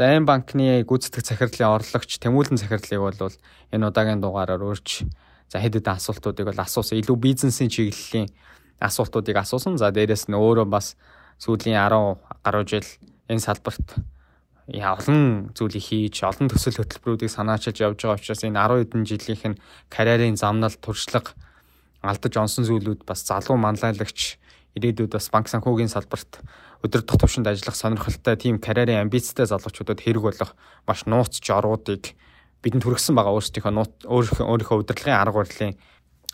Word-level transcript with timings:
За 0.00 0.16
М 0.16 0.24
банкны 0.24 0.80
гүйцэтгэх 0.88 1.28
захирлын 1.28 1.76
орлогч 1.76 2.16
Тэмүүлэн 2.24 2.56
захирлыг 2.56 3.20
бол 3.20 3.36
энэ 3.68 3.84
удаагийн 3.84 4.24
дугаараар 4.24 4.64
өөрч 4.64 5.04
за 5.52 5.60
хэд 5.60 5.76
хэдэн 5.76 5.92
асуултуудыг 5.92 6.48
бол 6.48 6.56
асуусан. 6.56 6.96
Илүү 7.04 7.20
бизнесийн 7.20 7.68
чиглэлийн 7.68 8.32
асуултуудыг 8.80 9.36
асуусан. 9.36 9.76
За 9.76 9.92
дээрэс 9.92 10.32
нь 10.32 10.40
өөрөө 10.40 10.72
бас 10.72 10.96
сүүлийн 11.36 11.76
10 11.76 12.16
гаруй 12.16 12.64
жил 12.64 12.88
энэ 13.28 13.44
салбарт 13.44 14.00
олон 14.72 15.52
зүйлийг 15.52 15.84
хийж, 15.84 16.24
олон 16.24 16.48
төсөл 16.48 16.80
хөтөлбөрүүдийг 16.80 17.28
санаачилж 17.28 17.84
явж 17.84 18.00
байгаа 18.00 18.16
учраас 18.16 18.40
энэ 18.40 18.56
10 18.56 18.80
хэдэн 18.80 19.04
жилийнх 19.04 19.44
нь 19.52 19.60
карьерийн 19.92 20.40
замнал, 20.40 20.72
туршлага 20.80 21.36
алдаж 22.00 22.40
онсон 22.40 22.64
зүйлүүд 22.64 23.04
бас 23.04 23.20
залуу 23.28 23.60
манлайлагч 23.60 24.40
ирээдүйд 24.80 25.12
бас 25.12 25.28
банк 25.28 25.52
санхүүгийн 25.52 25.92
салбарт 25.92 26.40
өдөртөх 26.80 27.16
төвшөнд 27.20 27.50
ажиллах 27.50 27.76
сонирхолтой 27.76 28.36
тийм 28.40 28.56
карьерийн 28.56 29.04
амбицтай 29.04 29.44
залуучуудад 29.44 30.00
хэрэг 30.00 30.24
болох 30.24 30.56
маш 30.88 31.04
нууц 31.04 31.40
жоруудыг 31.44 32.16
бидэнд 32.64 32.84
хүргэсэн 32.84 33.16
байгаа 33.16 33.36
өөрсдийнхөө 33.36 34.08
өөрийнхөө 34.08 34.80
удирдлагын 34.80 35.20
арга 35.20 35.44
барилын 35.44 35.76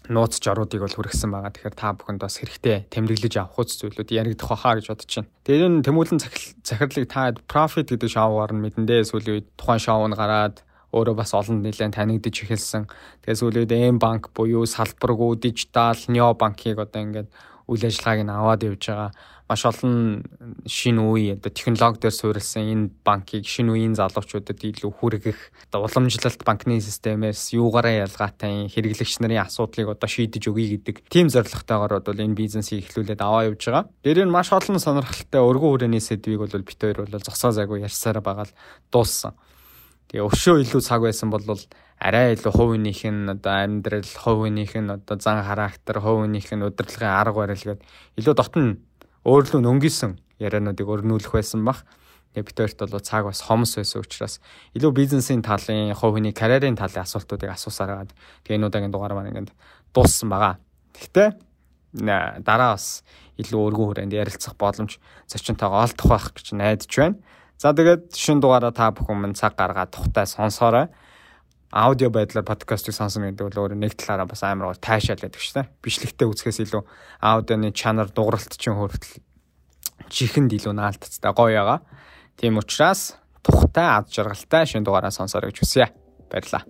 нууц 0.09 0.39
жоруудыг 0.39 0.81
бол 0.83 0.95
хүргэсэн 0.95 1.31
байгаа. 1.31 1.51
Тэгэхээр 1.51 1.75
та 1.75 1.95
бүхэнд 1.99 2.23
бас 2.23 2.39
хэрэгтэй 2.39 2.87
тэмдэглэж 2.91 3.35
авах 3.43 3.59
үс 3.59 3.79
зүйлүүд 3.83 4.11
яригдах 4.15 4.51
байхаа 4.55 4.79
гэж 4.79 4.87
бодож 4.91 5.13
байна. 5.19 5.31
Тэгээд 5.43 5.67
энэ 5.67 5.85
тэмүүлэн 5.87 6.21
захирлыг 6.63 7.07
та 7.11 7.35
profit 7.51 7.91
гэдэг 7.91 8.11
шоугаар 8.11 8.55
нь 8.55 8.63
мэдэндээ 8.63 9.03
сүүлийн 9.03 9.35
үед 9.43 9.47
тухайн 9.59 9.83
шоу 9.83 10.07
нь 10.07 10.15
гараад 10.15 10.63
өөрөө 10.95 11.15
бас 11.19 11.35
олон 11.35 11.63
нэлээд 11.67 11.99
танигдж 11.99 12.47
эхэлсэн. 12.47 12.87
Тэгээд 13.27 13.41
сүүлийн 13.43 13.63
үед 13.67 13.75
M 13.75 13.99
банк 13.99 14.31
буюу 14.31 14.63
салбаргүй 14.67 15.43
дижитал 15.43 15.99
Neo 16.07 16.35
банкийг 16.39 16.79
одоо 16.79 17.03
ингээд 17.03 17.29
үйл 17.67 17.85
ажиллагааг 17.87 18.21
нь 18.25 18.33
аваад 18.33 18.63
явж 18.63 18.83
байгаа 18.87 19.11
маш 19.49 19.63
олон 19.65 20.27
шинэ 20.67 21.03
үе 21.07 21.39
одоо 21.39 21.51
технологи 21.55 22.03
дээр 22.03 22.15
суурилсан 22.19 22.67
энэ 22.67 22.91
банкийг 23.07 23.47
шинэ 23.47 23.71
үеийн 23.79 23.95
залуучуудад 23.95 24.59
илүү 24.59 24.91
хүргэх 24.91 25.39
одоо 25.71 25.87
уламжлалт 25.87 26.43
банкны 26.43 26.83
системээс 26.83 27.55
юугаараа 27.55 28.11
ялгаатай 28.11 28.67
хэрэглэгч 28.67 29.23
нарын 29.23 29.47
асуудлыг 29.47 29.95
одоо 29.95 30.09
шийдэж 30.11 30.51
өгье 30.51 30.83
гэдэг 30.83 31.07
тийм 31.07 31.31
зорилготойгоор 31.31 32.03
бол 32.03 32.25
энэ 32.27 32.35
бизнесийг 32.35 32.91
эхлүүлээд 32.91 33.23
аваа 33.23 33.47
явж 33.47 33.63
байгаа. 33.71 33.87
Дээр 34.03 34.27
нь 34.27 34.35
маш 34.35 34.51
олон 34.51 34.83
сонирхолтой 34.83 35.43
өргөн 35.47 35.71
хүрээний 35.95 36.03
сэдвийг 36.03 36.43
бол 36.43 36.67
бит 36.67 36.83
хоёр 36.83 37.07
бол 37.07 37.23
зогсоо 37.23 37.55
зайгүй 37.55 37.87
ярьсараа 37.87 38.23
байгаа 38.27 38.51
л 38.51 38.57
дууссан. 38.91 39.39
Тэгээ 40.11 40.27
өшөө 40.27 40.63
илүү 40.63 40.83
цаг 40.87 41.03
байсан 41.03 41.31
бол 41.35 41.43
арай 41.99 42.37
илүү 42.37 42.53
хувийнх 42.53 43.03
нь 43.09 43.31
одоо 43.33 43.55
амьдрал, 43.65 44.07
хувийнх 44.07 44.75
нь 44.77 44.93
одоо 44.93 45.17
зан 45.19 45.43
характер, 45.43 45.99
хувийнх 45.99 46.51
нь 46.53 46.63
удирдлагын 46.63 47.11
арга 47.11 47.41
барил 47.43 47.65
гээд 47.75 47.83
илүү 48.21 48.35
дотн 48.37 48.79
өөрлөө 49.27 49.61
нөнгөсөн 49.65 50.21
яриануудыг 50.39 50.87
өрнүүлэх 50.87 51.33
байсан 51.33 51.65
бах. 51.65 51.83
Тэгээ 52.37 52.47
бид 52.47 52.59
хоёрт 52.61 52.93
бол 52.93 53.01
цаг 53.01 53.25
бас 53.25 53.41
хомс 53.43 53.81
байсан 53.81 54.05
учраас 54.05 54.39
илүү 54.77 54.93
бизнесийн 54.93 55.41
талын, 55.41 55.97
хувийн 55.97 56.31
карьерийн 56.37 56.77
талын 56.77 57.03
асуултуудыг 57.03 57.49
асуусаар 57.49 58.07
гад 58.07 58.13
тэгээ 58.45 58.61
энэ 58.61 58.69
удаагийн 58.69 58.93
дугаар 58.93 59.17
маань 59.17 59.33
ингээд 59.33 59.51
дууссан 59.97 60.29
байгаа. 60.29 60.61
Гэхдээ 60.93 61.29
дараа 62.45 62.77
бас 62.77 63.03
илүү 63.41 63.61
өргөн 63.73 63.89
хүрээнд 63.89 64.13
ярилцах 64.13 64.55
боломж 64.61 65.01
зочинтойгоо 65.33 65.81
олдох 65.81 66.09
байх 66.13 66.27
гэж 66.37 66.53
найдаж 66.53 66.93
байна. 66.93 67.17
За 67.57 67.73
тэгээд 67.73 68.13
шин 68.13 68.41
дугаараа 68.41 68.73
та 68.73 68.93
бүхэн 68.93 69.17
мань 69.17 69.37
цаг 69.37 69.57
гаргаад 69.57 69.93
тухтай 69.93 70.29
сонсоорой 70.29 70.93
аудио 71.73 72.11
байдлаар 72.11 72.45
подкастыг 72.45 72.95
сонсно 72.95 73.29
гэдэг 73.29 73.49
бол 73.49 73.61
өөрөө 73.65 73.81
нэг 73.81 73.97
талаараа 73.97 74.29
бас 74.29 74.43
амар 74.45 74.73
гоо 74.73 74.79
таашаал 74.81 75.21
байдаг 75.21 75.41
шүү 75.41 75.55
дээ. 75.61 75.71
Бичлэгтэй 75.83 76.29
үзэхээс 76.29 76.59
илүү 76.63 76.83
аудионы 77.21 77.73
чанар 77.73 78.09
дууралт 78.13 78.57
чинь 78.57 78.77
хүртэл 78.77 79.21
чихэнд 80.09 80.53
илүү 80.57 80.73
наалтцтай 80.73 81.33
гоё 81.33 81.53
яага. 81.53 81.77
Тийм 82.37 82.61
учраас 82.61 83.17
тухтай 83.43 83.89
ад 83.89 84.13
жаргалтай 84.13 84.65
шин 84.65 84.85
дугаараа 84.85 85.11
сонсоорой 85.11 85.51
гэж 85.51 85.61
хүсье. 85.61 85.91
Баярлаа. 86.31 86.65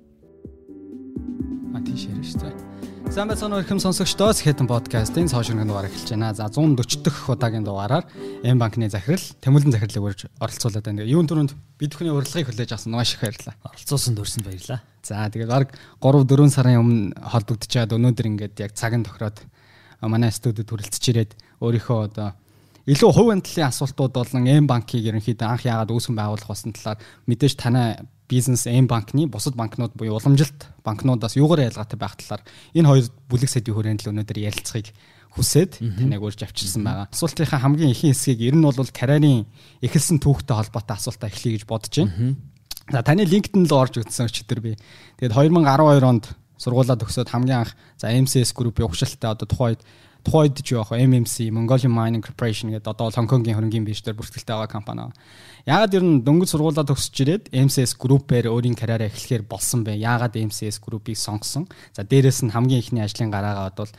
А 1.75 1.79
тийш 1.84 2.09
шүү 2.11 2.41
дээ. 2.41 2.66
Сайн 3.07 3.31
байцгаана 3.31 3.57
уу 3.57 3.62
ихэм 3.62 3.79
сонсогчдоос 3.79 4.43
хэтэн 4.43 4.67
подкастын 4.67 5.30
цааш 5.30 5.55
өргөн 5.55 5.70
дугаар 5.70 5.86
эхэлж 5.86 6.11
байна. 6.11 6.35
За 6.35 6.51
140 6.51 7.07
дахь 7.07 7.30
удаагийн 7.30 7.63
дугаараар 7.63 8.05
М 8.42 8.58
банкны 8.58 8.91
захирал 8.91 9.23
Тэмүүлэн 9.41 9.73
захирлыг 9.73 10.03
урьж 10.03 10.27
оролцуулаад 10.42 10.85
байна. 10.85 11.07
Юун 11.07 11.30
түрүүнд 11.30 11.55
бид 11.79 11.95
бүхний 11.95 12.11
урилгыг 12.11 12.51
хүлээж 12.51 12.75
авсан 12.75 12.92
маш 12.92 13.14
их 13.14 13.23
баярлалаа. 13.23 13.55
Оролцуулсан 13.63 14.14
дөрсөнд 14.19 14.47
баярлалаа. 14.51 14.83
За 15.07 15.30
тэгээд 15.30 15.48
баг 15.48 15.70
3 16.03 16.27
4 16.27 16.51
сарын 16.51 16.83
өмнө 16.83 17.14
холбогдож 17.23 17.70
чаад 17.70 17.95
өнөөдөр 17.95 18.27
ингээд 18.27 18.58
яг 18.58 18.75
цаг 18.75 18.98
нь 18.98 19.07
тохироод 19.07 19.39
манай 20.03 20.35
студид 20.35 20.67
хүрэлцэж 20.67 21.05
ирээд 21.14 21.33
өөрийнхөө 21.63 21.98
одоо 22.11 22.35
илүү 22.86 23.11
хувийн 23.14 23.42
талын 23.42 23.70
асуултууд 23.70 24.13
болон 24.14 24.47
М 24.47 24.67
банкийг 24.67 25.07
ерөнхийдөө 25.11 25.47
анх 25.47 25.63
яагаад 25.67 25.95
үүсгэн 25.95 26.19
байгуулах 26.19 26.51
болсон 26.51 26.75
талаар 26.75 26.98
мэдээж 27.27 27.55
танай 27.59 28.03
бизнес 28.29 28.67
М 28.67 28.87
банкны 28.87 29.27
бусад 29.27 29.55
банкнууд 29.55 29.95
буюу 29.95 30.19
уламжилт 30.19 30.70
банкнуудаас 30.85 31.37
юугаар 31.37 31.70
ялгаатай 31.70 31.98
байх 31.98 32.17
талаар 32.19 32.42
энэ 32.75 32.89
хоёр 32.89 33.07
бүлэг 33.31 33.51
сэдвийн 33.51 33.77
хүрээнд 33.77 34.03
л 34.03 34.11
өнөөдөр 34.11 34.39
ярилцахыг 34.42 34.91
хүсээд 35.37 35.79
таныг 35.79 36.23
урьж 36.25 36.41
авчирсан 36.42 36.83
байгаа. 36.83 37.07
Асуултынхаа 37.13 37.61
хамгийн 37.61 37.92
ихэнх 37.92 38.17
хэсгийг 38.17 38.41
ер 38.41 38.57
нь 38.57 38.65
бол 38.65 38.75
карьерийн 38.91 39.45
эхэлсэн 39.85 40.19
түүхтэй 40.19 40.57
холбоотой 40.57 40.97
асуултаа 40.97 41.29
эхлэе 41.29 41.61
гэж 41.61 41.65
бодож 41.69 41.92
байна. 41.92 42.35
За 42.89 43.03
таны 43.03 43.29
LinkedIn 43.29 43.69
л 43.69 43.75
орж 43.77 44.01
өгсөн 44.01 44.31
өчтөр 44.31 44.61
би. 44.65 44.73
Тэгээд 45.20 45.36
2012 45.36 46.07
онд 46.07 46.25
сургуулаа 46.57 46.97
төгсөөд 46.97 47.29
хамгийн 47.29 47.69
анх 47.69 47.77
за 48.01 48.09
MCS 48.15 48.57
группийн 48.57 48.89
угшилтаа 48.89 49.36
одоо 49.36 49.45
тухайд 49.45 49.81
тухайд 50.27 50.59
ч 50.59 50.75
яах 50.75 50.91
MMC 50.91 51.55
Mongolian 51.55 51.95
Mining 51.95 52.19
Corporation 52.27 52.75
гэдэг 52.75 52.91
одоо 52.91 53.14
Хонконгийн 53.14 53.55
хөрөнгөний 53.55 53.95
биржээр 53.95 54.19
бүртгэлтэй 54.19 54.59
байгаа 54.59 54.67
компани. 54.67 55.14
Яагаад 55.70 55.95
ер 55.95 56.03
нь 56.03 56.27
дөнгөж 56.27 56.51
сургуулаа 56.51 56.83
төгсөж 56.83 57.17
ирээд 57.23 57.45
MCS 57.55 57.95
Group-ээр 57.95 58.51
өөрийн 58.51 58.75
карьераа 58.75 59.07
эхлэхээр 59.07 59.47
болсон 59.47 59.86
бэ? 59.86 59.95
Яагаад 60.03 60.35
MCS 60.35 60.83
Group-ийг 60.83 61.15
сонгосон? 61.15 61.70
За 61.95 62.03
дээрэс 62.03 62.42
нь 62.42 62.51
хамгийн 62.51 62.83
ихний 62.83 63.07
ажлын 63.07 63.31
гараагаа 63.31 63.70
бол 63.70 63.92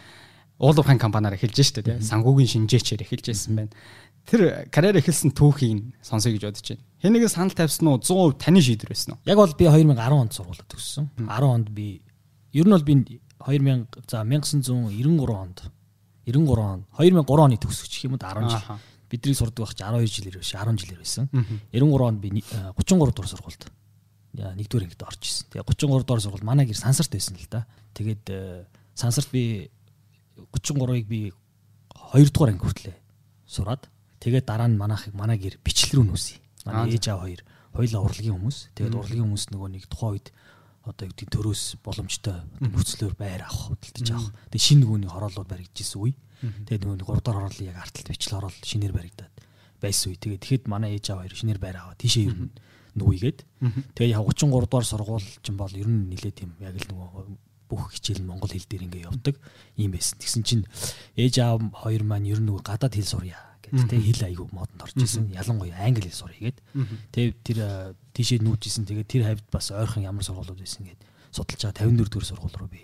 уулуурхайн 0.59 0.99
компаниар 0.99 1.39
эхэлж 1.39 1.63
штэ 1.63 1.81
тий. 1.87 1.95
Сангуугийн 2.03 2.67
шинжээчээр 2.67 3.07
эхэлж 3.07 3.25
байсан 3.31 3.55
байна. 3.55 3.71
Тэр 4.27 4.67
карьер 4.67 4.99
эхэлсэн 4.99 5.31
түүхийг 5.31 5.95
сонсоё 6.03 6.35
гэж 6.35 6.43
бодож 6.43 6.67
байна. 6.75 6.83
Хэн 6.99 7.11
нэгэн 7.15 7.31
санал 7.31 7.55
тавьсан 7.55 7.87
уу 7.87 8.03
100% 8.03 8.43
таны 8.43 8.59
шийдвэр 8.59 8.91
байсан 8.91 9.15
уу? 9.15 9.23
Яг 9.23 9.39
бол 9.39 9.55
би 9.55 9.63
2010 9.63 9.95
онд 10.11 10.33
сургуулаа 10.35 10.67
төгссөн. 10.67 11.07
10 11.23 11.47
онд 11.47 11.69
би 11.71 12.03
ер 12.51 12.67
нь 12.67 12.73
бол 12.75 12.83
би 12.83 13.21
2000 13.39 13.87
за 14.09 14.25
1993 14.27 15.31
онд 15.31 15.71
93 16.27 16.59
он 16.59 16.83
2003 16.99 17.47
оны 17.47 17.57
төгсөгч 17.57 18.03
юм 18.05 18.19
уу 18.19 18.21
10 18.21 18.51
жил. 18.51 18.77
Бидний 19.07 19.35
сурдаг 19.35 19.63
байх 19.63 19.73
чи 19.73 19.83
12 19.83 20.11
жилээр 20.11 20.37
биш 20.43 20.51
10 20.51 20.75
жилээр 20.75 20.99
байсан. 20.99 21.29
93 21.71 22.03
онд 22.03 22.19
би 22.19 22.43
33 22.75 23.15
дугаар 23.15 23.31
сургуульд 23.31 23.63
нэгдүгээр 24.37 24.85
ангид 24.85 25.03
орж 25.07 25.21
исэн. 25.23 25.47
Тэгээ 25.49 25.65
33 25.65 26.03
дугаар 26.03 26.21
сургууль 26.21 26.45
манай 26.45 26.65
гэр 26.67 26.77
сансарт 26.77 27.11
байсан 27.15 27.39
л 27.39 27.47
да. 27.49 27.65
Тэгээд 27.95 28.23
э, 28.29 28.65
сансарт 28.93 29.31
би 29.31 29.71
33-ыг 30.51 31.07
би 31.07 31.31
2 32.13 32.29
дугаар 32.29 32.51
анги 32.51 32.61
хүртлээ 32.61 32.97
сураад 33.47 33.87
тэгээд 34.19 34.45
дараа 34.45 34.67
нь 34.67 34.77
манайхыг 34.77 35.15
манай 35.15 35.39
гэр 35.39 35.57
бичлэл 35.63 36.03
рүү 36.03 36.11
нүүсье. 36.11 36.37
Манай 36.67 36.91
ээж 36.91 37.07
аав 37.09 37.23
хоёр 37.23 37.41
хоёулаа 37.73 38.01
урлагийн 38.03 38.35
хүмүүс. 38.35 38.57
Тэгээд 38.75 38.95
урлагийн 38.99 39.25
хүмүүс 39.25 39.45
нөгөө 39.55 39.69
нэг 39.71 39.83
тухайн 39.87 40.13
үед 40.19 40.27
одоо 40.87 41.05
юу 41.07 41.13
гэдэг 41.13 41.29
төрөөс 41.29 41.63
боломжтой 41.83 42.37
нөхцлөөр 42.63 43.15
байр 43.19 43.43
авах 43.43 43.75
хөдөлтөж 43.75 44.07
авах. 44.15 44.31
Тэгээ 44.51 44.67
шинэ 44.67 44.81
нөгөөний 44.87 45.11
хороолууд 45.11 45.49
баригдчихсэн 45.51 45.99
үе. 45.99 46.15
Тэгээ 46.67 46.87
нөгөө 46.87 47.03
3 47.03 47.25
дахь 47.27 47.35
хороолын 47.35 47.67
яг 47.67 47.77
арталт 47.83 48.07
бичлэл 48.07 48.35
хороол 48.39 48.57
шинээр 48.63 48.93
баригдаад 48.95 49.33
байсан 49.83 50.07
үе. 50.13 50.17
Тэгээ 50.17 50.39
тэгэхэд 50.41 50.63
манай 50.71 50.95
ээж 50.95 51.05
аваа 51.11 51.27
хоёр 51.27 51.35
шинээр 51.35 51.59
байр 51.59 51.77
аваа 51.77 51.95
тийшээ 51.99 52.25
ер 52.31 52.37
нь 52.37 52.51
нүүгээд. 52.97 53.39
Тэгээ 53.93 54.13
яг 54.15 54.23
33 54.25 54.65
дугаар 54.65 54.87
сургууль 54.87 55.29
чинь 55.43 55.59
бол 55.59 55.73
ер 55.73 55.87
нь 55.87 56.09
нилээ 56.09 56.33
тийм 56.33 56.51
яг 56.63 56.75
л 56.77 56.87
нөгөө 56.89 57.37
бүх 57.67 57.91
хичээл 57.93 58.23
нь 58.23 58.29
монгол 58.29 58.49
хэл 58.49 58.65
дээр 58.65 58.87
ингээ 58.87 59.07
явдаг 59.11 59.35
юм 59.75 59.91
байсан. 59.91 60.15
Тэгсэн 60.17 60.43
чинь 60.47 60.63
ээж 61.19 61.35
аав 61.43 61.61
хоёр 61.83 62.03
маань 62.07 62.25
ер 62.25 62.39
нь 62.39 62.47
нөгөө 62.47 62.63
гадаад 62.63 62.95
хэл 62.95 63.11
сурья 63.11 63.37
гэдэг 63.67 63.89
тэг 63.91 64.01
хэл 64.03 64.23
аягүй 64.31 64.47
модонд 64.51 64.81
орж 64.83 64.95
исэн. 64.97 65.31
Ялангуяа 65.35 65.83
англи 65.83 66.07
хэл 66.07 66.21
сурья 66.23 66.51
гээд. 66.51 66.57
Тэгээ 67.11 67.33
тэр 67.43 67.59
тийшээ 68.15 68.39
нүүжсэн. 68.41 68.87
Тэгээ 68.87 69.05
тэр 69.07 69.23
хавьд 69.27 69.45
бас 69.51 69.71
ойрхон 69.75 70.07
ямар 70.07 70.23
сургуулиуд 70.23 70.59
байсан 70.59 70.87
гээд 70.87 71.01
судалж 71.31 71.61
байгаа 71.69 71.85
54 71.85 72.09
дэх 72.09 72.25
сургууль 72.25 72.57
руу 72.57 72.69
би 72.71 72.81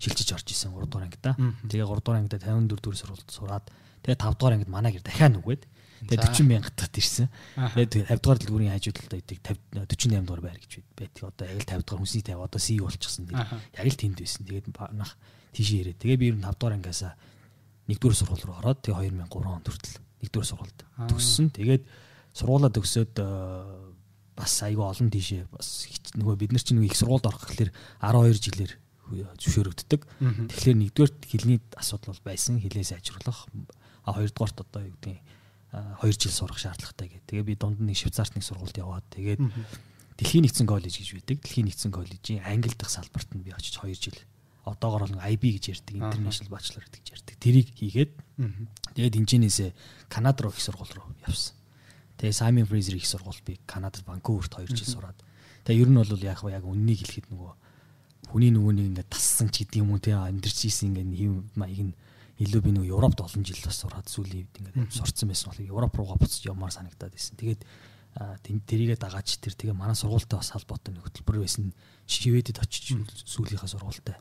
шилжиж 0.00 0.32
орж 0.32 0.48
исэн 0.48 0.72
3 0.72 0.88
дугаар 0.88 1.06
ангида. 1.06 1.36
Тэгээ 1.68 1.84
3 1.84 2.00
дугаар 2.00 2.20
ангида 2.24 2.38
54 2.40 2.80
дэх 2.80 3.00
сургуульд 3.00 3.30
сураад 3.30 3.64
тэгээ 4.00 4.16
5 4.16 4.38
дугаар 4.38 4.54
ангид 4.56 4.70
манай 4.72 4.92
гэр 4.96 5.04
дахиад 5.04 5.36
нүгээд 5.36 5.62
тэгээ 6.08 6.24
40 6.24 6.48
мянгатад 6.48 6.94
ирсэн. 6.96 7.28
Тэгээ 7.76 8.08
50 8.08 8.24
дугаар 8.24 8.40
дэлгүүрийн 8.40 8.72
хажуудалд 8.72 9.12
байдаг 9.12 9.38
50 9.44 9.84
48 9.84 10.24
дугаар 10.24 10.42
байр 10.48 10.58
гэж 10.64 10.72
байдаг. 10.96 11.22
Одоо 11.28 11.44
яг 11.44 11.58
л 11.60 11.68
50 11.68 11.84
дугаар 11.84 12.00
хүнсний 12.00 12.24
50 12.24 12.40
одоо 12.40 12.60
CEO 12.60 12.84
болчихсон. 12.88 13.22
Яг 13.28 13.84
л 13.84 14.00
тэнд 14.00 14.16
байсан. 14.16 14.42
Тэгээд 14.48 14.66
нах 14.96 15.12
тийшээ 15.52 15.80
ирээд 15.84 15.98
тэгээ 16.00 16.16
би 16.16 16.26
ер 16.32 16.36
нь 16.40 16.46
5 16.48 16.56
дугаар 16.56 16.76
ангиасаа 16.80 17.12
1 17.84 18.00
дугаар 18.00 18.16
сургууль 18.16 18.44
руу 18.48 18.56
ороод 18.56 18.80
тэгээ 18.80 19.12
2003 19.12 19.52
онд 19.52 19.66
хүртэл 19.68 20.00
нэгдүгээр 20.22 20.50
сургуульд 20.50 20.78
төгссөн. 21.08 21.50
Тэгээд 21.54 21.82
сургуулаа 22.36 22.70
төгсөөд 22.70 23.14
э, 23.20 23.28
бас 24.36 24.52
айгүй 24.64 24.86
олон 24.86 25.10
тийшээ 25.10 25.48
бас 25.52 25.90
нөгөө 26.16 26.36
бид 26.40 26.52
нар 26.54 26.64
чинь 26.64 26.78
нөгөө 26.80 26.90
их 26.92 27.00
сургуульд 27.00 27.28
орох 27.28 27.44
гэхэлэр 27.48 27.70
12 28.04 28.44
жилээр 28.44 28.72
зөвшөөрөгддөг. 29.10 30.00
Тэгэхээр 30.54 30.78
нэгдүгээр 30.86 31.12
хэлний 31.26 31.58
асуудал 31.74 32.14
бол 32.14 32.24
байсан. 32.30 32.62
Хэлээ 32.62 32.94
сайжруулах. 32.94 33.50
А 34.06 34.14
хоёрдугаарт 34.14 34.62
одоо 34.62 34.86
юу 34.86 34.94
гэдэг 35.02 35.18
2 35.74 36.14
жил 36.14 36.34
сурах 36.34 36.62
шаардлагатай 36.62 37.10
гэдэг. 37.10 37.26
Тэгээ 37.26 37.48
би 37.50 37.54
дунд 37.58 37.82
нэг 37.82 37.98
Швейцарт 37.98 38.38
нэг 38.38 38.46
сургуульд 38.46 38.78
яваад 38.78 39.06
тэгээд 39.10 39.42
Дэлхийн 40.20 40.44
нэгдсэн 40.44 40.68
коллеж 40.68 41.00
гэж 41.00 41.16
байдаг. 41.16 41.38
Дэлхийн 41.40 41.66
нэгдсэн 41.72 41.92
коллежийн 41.96 42.44
англи 42.44 42.76
дахь 42.76 42.92
салбарт 42.92 43.32
нь 43.32 43.40
би 43.40 43.56
очиж 43.56 43.80
2 43.80 43.96
жил 43.96 44.20
одоогоор 44.70 45.10
бол 45.10 45.22
IB 45.26 45.42
гэж 45.58 45.64
ярьдаг, 45.74 45.94
International 45.98 46.50
Bachelor 46.50 46.84
гэдэг 46.86 47.02
ярьдаг. 47.10 47.36
Тэрийг 47.40 47.68
хийгээд 47.74 48.12
тэгээд 48.94 49.18
энэчнээсээ 49.18 49.70
Канада 50.08 50.46
руу 50.46 50.52
их 50.54 50.60
сургууль 50.62 50.94
руу 50.94 51.10
явсан. 51.26 51.54
Тэгээ 52.18 52.36
Simon 52.36 52.66
Fraser 52.68 52.96
их 52.96 53.06
сургууль 53.06 53.42
би 53.44 53.58
Канадад 53.66 54.06
Ванкуверт 54.06 54.52
2 54.54 54.70
жил 54.70 54.86
сураад. 54.86 55.18
Тэгээ 55.64 55.82
ер 55.82 55.90
нь 55.90 55.98
бол 55.98 56.12
яг 56.20 56.40
яг 56.44 56.64
үннийг 56.64 57.00
хэлэхэд 57.02 57.32
нөгөө 57.32 57.52
хүний 58.30 58.50
нөгөөнийг 58.54 58.88
ингээд 58.94 59.10
тассан 59.10 59.48
ч 59.50 59.64
гэдэг 59.64 59.80
юм 59.82 59.92
уу 59.92 60.00
те 60.00 60.14
амьдэрч 60.14 60.58
ийсэн 60.68 60.94
ингээд 60.94 61.16
хэв 61.16 61.32
маяг 61.56 61.80
нь 61.90 61.94
илүү 62.40 62.60
би 62.64 62.70
нөгөө 62.76 62.92
Европт 62.94 63.20
олон 63.20 63.44
жил 63.44 63.60
бас 63.64 63.76
сураад 63.80 64.06
сүүлийн 64.08 64.46
үед 64.46 64.54
ингээд 64.60 64.92
сурцсан 64.94 65.28
байсан 65.28 65.52
бол 65.52 65.60
Европ 65.60 65.92
руугаа 65.96 66.16
буцаж 66.16 66.44
явмаар 66.46 66.72
санагдаад 66.72 67.12
байсан. 67.12 67.36
Тэгээд 67.36 67.60
тэрийгээ 68.40 68.98
дагааж 68.98 69.28
тэр 69.38 69.54
тэгээ 69.54 69.76
манай 69.76 69.94
сургуультай 69.94 70.40
бас 70.40 70.50
холбоотой 70.56 70.96
нэг 70.96 71.04
хөтөлбөр 71.04 71.44
байсан 71.44 71.72
шивэдэд 72.08 72.58
очиж 72.58 72.96
сүүлийнхаа 73.28 73.70
сургуультай 73.70 74.16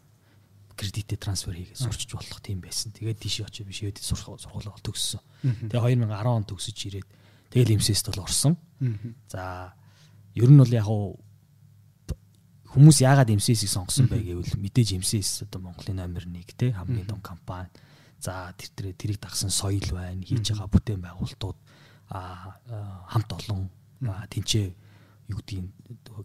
кредитээ 0.80 1.20
трансфер 1.20 1.60
хийгээд 1.60 1.84
сурчиж 1.84 2.16
болох 2.16 2.40
тийм 2.40 2.64
байсан. 2.64 2.96
Тэгээд 2.96 3.20
тийшээ 3.20 3.46
очиж 3.52 3.68
би 3.68 3.76
шивэдэд 3.76 4.00
сургуулаа 4.00 4.80
төгссөн. 4.80 5.20
Тэгээ 5.68 6.00
2010 6.00 6.32
он 6.32 6.48
төгсөж 6.48 6.78
ирээд 6.88 7.08
тэгэл 7.52 7.76
эмсэст 7.76 8.08
бол 8.16 8.24
орсон. 8.24 8.56
За 9.28 9.76
ер 10.40 10.48
нь 10.48 10.56
бол 10.56 10.72
яг 10.72 10.88
хүмүүс 12.70 13.02
яагаад 13.04 13.34
эмсэсийг 13.34 13.68
сонгосон 13.68 14.08
бэ 14.08 14.24
гэвэл 14.24 14.56
мэдээж 14.56 14.96
эмсэс 14.96 15.44
одоо 15.50 15.68
Монголын 15.68 16.00
номер 16.00 16.24
1 16.24 16.56
те 16.56 16.72
хамгийн 16.72 17.10
том 17.12 17.20
компани. 17.20 17.68
За 18.22 18.56
тэр 18.56 18.72
тэр 18.72 18.96
тэрийг 18.96 19.20
дагсан 19.20 19.50
соёл 19.50 19.84
байна, 19.92 20.24
хийж 20.24 20.54
байгаа 20.54 20.70
бүтээн 20.72 21.02
байгуулалтууд 21.04 21.58
хамт 22.10 23.30
олон 23.36 23.68
тэнцээ 24.32 24.74
юу 25.30 25.38
гэдгийг 25.40 25.70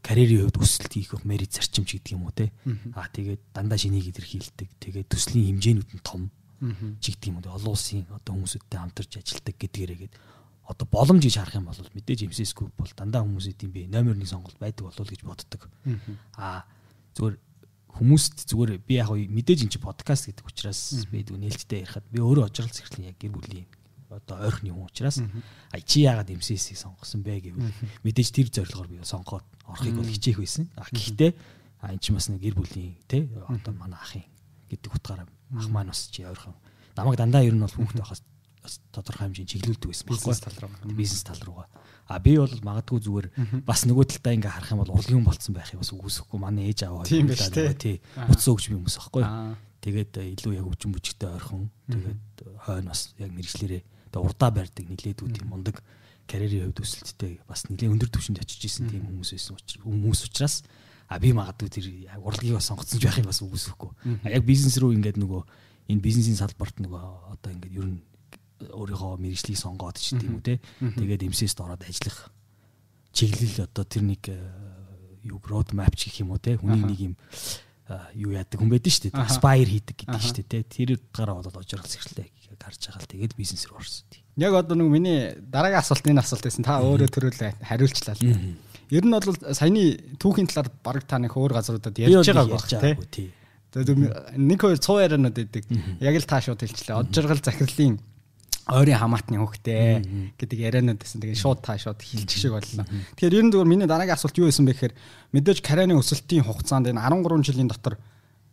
карьерийн 0.00 0.48
хувьд 0.48 0.58
өсөлт 0.64 0.92
хийх 0.96 1.12
мерит 1.28 1.52
зарчимч 1.52 2.00
гэдэг 2.00 2.12
юм 2.16 2.24
уу 2.24 2.32
те. 2.32 2.50
Аа 2.96 3.08
тэгээд 3.12 3.40
дандаа 3.52 3.78
шинийг 3.78 4.08
илэрхийлдэг. 4.08 4.68
Тэгээд 4.80 5.08
төслийн 5.12 5.60
хэмжээнүүд 5.60 5.90
нь 5.92 6.02
том 6.04 6.32
ч 6.98 7.12
гэдэг 7.12 7.28
юм 7.28 7.36
уу. 7.44 7.52
Олон 7.52 7.76
улсын 7.76 8.08
одоо 8.08 8.32
хүмүүсүүдтэй 8.32 8.78
хамтарч 8.80 9.12
ажилладаг 9.20 9.54
гэдгээрээгээд 9.60 10.14
одоо 10.64 10.86
боломж 10.88 11.22
гэж 11.22 11.36
харах 11.36 11.60
юм 11.60 11.68
бол 11.68 11.76
мэдээж 11.76 12.20
MCS 12.24 12.56
group 12.56 12.72
бол 12.80 12.92
дандаа 12.96 13.20
хүмүүсийн 13.20 13.68
би 13.68 13.84
номер 13.84 14.16
1 14.16 14.24
сонголт 14.24 14.56
байдаг 14.56 14.88
болов 14.88 15.04
гэж 15.04 15.20
боддог. 15.20 15.68
Аа 16.40 16.64
зүгээр 17.12 17.36
хүмүүст 18.00 18.48
зүгээр 18.48 18.80
би 18.80 18.94
яг 18.98 19.12
мэдээж 19.12 19.68
энэ 19.68 19.72
чи 19.76 19.78
подкаст 19.78 20.32
гэдэг 20.32 20.48
учраас 20.48 21.04
би 21.12 21.22
дүү 21.22 21.38
нээлттэй 21.38 21.84
ярихад 21.84 22.06
би 22.10 22.18
өөрөө 22.18 22.48
ожрал 22.48 22.72
зэрэглэн 22.72 23.08
яг 23.12 23.16
гэр 23.20 23.32
бүлийн 23.36 23.68
одоо 24.14 24.36
ойрхны 24.46 24.70
хүн 24.70 24.86
учраас 24.86 25.18
а 25.18 25.76
чи 25.80 26.06
яагаад 26.06 26.30
MCS-ийг 26.30 26.78
сонгосон 26.78 27.22
бэ 27.26 27.50
гэвэл 27.50 27.72
мэдээж 28.06 28.28
тэр 28.30 28.48
зорилгоор 28.50 28.88
би 28.88 29.02
сонгоод 29.02 29.44
орохыг 29.66 29.96
бол 29.98 30.06
хичээх 30.06 30.38
байсан. 30.38 30.70
А 30.78 30.86
гэхдээ 30.90 31.30
а 31.82 31.92
эн 31.92 31.98
чинь 31.98 32.14
бас 32.14 32.28
нэг 32.30 32.40
гэр 32.40 32.54
бүлийн 32.54 32.94
те 33.10 33.28
одоо 33.48 33.74
манай 33.74 33.98
ахын 33.98 34.24
гэдэг 34.70 34.90
утгаараа 34.94 35.26
ах 35.26 35.68
маань 35.68 35.90
бас 35.90 36.08
чи 36.10 36.24
ойрхон. 36.24 36.54
Намайг 36.96 37.18
дандаа 37.18 37.42
ер 37.42 37.54
нь 37.54 37.60
бол 37.60 37.74
хүүхэд 37.74 38.00
байхаас 38.00 38.22
тодорхой 38.92 39.28
хэмжээнд 39.28 39.50
чиглүүлдэг 39.50 39.88
байсан 39.92 40.08
бизнес 40.08 40.40
тал 40.40 40.58
руу. 40.62 40.70
Бизнес 40.96 41.22
тал 41.24 41.40
руугаа. 41.44 41.68
А 42.08 42.18
би 42.18 42.36
бол 42.38 42.48
магадгүй 42.48 43.00
зүгээр 43.04 43.26
бас 43.64 43.84
нөгөө 43.84 44.04
талдаа 44.08 44.32
ингээ 44.32 44.54
харах 44.56 44.72
юм 44.72 44.80
бол 44.80 44.94
урлагийн 44.96 45.24
болцсон 45.24 45.54
байхыг 45.54 45.80
бас 45.80 45.92
үгүйсэхгүй. 45.92 46.38
Манай 46.40 46.72
ээж 46.72 46.88
аваа 46.88 47.04
тийм 47.04 47.28
биш 47.28 47.48
тий 47.52 48.00
утсаа 48.16 48.56
өгч 48.56 48.72
би 48.72 48.76
хүмүүс 48.80 48.96
аахгүй 48.96 49.24
тэгээд 49.84 50.12
илүү 50.40 50.52
яг 50.56 50.66
өвчин 50.68 50.96
бүжигтэй 50.96 51.28
ойрхон. 51.28 51.68
Тэгээд 51.92 52.20
хойно 52.64 52.88
бас 52.92 53.12
яг 53.20 53.30
мэрэгчлэрээ 53.36 53.82
одоо 54.14 54.30
урдаа 54.30 54.50
барьдаг 54.54 54.86
нилээдүүд 54.86 55.42
юм 55.42 55.48
мундаг 55.50 55.82
карьерийн 56.30 56.70
хувьд 56.70 56.86
өсөлттэй 56.86 57.42
бас 57.50 57.66
нэлээд 57.66 57.90
өндөр 57.98 58.10
түвшинд 58.14 58.38
очиж 58.38 58.70
исэн 58.70 58.86
тийм 58.86 59.10
хүмүүс 59.10 59.34
байсан 59.34 59.58
учраас 59.58 59.82
хүмүүс 59.82 60.20
учраас 60.30 60.54
а 61.10 61.18
би 61.18 61.34
магадгүй 61.36 61.68
тэр 61.68 61.86
урлагийг 62.22 62.56
бас 62.56 62.70
сонгоцсон 62.70 63.02
ч 63.02 63.04
байхыг 63.04 63.28
бас 63.28 63.42
үгүйсэхгүй. 63.44 63.90
Яг 64.30 64.44
бизнес 64.46 64.78
рүү 64.80 64.96
ингээд 64.96 65.20
нөгөө 65.20 65.42
энэ 65.92 66.00
бизнесийн 66.00 66.38
салбарт 66.40 66.80
нөгөө 66.80 67.02
одоо 67.34 67.50
ингээд 67.52 67.76
ер 67.76 67.86
нь 67.90 68.00
өөрийнхөө 68.72 69.20
мэрэгжлийг 69.20 69.58
сонгоод 69.60 70.00
ч 70.00 70.16
тийм 70.16 70.40
үү 70.40 70.44
те. 70.48 70.54
Тэгээд 70.80 71.28
эмсэст 71.28 71.60
ороод 71.60 71.84
ажиллах 71.84 72.32
чиглэл 73.12 73.68
одоо 73.68 73.84
тэр 73.84 74.08
нэг 74.08 74.22
юу 75.28 75.42
road 75.44 75.76
map 75.76 75.92
ч 75.92 76.08
гэх 76.08 76.24
юм 76.24 76.32
уу 76.32 76.40
те. 76.40 76.56
Хүний 76.56 76.88
нэг 76.88 77.00
юм 77.12 77.14
юу 78.16 78.32
яадаг 78.32 78.56
хүн 78.56 78.72
байдаг 78.72 78.88
шүү 78.88 79.12
дээ. 79.12 79.28
Aspire 79.28 79.68
хийдэг 79.68 79.96
гэдэг 80.00 80.22
шүү 80.24 80.36
дээ 80.40 80.48
те. 80.48 80.64
Тэр 80.64 80.96
утгаараа 80.96 81.36
болоод 81.36 81.60
ожрол 81.60 81.84
зэрэлтэй 82.54 82.66
гарч 82.70 82.82
байгаа 82.86 83.02
л 83.02 83.10
тэгээд 83.10 83.34
бизнес 83.36 83.66
рүү 83.66 83.78
орсон 83.78 84.06
тий. 84.10 84.22
Яг 84.38 84.54
одоо 84.54 84.76
нэг 84.78 84.88
миний 84.90 85.34
дараагийн 85.38 85.82
асуулт 85.82 86.06
энэ 86.06 86.22
асуулт 86.22 86.44
байсан. 86.46 86.64
Та 86.64 86.80
өөрөө 86.82 87.10
төрөл 87.10 87.34
хариулчлаа 87.62 88.14
л. 88.14 88.56
Ер 88.90 89.04
нь 89.04 89.14
бол 89.14 89.38
саяны 89.54 89.98
түүхийн 90.18 90.48
талаар 90.50 90.70
баг 90.82 91.02
та 91.06 91.18
нэг 91.18 91.34
өөр 91.34 91.52
газруудад 91.58 91.98
ярьж 91.98 92.30
байгаа 92.30 92.54
байх 92.54 93.10
тий. 93.10 93.30
Тэгээд 93.74 94.38
нэг 94.38 94.58
хоёр 94.62 94.78
цуу 94.78 95.02
яриануд 95.02 95.34
өгдөг. 95.34 95.64
Яг 95.98 96.14
л 96.14 96.28
та 96.30 96.38
шууд 96.38 96.62
хэлчлээ. 96.62 96.94
Од 96.94 97.10
жаргал 97.10 97.42
захирлын 97.42 97.98
ойрын 98.70 98.96
хамаатны 99.02 99.36
хөхтэй 99.42 100.34
гэдэг 100.38 100.58
яриануд 100.62 101.02
гэсэн. 101.02 101.18
Тэгээд 101.18 101.42
шууд 101.42 101.58
та 101.58 101.74
шууд 101.74 101.98
хилчих 101.98 102.38
шиг 102.38 102.54
боллоо. 102.54 102.86
Тэгэхээр 103.18 103.34
ер 103.34 103.44
нь 103.44 103.50
зөвхөн 103.50 103.68
миний 103.68 103.90
дараагийн 103.90 104.14
асуулт 104.14 104.38
юу 104.38 104.46
байсан 104.46 104.64
бэ 104.64 104.78
гэхээр 104.78 104.94
мэдээж 105.34 105.58
карьерийн 105.58 105.98
өсөлтийн 105.98 106.46
хугацаанд 106.46 106.86
энэ 106.88 107.02
13 107.02 107.50
жилийн 107.50 107.68
дотор 107.68 107.98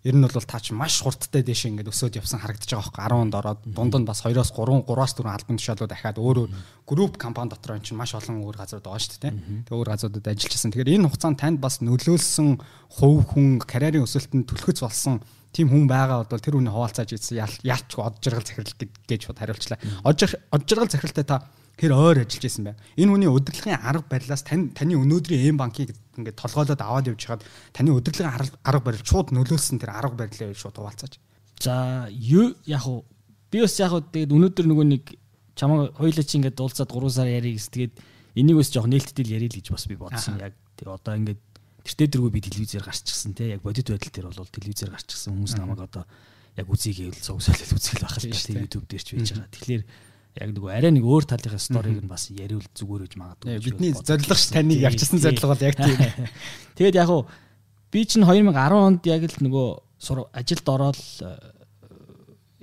ер 0.04 0.16
нь 0.18 0.26
бол 0.26 0.34
таач 0.34 0.74
маш 0.74 1.02
хурдтай 1.06 1.46
дэше 1.46 1.70
ингээд 1.70 1.94
өсөөд 1.94 2.18
явсан 2.18 2.42
харагдаж 2.42 2.74
байгаа 2.74 2.90
байхгүй. 2.90 3.06
10-нд 3.06 3.36
ороод 3.38 3.60
дунд 3.70 3.94
нь 4.02 4.08
бас 4.10 4.26
2-оос 4.26 4.50
3 4.50 4.90
3-аас 4.90 5.14
4 5.14 5.30
албан 5.30 5.58
тушаалууд 5.62 5.92
дахиад 5.94 6.18
өөр 6.18 6.38
өөр 6.42 6.52
групп 6.90 7.22
компани 7.22 7.54
дотор 7.54 7.78
энэ 7.78 7.86
чинь 7.86 8.02
маш 8.02 8.18
олон 8.18 8.42
өөр 8.42 8.58
газрууд 8.58 8.82
байгаа 8.82 8.98
шүү 8.98 9.22
дээ 9.22 9.34
тэгээ 9.70 9.78
өөр 9.78 9.90
газруудад 9.94 10.26
ажиллажсэн 10.26 10.72
тэгэхээр 10.74 10.94
энэ 10.98 11.06
хугацаанд 11.06 11.38
танд 11.38 11.58
бас 11.62 11.86
нөлөөлсөн 11.86 12.50
хувь 12.98 13.22
хүн 13.30 13.62
карьерийн 13.62 14.06
өсөлтөнд 14.10 14.50
түлхэц 14.50 14.82
болсон 14.82 15.22
тийм 15.54 15.70
хүн 15.70 15.86
байгаа 15.86 16.26
бол 16.26 16.42
тэр 16.42 16.58
хүний 16.58 16.74
хуваалцааж 16.74 17.12
ийдсэн 17.12 17.44
ялчгүй 17.62 18.02
од 18.02 18.16
жаргал 18.24 18.48
захирал 18.48 18.74
гэж 19.06 19.22
бод 19.28 19.40
хариулчлаа. 19.40 19.80
Од 20.08 20.64
жаргал 20.66 20.90
захиралтай 20.90 21.28
та 21.28 21.44
тэр 21.76 21.92
ойр 21.98 22.24
ажиллаж 22.24 22.46
исэн 22.48 22.72
байна. 22.72 22.80
Энэ 22.96 23.12
хүний 23.12 23.28
удирдлагын 23.28 23.84
арга 23.84 24.08
барилаас 24.08 24.44
тань 24.48 24.72
таны 24.72 24.96
өнөөдрийн 24.96 25.52
эм 25.52 25.58
банкыг 25.60 25.92
ингээд 26.18 26.40
толгойлоод 26.42 26.82
аваад 26.82 27.10
явж 27.12 27.22
хаад 27.28 27.42
таны 27.72 27.96
удирдлагын 27.96 28.52
арга 28.64 28.84
барил 28.84 29.06
шууд 29.06 29.32
нөлөөлсөн 29.32 29.80
тэр 29.80 29.96
арга 29.96 30.28
барилаа 30.28 30.56
шууд 30.56 30.76
хуваалцаач. 30.76 31.20
За 31.62 32.10
яг 32.12 32.84
уу? 32.88 33.06
Би 33.52 33.62
бас 33.62 33.80
яг 33.80 33.94
уу 33.96 34.04
тэгээд 34.04 34.34
өнөөдөр 34.36 34.66
нөгөө 34.68 34.88
нэг 34.92 35.04
чамаа 35.56 35.92
хоёлаа 35.96 36.26
чи 36.26 36.38
ингээд 36.40 36.58
дуулцаад 36.58 36.90
3 36.92 37.10
сар 37.12 37.28
ярих 37.30 37.56
гэс 37.60 37.70
тэгээд 37.72 37.94
энийг 38.36 38.58
бас 38.58 38.72
жоох 38.72 38.88
нээлттэй 38.88 39.28
ярил 39.28 39.52
гэж 39.52 39.68
бас 39.72 39.86
би 39.88 39.96
бодсон. 39.96 40.40
Яг 40.40 40.56
тэг 40.76 40.88
одоо 40.88 41.16
ингээд 41.16 41.42
тэртээ 41.86 42.08
дэргүй 42.18 42.32
би 42.32 42.42
телевизээр 42.42 42.84
гарчихсан 42.88 43.36
те. 43.36 43.56
Яг 43.56 43.62
бодит 43.62 43.92
байдал 43.92 44.12
дээр 44.12 44.28
бол 44.32 44.56
телевизээр 44.56 44.92
гарчихсан 44.96 45.36
хүмүүс 45.36 45.54
намайг 45.60 45.82
одоо 45.86 46.04
яг 46.58 46.68
үзье 46.68 46.92
гэвэл 46.96 47.20
цугсаалал 47.20 47.76
үзэл 47.76 48.02
байх 48.04 48.18
л 48.20 48.28
та 48.28 48.54
YouTube 48.56 48.88
дээр 48.88 49.04
ч 49.04 49.10
байж 49.16 49.30
байгаа. 49.32 49.52
Тэгэхээр 49.52 49.84
яг 50.40 50.52
нөгөө 50.56 50.72
арай 50.72 50.92
нэг 50.96 51.04
өөр 51.04 51.28
талынхаа 51.28 51.60
сториг 51.60 52.00
нь 52.00 52.08
бас 52.08 52.30
яриул 52.32 52.64
зүгээр 52.72 53.04
гэж 53.04 53.14
магадгүй. 53.20 53.60
Бидний 53.68 53.92
зорилго 53.92 54.36
ш 54.40 54.54
таныг 54.56 54.80
явчихсан 54.80 55.20
зорилго 55.20 55.52
бол 55.52 55.66
яг 55.66 55.76
тийм. 55.76 56.00
Тэгээд 56.80 56.96
яг 56.96 57.10
уу 57.12 57.28
би 57.92 58.06
чинь 58.08 58.24
2010 58.24 58.56
онд 58.80 59.04
яг 59.12 59.28
л 59.28 59.44
нөгөө 59.44 59.68
ажилд 60.32 60.68
ороод 60.72 61.00
э, 61.20 61.32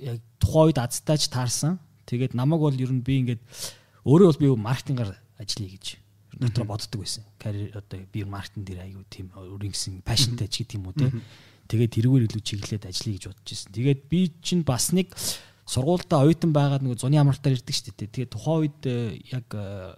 яг 0.01 0.17
тухайн 0.41 0.73
үед 0.73 0.81
азтайч 0.81 1.29
таарсан. 1.29 1.77
Тэгээд 2.09 2.33
намайг 2.33 2.65
бол 2.65 2.73
ер 2.73 2.89
нь 2.89 3.05
би 3.05 3.21
ингээд 3.21 3.41
өөрөө 4.09 4.27
бол 4.33 4.41
би 4.41 4.49
маркетингаар 4.65 5.13
ажиллая 5.37 5.69
гэж 5.77 5.85
дотор 6.41 6.65
боддог 6.65 7.05
байсан. 7.05 7.23
Карьер 7.37 7.77
одоо 7.77 8.01
би 8.09 8.25
маркетинг 8.25 8.65
дээр 8.65 8.81
аягүй 8.81 9.05
тийм 9.13 9.29
өөрийн 9.37 9.73
гэсэн 9.77 10.01
пашнтай 10.01 10.49
ч 10.49 10.65
гэдэг 10.65 10.77
юм 10.81 10.89
уу 10.89 10.97
те. 10.97 11.13
Тэгээд 11.69 11.93
тэрүүгээр 12.01 12.25
илүү 12.33 12.41
чиглэлээд 12.41 12.89
ажиллая 12.89 13.13
гэж 13.13 13.25
бодож 13.29 13.45
байсан. 13.45 13.69
Тэгээд 13.77 13.99
би 14.09 14.19
чинь 14.41 14.63
бас 14.65 14.89
нэг 14.89 15.13
сургуультай 15.69 16.25
оюутан 16.25 16.51
байгаад 16.53 16.81
нөгөө 16.81 16.97
зуны 16.97 17.21
амралтаар 17.21 17.55
ирдэг 17.59 17.75
шүү 17.77 17.93
дээ. 17.93 18.09
Тэгээ 18.09 18.33
тухайн 18.33 18.59
үед 18.65 18.81
э, 18.89 19.21
яг 19.29 19.47
э, 19.53 19.93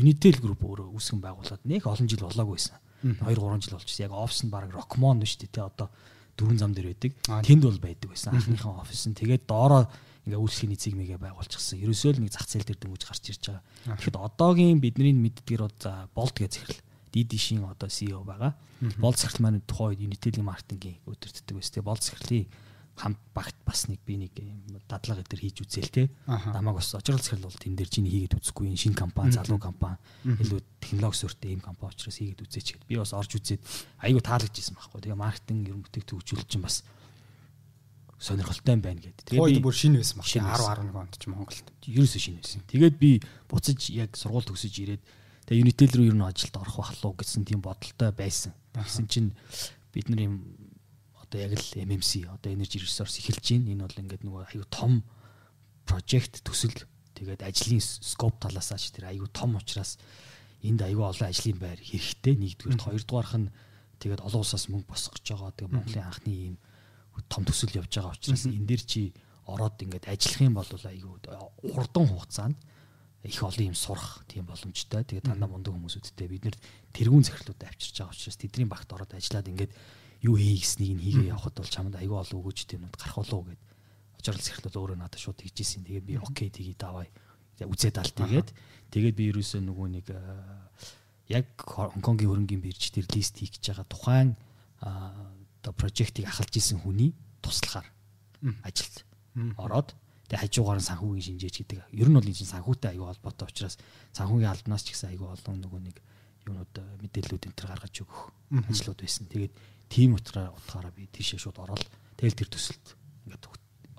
Unitel 0.00 0.40
Group 0.40 0.64
өөрөө 0.64 0.96
үүсгэн 0.96 1.20
байгуулад 1.20 1.62
нэг 1.68 1.84
олон 1.84 2.08
жил 2.08 2.24
болоогүй 2.24 2.56
байсан. 2.56 2.80
2 3.04 3.36
3 3.36 3.60
жил 3.60 3.76
болчихсон. 3.76 4.04
Яг 4.08 4.12
офис 4.16 4.40
нь 4.48 4.50
баг 4.50 4.72
Rockmon 4.72 5.20
шүү 5.20 5.44
дээ. 5.44 5.60
Одоо 5.60 5.92
дөрвөн 6.40 6.58
зам 6.58 6.72
дээр 6.72 6.96
байдаг. 6.96 7.12
Тэнд 7.44 7.62
бол 7.68 7.78
байдаг 7.78 8.08
байсан. 8.10 8.32
Анхныхаа 8.32 8.80
офис 8.80 9.04
нь. 9.04 9.14
Тэгээд 9.14 9.44
доороо 9.44 9.86
ингээ 10.24 10.40
үйлчлэгийн 10.40 10.74
эцэг 10.74 10.94
мэгээ 10.96 11.20
байгуулчихсан. 11.20 11.84
Ерөөсөө 11.84 12.10
л 12.16 12.22
нэг 12.24 12.32
зах 12.32 12.48
зээл 12.48 12.64
дээр 12.64 12.80
дөнгөж 12.80 13.02
гарч 13.04 13.24
ирж 13.28 13.44
байгаа. 13.52 13.62
Тэгэхэд 14.00 14.16
одоогийн 14.16 14.80
бидний 14.80 15.12
мэддгээр 15.12 15.62
за 15.78 16.08
болт 16.16 16.32
гэж 16.32 16.64
захирал. 16.64 16.80
DD-шийн 17.12 17.62
одоо 17.68 17.92
CEO 17.92 18.24
байгаа. 18.24 18.56
Болт 18.98 19.20
захирал 19.20 19.52
маань 19.52 19.62
тухайн 19.68 19.94
үед 19.94 20.04
Unitel-ийн 20.08 20.48
маркетингийн 20.48 20.98
өдөртдөг 21.04 21.54
байсан. 21.54 21.72
Тэгээ 21.76 21.86
болт 21.92 22.02
захирлын 22.02 22.48
хамт 22.94 23.18
багт 23.34 23.56
бас 23.66 23.88
нэг 23.90 23.98
би 24.06 24.16
нэг 24.16 24.32
дадлага 24.86 25.26
дээр 25.26 25.42
хийж 25.42 25.66
үзээл 25.66 25.90
те. 25.90 26.02
Намайг 26.26 26.78
бас 26.78 26.94
очрол 26.94 27.18
захирал 27.18 27.50
бол 27.50 27.58
тэн 27.58 27.74
дээр 27.74 27.90
чиний 27.90 28.10
хийгээд 28.10 28.38
үзэхгүй 28.38 28.70
энэ 28.70 28.78
шинэ 28.78 28.94
компани, 28.94 29.34
залуу 29.34 29.58
компани 29.58 29.98
илүү 30.22 30.62
технологи 30.78 31.18
суурьтай 31.18 31.50
ийм 31.50 31.62
компани 31.64 31.90
учраас 31.90 32.18
хийгээд 32.22 32.44
үзээч 32.46 32.68
гэд. 32.78 32.86
Би 32.86 32.94
бас 33.02 33.10
орж 33.10 33.34
үзээд 33.34 33.62
айгүй 33.98 34.22
таалагдж 34.22 34.56
исэн 34.62 34.78
байхгүй. 34.78 35.00
Тэгээ 35.10 35.18
маркетинг 35.18 35.66
ерөн 35.66 35.82
бүтээгдэхүүн 35.82 36.20
хөгжүүлэлт 36.22 36.50
чинь 36.54 36.62
бас 36.62 36.76
сонирхолтой 38.22 38.76
байна 38.78 39.00
гэдэг. 39.02 39.26
Тэгээд 39.26 39.58
би 39.58 39.64
бүр 39.64 39.74
шинэ 39.74 39.98
байсан 39.98 40.22
баг. 40.22 40.28
10 40.30 40.94
11 40.94 40.94
онд 40.94 41.14
ч 41.18 41.22
Монголд. 41.26 41.66
Ерөөсөө 41.82 42.22
шинэ 42.22 42.38
байсан. 42.40 42.62
Тэгээд 42.70 42.96
би 42.96 43.10
буцаж 43.50 43.90
яг 43.90 44.14
сургууль 44.14 44.46
төгсөж 44.46 44.74
ирээд 44.86 45.02
тэгээ 45.50 45.62
Unitel 45.66 45.92
рүү 45.98 46.06
ер 46.08 46.16
нь 46.16 46.24
ажилд 46.24 46.56
орох 46.56 46.78
бах 46.78 46.94
луу 47.02 47.14
гэсэн 47.18 47.44
тийм 47.44 47.60
бодолтой 47.60 48.14
байсан. 48.14 48.54
Тэгсэн 48.72 49.04
чинь 49.10 49.30
бид 49.92 50.08
нар 50.08 50.24
юм 50.30 50.34
одоо 51.34 51.50
яг 51.50 51.58
л 51.58 51.82
MMC 51.82 52.30
одоо 52.30 52.52
Energy 52.54 52.78
Resource 52.78 53.18
эхэлж 53.18 53.42
байна. 53.42 53.74
Энэ 53.74 53.82
бол 53.82 54.00
ингээд 54.06 54.22
нөгөө 54.22 54.42
аюу 54.54 54.66
том 54.70 55.02
project 55.82 56.46
төсөл 56.46 56.86
тэгээд 57.18 57.42
ажлын 57.42 57.82
scope 57.82 58.38
талаасаа 58.38 58.78
ч 58.78 58.94
тэр 58.94 59.10
аюу 59.10 59.26
том 59.34 59.58
учраас 59.58 59.98
энд 60.62 60.86
аюу 60.86 61.10
олон 61.10 61.26
ажлын 61.26 61.58
байр 61.58 61.82
хэрэгтэй. 61.82 62.38
Нэгдүгээр 62.38 62.86
хоёрдугаарх 62.86 63.34
нь 63.34 63.50
тэгээд 63.98 64.22
олон 64.22 64.46
улсаас 64.46 64.70
мөнгө 64.70 64.86
босгож 64.86 65.26
байгаа. 65.26 65.50
Тэгээд 65.58 65.74
Монголын 65.74 66.06
анхны 66.06 66.30
ийм 66.30 66.56
том 67.26 67.42
төсөл 67.42 67.74
явж 67.82 67.90
байгаа 67.90 68.14
учраас 68.14 68.46
энэ 68.46 68.68
дээр 68.70 68.82
чи 68.86 69.10
ороод 69.50 69.74
ингээд 69.82 70.06
ажиллах 70.06 70.38
юм 70.38 70.54
бол 70.54 70.70
айгүй 70.70 71.18
хурдан 71.74 72.06
хугацаанд 72.14 72.58
их 73.26 73.42
олон 73.42 73.74
юм 73.74 73.74
сурах 73.74 74.22
тийм 74.30 74.46
боломжтой. 74.46 75.02
Тэгээд 75.02 75.34
дандаа 75.34 75.50
мундаг 75.50 75.74
хүмүүсүүдтэй 75.74 76.28
бид 76.30 76.46
нэр 76.46 76.56
тэргүүн 76.94 77.26
захирлуудад 77.26 77.74
авчирч 77.74 77.96
байгаа 77.98 78.14
учраас 78.14 78.38
тэдний 78.38 78.68
багт 78.68 78.88
ороод 78.92 79.16
ажиллаад 79.16 79.48
ингээд 79.48 79.72
юу 80.24 80.40
хий 80.40 80.56
гэснийг 80.56 80.96
нь 80.96 81.04
хийгээ 81.04 81.32
явхад 81.36 81.60
бол 81.60 81.68
чамд 81.68 81.94
айгүй 82.00 82.16
олон 82.16 82.40
өгөөжтэй 82.40 82.80
юмнууд 82.80 82.96
гарах 82.96 83.18
болов 83.20 83.44
гэд. 83.52 83.62
Очрол 84.16 84.40
захирлууд 84.40 84.76
өөрөө 84.80 84.96
надад 84.96 85.20
шууд 85.20 85.38
хийжсэн. 85.44 85.84
Тэгээд 85.84 86.08
би 86.08 86.16
окей 86.16 86.48
тгий 86.48 86.72
давай. 86.72 87.12
Үзээд 87.60 88.00
алт 88.00 88.16
тэгээд. 88.16 88.48
Тэгээд 88.88 89.14
би 89.20 89.24
ерөөсөө 89.28 89.60
нөгөө 89.60 89.86
нэг 90.00 90.06
яг 91.28 91.46
Хонконгийн 91.60 92.30
хөрөнгийн 92.32 92.64
бирж 92.64 92.92
дээр 92.92 93.08
лист 93.12 93.36
хийх 93.36 93.56
гэж 93.56 93.72
байгаа 93.72 93.88
тухайн 93.88 94.30
одоо 94.80 95.72
прожектыг 95.76 96.28
ахалж 96.28 96.56
исэн 96.56 96.80
хүний 96.80 97.16
туслахаар 97.40 97.88
ажилд 98.64 99.04
ороод 99.56 99.96
тэгээ 100.28 100.40
хажуугаар 100.40 100.80
нь 100.80 100.88
санхүүгийн 100.88 101.26
шинжээч 101.36 101.56
гэдэг. 101.64 101.78
Ер 101.96 102.08
нь 102.08 102.16
бол 102.16 102.28
энэ 102.28 102.36
санхүүтэй 102.36 102.96
аюу 102.96 103.08
холбоотой 103.08 103.48
учраас 103.48 103.76
санхүүгийн 104.12 104.52
албанаас 104.52 104.84
ч 104.84 104.92
гэсэн 104.92 105.16
аюу 105.16 105.32
олон 105.32 105.56
нөгөө 105.64 105.80
нэг 105.84 105.96
юунууд 106.44 106.74
мэдээллүүд 107.00 107.44
энэ 107.48 107.56
төр 107.56 107.68
гаргаж 107.72 107.94
өгөх 108.04 108.20
ажлууд 108.68 109.00
байсан. 109.00 109.24
Тэгээд 109.32 109.52
тийм 109.94 110.18
утгаараа 110.18 110.90
би 110.90 111.06
тийшээ 111.06 111.38
шууд 111.38 111.62
ороод 111.62 111.86
тэгэл 112.18 112.34
тэр 112.42 112.50
төсөлд 112.50 112.86
ингээд 113.30 113.46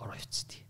ороо 0.04 0.16
явцдээ. 0.20 0.64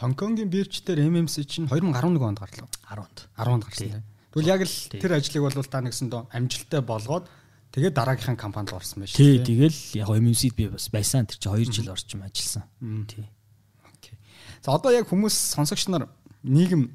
Хонконгийн 0.00 0.48
биржтэр 0.48 1.04
MMC 1.04 1.44
чинь 1.44 1.68
2011 1.68 2.24
онд 2.24 2.40
гарлаа. 2.40 2.68
10 2.88 3.04
онд. 3.04 3.18
10 3.36 3.52
онд 3.52 3.64
гарсан 3.68 3.88
тийм. 3.92 4.04
Тэгвэл 4.32 4.52
яг 4.56 4.62
л 4.64 4.76
тэр 4.96 5.12
ажлыг 5.20 5.42
бол 5.44 5.60
та 5.68 5.80
нэгсэн 5.84 6.08
доо 6.08 6.24
амжилттай 6.32 6.80
болгоод 6.80 7.28
Тэгээд 7.76 7.92
дараагийнхаа 7.92 8.40
компанид 8.40 8.72
орсон 8.72 9.04
байж 9.04 9.12
тээ. 9.12 9.44
Тэгэл 9.44 9.80
яг 10.00 10.08
MMC-д 10.08 10.56
би 10.56 10.64
бас 10.72 10.88
байсан. 10.88 11.28
Тэр 11.28 11.36
чинь 11.36 11.68
2 11.68 11.76
жил 11.76 11.92
орчим 11.92 12.24
ажилласан. 12.24 12.64
Тий. 13.04 13.28
Окей. 13.84 14.16
За 14.64 14.72
одоо 14.72 14.96
яг 14.96 15.04
хүмүүс 15.12 15.36
сонсогч 15.52 15.92
нар 15.92 16.08
нийгэм 16.40 16.88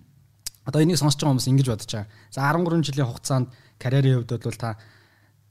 одоо 0.65 0.81
энийг 0.81 0.97
сонсож 0.97 1.21
байгаа 1.21 1.37
хүмүүс 1.37 1.49
ингэж 1.53 1.67
бодож 1.69 1.85
байгаа. 1.85 2.09
За 2.33 2.49
13 2.49 2.81
жилийн 2.81 3.09
хугацаанд 3.13 3.47
карьерийн 3.77 4.25
хувьд 4.25 4.41
бол 4.41 4.57
та 4.57 4.81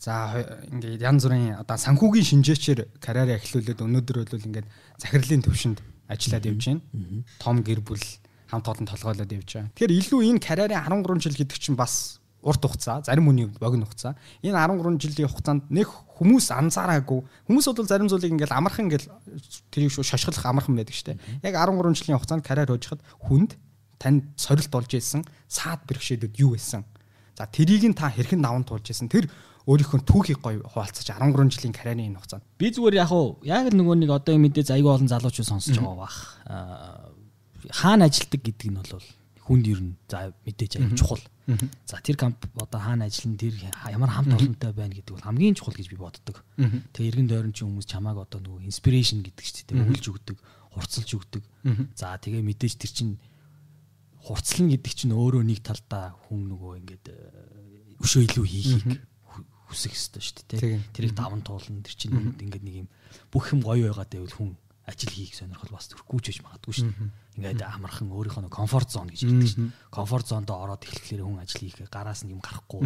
за 0.01 0.41
ингээд 0.73 1.05
янз 1.05 1.29
бүрийн 1.29 1.61
одоо 1.61 1.77
санхүүгийн 1.77 2.41
шинжээчээр 2.41 2.81
карьераа 3.05 3.37
эхлүүлээд 3.37 3.85
өнөөдөр 3.85 4.17
бол 4.33 4.49
ингээд 4.49 4.69
захирлын 4.97 5.45
төвшөнд 5.45 5.79
ажиллаад 6.09 6.49
явж 6.49 6.65
байна. 6.73 6.83
Том 7.37 7.61
гэр 7.61 7.85
бүл 7.85 8.01
хамт 8.49 8.65
олон 8.65 8.89
толгойлоод 8.89 9.29
явж 9.29 9.49
байгаа. 9.61 9.71
Тэгэхээр 9.77 9.97
илүү 10.01 10.21
энэ 10.25 10.41
карьерийн 10.41 10.81
13 10.89 11.21
жил 11.21 11.37
гэдэг 11.37 11.59
чинь 11.61 11.77
бас 11.77 12.21
урт 12.41 12.65
хугацаа, 12.65 13.05
зарим 13.05 13.29
хүний 13.29 13.47
богино 13.61 13.85
хугацаа. 13.85 14.17
Энэ 14.41 14.57
13 14.57 14.97
жилийн 14.97 15.29
хугацаанд 15.29 15.69
нэг 15.69 15.89
хүмүүс 16.17 16.49
анзаараагүй. 16.49 17.21
Хүмүүс 17.47 17.67
бол 17.69 17.85
зарим 17.93 18.09
зүйлийг 18.09 18.33
ингээл 18.33 18.57
амархан 18.57 18.89
ингээл 18.89 19.13
тэрийг 19.69 19.93
шүү 19.93 20.05
шашгалах 20.09 20.49
амархан 20.49 20.81
байдаг 20.81 20.97
штэ. 20.97 21.21
Яг 21.45 21.55
13 21.61 22.01
жилийн 22.01 22.17
хугацаанд 22.17 22.45
карьер 22.45 22.73
хожиход 22.73 23.05
хүнд 23.29 23.61
танд 24.01 24.25
сорилт 24.41 24.73
болж 24.73 24.89
исэн 24.97 25.29
саад 25.45 25.85
бэрхшээлүүд 25.85 26.41
юу 26.41 26.57
байсан. 26.57 26.89
За 27.37 27.45
тэрийг 27.45 27.85
нь 27.85 27.97
та 27.97 28.09
хэрхэн 28.09 28.41
даван 28.41 28.65
туулж 28.65 28.89
исэн. 28.89 29.13
Тэр 29.13 29.29
өөрийнхөө 29.71 30.01
түүхийг 30.03 30.41
гоё 30.43 30.67
хуваалцаж 30.67 31.07
13 31.15 31.55
жилийн 31.55 31.75
карьерийн 31.75 32.11
энэ 32.11 32.19
хугацаанд. 32.19 32.43
Би 32.59 32.75
зүгээр 32.75 33.07
яг 33.07 33.13
уу 33.15 33.39
яг 33.47 33.71
л 33.71 33.79
нөгөө 33.79 33.97
нэг 34.03 34.11
одоо 34.11 34.35
мэдээ 34.35 34.67
зайгүй 34.67 34.91
олон 34.91 35.07
залуучууд 35.07 35.47
сонсож 35.47 35.79
байгаа 35.79 35.99
бах. 36.03 36.19
Хаана 37.71 38.11
ажилдаг 38.11 38.43
гэдэг 38.43 38.67
нь 38.67 38.79
бол 38.83 39.07
хүнд 39.47 39.65
ер 39.71 39.81
нь 39.83 39.95
за 40.11 40.35
мэдээж 40.43 40.83
аяг 40.83 40.99
чухал. 40.99 41.23
За 41.87 42.03
тэр 42.03 42.19
камп 42.19 42.51
одоо 42.59 42.81
хаана 42.83 43.07
ажиллана 43.07 43.39
тэр 43.39 43.55
ямар 43.95 44.11
хамт 44.11 44.35
олонтой 44.35 44.73
байна 44.75 44.95
гэдэг 44.95 45.15
бол 45.15 45.27
хамгийн 45.27 45.55
чухал 45.55 45.79
гэж 45.79 45.87
би 45.87 45.99
боддог. 46.03 46.43
Тэгээ 46.59 47.11
эргэн 47.15 47.31
тойрон 47.31 47.55
чи 47.55 47.63
хүмүүс 47.63 47.87
чамааг 47.87 48.27
одоо 48.27 48.43
нөгөө 48.43 48.67
инспирэшн 48.67 49.23
гэдэг 49.23 49.47
ч 49.47 49.67
тийм 49.67 49.87
өгүүлж 49.87 50.07
өгдөг, 50.11 50.39
хурцлж 50.75 51.11
өгдөг. 51.15 51.43
За 51.95 52.19
тэгээ 52.19 52.43
мэдээж 52.43 52.75
тэр 52.75 52.91
чин 52.91 53.11
хурцлна 54.23 54.75
гэдэг 54.75 54.93
чинь 54.95 55.17
өөрөө 55.17 55.43
нэг 55.43 55.63
талдаа 55.65 56.15
хүн 56.29 56.55
нөгөө 56.55 56.73
ингээд 56.85 57.07
э, 57.09 57.17
өшөө 58.05 58.23
илүү 58.31 58.47
хийхийг 58.47 59.10
хүсэх 59.71 59.95
ёстой 59.95 60.23
шүү 60.23 60.35
дээ. 60.59 60.83
Тэрийг 60.91 61.15
даван 61.15 61.41
туулна. 61.47 61.81
Тэр 61.87 61.95
чинь 61.95 62.15
ингээд 62.19 62.65
нэг 62.67 62.77
юм 62.85 62.89
бүх 63.31 63.55
юм 63.55 63.63
гоё 63.63 63.89
байгаад 63.95 64.11
байвал 64.11 64.35
хүн 64.35 64.51
ажил 64.91 65.15
хийх 65.15 65.39
сонирхол 65.39 65.71
бас 65.71 65.87
төрөхгүй 65.89 66.19
ч 66.21 66.27
гэж 66.35 66.39
магадгүй 66.43 66.75
шүү 66.75 66.91
дээ. 66.91 67.11
Ингээд 67.39 67.63
амархан 67.63 68.11
өөрийнхөө 68.11 68.51
комфорт 68.51 68.91
зон 68.91 69.07
гэж 69.09 69.23
ярьдаг 69.31 69.49
шүү. 69.55 69.71
Комфорт 69.95 70.27
зондоо 70.27 70.57
ороод 70.67 70.83
эхлэхээр 70.83 71.23
хүн 71.23 71.39
ажил 71.39 71.63
хийх 71.63 71.79
гараас 71.87 72.27
нь 72.27 72.35
юм 72.35 72.43
гарахгүй. 72.43 72.83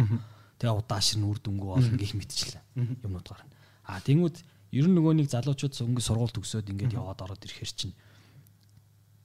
Тэгээ 0.61 0.77
удаашир 0.77 1.17
нь 1.19 1.27
үр 1.27 1.39
дүнгүй 1.41 1.69
болно 1.73 1.97
гэх 1.97 2.13
мэтчлээ. 2.13 2.61
Юмнууд 3.01 3.25
гарна. 3.25 3.49
А 3.89 3.99
тэнгууд 3.99 4.37
ер 4.71 4.85
нь 4.85 4.95
нөгөө 4.95 5.13
нэг 5.25 5.27
залуучууд 5.33 5.73
өнгө 5.73 6.03
сургууль 6.05 6.35
төгсөөд 6.35 6.69
ингээд 6.69 6.93
яваад 6.93 7.19
ороод 7.25 7.41
ирэхээр 7.41 7.73
чинь 7.73 7.95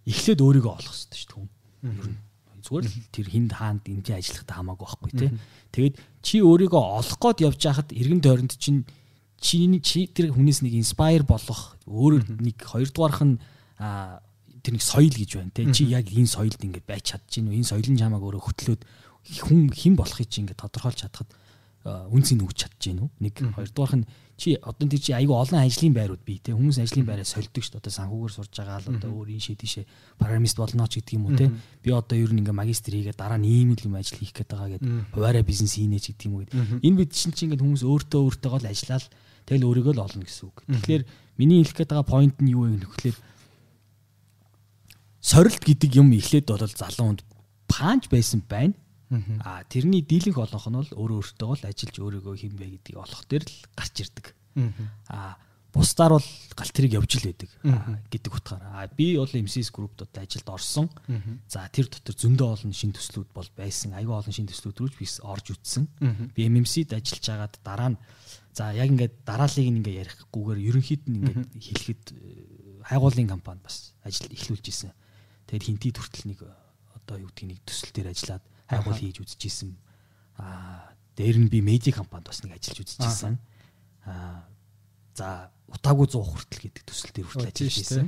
эхлээд 0.09 0.41
өөрийгөө 0.41 0.73
олох 0.81 0.95
хэрэгтэй 0.97 1.21
шүү 1.21 1.45
дээ. 1.85 1.97
Ер 2.01 2.09
нь 2.09 2.19
зүгээр 2.63 2.87
л 2.87 2.97
тэр 3.13 3.27
хинд 3.33 3.53
хаанд 3.57 3.85
энд 3.89 4.07
ажиллахтаа 4.09 4.57
хамаагүй 4.61 4.87
байхгүй 4.87 5.11
тий. 5.17 5.31
Тэгээд 5.73 5.95
чи 6.23 6.37
өөрийгөө 6.45 6.83
олох 7.01 7.19
гээд 7.21 7.39
явж 7.45 7.61
байхад 7.65 7.89
эргэн 7.91 8.21
тойронд 8.21 8.55
чинь 8.61 8.85
чиний 9.41 9.81
чи 9.81 10.07
тэр 10.07 10.37
хүнээс 10.37 10.61
нэг 10.61 10.77
инспайр 10.77 11.25
болох 11.25 11.81
өөр 11.89 12.41
нэг 12.45 12.61
хоёрдугаарх 12.61 13.25
нь 13.25 13.37
тэр 14.61 14.73
нэг 14.77 14.85
соёл 14.85 15.17
гэж 15.17 15.31
байна 15.41 15.53
те 15.57 15.65
чи 15.73 15.89
яг 15.89 16.07
энэ 16.13 16.29
соёлд 16.29 16.61
ингээд 16.61 16.85
байж 16.85 17.17
чадчих 17.17 17.41
гин 17.41 17.57
энэ 17.57 17.71
соёлын 17.73 17.97
чамааг 17.97 18.21
өөрөө 18.21 18.43
хөтлөөд 18.45 18.83
хүн 19.49 19.73
хэн 19.73 19.97
болохыг 19.97 20.29
чи 20.29 20.45
ингээд 20.45 20.61
тодорхойлж 20.61 21.01
чадхад 21.09 21.29
үнцийг 21.85 22.45
өгч 22.45 22.57
чадчих 22.61 22.93
гин 22.97 23.09
нэг 23.21 23.35
хоёрдугаарх 23.41 23.97
нь 24.01 24.07
чи 24.41 24.57
одоо 24.57 24.89
тэр 24.89 25.01
чи 25.01 25.13
айгүй 25.13 25.37
олон 25.37 25.61
ажлын 25.65 25.93
байрууд 25.97 26.25
бий 26.25 26.41
те. 26.41 26.53
Хүмүүс 26.57 26.81
ажлын 26.81 27.05
байраа 27.09 27.29
сольдог 27.29 27.61
шүү 27.61 27.77
дээ. 27.77 27.83
Одоо 27.85 27.93
санхүүгээр 27.93 28.33
сурж 28.37 28.53
байгаа 28.57 28.81
л 28.81 28.93
одоо 28.97 29.11
өөр 29.17 29.29
энэ 29.37 29.45
шээ 29.45 29.61
тийшээ 29.61 29.85
программист 30.17 30.57
болно 30.57 30.89
ч 30.89 31.01
гэдэг 31.01 31.17
юм 31.17 31.25
уу 31.29 31.37
те. 31.37 31.53
Би 31.85 31.93
одоо 31.93 32.17
ер 32.17 32.33
нь 32.33 32.41
ингээ 32.41 32.57
магистр 32.57 32.97
хийгээд 32.97 33.21
дараа 33.21 33.37
нь 33.37 33.49
ийм 33.49 33.77
л 33.77 33.85
юм 33.85 34.01
ажил 34.01 34.17
хийх 34.17 34.33
гээд 34.33 34.49
байгаа 34.49 34.71
гэд 34.77 34.85
хуваараа 35.13 35.45
бизнес 35.45 35.77
хийнэ 35.77 36.01
ч 36.01 36.17
гэдэг 36.17 36.25
юм 36.29 36.35
уу 36.37 36.43
гэд 36.49 36.53
энэ 36.57 36.99
бид 37.01 37.11
чинь 37.13 37.37
чи 37.37 37.45
ингээ 37.49 37.61
хүмүүс 37.61 37.85
өөртөө 37.85 38.21
өөртөөгөө 38.29 38.61
л 38.65 38.71
ажиллаад 38.73 39.05
Тэгэл 39.51 39.67
өөрийгөө 39.67 39.95
л 39.99 40.05
олно 40.07 40.23
гэсэн 40.23 40.47
үг. 40.47 40.63
Тэгэхээр 40.63 41.03
миний 41.43 41.59
хэлэх 41.67 41.83
гээд 41.83 41.91
байгаа 41.91 42.07
point 42.07 42.37
нь 42.39 42.55
юу 42.55 42.71
вэ 42.71 42.87
гэхээр 42.87 43.19
сорилт 45.19 45.59
гэдэг 45.59 45.91
юм 45.99 46.15
эхлээд 46.15 46.47
бол 46.47 46.71
залуу 46.71 47.19
хүнд 47.19 47.27
панч 47.67 48.07
байсан 48.07 48.47
байна. 48.47 48.79
А 49.45 49.65
тэрний 49.67 50.03
дийлэнх 50.03 50.39
олонх 50.39 50.67
нь 50.71 50.79
бол 50.79 50.91
өөрөө 50.95 51.19
өөртөө 51.19 51.53
л 51.59 51.67
ажиллаж 51.67 51.97
өөрийгөө 51.99 52.35
хинбэ 52.39 52.67
гэдгийг 52.79 52.99
олох 52.99 53.23
дээр 53.27 53.45
л 53.45 53.59
гарч 53.75 53.95
ирдэг. 54.07 54.27
А 55.11 55.37
бусдаар 55.75 56.19
бол 56.19 56.29
гал 56.55 56.71
тэрийг 56.71 56.99
явж 56.99 57.11
л 57.19 57.27
байдаг 57.31 57.51
гэдэг 58.11 58.33
утгаараа. 58.35 58.91
Би 58.95 59.19
бол 59.19 59.31
MCS 59.31 59.71
group-д 59.75 60.07
ажилд 60.15 60.49
орсон. 60.51 60.91
За 61.47 61.67
тэр 61.71 61.91
дотор 61.91 62.15
зөндөө 62.15 62.49
олон 62.55 62.75
шин 62.75 62.95
төслүүд 62.95 63.31
бол 63.35 63.51
байсан. 63.55 63.95
Аюу 63.95 64.19
олон 64.19 64.35
шин 64.35 64.51
төслүүд 64.51 64.79
рүү 64.79 64.99
би 64.99 65.07
орж 65.27 65.47
үтсэн. 65.55 65.87
Би 66.35 66.47
MMC-д 66.51 66.95
ажиллаж 66.99 67.27
агаад 67.31 67.55
дараа 67.63 67.91
нь 67.95 67.99
За 68.53 68.73
яг 68.75 68.91
ингээд 68.91 69.23
дарааллыг 69.23 69.63
ингээ 69.63 70.01
ярихгүйгээр 70.03 70.59
ерөнхийд 70.59 71.05
нь 71.07 71.23
ингээд 71.23 71.43
хэлэхэд 71.55 72.05
э, 72.19 72.83
хайгуулын 72.83 73.31
компани 73.31 73.63
бас 73.63 73.95
ажил 74.03 74.27
эхлүүлж 74.27 74.67
исэн. 74.67 74.91
Тэгээд 75.47 75.67
хинтий 75.71 75.95
хүртэл 75.95 76.35
нэг 76.35 76.43
э, 76.43 76.51
одоо 76.99 77.23
юу 77.23 77.31
гэдгийг 77.31 77.55
нэг 77.55 77.61
төсөл 77.63 77.95
дээр 77.95 78.11
ажиллаад 78.11 78.43
хайгуул 78.71 78.99
хийж 79.03 79.19
үзэж 79.21 79.43
исэн. 79.51 79.75
Аа 80.39 80.95
дээр 81.19 81.43
нь 81.43 81.51
би 81.51 81.59
медиа 81.61 81.99
компанид 81.99 82.31
бас 82.31 82.41
нэг 82.47 82.55
ажиллаж 82.55 82.87
үзэж 82.87 83.03
исэн. 83.03 83.35
Аа 84.07 84.47
за 85.19 85.51
утаагүй 85.67 86.07
100 86.07 86.23
хүртэл 86.23 86.63
гэдэг 86.71 86.85
төсөл 86.87 87.13
дээр 87.13 87.27
хүртэл 87.27 87.51
ажиллаж 87.51 87.77
исэн. 87.83 88.07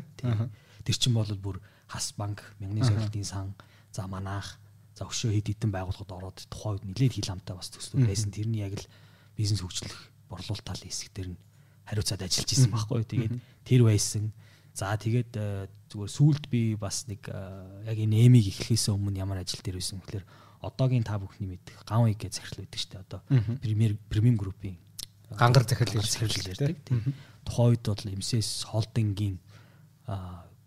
Тэр 0.86 0.96
чинь 0.96 1.14
бол 1.14 1.28
бүр 1.34 1.58
хас 1.90 2.14
банк, 2.16 2.42
мянганы 2.58 2.86
сорилтын 2.86 3.26
сан, 3.26 3.54
за 3.92 4.08
манаах, 4.08 4.56
за 4.96 5.04
өшөө 5.04 5.36
хэд 5.36 5.60
хэдэн 5.60 5.70
байгууллагад 5.70 6.10
ороод 6.10 6.38
тухайн 6.48 6.80
үед 6.80 6.88
нэлээд 6.88 7.16
хил 7.20 7.34
амтай 7.36 7.54
бас 7.54 7.68
төслүүд 7.70 8.08
байсан. 8.08 8.32
Тэрний 8.32 8.64
яг 8.64 8.80
л 8.80 8.86
бизнес 9.36 9.60
хөгжлөх 9.60 9.94
борлуулалт 10.32 10.64
талын 10.64 10.88
хэсэг 10.88 11.12
дээр 11.12 11.28
нь 11.36 11.40
хариуцаад 11.86 12.24
ажиллаж 12.24 12.50
исэн 12.50 12.72
байхгүй. 12.72 13.04
Тэгээд 13.04 13.34
тэр 13.68 13.80
байсан. 13.84 14.32
За 14.72 14.96
тэгээд 14.96 15.32
э, 15.36 15.68
зүгээр 15.92 16.12
сүулт 16.12 16.44
би 16.48 16.72
бас 16.80 17.04
нэг 17.04 17.28
э, 17.28 17.92
яг 17.92 17.98
энэ 18.00 18.24
эмиг 18.24 18.48
эхлэхээс 18.48 18.88
өмнө 18.88 19.20
ямар 19.20 19.44
ажил 19.44 19.60
дээр 19.60 19.76
байсан 19.76 20.00
гэхээр 20.00 20.24
одоогийн 20.62 21.02
та 21.04 21.18
бүхний 21.18 21.58
мэдэх 21.58 21.84
ган 21.84 22.06
иг 22.06 22.22
гэж 22.22 22.38
захирал 22.38 22.62
байдаг 22.62 22.78
шүү 22.78 22.90
дээ. 22.94 23.04
Одоо 23.04 23.20
премьер 23.60 23.92
премиум 24.08 24.36
группийн 24.38 24.78
гангар 25.34 25.66
захирал 25.66 26.02
захирал 26.06 26.46
ярьдаг. 26.54 26.78
Тухайн 27.44 27.74
үед 27.74 27.82
бол 27.82 28.06
MCS 28.22 28.64
холдингийн 28.70 29.36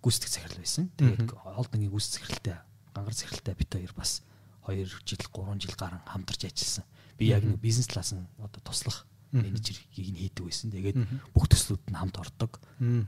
гүйцэтгэх 0.03 0.31
захирал 0.31 0.59
байсан. 0.59 0.91
Тэгээд 0.99 1.31
холдингийн 1.31 1.91
гүйцэтгэх 1.95 2.27
захиралтай 2.27 2.55
гангар 2.93 3.15
захиралтай 3.15 3.55
бит 3.55 3.71
хоёр 3.71 3.93
бас 3.95 4.21
2 4.67 4.83
жил 4.83 5.19
3 5.31 5.59
жил 5.63 5.75
гарan 5.79 6.01
хамтарч 6.05 6.45
ажилласан. 6.45 6.85
Би 7.17 7.31
яг 7.31 7.43
нэг 7.43 7.59
бизнес 7.61 7.87
талаас 7.87 8.11
нь 8.11 8.27
одоо 8.37 8.61
туслах 8.61 9.05
менежерийг 9.31 10.09
нь 10.11 10.19
хийдэг 10.19 10.43
байсан. 10.45 10.71
Тэгээд 10.71 10.97
бүх 11.35 11.47
төслүүд 11.47 11.91
нь 11.91 11.97
хамт 11.99 12.17
ордог. 12.17 12.59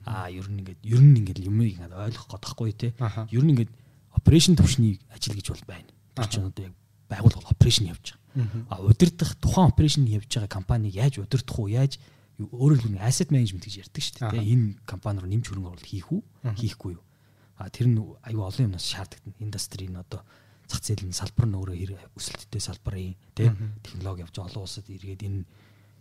Аа 0.06 0.30
ер 0.30 0.48
нь 0.48 0.60
ингээд 0.64 0.82
ер 0.84 1.02
нь 1.02 1.18
ингээд 1.24 1.40
юм 1.44 1.60
ингээд 1.62 1.92
ойлгох 1.92 2.28
годохгүй 2.28 2.72
те. 2.76 2.94
Ер 3.32 3.44
нь 3.44 3.52
ингээд 3.56 3.72
операшн 4.12 4.56
төвшний 4.56 5.00
ажил 5.10 5.36
гэж 5.36 5.48
бол 5.56 5.66
байна. 5.68 5.90
Тэр 6.18 6.30
чинь 6.34 6.50
одоо 6.50 6.64
яг 6.68 6.76
байгууллага 7.08 7.54
операшн 7.54 7.86
явж 7.94 8.18
байгаа. 8.18 8.66
А 8.70 8.82
удирдах 8.82 9.36
тухайн 9.38 9.72
операшн 9.72 10.06
явж 10.06 10.28
байгаа 10.28 10.50
компаниг 10.50 10.94
яаж 10.94 11.22
удирдах 11.22 11.58
уу? 11.60 11.70
Яаж 11.70 12.02
өөрөөр 12.38 12.82
хэлбэл 12.82 13.02
asset 13.02 13.34
management 13.34 13.66
гэж 13.66 13.88
ярьдаг 13.88 14.04
шүү 14.04 14.30
дээ. 14.30 14.46
Энэ 14.46 14.66
компани 14.86 15.22
руу 15.22 15.30
нэмж 15.32 15.46
хөрөнгө 15.50 15.70
оруулалт 15.74 15.90
хийх 15.90 16.10
үү? 16.14 16.22
Хийхгүй 16.54 16.92
юу? 16.94 17.04
А 17.58 17.70
тэр 17.74 17.90
нь 17.90 17.98
аюу 17.98 18.46
олон 18.46 18.70
юмнаас 18.70 18.86
шаарддаг. 18.86 19.26
Индастрийн 19.42 19.98
одоо 19.98 20.22
зах 20.70 20.84
зээлийн 20.86 21.18
салбар 21.18 21.48
нь 21.50 21.58
өөрөө 21.58 22.14
өсөлттэй 22.14 22.62
салбарын 22.62 23.18
тий 23.34 23.50
технологи 23.82 24.22
явж 24.22 24.36
олон 24.38 24.64
улсад 24.68 24.86
эргээд 24.86 25.26
энэ 25.26 25.50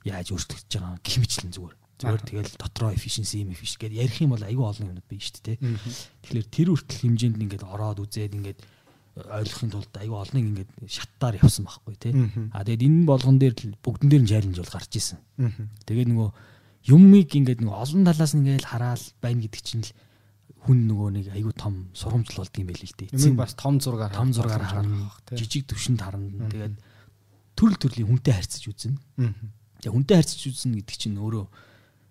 яаж 0.04 0.34
өөрчлөгдөж 0.34 0.72
байгаа 0.76 1.00
гэх 1.00 1.16
мэтлэн 1.22 1.52
зүгээр. 1.56 1.76
Зүгээр 1.96 2.22
тэгэл 2.28 2.60
дотроо 2.60 2.90
efficiency, 2.92 3.40
efficiency 3.48 3.80
гэдээ 3.80 4.02
ярих 4.04 4.20
юм 4.20 4.36
бол 4.36 4.44
аюу 4.44 4.68
олон 4.68 4.92
юмнууд 4.92 5.08
бий 5.08 5.22
шүү 5.22 5.56
дээ. 5.56 5.58
Тэгэхээр 6.20 6.48
тэр 6.52 6.68
хүртэл 6.76 7.00
хэмжээнд 7.00 7.40
ингээд 7.40 7.64
ороод 7.64 8.04
үзээд 8.04 8.36
ингээд 8.36 8.58
ойлгохын 9.16 9.70
тулд 9.72 9.92
аюу 9.96 10.20
олныг 10.20 10.44
ингээд 10.44 10.70
шаттаар 10.84 11.40
явсан 11.40 11.64
байхгүй 11.64 11.96
тий. 11.96 12.12
А 12.52 12.60
тэгээд 12.60 12.84
энэ 12.84 13.08
болгон 13.08 13.40
дээр 13.40 13.56
бүгдэн 13.80 14.08
дээр 14.12 14.22
нь 14.22 14.30
чаленж 14.30 14.56
бол 14.60 14.74
гарч 14.76 14.92
исэн. 14.92 15.18
Тэгээд 15.88 16.12
нөгөө 16.12 16.28
юмыг 16.92 17.30
ингээд 17.32 17.64
нөгөө 17.64 17.80
олон 17.80 18.04
талаас 18.04 18.32
нь 18.36 18.44
ингээд 18.44 18.68
хараал 18.68 19.04
байна 19.24 19.40
гэдэг 19.40 19.62
чинь 19.64 19.84
л 19.88 19.92
хүн 20.68 20.78
нөгөө 20.84 21.08
нэг 21.16 21.26
аюу 21.32 21.52
том 21.56 21.88
сургамжл 21.96 22.44
болд 22.44 22.54
юм 22.60 22.68
байл 22.68 22.84
л 22.84 22.96
дээ. 22.98 23.14
Эцэг 23.16 23.34
бас 23.38 23.54
том 23.56 23.80
зургаар 23.80 24.12
том 24.12 24.34
зургаар 24.36 24.66
харна. 24.66 25.08
Жижиг 25.32 25.64
төвшөнд 25.70 26.02
харна. 26.02 26.50
Тэгээд 26.50 26.76
төрөл 27.56 27.78
төрлийн 27.80 28.10
хүнтэй 28.10 28.34
харьцаж 28.34 28.68
үзнэ. 28.68 28.98
Тэгээд 29.80 29.94
хүнтэй 29.94 30.16
харьцаж 30.20 30.42
үзнэ 30.44 30.82
гэдэг 30.82 30.96
чинь 30.98 31.16
өөрөө 31.16 31.46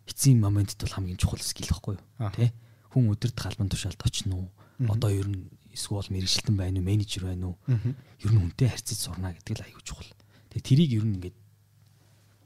эцсийн 0.10 0.40
моментд 0.40 0.80
бол 0.82 0.96
хамгийн 0.96 1.20
чухал 1.20 1.44
скил 1.44 1.68
байхгүй 1.70 2.00
юу? 2.00 2.32
Тэ? 2.32 2.56
Хүн 2.96 3.12
өдөрт 3.12 3.38
галбан 3.38 3.70
тушаалд 3.70 4.00
очно 4.00 4.48
уу? 4.48 4.50
Одоо 4.88 5.12
ер 5.12 5.28
нь 5.28 5.52
эсвэл 5.76 6.08
мэрэгчлэн 6.10 6.56
байна 6.56 6.80
уу, 6.80 6.88
менежер 6.88 7.24
байна 7.28 7.52
уу? 7.52 7.58
Ер 7.68 8.32
нь 8.32 8.40
хүнтэй 8.40 8.72
харьцаж 8.72 8.98
сурна 8.98 9.36
гэдэг 9.36 9.60
л 9.60 9.66
аюу 9.68 9.84
чухал. 9.84 10.08
Тэгээ 10.56 10.64
тэрийг 10.64 10.92
ер 10.96 11.06
нь 11.06 11.16
ингээд 11.20 11.38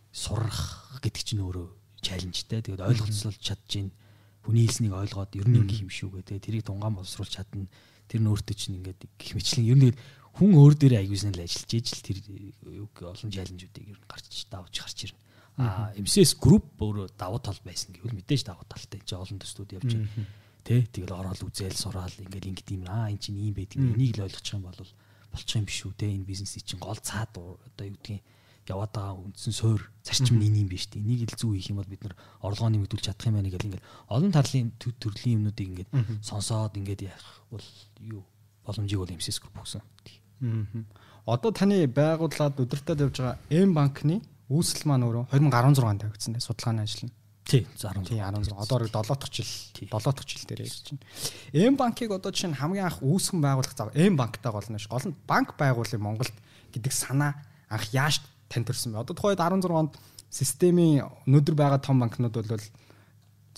сурах 0.09 0.99
гэдэг 1.05 1.23
чинь 1.23 1.45
өөрөө 1.45 1.67
чаленжтэй. 2.01 2.65
Тэгээд 2.65 2.81
ойлголцол 2.81 3.37
чадчих 3.37 3.93
хүний 4.41 4.65
хэлснийг 4.65 4.97
ойлгоод 4.97 5.37
ер 5.37 5.47
нь 5.47 5.61
ингэх 5.61 5.85
юм 5.85 5.93
шүү 5.93 6.25
гэдэг. 6.25 6.41
Тэрийг 6.41 6.65
тунгаан 6.65 6.97
боловсруулж 6.97 7.29
чадна. 7.29 7.69
Тэр 8.09 8.25
нь 8.25 8.29
өөртөө 8.33 8.55
чинь 8.57 8.81
ингээд 8.81 9.05
гих 9.21 9.33
мэтлэн 9.37 9.69
ер 9.69 9.77
нь 9.77 9.93
хүн 10.33 10.51
өөр 10.57 10.73
дээрээ 10.73 11.05
аюулсан 11.05 11.37
л 11.37 11.45
ажиллаж 11.45 11.71
ижил 11.77 12.01
тэр 12.01 12.17
юг 12.73 12.93
олон 12.97 13.29
чаленжуудыг 13.29 13.85
ер 13.85 13.99
нь 14.01 14.09
гарч 14.09 14.49
давж 14.49 14.73
гарч 14.73 14.97
ирнэ. 15.05 15.21
А 15.59 15.91
MCS 15.93 16.39
group 16.39 16.65
өөрөө 16.79 17.13
давуу 17.19 17.43
тал 17.43 17.59
байсан 17.61 17.91
гэвэл 17.93 18.15
мэдээж 18.15 18.47
давуу 18.47 18.63
талтай 18.65 19.03
энэ 19.03 19.19
олон 19.19 19.37
төслүүд 19.43 19.75
явж 19.75 19.91
байна 19.91 20.09
Тэ 20.69 20.85
тэгэл 20.93 21.17
ороод 21.17 21.41
үзээл 21.41 21.73
сураал 21.73 22.13
ингээл 22.13 22.53
ингэдэм 22.53 22.85
юм. 22.85 22.93
Аа 22.93 23.09
эн 23.09 23.17
чинь 23.17 23.41
ийм 23.41 23.57
байдаг. 23.57 23.81
Энийг 23.81 24.21
л 24.21 24.29
ойлгочих 24.29 24.53
юм 24.53 24.69
бол 24.69 24.77
болчих 25.33 25.57
юм 25.57 25.65
биш 25.65 25.81
үү 25.81 25.97
те. 25.97 26.05
Энэ 26.13 26.29
бизнесийн 26.29 26.61
чинь 26.61 26.77
гол 26.77 27.01
цаад 27.01 27.33
одоо 27.33 27.85
юу 27.89 27.97
гэдгийг 27.97 28.21
яваад 28.69 28.93
байгаа 28.93 29.17
үндсэн 29.17 29.53
суур 29.53 29.81
зарчим 30.05 30.37
нь 30.37 30.45
энэ 30.45 30.61
юм 30.61 30.69
биш 30.69 30.85
үү 30.93 31.01
энийг 31.01 31.25
л 31.25 31.37
зүү 31.41 31.57
хийх 31.57 31.73
юм 31.73 31.81
бол 31.81 31.89
бид 31.89 32.05
нар 32.05 32.15
орлогоо 32.45 32.69
нэмэгдүүлж 32.69 33.05
чадах 33.09 33.25
юм 33.25 33.41
байна 33.41 33.49
гэл 33.49 33.65
ингээл 33.65 33.89
олон 34.13 34.29
тарлын 34.29 34.69
төрлийн 34.77 35.41
юмнуудыг 35.41 35.67
ингээд 35.73 35.89
сонсоод 36.21 36.77
ингээд 36.77 37.01
яах 37.09 37.25
бол 37.49 37.65
юу 37.97 38.21
боломжийг 38.61 39.01
бол 39.01 39.09
MCS 39.17 39.41
group 39.41 39.57
өгсөн. 39.57 39.81
Одоо 41.25 41.49
таны 41.49 41.89
байгууллагад 41.89 42.61
өдөртөд 42.61 43.01
явж 43.09 43.17
байгаа 43.17 43.41
M 43.49 43.73
банкны 43.73 44.21
үүсэл 44.49 44.85
маань 44.85 45.05
өөрөө 45.05 45.33
2016 45.33 45.89
онд 45.89 46.01
тавигдсан 46.05 46.33
дээ 46.37 46.45
судалгааны 46.45 46.85
ажил 46.85 47.09
нь. 47.09 47.13
Тий 47.49 47.65
16. 47.75 48.05
Тий 48.05 48.21
16. 48.21 48.53
Одоо 48.53 48.85
7 48.85 48.91
дахь 48.93 49.33
жил 49.33 49.45
7 49.73 49.89
дахь 49.89 50.27
жил 50.29 50.45
дээр 50.45 50.61
ярьж 50.69 50.93
байна. 50.93 51.01
М 51.53 51.75
банкыг 51.75 52.11
одоо 52.11 52.31
чинь 52.31 52.53
хамгийн 52.53 52.85
анх 52.85 53.01
үүсгэн 53.01 53.41
байгуулах 53.41 53.73
зав 53.73 53.89
М 53.97 54.15
банктай 54.15 54.53
болно 54.53 54.77
ш. 54.77 54.85
Гол 54.85 55.09
нь 55.09 55.17
банк 55.25 55.57
байгуулъя 55.57 55.97
Монголд 55.97 56.33
гэдэг 56.69 56.93
санаа 56.93 57.41
анх 57.65 57.89
яаж 57.89 58.21
тань 58.53 58.69
төрсөн 58.69 58.93
бэ? 58.93 59.01
Одоо 59.01 59.17
тухайд 59.17 59.41
16 59.41 59.65
онд 59.65 59.97
системийн 60.29 61.09
өнөөдөр 61.25 61.55
байгаа 61.57 61.81
том 61.81 61.97
банкнууд 61.97 62.37
бол 62.37 62.65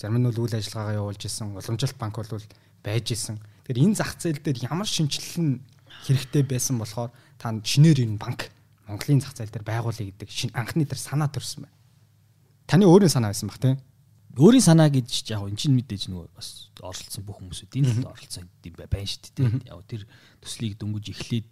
зарим 0.00 0.16
нь 0.16 0.26
үйл 0.32 0.56
ажиллагаагаа 0.56 0.96
явуулж 0.96 1.22
исэн, 1.28 1.52
уламжлалт 1.52 2.00
банк 2.00 2.16
бол 2.16 2.48
байж 2.80 3.12
исэн. 3.12 3.36
Тэгэхээр 3.68 3.84
энэ 3.92 3.98
зах 4.00 4.16
зээл 4.16 4.40
дээр 4.40 4.72
ямар 4.72 4.88
шинжилэл 4.88 5.36
нь 5.36 5.60
хэрэгтэй 6.08 6.42
байсан 6.48 6.80
болохоор 6.80 7.12
та 7.36 7.52
шинээр 7.52 8.08
энэ 8.08 8.16
банк 8.16 8.48
Монголын 8.88 9.20
зах 9.20 9.36
зээл 9.36 9.52
дээр 9.52 9.68
байгуулъя 9.68 10.08
гэдэг 10.16 10.56
анхны 10.56 10.88
тэр 10.88 10.96
санаа 10.96 11.28
төрсөн 11.28 11.68
байна. 11.68 11.76
Таны 12.66 12.88
өөрийн 12.88 13.12
санаа 13.12 13.30
байсан 13.30 13.52
баг 13.52 13.60
тийм. 13.60 13.76
Өөрийн 14.32 14.64
санаа 14.64 14.88
гэж 14.88 15.28
яг 15.28 15.44
энэ 15.44 15.60
чинь 15.60 15.76
мэдээж 15.76 16.08
нөгөө 16.08 16.32
бас 16.32 16.72
оролцсон 16.80 17.22
бүх 17.28 17.36
хүмүүсүүд 17.42 17.76
энэ 17.76 17.90
л 18.00 18.08
оролцсон 18.08 18.48
юм 18.64 18.74
байна 18.80 19.04
шүү 19.04 19.32
дээ. 19.36 19.68
Яг 19.68 19.84
тэр 19.84 20.02
төслийг 20.40 20.80
дөнгөж 20.80 21.06
эхлээд 21.12 21.46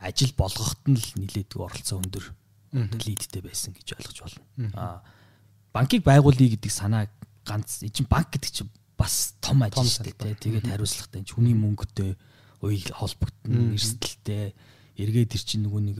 ажил 0.00 0.32
болгоход 0.32 0.80
нь 0.88 0.96
л 0.96 1.08
нилээдгүй 1.20 1.60
оролцсон 1.60 2.00
өндөр 2.00 2.24
лидтэй 2.72 3.42
байсан 3.44 3.76
гэж 3.76 4.00
ойлгож 4.00 4.18
болно. 4.24 4.72
Аа 4.72 5.04
банкыг 5.76 6.02
байгуулъя 6.02 6.56
гэдэг 6.56 6.72
санаа 6.72 7.04
ганц 7.44 7.84
энэ 7.84 8.08
банк 8.08 8.32
гэдэг 8.32 8.50
чинь 8.50 8.70
бас 8.96 9.36
том 9.40 9.60
ажил 9.60 9.84
шүү 9.84 10.12
дээ. 10.16 10.40
Тэгээд 10.40 10.72
хариуцлагатай. 10.72 11.24
Хүний 11.28 11.52
мөнгөтэй 11.56 12.16
уяг 12.64 12.90
холбогдно, 12.96 13.76
эрсдэлтэй. 13.76 14.52
Эргээд 14.96 15.32
тэр 15.36 15.42
чинь 15.44 15.64
нөгөө 15.64 15.82
нэг 15.84 15.98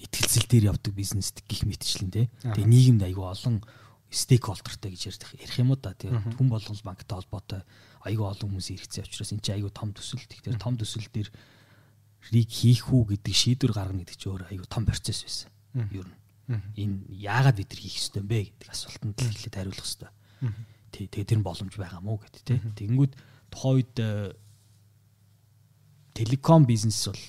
ихтгэлцэл 0.00 0.48
дээр 0.48 0.68
явдаг 0.72 0.92
бизнес 0.96 1.32
гих 1.44 1.64
мэтчлэн 1.68 2.10
тий. 2.12 2.26
Тэгээ 2.40 2.64
нийгэмд 2.64 3.02
айгүй 3.04 3.24
олон 3.24 3.60
стейкхолдертэй 4.10 4.90
гэж 4.94 5.02
ярьдаг. 5.10 5.30
Ярих 5.40 5.58
юм 5.58 5.70
уу 5.74 5.80
да 5.80 5.94
тий. 5.94 6.10
Хүн 6.10 6.48
болгол 6.48 6.80
банктай 6.86 7.16
холбоотой 7.18 7.62
айгүй 8.06 8.26
олон 8.26 8.50
хүмүүс 8.54 8.70
хэрэгцээ 8.70 9.06
учраас 9.06 9.32
энэ 9.34 9.42
чинь 9.42 9.56
айгүй 9.58 9.72
том 9.74 9.90
төсөл. 9.90 10.22
Тэгэхээр 10.22 10.62
том 10.62 10.78
төсөл 10.78 11.08
дээр 11.10 11.28
рийг 12.30 12.50
хийх 12.50 12.86
үү 12.90 13.18
гэдэг 13.18 13.34
шийдвэр 13.34 13.74
гаргана 13.74 14.06
гэдэг 14.06 14.18
чинь 14.18 14.32
өөр 14.32 14.44
айгүй 14.50 14.68
том 14.70 14.86
процесс 14.86 15.26
байсан. 15.26 15.50
Ер 15.90 16.06
нь. 16.06 16.14
Энэ 16.78 16.96
яагаад 17.18 17.58
бид 17.58 17.70
нар 17.74 17.80
хийх 17.82 17.98
ёстой 17.98 18.22
юм 18.22 18.30
бэ 18.30 18.38
гэдэг 18.54 18.68
асуултанд 18.70 19.18
л 19.18 19.30
эхлээд 19.34 19.58
хариулах 19.58 19.82
ёстой. 19.82 20.10
Тий. 20.94 21.06
Тэгээ 21.10 21.30
тэр 21.34 21.38
нь 21.42 21.46
боломж 21.46 21.74
байгаа 21.74 21.98
мó 21.98 22.14
гэдэг 22.22 22.42
тий. 22.46 22.58
Тэнгүүд 22.62 23.12
тухайн 23.50 23.74
үед 23.82 23.94
телеком 26.14 26.62
бизнес 26.64 27.02
бол 27.10 27.22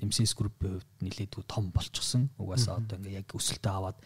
MCS 0.00 0.32
group-ийн 0.38 0.78
хувьд 0.78 0.90
нэлээдгүй 1.02 1.44
том 1.44 1.74
болчихсон. 1.74 2.30
Угаасаа 2.38 2.80
одоо 2.80 2.96
ингээ 2.96 3.20
яг 3.20 3.28
өсөлтөө 3.34 3.72
аваад 3.74 3.98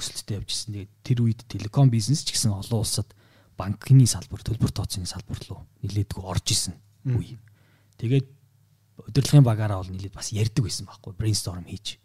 өсөлттэй 0.00 0.40
явжсэн. 0.40 0.72
Тэгээд 0.72 0.92
тэр 1.04 1.18
үед 1.20 1.40
телеком 1.46 1.92
бизнес 1.92 2.24
ч 2.24 2.32
гэсэн 2.32 2.56
олон 2.56 2.80
улсад 2.80 3.12
банкны 3.60 4.08
салбар, 4.08 4.40
төлбөр 4.40 4.72
тооцооны 4.72 5.04
салбар 5.04 5.38
руу 5.46 5.68
нэлээдгүй 5.84 6.24
орж 6.24 6.46
исэн 6.56 6.74
үе. 7.12 7.36
Тэгээд 8.00 8.26
удирдлагын 9.04 9.44
багаараа 9.44 9.84
бол 9.84 9.92
нэлээд 9.92 10.16
бас 10.16 10.32
ярьдаг 10.32 10.64
байсан 10.64 10.88
байхгүй 10.88 11.12
брейнсторм 11.12 11.68
хийж. 11.68 12.00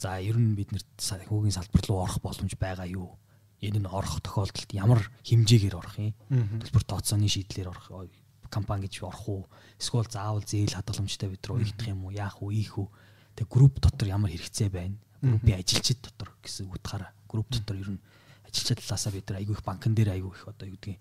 За 0.00 0.16
ер 0.20 0.40
нь 0.40 0.56
бид 0.56 0.72
нэр 0.72 0.84
хүүгийн 1.28 1.52
салбар 1.52 1.84
руу 1.84 2.00
орох 2.08 2.20
боломж 2.24 2.56
байгаа 2.56 2.88
юу? 2.88 3.20
Энэ 3.60 3.84
нь 3.84 3.88
орох 3.88 4.24
тохиолдолд 4.24 4.70
ямар 4.72 5.04
хэмжээгээр 5.28 5.76
орох 5.76 5.96
юм? 6.00 6.16
Төлбөр 6.32 6.84
тооцооны 6.88 7.28
шийдлэр 7.28 7.68
орох 7.68 8.08
компани 8.48 8.88
гэж 8.88 9.04
орох 9.04 9.28
уу 9.28 9.42
эсвэл 9.76 10.08
заавал 10.08 10.42
зээл 10.42 10.72
хадгаламжтай 10.72 11.28
бид 11.28 11.44
руу 11.46 11.60
игдэх 11.60 11.92
юм 11.92 12.08
уу 12.08 12.16
яах 12.16 12.40
уу 12.40 12.50
ийх 12.50 12.80
үү 12.80 12.88
тэг 13.36 13.46
групп 13.48 13.76
дотор 13.80 14.08
ямар 14.08 14.32
хэрэгцээ 14.32 14.68
байна 14.72 14.96
группийн 15.22 15.58
ажилчид 15.58 15.98
дотор 16.02 16.34
гэсэн 16.42 16.70
утгаараа. 16.70 17.12
Групп 17.28 17.48
дотор 17.50 17.76
ер 17.76 17.90
нь 17.96 18.00
ажилчид 18.46 18.80
талаасаа 18.80 19.12
бид 19.12 19.28
нар 19.30 19.40
айгүй 19.40 19.54
их 19.54 19.64
банкн 19.64 19.94
дээр 19.94 20.14
айгүй 20.16 20.32
их 20.32 20.48
одоо 20.48 20.66
юу 20.68 20.76
гэдгийг 20.76 20.98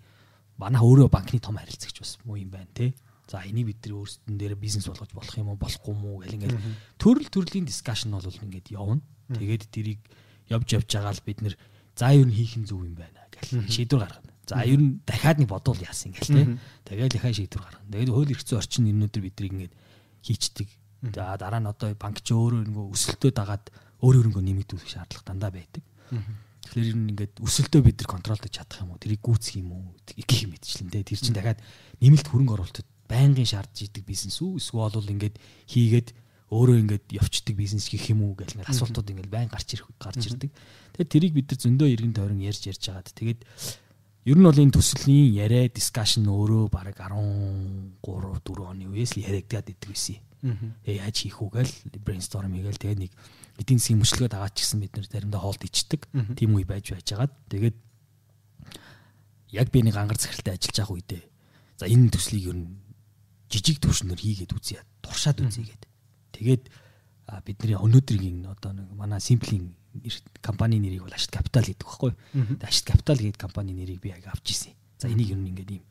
манай 0.57 0.81
өөрөө 0.81 1.09
банкны 1.09 1.39
том 1.39 1.57
харилцагч 1.57 1.99
бас 1.99 2.17
муу 2.25 2.37
юм 2.37 2.49
байна 2.49 2.67
те. 2.73 2.93
За 3.27 3.43
энийг 3.43 3.67
бид 3.67 3.79
нар 3.85 4.01
өөрсдөн 4.01 4.37
дээр 4.37 4.55
бизнес 4.55 4.87
болгож 4.87 5.11
болох 5.13 5.35
юм 5.37 5.49
уу 5.53 5.59
болохгүй 5.59 5.93
уу 5.93 6.23
гэл 6.23 6.35
ингээд 6.37 6.57
төрөл 6.97 7.29
төрлийн 7.29 7.65
дискшн 7.67 8.15
бол 8.15 8.23
ингээд 8.23 8.71
явна. 8.71 9.01
Тэгээд 9.27 9.63
тэрийг 9.69 9.99
явж 10.49 10.67
явж 10.73 10.87
байгаа 10.87 11.13
л 11.13 11.27
бид 11.27 11.39
нар 11.43 11.55
за 11.95 12.11
ер 12.15 12.25
нь 12.25 12.33
хийх 12.33 12.55
нь 12.57 12.65
зөв 12.65 12.87
юм 12.87 12.95
байна 12.95 13.27
гэл 13.41 13.67
шийдвэр 13.69 14.01
гаргана. 14.01 14.31
За 14.47 14.63
ер 14.63 14.79
нь 14.79 14.99
дахиад 15.05 15.37
нэг 15.39 15.49
бодвол 15.49 15.77
яасан 15.77 16.11
ингээл 16.11 16.33
те. 16.33 16.59
Тэгэл 16.87 17.11
дахиад 17.11 17.35
шийдвэр 17.35 17.63
гаргана. 17.63 17.91
Тэгээд 17.91 18.11
хууль 18.11 18.31
эрх 18.31 18.43
зүйн 18.43 18.59
орчин 18.59 18.83
нэрнүүдэр 18.87 19.23
бидрийг 19.27 19.53
ингээд 19.53 19.73
хийчдэг. 20.23 20.69
За 21.13 21.37
дараа 21.37 21.61
нь 21.61 21.69
одоо 21.69 21.93
банк 21.93 22.23
ч 22.23 22.33
өөрөө 22.33 22.63
нөгөө 22.71 22.85
өсөлтөө 22.95 23.31
дагаад 23.35 23.65
өөр 24.01 24.15
өөрөнгөө 24.21 24.43
нэмэгдүүлэх 24.43 24.89
шаардлага 24.89 25.27
дандаа 25.27 25.51
байдаг. 25.51 25.83
Тэгэхээр 26.67 26.89
ер 26.91 26.97
нь 26.99 27.09
ингээд 27.15 27.33
өсөлтөө 27.39 27.81
бид 27.81 27.97
нар 28.03 28.09
контролдож 28.11 28.51
чадах 28.51 28.83
юм 28.83 28.91
уу? 28.91 29.01
Тэрийг 29.01 29.21
гүйцэх 29.23 29.55
юм 29.61 29.71
уу? 29.71 29.95
гэх 30.03 30.41
юм 30.43 30.51
мэдчлэн 30.51 30.91
те. 30.91 31.03
Тэр 31.03 31.19
чинь 31.19 31.37
дахиад 31.37 31.63
нэмэлт 32.03 32.27
хөрөнгө 32.27 32.55
оруулалтад 32.59 32.87
байнгын 33.07 33.47
шаардж 33.47 33.87
идэг 33.87 34.03
бизнес 34.03 34.37
үү? 34.43 34.59
Эсвэл 34.59 34.91
бол 34.91 35.13
ингээд 35.15 35.39
хийгээд 35.71 36.11
өөрөө 36.51 36.77
ингээд 36.83 37.05
явцдаг 37.11 37.55
бизнес 37.55 37.87
гэх 37.87 38.11
юм 38.11 38.27
уу 38.27 38.35
гэх 38.35 38.55
мэт 38.59 38.67
асуултууд 38.67 39.11
ингээд 39.15 39.31
байн 39.31 39.47
гарч 39.47 39.79
ирэх 39.79 39.87
гарч 39.95 40.27
ирдэг. 40.27 40.51
Тэгээд 40.95 41.11
тэрийг 41.11 41.33
бид 41.35 41.47
нар 41.51 41.59
зөндөө 41.59 41.87
иргэн 41.91 42.15
тойрон 42.15 42.39
ярьж 42.43 42.67
ярьж 42.67 42.83
хагаад 42.83 43.11
тэгээд 43.15 43.41
Ер 44.27 44.35
нь 44.35 44.43
бол 44.43 44.59
энэ 44.59 44.75
төслийн 44.75 45.31
яриа 45.39 45.71
дискшн 45.71 46.27
өөрөө 46.27 46.67
баг 46.67 46.91
13 46.99 47.95
4 48.03 48.43
оны 48.67 48.83
үеэс 48.91 49.15
л 49.15 49.23
яриагдаад 49.23 49.71
идэг 49.71 49.87
байсан. 49.87 50.19
Ээ 50.83 50.99
яаж 50.99 51.15
хийх 51.23 51.39
үү 51.39 51.47
гээл 51.55 51.73
брейнсторм 52.03 52.51
хийгээл 52.51 52.75
тэгээ 52.75 53.07
нэг 53.07 53.11
эдийн 53.57 53.79
засгийн 53.81 54.01
мөчлөгөө 54.01 54.29
дагаад 54.31 54.53
ч 54.53 54.63
гэсэн 54.63 54.79
бид 54.81 54.93
нэр 54.93 55.07
заримдаа 55.09 55.41
хоолд 55.41 55.63
ичдэг. 55.65 56.05
Тим 56.37 56.55
үе 56.57 56.65
байж 56.65 56.93
байж 56.93 57.07
хагаад 57.09 57.33
тэгээд 57.49 57.77
яг 59.57 59.67
би 59.73 59.79
нэг 59.81 59.95
ангар 59.97 60.17
захиралтай 60.17 60.55
ажиллаж 60.55 60.77
байгаа 60.77 60.95
үедээ 60.97 61.23
за 61.77 61.85
энэ 61.85 62.09
төслийг 62.09 62.45
ер 62.49 62.57
нь 62.57 62.67
жижиг 63.49 63.77
төвшнөр 63.79 64.17
хийгээд 64.17 64.51
үзье. 64.51 64.81
Туршаад 65.01 65.39
үзье 65.45 65.63
гээд. 65.63 65.83
Тэгээд 66.33 66.63
бидний 67.45 67.77
өнөөдрийн 67.77 68.49
одоо 68.49 68.73
нэг 68.73 68.89
манай 68.97 69.21
симплийн 69.21 69.77
компани 70.41 70.81
нэрийг 70.81 71.05
бол 71.05 71.13
Ашид 71.13 71.31
Капитал 71.31 71.63
гэдэг 71.63 71.85
баггүй. 71.87 72.13
Тэгээд 72.33 72.65
Ашид 72.65 72.85
Капитал 72.89 73.17
гэдэг 73.17 73.39
компани 73.39 73.73
нэрийг 73.77 74.01
би 74.01 74.09
яг 74.09 74.25
авч 74.27 74.51
ирсэн. 74.51 74.73
За 74.97 75.07
энийг 75.07 75.31
ер 75.31 75.39
нь 75.39 75.49
ингээд 75.53 75.71
ийм 75.71 75.85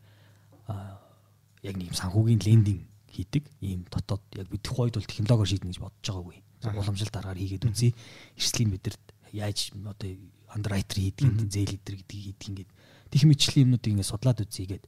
яг 1.63 1.75
нэг 1.79 1.95
санхүүгийн 1.95 2.43
лендинг 2.43 2.83
хийдэг 3.15 3.45
ийм 3.63 3.87
дотоод 3.89 4.23
яг 4.37 4.51
бид 4.51 4.63
тухайд 4.63 4.99
бол 4.99 5.07
технологиор 5.07 5.49
шийднэ 5.49 5.71
гэж 5.71 5.81
бодож 5.81 6.05
байгаагүй. 6.05 6.37
Уламжлалт 6.75 7.17
аргаар 7.17 7.39
хийгээд 7.39 7.69
үзье. 7.71 7.95
Эрсдлийн 8.35 8.75
бидэрт 8.75 9.05
яаж 9.31 9.71
одоо 9.77 10.11
андеррайтер 10.57 10.99
хийдэг, 10.99 11.29
зээл 11.51 11.75
лидер 11.77 11.95
гэдэг 12.01 12.17
хийдэг 12.17 12.49
ингээд 12.49 12.71
тех 13.13 13.23
мэтчлийн 13.29 13.65
юмнуудыг 13.69 13.93
ингээд 13.93 14.11
судлаад 14.11 14.41
үзье 14.43 14.67
гээд. 14.67 14.85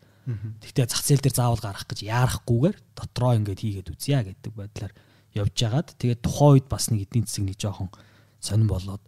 Тэгтээ 0.64 0.86
зах 0.88 1.02
зээл 1.04 1.22
дээр 1.24 1.36
заавал 1.36 1.62
гарах 1.62 1.84
гэж 1.88 2.00
яарахгүйгээр 2.04 2.76
дотроо 2.96 3.32
ингээд 3.36 3.60
хийгээд 3.62 3.92
үзье 3.92 4.20
гэдэг 4.24 4.52
байдлаар 4.52 4.92
явж 5.36 5.54
байгаад 5.56 5.88
тэгээд 5.96 6.20
тухайн 6.24 6.52
үед 6.56 6.66
бас 6.68 6.84
нэг 6.88 7.08
эдийн 7.08 7.24
засаг 7.28 7.44
нэг 7.48 7.58
жоохон 7.60 7.88
сонирн 8.40 8.68
болоод 8.68 9.02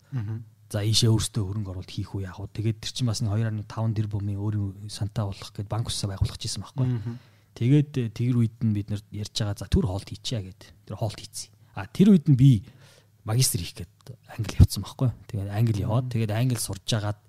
за 0.70 0.86
ийшээ 0.86 1.10
өөртөө 1.10 1.42
хөрөнгө 1.44 1.70
оруулалт 1.74 1.92
хийх 1.92 2.14
үү 2.14 2.24
яах 2.24 2.38
вэ? 2.38 2.54
Тэгээд 2.54 2.78
тэр 2.78 2.92
чинь 2.94 3.10
бас 3.10 3.20
нэг 3.20 3.34
2.5 3.34 3.66
тэрбумын 3.98 4.38
өөрийн 4.38 4.86
сантаа 4.86 5.28
болох 5.28 5.50
гэд 5.50 5.66
банк 5.66 5.90
усаа 5.90 6.14
байгуулах 6.14 6.38
гэсэн 6.38 6.62
байхгүй 6.62 6.86
тэгээд 7.58 7.90
э, 7.98 8.06
тэр 8.14 8.38
үед 8.38 8.54
нь 8.62 8.70
бид 8.70 8.88
нар 8.94 9.02
ярьж 9.10 9.34
байгаа 9.34 9.58
за 9.58 9.66
төр 9.66 9.90
хоолт 9.90 10.06
хийчихье 10.06 10.46
гэд. 10.46 10.62
Тэр 10.86 10.94
хоолт 10.94 11.18
хийцээ 11.18 11.50
а 11.74 11.86
тэр 11.86 12.14
үед 12.14 12.26
нь 12.28 12.36
би 12.36 12.64
магистр 13.24 13.60
хийх 13.60 13.76
гээд 13.78 13.94
англи 14.34 14.58
явцсан 14.58 14.82
байхгүй 14.82 15.10
тэгээд 15.30 15.50
англи 15.50 15.84
яваад 15.84 16.06
тэгээд 16.10 16.32
англи 16.34 16.58
сурж 16.58 16.88
агаад 16.96 17.20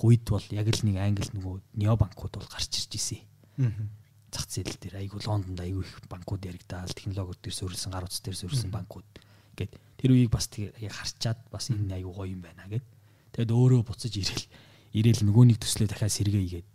үед 0.00 0.24
бол 0.24 0.46
яг 0.48 0.66
л 0.72 0.82
нэг 0.88 0.96
англи 0.96 1.28
нөгөө 1.36 1.54
нео 1.76 1.96
банкуд 2.00 2.40
бол 2.40 2.48
гарч 2.48 2.80
ирж 2.80 2.96
исэн. 2.96 3.20
Зах 4.32 4.48
зээл 4.48 4.80
дээр 4.80 5.04
айгүй 5.04 5.20
Лондонд 5.28 5.60
айгүй 5.60 5.84
их 5.84 6.00
банкуд 6.08 6.48
яригдаал 6.48 6.88
технологиуд 6.88 7.40
дээр 7.44 7.52
суурилсан 7.52 7.92
гар 7.92 8.08
утас 8.08 8.24
дээр 8.24 8.36
суурилсан 8.40 8.72
банкуд. 8.72 9.04
Гэд 9.52 9.76
тэр 10.00 10.16
үеийг 10.16 10.32
бас 10.32 10.48
яг 10.56 10.92
харчаад 10.96 11.38
бас 11.52 11.68
энэ 11.68 12.00
айгүй 12.00 12.12
гоё 12.16 12.32
юм 12.32 12.40
байна 12.40 12.64
гэд. 12.72 12.84
Тэгэд 13.36 13.52
өөрөө 13.52 13.84
буцаж 13.84 14.16
ирээл 14.16 14.46
ирээл 14.96 15.22
нөгөөнийг 15.28 15.60
төслөө 15.60 15.88
дахиад 15.92 16.16
сэргээе 16.16 16.48
гээд 16.48 16.68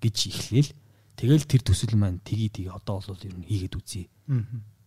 гэж 0.00 0.16
ихлээл. 0.32 0.72
Тэгэл 1.20 1.44
тэр 1.44 1.60
төсөл 1.60 1.96
маань 2.00 2.24
тгий 2.24 2.48
тгий 2.48 2.72
одоо 2.72 3.04
бол 3.04 3.20
ер 3.20 3.36
нь 3.36 3.44
хийгээд 3.44 3.76
үзье. 3.76 4.08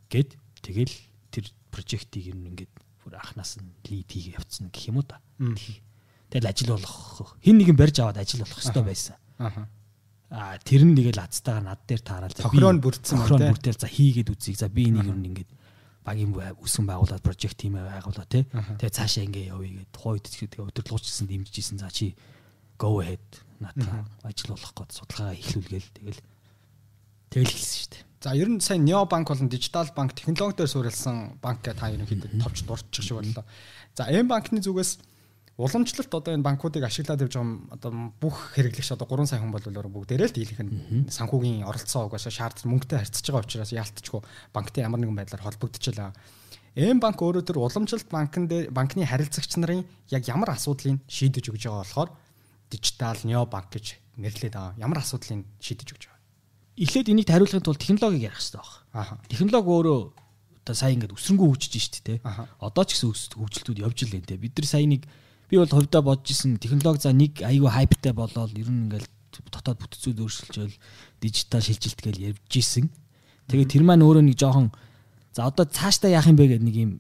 Гэд 0.10 0.34
тэгэл 0.66 0.94
тэр 1.32 1.46
прожектыг 1.72 2.34
ер 2.34 2.38
нь 2.38 2.50
ингээд 2.54 2.74
бүр 3.04 3.18
анханаас 3.18 3.58
нь 3.62 3.70
лид 3.88 4.10
хийгээ 4.10 4.38
явцсан 4.38 4.70
гэх 4.70 4.90
юм 4.90 5.02
уу 5.02 5.08
та. 5.08 5.22
Тэгэл 6.30 6.50
ажил 6.50 6.78
болох 6.78 7.38
хин 7.42 7.58
нэгэн 7.58 7.78
барьж 7.78 8.02
аваад 8.02 8.22
ажил 8.22 8.46
болох 8.46 8.58
хэрэгтэй 8.58 8.86
байсан. 8.86 9.16
А 10.30 10.58
тэр 10.62 10.86
нь 10.86 10.94
нэгэл 10.94 11.18
азтайгаар 11.18 11.66
над 11.66 11.82
дээр 11.90 12.02
таарал 12.06 12.34
би 12.34 12.60
бүрдсэн 12.62 13.18
охроо 13.18 13.40
бүртэл 13.50 13.82
за 13.82 13.90
хийгээд 13.90 14.30
үзье. 14.30 14.54
За 14.54 14.70
би 14.70 14.90
энийг 14.90 15.10
ер 15.10 15.18
нь 15.18 15.30
ингээд 15.34 15.52
багийн 16.06 16.34
үсгэн 16.62 16.86
байгуулад 16.86 17.26
прожект 17.26 17.58
тим 17.58 17.82
байгуулаа 17.82 18.28
тий 18.30 18.46
тэгээ 18.46 18.94
цаашаа 18.94 19.26
ингээ 19.26 19.50
явъя 19.50 19.82
гэд 19.82 19.90
тухайд 19.90 20.26
тэгээ 20.30 20.70
удирдлагчсан 20.70 21.26
дэмжижсэн. 21.26 21.82
За 21.82 21.90
чи 21.90 22.14
go 22.78 23.02
ahead. 23.02 23.26
Наатаа 23.58 24.06
ажил 24.22 24.54
болох 24.54 24.74
гээд 24.78 24.92
судалгаа 24.94 25.34
эхлүүлгээл. 25.34 25.90
Тэгэл 25.98 26.22
тэгэл 27.34 27.54
хэлсэн 27.58 27.78
шүү 27.78 27.90
дээ 27.98 28.09
За 28.20 28.36
ер 28.36 28.50
нь 28.52 28.60
сайн 28.60 28.84
Neo 28.84 29.06
банк 29.08 29.30
болон 29.30 29.48
дижитал 29.48 29.88
банк 29.96 30.14
технологи 30.14 30.58
дээр 30.58 30.68
суурилсан 30.68 31.40
банк 31.42 31.64
та 31.64 31.88
ерөнхийдөө 31.88 32.44
товч 32.44 32.68
дурчих 32.68 33.06
шиг 33.06 33.16
боллоо. 33.16 33.46
За 33.96 34.12
M 34.12 34.28
банкны 34.28 34.60
зүгээс 34.60 35.00
уламжлалт 35.56 36.12
одоо 36.12 36.36
энэ 36.36 36.44
банкуудыг 36.44 36.84
ашиглаад 36.84 37.24
явж 37.24 37.40
байгаа 37.40 37.80
одоо 37.80 37.92
бүх 38.20 38.60
хэрэглэгч 38.60 38.92
одоо 38.92 39.08
3 39.08 39.24
сая 39.24 39.40
хүн 39.40 39.56
бол 39.56 39.64
бүгдээрээ 39.64 40.28
л 40.28 40.36
дийлэх 40.36 40.60
нь 40.60 41.08
санхүүгийн 41.08 41.64
оролцоо 41.64 42.12
угаасаа 42.12 42.32
шаардлага 42.32 42.68
мөнгөтэй 42.68 43.00
харьцаж 43.00 43.24
байгаа 43.24 43.48
учраас 43.48 43.72
яалтчгүй 43.72 44.22
банктай 44.52 44.84
ямар 44.84 45.00
нэгэн 45.00 45.16
байдлаар 45.16 45.44
холбогдчихлаа. 45.44 46.12
Эм 46.76 47.00
банк 47.00 47.24
өөрөө 47.24 47.44
төр 47.48 47.64
уламжлалт 47.64 48.12
банкн 48.12 48.52
дээр 48.52 48.72
банкны 48.76 49.08
харилцагч 49.08 49.56
нарын 49.60 49.88
яг 50.12 50.28
ямар 50.28 50.60
асуудлыг 50.60 51.00
шийдэж 51.08 51.56
өгж 51.56 51.72
байгаа 51.72 51.84
болохоор 51.88 52.10
дижитал 52.68 53.20
нео 53.24 53.48
банк 53.48 53.72
гэж 53.72 54.00
нэрлээд 54.20 54.56
байгаа. 54.60 54.76
Ямар 54.80 55.00
асуудлыг 55.04 55.44
шийдэж 55.60 55.88
өгж 55.92 56.04
байгаа. 56.08 56.19
Эхлээд 56.80 57.12
энийг 57.12 57.28
хариулахын 57.28 57.60
тулд 57.60 57.84
технологиг 57.84 58.32
ярих 58.32 58.40
хэрэгтэй 58.40 58.64
байна. 58.96 59.20
Технологи 59.28 59.68
өөрөө 59.68 60.00
одоо 60.64 60.76
сая 60.76 60.96
ингээд 60.96 61.12
өсрөнгөө 61.12 61.48
хөгжиж 61.52 61.84
штэ 61.92 62.00
тэ. 62.08 62.16
Одоо 62.64 62.84
ч 62.88 62.96
гэсэн 62.96 63.36
хөгжилтүүд 63.36 63.84
явж 63.84 64.08
л 64.08 64.16
энэ 64.16 64.28
тэ. 64.32 64.40
Бид 64.40 64.56
нар 64.56 64.68
сая 64.68 64.88
нэг 64.88 65.04
би 65.52 65.56
бол 65.60 65.68
хувьдаа 65.68 66.02
бодож 66.02 66.32
исэн 66.32 66.56
технологи 66.56 67.04
за 67.04 67.12
нэг 67.12 67.44
айгүй 67.44 67.68
хайптай 67.68 68.14
болоод 68.16 68.56
ер 68.56 68.70
нь 68.72 68.88
ингээл 68.88 69.08
дотоод 69.52 69.82
бүтцүүд 69.82 70.24
өөрчилжөөл 70.24 70.76
дижитал 71.20 71.60
шилжилт 71.60 72.00
гэж 72.00 72.16
явж 72.16 72.54
исэн. 72.54 72.88
Тэгээ 73.52 73.68
тэр 73.76 73.84
маань 73.84 74.06
өөрөө 74.06 74.24
нэг 74.24 74.38
жоохон 74.38 74.72
за 75.34 75.50
одоо 75.50 75.66
цаашдаа 75.66 76.14
яах 76.14 76.30
юм 76.30 76.38
бэ 76.38 76.54
гэдэг 76.54 76.64
нэг 76.64 76.78
юм 76.78 76.92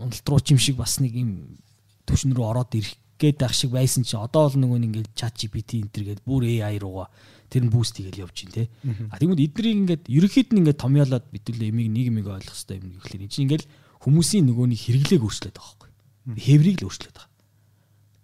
уналтрууч 0.00 0.50
юм 0.50 0.58
шиг 0.58 0.80
бас 0.80 0.96
нэг 0.98 1.12
юм 1.12 1.60
төвшин 2.08 2.32
рүү 2.32 2.46
ороод 2.50 2.72
ирэх 2.72 2.96
гээд 3.20 3.36
байх 3.36 3.52
шиг 3.52 3.70
байсан 3.76 4.02
чи 4.04 4.16
одоо 4.16 4.48
бол 4.48 4.56
нөгөө 4.56 4.80
ингээл 4.80 5.12
чат 5.12 5.36
GPT 5.36 5.84
энтер 5.84 6.02
гээд 6.08 6.24
бүр 6.24 6.48
AI 6.48 6.80
руугаа 6.80 7.12
тэр 7.50 7.66
нь 7.66 7.74
буст 7.74 7.98
хийгээл 7.98 8.24
явж 8.24 8.46
те. 8.48 8.70
А 9.10 9.18
тэгмэд 9.18 9.42
эднийг 9.42 9.76
ингээд 9.90 10.02
ерөнхийд 10.06 10.54
нь 10.54 10.60
ингээд 10.62 10.78
томьёолоод 10.80 11.26
битүүл 11.34 11.66
эмийг 11.66 11.90
нэг 11.90 12.06
эмийг 12.14 12.26
ойлгох 12.30 12.54
хэрэгтэй 12.54 12.78
юм 12.78 12.94
гэхлээр 12.94 13.24
энэ 13.26 13.32
чинь 13.34 13.44
ингээл 13.50 13.66
хүмүүсийн 14.00 14.46
нөгөөний 14.46 14.78
хэрэглээг 14.78 15.22
өөрчлөөд 15.26 15.56
байгаа 15.58 15.74
байхгүй. 15.76 15.90
Хэврийг 16.38 16.76
л 16.80 16.86
өөрчлөөд 16.86 17.16
байгаа. 17.18 17.28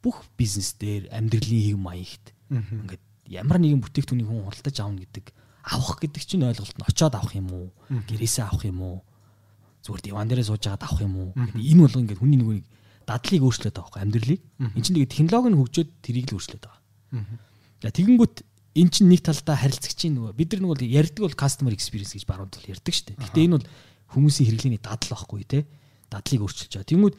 Бүх 0.00 0.16
бизнес 0.38 0.70
дээр 0.78 1.10
амьдралын 1.10 1.62
хэв 1.66 1.78
маягт 1.82 2.24
ингээд 2.54 3.02
ямар 3.26 3.58
нэгэн 3.58 3.82
бүтээгдэхүүнийг 3.82 4.28
хүн 4.30 4.46
худалдаж 4.46 4.76
авна 4.78 5.02
гэдэг 5.02 5.26
авах 5.66 5.98
гэдэг 5.98 6.22
чинь 6.22 6.46
ойлголт 6.46 6.78
нь 6.78 6.86
очиод 6.86 7.14
авах 7.18 7.34
юм 7.34 7.50
уу? 7.50 7.68
Гэрээсээ 7.90 8.46
авах 8.46 8.64
юм 8.70 8.80
уу? 8.80 8.98
Зүгээр 9.82 10.02
диван 10.06 10.30
дээрээ 10.30 10.46
сууж 10.46 10.62
байгаад 10.62 10.86
авах 10.86 11.02
юм 11.02 11.14
уу? 11.18 11.30
Энэ 11.58 11.82
бол 11.82 12.00
ингээд 12.06 12.22
хүний 12.22 12.38
нэг 12.38 12.62
дадлыг 13.02 13.42
өөрчлөөд 13.42 13.74
байгаа 13.74 13.82
байхгүй 13.82 14.02
амьдралыг. 14.06 14.40
Эн 14.62 14.82
чинь 14.82 14.94
нэг 14.94 15.10
технологи 15.10 15.50
нь 15.50 15.58
хөгжөөд 15.58 15.90
тэрийг 16.06 16.26
л 16.30 16.36
өөрчлөөд 16.38 16.64
байгаа. 16.66 17.90
Тэгэнгүүт 17.90 18.36
эн 18.76 18.88
чинь 18.92 19.08
нэг 19.08 19.24
талдаа 19.24 19.56
харилцагчийн 19.56 20.14
нөгөө 20.20 20.32
бид 20.36 20.52
нар 20.52 20.60
нөгөө 20.68 20.84
ярьдаг 20.84 21.22
бол 21.24 21.40
customer 21.40 21.72
experience 21.72 22.12
гэж 22.12 22.28
баруун 22.28 22.52
тал 22.52 22.68
ярьдаг 22.68 22.92
шүү 22.92 23.16
дээ. 23.16 23.24
Гэтэ 23.24 23.40
энэ 23.48 23.56
бол 23.56 23.66
хүмүүсийн 24.12 24.46
хэрэглээний 24.52 24.82
дадал 24.84 25.10
байхгүй 25.16 25.44
те. 25.48 25.64
Дадлыг 26.12 26.44
өөрчилж 26.44 26.72
байгаа. 26.76 26.90
Тэнгүүд 26.92 27.14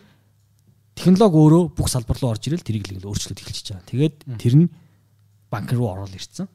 технологи 0.98 1.38
өөрөө 1.42 1.64
бүх 1.74 1.90
салбар 1.90 2.18
руу 2.22 2.32
орж 2.32 2.44
ирэл 2.48 2.62
тэрийг 2.62 2.86
л 2.94 3.10
өөрчлөлт 3.10 3.42
эхэлчихэж 3.42 3.68
байгаа. 3.74 3.90
Тэгээд 3.90 4.16
тэр 4.38 4.54
нь 4.62 4.70
банк 5.50 5.70
руу 5.74 5.90
ороод 5.92 6.14
ирсэн. 6.14 6.48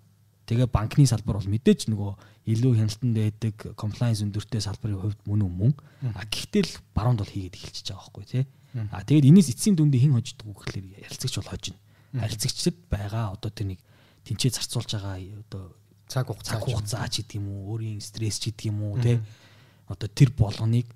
Тэгээ 0.46 0.70
банкны 0.70 1.06
салбар 1.06 1.38
бол 1.38 1.50
мэдээж 1.50 1.90
нөгөө 1.90 2.10
илүү 2.50 2.72
хяналтанд 2.74 3.14
байдаг 3.14 3.54
compliance 3.78 4.22
өндөртэй 4.26 4.58
салбарын 4.58 4.98
хувьд 4.98 5.20
мөн 5.26 5.46
мөн. 5.46 5.72
А 6.18 6.26
гэхдээ 6.26 6.62
л 6.66 6.74
баруунд 6.94 7.22
бол 7.22 7.30
хийгээд 7.30 7.58
эхэлчихэж 7.58 7.88
байгаа 7.94 8.02
байхгүй 8.02 8.24
тий. 8.26 8.44
А 8.90 9.06
тэгээд 9.06 9.28
энэс 9.30 9.52
эцсийн 9.54 9.78
дүндээ 9.78 10.02
хэн 10.02 10.16
хождог 10.18 10.46
вэ 10.50 10.54
гэхэлэр 10.58 10.86
ярилцагч 11.06 11.34
бол 11.38 11.50
хожно. 11.54 11.78
Харилцагчдад 12.12 12.76
байгаа 12.90 13.24
одоо 13.38 13.50
тэр 13.54 13.66
нэг 13.72 13.80
тэнцээ 14.26 14.50
зарцуулж 14.54 14.90
байгаа 14.94 15.18
одоо 15.42 15.76
цаг 16.12 16.28
хугацаа 16.28 16.61
хугацаа 16.61 17.08
ч 17.08 17.24
гэдэг 17.24 17.40
юм 17.40 17.46
уу, 17.48 17.76
өөрийн 17.76 18.00
стресс 18.04 18.38
ч 18.38 18.52
гэдэг 18.52 18.68
юм 18.68 18.78
уу 18.85 19.00
тий. 19.00 19.18
Одоо 19.88 20.08
тэр 20.12 20.30
болгоныг 20.37 20.87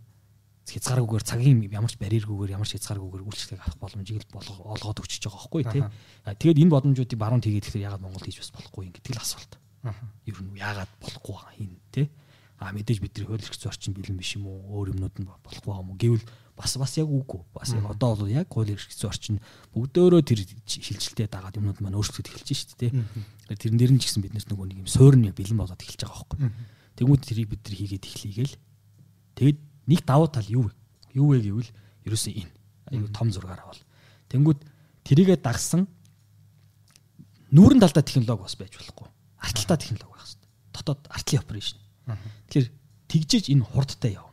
хязгааргүйгээр 0.66 1.24
цагийн 1.24 1.58
ямар 1.70 1.90
ч 1.90 1.96
барьергүйгээр 1.96 2.54
ямар 2.58 2.66
ч 2.66 2.76
хязгааргүйгээр 2.76 3.24
үйлчлэг 3.24 3.60
авах 3.62 3.78
боломжийг 3.78 4.26
л 4.26 4.38
олгоод 4.66 4.98
өгчөж 4.98 5.22
байгаа 5.24 5.40
байхгүй 5.40 5.62
тий. 5.70 5.82
Тэгээд 6.26 6.60
энэ 6.66 6.74
боломжуудыг 6.74 7.18
баруун 7.18 7.42
тэгээд 7.42 7.64
тэгэхээр 7.70 7.86
ягаад 7.86 8.02
Монгол 8.02 8.26
хийж 8.26 8.42
бас 8.42 8.50
болохгүй 8.50 8.82
юм 8.90 8.94
гэдэг 8.98 9.14
л 9.14 9.22
асуулт. 9.22 9.52
Ер 10.26 10.36
нь 10.42 10.58
ягаад 10.58 10.90
болохгүй 10.98 11.34
байгаа 11.38 11.54
юм 11.62 11.72
тий. 11.94 12.06
А 12.58 12.72
мэдээж 12.72 12.98
бидний 12.98 13.26
хууль 13.28 13.44
эрх 13.44 13.54
зүйн 13.54 13.70
орчин 13.70 13.94
бэлэн 13.94 14.18
биш 14.18 14.34
юм 14.34 14.48
уу? 14.48 14.80
Өөр 14.80 14.96
юмнууд 14.96 15.16
нь 15.22 15.28
болохгүй 15.28 15.70
юм 15.76 15.92
уу? 15.92 16.00
Гэвэл 16.00 16.24
бас 16.56 16.76
бас 16.80 16.96
яг 16.96 17.08
үгүй. 17.12 17.44
Бас 17.52 17.72
яг 17.76 17.84
одоо 17.84 18.16
бол 18.16 18.32
яг 18.32 18.48
хууль 18.48 18.72
эрх 18.72 18.88
зүйн 18.88 19.10
орчин 19.12 19.36
бүгдөө 19.76 20.24
тэр 20.24 20.40
шилжилтэд 20.64 21.30
дагаад 21.30 21.60
юмнууд 21.60 21.84
маань 21.84 22.00
өөрчлөлт 22.00 22.32
эхэлж 22.32 22.48
шүү 22.48 22.80
дээ 22.80 22.90
тий. 22.96 23.04
Тэрэн 23.60 23.76
дээр 23.76 23.92
нь 23.92 24.00
ч 24.00 24.08
гэсэн 24.08 24.24
биднээс 24.24 24.48
нөгөө 24.48 24.66
нэг 24.72 24.78
юм 24.80 24.88
суурн 24.88 25.28
бэлэн 25.36 25.60
болоод 25.60 25.84
эхэлж 25.84 26.00
байгаа 26.08 26.24
байхгүй. 26.24 26.38
Тэгмүүд 26.96 27.22
тэрийг 27.28 27.48
бид 27.52 27.60
нар 27.60 27.76
хийгээд 27.76 28.08
эхлэегээл. 28.08 28.56
Тэгэд 29.36 29.58
нэг 29.84 30.00
давуу 30.08 30.28
тал 30.32 30.48
юу 30.48 30.64
вэ? 30.64 30.72
Юу 31.12 31.28
вэ 31.36 31.44
гэвэл 31.44 31.70
ерөөсөө 32.08 32.32
энэ. 32.40 32.52
Аюу 32.96 33.08
том 33.12 33.28
зургаараа 33.28 33.68
бол. 33.68 33.82
Тэнгүүд 34.32 34.60
тэрийгэ 35.04 35.36
дагсан 35.44 35.84
нүүрэн 37.52 37.84
талдаа 37.84 38.00
технологи 38.00 38.48
бас 38.48 38.56
байж 38.56 38.72
болохгүй. 38.80 39.08
Арталтаа 39.44 39.76
технологи 39.76 40.08
байх 40.08 40.24
хэрэгтэй. 40.24 40.48
Дотоод 40.72 41.02
артлын 41.12 41.42
операшн. 41.44 41.78
Тэгэхээр 42.48 42.68
тэгжээж 43.12 43.46
энэ 43.52 43.64
хурдтай 43.68 44.16
явна. 44.16 44.32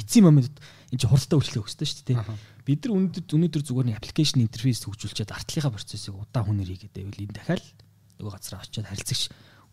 Эцсийн 0.00 0.24
моментод 0.24 0.56
энэ 0.90 1.00
чинь 1.00 1.10
хурдтай 1.10 1.36
үйлчлэл 1.38 1.62
өгсөн 1.62 1.86
шүү 1.86 2.06
дээ. 2.10 2.18
Бид 2.66 2.80
нар 2.84 2.94
өнөөдөр 2.98 3.24
өнөөдөр 3.30 3.62
зүгээр 3.62 3.86
нэг 3.90 3.98
аппликейшн 4.02 4.42
интерфейс 4.42 4.82
хөгжүүлчихэд 4.84 5.30
артлынхаа 5.30 5.72
процессыг 5.74 6.14
удаан 6.18 6.46
хүнээр 6.46 6.70
хийгээд 6.74 6.94
байвал 6.98 7.24
энэ 7.24 7.36
дахиад 7.38 7.66
нөгөө 8.18 8.32
газар 8.34 8.58
очиод 8.60 8.86
харилцагч 8.90 9.22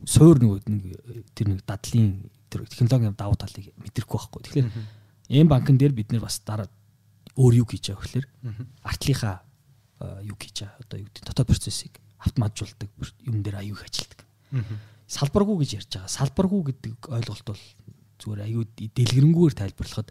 суур 0.06 0.38
нөгөө 0.38 0.60
нэг 0.70 0.84
тэр 1.34 1.48
нэг 1.52 1.62
дадлын 1.66 2.30
тэр 2.54 2.70
технологийн 2.70 3.18
давуу 3.18 3.38
талыг 3.38 3.74
мэдрэхгүй 3.82 4.18
байхгүй. 4.18 4.42
Тэгэхээр 4.46 4.70
эм 5.42 5.48
банкн 5.50 5.78
дээр 5.78 5.94
бид 5.98 6.14
нэр 6.14 6.22
бас 6.22 6.40
дараа 6.46 6.70
өөр 7.36 7.66
юу 7.66 7.68
хийж 7.68 7.92
байгаа 7.92 8.06
гэхээр 8.06 8.28
артлынхаа 8.86 9.36
юу 10.22 10.38
хийж 10.38 10.64
байгаа 10.64 10.80
одоо 10.86 10.98
юу 11.02 11.10
гэдэг 11.10 11.26
дотоод 11.26 11.50
процессыг 11.50 11.94
автоматжуулдаг 12.22 12.90
юм 13.26 13.42
дээр 13.42 13.62
аюу 13.62 13.76
их 13.76 13.84
ажилтдаг. 13.84 14.22
Салбаргүй 15.08 15.66
гэж 15.66 15.72
ярьж 15.82 15.92
байгаа. 15.98 16.12
Салбаргүй 16.14 16.62
гэдэг 16.72 16.94
ойлголт 17.10 17.46
бол 17.46 17.64
зүгээр 18.22 18.42
аюу 18.48 18.64
дэлгэрэнгээр 18.78 19.54
тайлбарлахад 19.58 20.10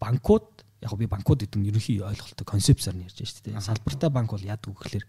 банкуд 0.00 0.46
яг 0.82 0.92
би 0.96 1.06
банкуд 1.06 1.40
гэдэг 1.42 1.58
нь 1.60 1.68
ерөнхий 1.70 2.00
ойлголттой 2.00 2.46
концепцаар 2.46 2.96
нь 2.96 3.04
ярьж 3.06 3.18
байгаа 3.18 3.32
шүү 3.32 3.44
дээ. 3.48 3.60
Салбартай 3.60 4.10
банк 4.10 4.30
бол 4.30 4.44
яадаг 4.44 4.70
вэ 4.70 4.76
гэхээр 4.76 5.06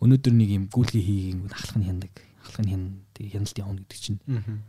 өнөөдөр 0.00 0.34
нэг 0.34 0.50
юм 0.50 0.64
гүйлгээ 0.72 1.04
хийгийн 1.04 1.40
ахлах 1.52 1.76
нь 1.78 1.86
хяндаг 1.88 2.14
ахлах 2.44 2.62
нь 2.64 2.70
хян 2.70 2.84
хяналт 3.14 3.56
явна 3.58 3.80
гэдэг 3.80 4.00
чинь 4.00 4.18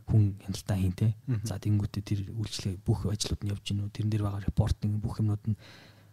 хүн 0.08 0.24
хяналтаа 0.44 0.78
хийн 0.80 0.96
тэ. 0.96 1.16
За 1.44 1.60
тэнгуүтээ 1.60 2.04
тэр 2.04 2.20
үйлчлэг 2.32 2.80
бүх 2.86 3.06
ажлууд 3.10 3.42
нь 3.44 3.52
явж 3.52 3.64
гинүү 3.68 3.90
тэрэн 3.92 4.12
дээр 4.12 4.24
байгаа 4.24 4.46
репортинг 4.48 4.96
бүх 5.02 5.20
юмнууд 5.20 5.44
нь 5.52 5.58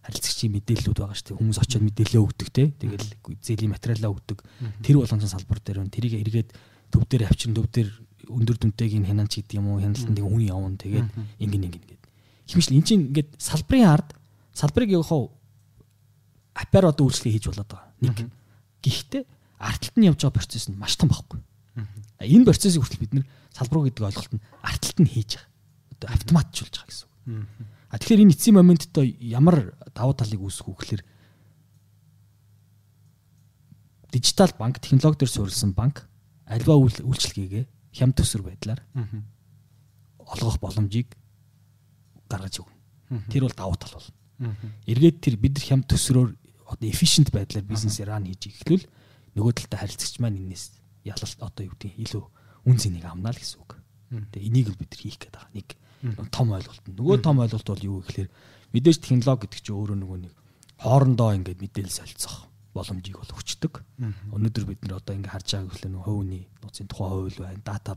харилцагчийн 0.03 0.53
мэдээллүүд 0.59 0.99
байгаа 0.99 1.15
шүү 1.15 1.27
дээ. 1.31 1.39
Хүмүүс 1.39 1.59
очиод 1.63 1.85
мэдээлэл 1.87 2.25
өгдөг 2.27 2.49
те. 2.51 2.65
Тэгэл 2.75 3.07
зээлийн 3.39 3.71
материалаа 3.71 4.11
өгдөг. 4.11 4.39
Тэр 4.83 4.99
болгосон 4.99 5.31
салбар 5.31 5.63
дээр 5.63 5.87
нь 5.87 5.95
тэрийг 5.95 6.19
эргээд 6.19 6.51
төв 6.91 7.07
дээр 7.07 7.31
авчин 7.31 7.55
төв 7.55 7.71
дээр 7.71 7.89
өндөр 8.27 8.57
дүнтэйг 8.59 8.99
нь 8.99 9.07
хянаач 9.07 9.39
гэдэг 9.39 9.59
юм 9.63 9.71
уу 9.71 9.79
хяналтанд 9.79 10.19
хүн 10.19 10.43
явна 10.43 10.75
тэгээд 10.75 11.09
ингэн 11.39 11.67
ингэн 11.71 11.83
гэдэг. 11.87 12.02
Хэмжил 12.49 12.77
эн 12.77 12.85
чинь 12.85 13.05
ингээд 13.11 13.39
салбарын 13.39 13.89
ард 13.89 14.09
салбарыг 14.53 14.91
явах 14.91 15.33
аппар 16.55 16.85
одоо 16.91 17.09
үйлчлэг 17.09 17.33
хийж 17.33 17.47
болоод 17.49 17.71
байгаа. 17.71 17.93
Нэг. 18.01 18.29
Гэхдээ 18.83 19.23
артталт 19.59 19.97
нь 19.97 20.07
явж 20.11 20.21
байгаа 20.21 20.37
процесс 20.37 20.69
нь 20.69 20.77
маш 20.77 20.97
том 20.97 21.09
байхгүй. 21.09 21.41
Энэ 22.21 22.45
процессыг 22.45 22.83
хүртэл 22.83 23.03
бид 23.03 23.15
нэр 23.17 23.27
салбар 23.55 23.89
гэдэг 23.89 24.05
ойлголт 24.05 24.33
нь 24.37 24.45
артталт 24.61 24.99
нь 25.01 25.09
хийж 25.09 25.41
байгаа. 25.41 26.13
Автоматжуулж 26.13 26.75
байгаа 26.77 26.91
гэсэн 26.91 27.07
үг. 27.09 27.49
А 27.93 27.99
тэгэхээр 28.01 28.23
энэ 28.27 28.35
эцсийн 28.35 28.57
моментод 28.57 28.97
ямар 29.21 29.77
давуу 29.95 30.17
талыг 30.17 30.41
үүсгэх 30.41 30.69
үү 30.69 30.77
гэхээр 30.77 31.03
дижитал 34.13 34.53
банк 34.59 34.81
технологи 34.81 35.25
дээр 35.25 35.33
суурилсан 35.33 35.73
банк 35.73 36.05
альва 36.45 36.77
үйлчлэгээгээ 36.77 37.65
хямд 37.97 38.17
төсвөр 38.17 38.45
байдлаар 38.49 38.81
олгох 40.21 40.61
боломжийг 40.61 41.17
гаргаж 42.33 42.57
өгнө. 42.65 42.79
Тэр 43.29 43.47
бол 43.47 43.57
давуу 43.57 43.77
тал 43.77 43.95
болно. 43.97 44.57
Эргээд 44.89 45.21
тэр 45.21 45.37
бид 45.37 45.55
нар 45.61 45.67
хямд 45.69 45.87
төсвөрөөр 45.87 46.31
одоо 46.73 46.89
efficient 46.89 47.29
байдлаар 47.31 47.67
бизнесээ 47.69 48.09
ран 48.09 48.27
хийж 48.27 48.49
ихлүүл 48.49 48.85
нөгөө 49.37 49.53
талдаа 49.53 49.79
харилцагч 49.85 50.19
маань 50.19 50.41
энэс 50.41 50.73
ялалт 51.05 51.39
одоо 51.39 51.63
юу 51.69 51.77
гэдэг 51.77 52.01
илүү 52.01 52.25
үн 52.67 52.77
цэнийг 52.81 53.05
амнаа 53.05 53.33
л 53.33 53.41
гэсэн 53.41 53.61
үг. 53.61 53.73
Тэгээ 54.33 54.49
энийг 54.49 54.69
л 54.73 54.81
бид 54.81 54.91
нар 54.93 55.03
хийх 55.05 55.19
гээд 55.21 55.37
байгаа. 55.37 55.53
Нэг 55.53 55.69
том 56.33 56.49
ойлголт. 56.53 56.85
Нөгөө 56.89 57.17
том 57.23 57.39
ойлголт 57.45 57.69
бол 57.69 57.85
юу 57.85 57.99
гэхээр 58.03 58.29
мэдээж 58.73 58.99
технологи 59.05 59.47
гэдэг 59.47 59.61
чинь 59.63 59.77
өөрөө 59.77 59.99
нөгөө 60.01 60.19
нэг 60.27 60.35
хоорондоо 60.83 61.31
ингээд 61.37 61.61
мэдээлэл 61.63 61.99
солилцох 62.03 62.49
боломжийг 62.73 63.17
бол 63.21 63.35
өгчдөг. 63.37 63.75
Өнөөдөр 64.33 64.65
бид 64.67 64.81
нар 64.89 64.99
одоо 64.99 65.15
ингээд 65.15 65.33
харж 65.33 65.49
байгаа 65.53 65.69
гэхлээр 65.71 65.93
нөгөө 65.93 66.09
хувийн 66.09 66.45
нууцын 66.65 66.89
тухай 66.89 67.09
хууль 67.13 67.39
байна, 67.39 67.63
data 67.63 67.93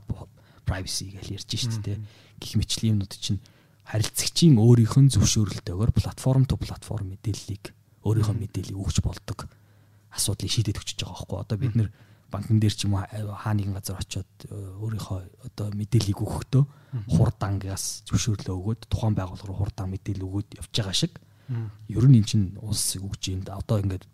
privacy 0.66 1.14
гэж 1.16 1.26
ярьж 1.32 1.50
шүү 1.56 1.82
дээ. 1.82 1.98
Гэх 2.42 2.54
мэтчлийн 2.60 3.00
юмнууд 3.00 3.14
чинь 3.16 3.40
харилцагчийн 3.86 4.58
өөрийнх 4.58 4.98
нь 4.98 5.14
зөвшөөрлөлтөөр 5.14 5.92
платформ 5.94 6.46
то 6.50 6.58
платформ 6.58 7.14
мэдээллийг 7.14 7.74
өөрийнхөө 8.02 8.36
мэдээллийг 8.36 8.78
өгч 8.82 9.02
болдог 9.06 9.46
асуудлыг 10.14 10.52
шийдэж 10.52 10.76
өгч 10.82 10.90
байгаа 10.98 11.14
байхгүй. 11.14 11.38
Одоо 11.46 11.58
бид 11.62 11.76
нэр 11.78 11.90
банкн 12.34 12.58
дээр 12.58 12.74
ч 12.74 12.90
юм 12.90 12.98
уу 12.98 13.06
хаа 13.06 13.54
нэгэн 13.54 13.78
газар 13.78 14.02
очиод 14.02 14.30
э, 14.50 14.54
өөрийнхөө 14.82 15.20
одоо 15.48 15.68
мэдээллийг 15.74 16.20
өгөхдөө 16.20 16.64
хурдангаас 17.14 18.08
зөвшөөрлөө 18.10 18.56
өгөөд 18.56 18.82
тухайн 18.90 19.16
байгууллага 19.16 19.48
руу 19.50 19.60
хурдан 19.62 19.94
мэдээлэл 19.94 20.26
өгөөд 20.26 20.50
явж 20.60 20.74
байгаа 20.74 20.96
шиг. 20.96 21.14
Ер 21.92 22.06
нь 22.10 22.18
эн 22.18 22.26
чинь 22.26 22.48
улсыг 22.58 23.06
өгч 23.06 23.38
юм 23.38 23.46
одоо 23.46 23.78
ингээд 23.84 24.06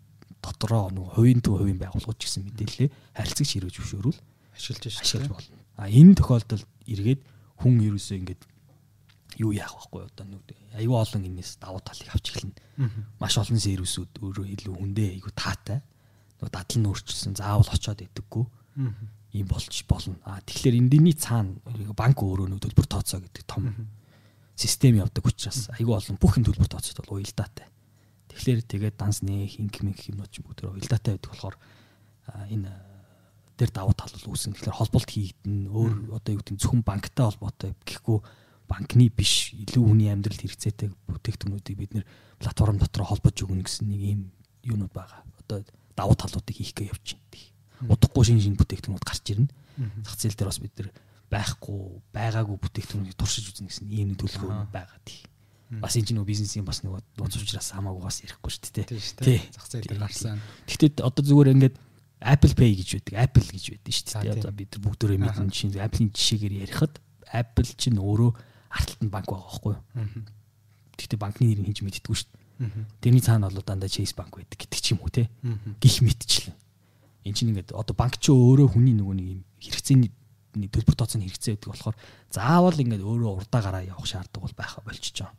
дотроо 0.42 0.90
нөгөө 0.92 1.14
хувийн 1.16 1.40
төв 1.40 1.62
хувийн 1.62 1.80
байгууллагууд 1.80 2.18
ч 2.20 2.28
гэсэн 2.28 2.44
мэдээлэлээ 2.50 2.88
харилцагч 3.16 3.50
хэрэг 3.56 3.72
зөвшөөрүүл 3.72 4.18
ашиглаж 4.52 4.84
ашиглаж 5.00 5.30
болно. 5.30 5.56
А 5.78 5.88
энэ 5.88 6.18
тохиолдолд 6.18 6.68
эргээд 6.84 7.20
хүн 7.62 7.74
ерөөсөө 7.88 8.16
ингээд 8.20 8.42
юу 9.38 9.52
яах 9.52 9.88
вэ 9.92 10.08
одоо 10.08 10.26
нэг 10.26 10.42
аюу 10.76 10.96
олон 10.98 11.24
энэс 11.24 11.56
давуу 11.60 11.80
талыг 11.80 12.08
авч 12.12 12.32
эхэлнэ. 12.32 12.56
Маш 13.20 13.38
олон 13.38 13.58
сервисүүд 13.60 14.20
өөрөө 14.20 14.46
илүү 14.56 14.74
хүндээ 14.76 15.08
аюу 15.20 15.32
таатай 15.32 15.80
нөгөө 16.42 16.52
дадал 16.52 16.78
нь 16.82 16.88
өөрчилсөн 16.90 17.34
заавал 17.38 17.70
очиод 17.70 18.02
идэггүй 18.02 18.44
юм 19.32 19.46
болж 19.48 19.74
болно. 19.88 20.16
А 20.24 20.40
тэгэхээр 20.44 20.78
эндний 20.80 21.16
цаана 21.16 21.56
банк 21.96 22.18
өөрөө 22.20 22.52
нэг 22.52 22.60
төлбөр 22.60 22.86
тооцоо 22.88 23.20
гэдэг 23.22 23.44
том 23.48 23.88
систем 24.56 24.96
явдаг 25.00 25.24
учраас 25.24 25.72
айгүй 25.72 25.96
олон 25.96 26.18
бүх 26.20 26.36
юм 26.36 26.44
төлбөр 26.44 26.68
тооцоод 26.68 27.00
бол 27.06 27.16
уялдаатай. 27.16 27.66
Тэгэхээр 28.28 28.60
тэгээд 28.68 28.96
данс 29.00 29.22
нэх 29.24 29.56
инк 29.56 29.80
минк 29.80 30.04
юмнууд 30.08 30.28
ч 30.28 30.44
бүгд 30.44 30.68
уялдаатай 30.68 31.16
байдаг 31.16 31.30
болохоор 31.32 31.56
энэ 32.52 32.70
дээр 33.56 33.70
давуу 33.72 33.94
тал 33.96 34.12
бол 34.12 34.32
үүснэ. 34.32 34.56
Тэгэхээр 34.56 34.78
холболт 34.78 35.08
хийгдэн 35.08 35.68
өөр 35.68 35.94
одоо 36.16 36.30
юу 36.36 36.40
гэдэг 36.40 36.60
зөвхөн 36.60 36.82
банктай 36.84 37.24
холбоотой 37.28 37.72
гэхгүй 37.84 38.18
банкны 38.68 39.08
биш 39.12 39.52
илүү 39.56 39.82
хүний 39.82 40.10
амьдралд 40.12 40.42
хэрэгцээтэй 40.42 40.88
бүтээгдэхүүнүүдийг 41.08 41.78
бид 41.78 41.92
нэр 41.98 42.06
платформ 42.40 42.78
дотор 42.78 43.06
холбож 43.06 43.36
өгнө 43.42 43.64
гэсэн 43.66 43.88
нэг 43.88 44.00
юм 44.02 44.20
юунууд 44.64 44.92
байгаа. 44.92 45.22
Одоо 45.44 45.64
давуу 45.96 46.16
талуудыг 46.16 46.56
хийх 46.56 46.72
гээ 46.74 46.90
явж 46.90 47.18
байна. 47.18 47.92
Удахгүй 47.92 48.24
шин 48.24 48.40
шин 48.40 48.56
бүтээгдэхүүнүүд 48.56 49.06
гарч 49.06 49.26
ирнэ. 49.34 49.50
Зах 50.06 50.16
зээл 50.16 50.38
дээр 50.38 50.50
бас 50.50 50.60
бид 50.62 50.74
нар 50.78 50.88
байхгүй 51.32 51.80
байгаагүй 52.12 52.56
бүтээгдэхүүнийг 52.60 53.16
туршиж 53.16 53.50
үзнэ 53.52 53.68
гэсэн 53.68 53.88
ийм 53.88 54.14
төлөвлөгөө 54.20 54.68
байгаа 54.70 55.00
тий. 55.04 55.24
Бас 55.80 55.96
энэ 55.96 56.06
ч 56.06 56.10
нэг 56.12 56.28
бизнесийн 56.28 56.68
бас 56.68 56.84
нэг 56.84 57.00
нууц 57.16 57.34
учраас 57.40 57.72
хамаагүй 57.72 58.04
бас 58.04 58.20
ярихгүй 58.20 58.50
шүү 58.52 58.62
дээ 58.76 58.86
тий. 59.16 59.40
Зах 59.48 59.66
зээл 59.72 59.88
дээр 59.88 60.02
гарсан. 60.04 60.38
Гэхдээ 60.68 61.00
одоо 61.00 61.22
зүгээр 61.24 61.52
ингээд 61.56 61.76
Apple 62.20 62.54
Pay 62.54 62.76
гэж 62.76 62.88
байдаг. 63.00 63.14
Apple 63.16 63.48
гэж 63.48 63.64
байдаг 63.72 63.92
шүү 63.96 64.06
дээ. 64.20 64.36
Одоо 64.36 64.52
бид 64.52 64.72
бүгдөө 64.76 65.16
мэдэн 65.16 65.48
жишээ 65.48 65.80
Apple-ийн 65.80 66.12
жишээгээр 66.12 66.54
ярихад 66.68 66.94
Apple 67.32 67.70
чинь 67.80 67.98
өөрөө 67.98 68.30
арталтанд 68.72 69.12
банк 69.12 69.26
байгаа 69.28 69.48
байхгүй 69.52 69.72
юу? 69.76 69.82
Гэхдээ 70.96 71.20
банкны 71.20 71.44
нэрийг 71.52 71.66
хийж 71.68 71.80
мэддэггүй 71.84 72.16
шүү 72.16 72.28
дээ. 72.32 72.40
Тэрний 73.04 73.22
цаана 73.22 73.52
бол 73.52 73.62
дандаа 73.62 73.92
Chase 73.92 74.16
банк 74.16 74.32
байдаг 74.32 74.56
гэдэг 74.56 74.80
ч 74.80 74.96
юм 74.96 75.04
уу 75.04 75.12
те. 75.12 75.28
Гих 75.80 76.00
мэтчлэн. 76.00 76.56
Энд 77.28 77.36
чинь 77.36 77.52
ингээд 77.52 77.76
одоо 77.76 77.94
банк 77.94 78.16
ч 78.18 78.32
өөрөө 78.32 78.74
хүний 78.74 78.96
нөгөө 78.96 79.14
нэг 79.14 79.26
юм 79.28 79.40
хэрэгцээний 79.60 80.10
төлбөр 80.68 80.96
тооцооны 80.96 81.28
хэрэгцээ 81.28 81.54
гэдэг 81.56 81.70
болохоор 81.70 81.96
заавал 82.28 82.76
ингээд 82.76 83.02
өөрөө 83.02 83.30
урдаа 83.40 83.60
гараа 83.62 83.82
явах 83.86 84.04
шаардлага 84.04 84.44
бол 84.44 84.58
байха 84.58 84.84
болчихж 84.84 85.22
байгаа 85.22 85.36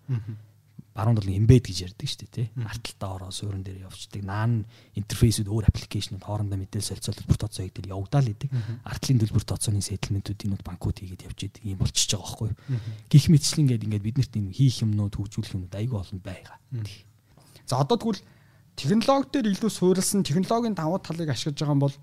баруун 0.94 1.18
бол 1.18 1.30
embed 1.30 1.66
гэж 1.66 1.90
ярьдаг 1.90 2.06
шүү 2.06 2.22
дээ 2.22 2.34
тий. 2.34 2.48
Арталтаа 2.62 3.10
ороо 3.18 3.32
суурин 3.34 3.66
дээр 3.66 3.90
явждаг. 3.90 4.22
Наан 4.22 4.66
интерфейсүүд 4.94 5.50
өөр 5.50 5.66
аппликейшнүүд 5.74 6.22
хоорондоо 6.22 6.58
мэдээлэл 6.62 6.90
солилцол 6.94 7.18
төлбөр 7.18 7.40
тооцоо 7.42 7.66
хийдэг 7.66 7.90
явагдал 7.90 8.30
идэг. 8.30 8.50
Артлын 8.86 9.22
төлбөр 9.26 9.44
тооцооны 9.44 9.82
сэтэлментүүдийг 9.82 10.62
банкуд 10.62 11.02
хийгээд 11.02 11.26
явж 11.26 11.40
идэг 11.50 11.66
юм 11.66 11.82
болчихж 11.82 12.14
байгаа 12.14 12.30
байхгүй 12.30 12.50
юу. 12.54 12.82
Гэх 13.10 13.26
мэтчлэн 13.34 13.62
ингээд 13.66 13.86
ингээд 13.90 14.06
биднэрт 14.06 14.34
энэ 14.38 14.54
хийх 14.54 14.86
юмнууд 14.86 15.18
хөгжүүлэх 15.18 15.56
юмнууд 15.58 15.74
айгүй 15.74 15.98
олон 15.98 16.22
байгаа. 16.22 16.58
За 17.66 17.82
одоо 17.82 17.98
тэгвэл 17.98 18.22
технологи 18.78 19.34
дээр 19.34 19.50
илүү 19.50 19.72
суурилсан 19.74 20.22
технологийн 20.22 20.78
давуу 20.78 21.02
талыг 21.02 21.34
ашиглаж 21.34 21.58
байгаа 21.58 21.74
юм 21.74 21.84
бол 21.90 21.96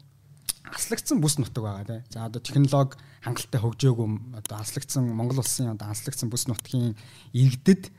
аслагдсан 0.74 1.22
бүс 1.22 1.38
нутаг 1.38 1.62
байгаа 1.62 1.86
тий. 1.86 2.00
За 2.10 2.26
одоо 2.26 2.40
технологи 2.42 2.98
хангалттай 3.22 3.60
хөгжөөгүй 3.60 4.08
одоо 4.38 4.56
аслагдсан 4.58 5.04
Монгол 5.14 5.42
улсын 5.42 5.74
одоо 5.74 5.90
аслагдсан 5.90 6.30
бүс 6.30 6.46
нутгийн 6.46 6.96
иргэдэд 7.34 7.90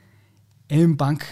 М 0.71 0.95
банк 0.95 1.27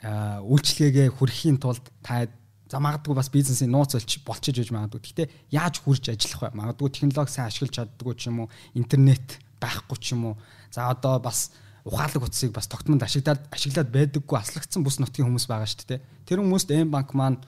үйлчлэгээгээ 0.00 1.12
хүрхэхийн 1.12 1.60
тулд 1.60 1.84
та 2.00 2.24
за 2.68 2.80
магадгүй 2.80 3.12
бас 3.12 3.28
бизнесийн 3.28 3.72
нууц 3.72 3.92
олч 3.92 4.24
болчихж 4.24 4.64
иж 4.64 4.70
магадгүй. 4.72 5.00
Гэхдээ 5.04 5.28
яаж 5.52 5.84
хүрч 5.84 6.08
ажиллах 6.12 6.52
вэ? 6.52 6.56
Магадгүй 6.56 6.88
технологи 6.88 7.28
сайн 7.28 7.52
ашиглаж 7.52 7.76
чаддгүй 7.76 8.14
ч 8.16 8.32
юм 8.32 8.44
уу, 8.44 8.52
интернет 8.72 9.40
байхгүй 9.60 9.96
ч 10.00 10.16
юм 10.16 10.32
уу. 10.32 10.34
За 10.72 10.88
одоо 10.88 11.20
бас 11.20 11.52
ухаалаг 11.84 12.24
утсыг 12.24 12.52
бас 12.52 12.68
тогтмонд 12.68 13.04
ашиглаад 13.04 13.48
ашиглаад 13.52 13.88
байдаггүй 13.92 14.36
аслагдсан 14.40 14.84
бүс 14.84 15.00
нутгийн 15.00 15.28
хүмүүс 15.28 15.48
байгаа 15.48 15.68
шүү 15.68 15.88
дээ. 15.96 16.04
Тэр 16.28 16.40
хүмүүст 16.44 16.72
М 16.72 16.92
банк 16.92 17.12
маань 17.16 17.40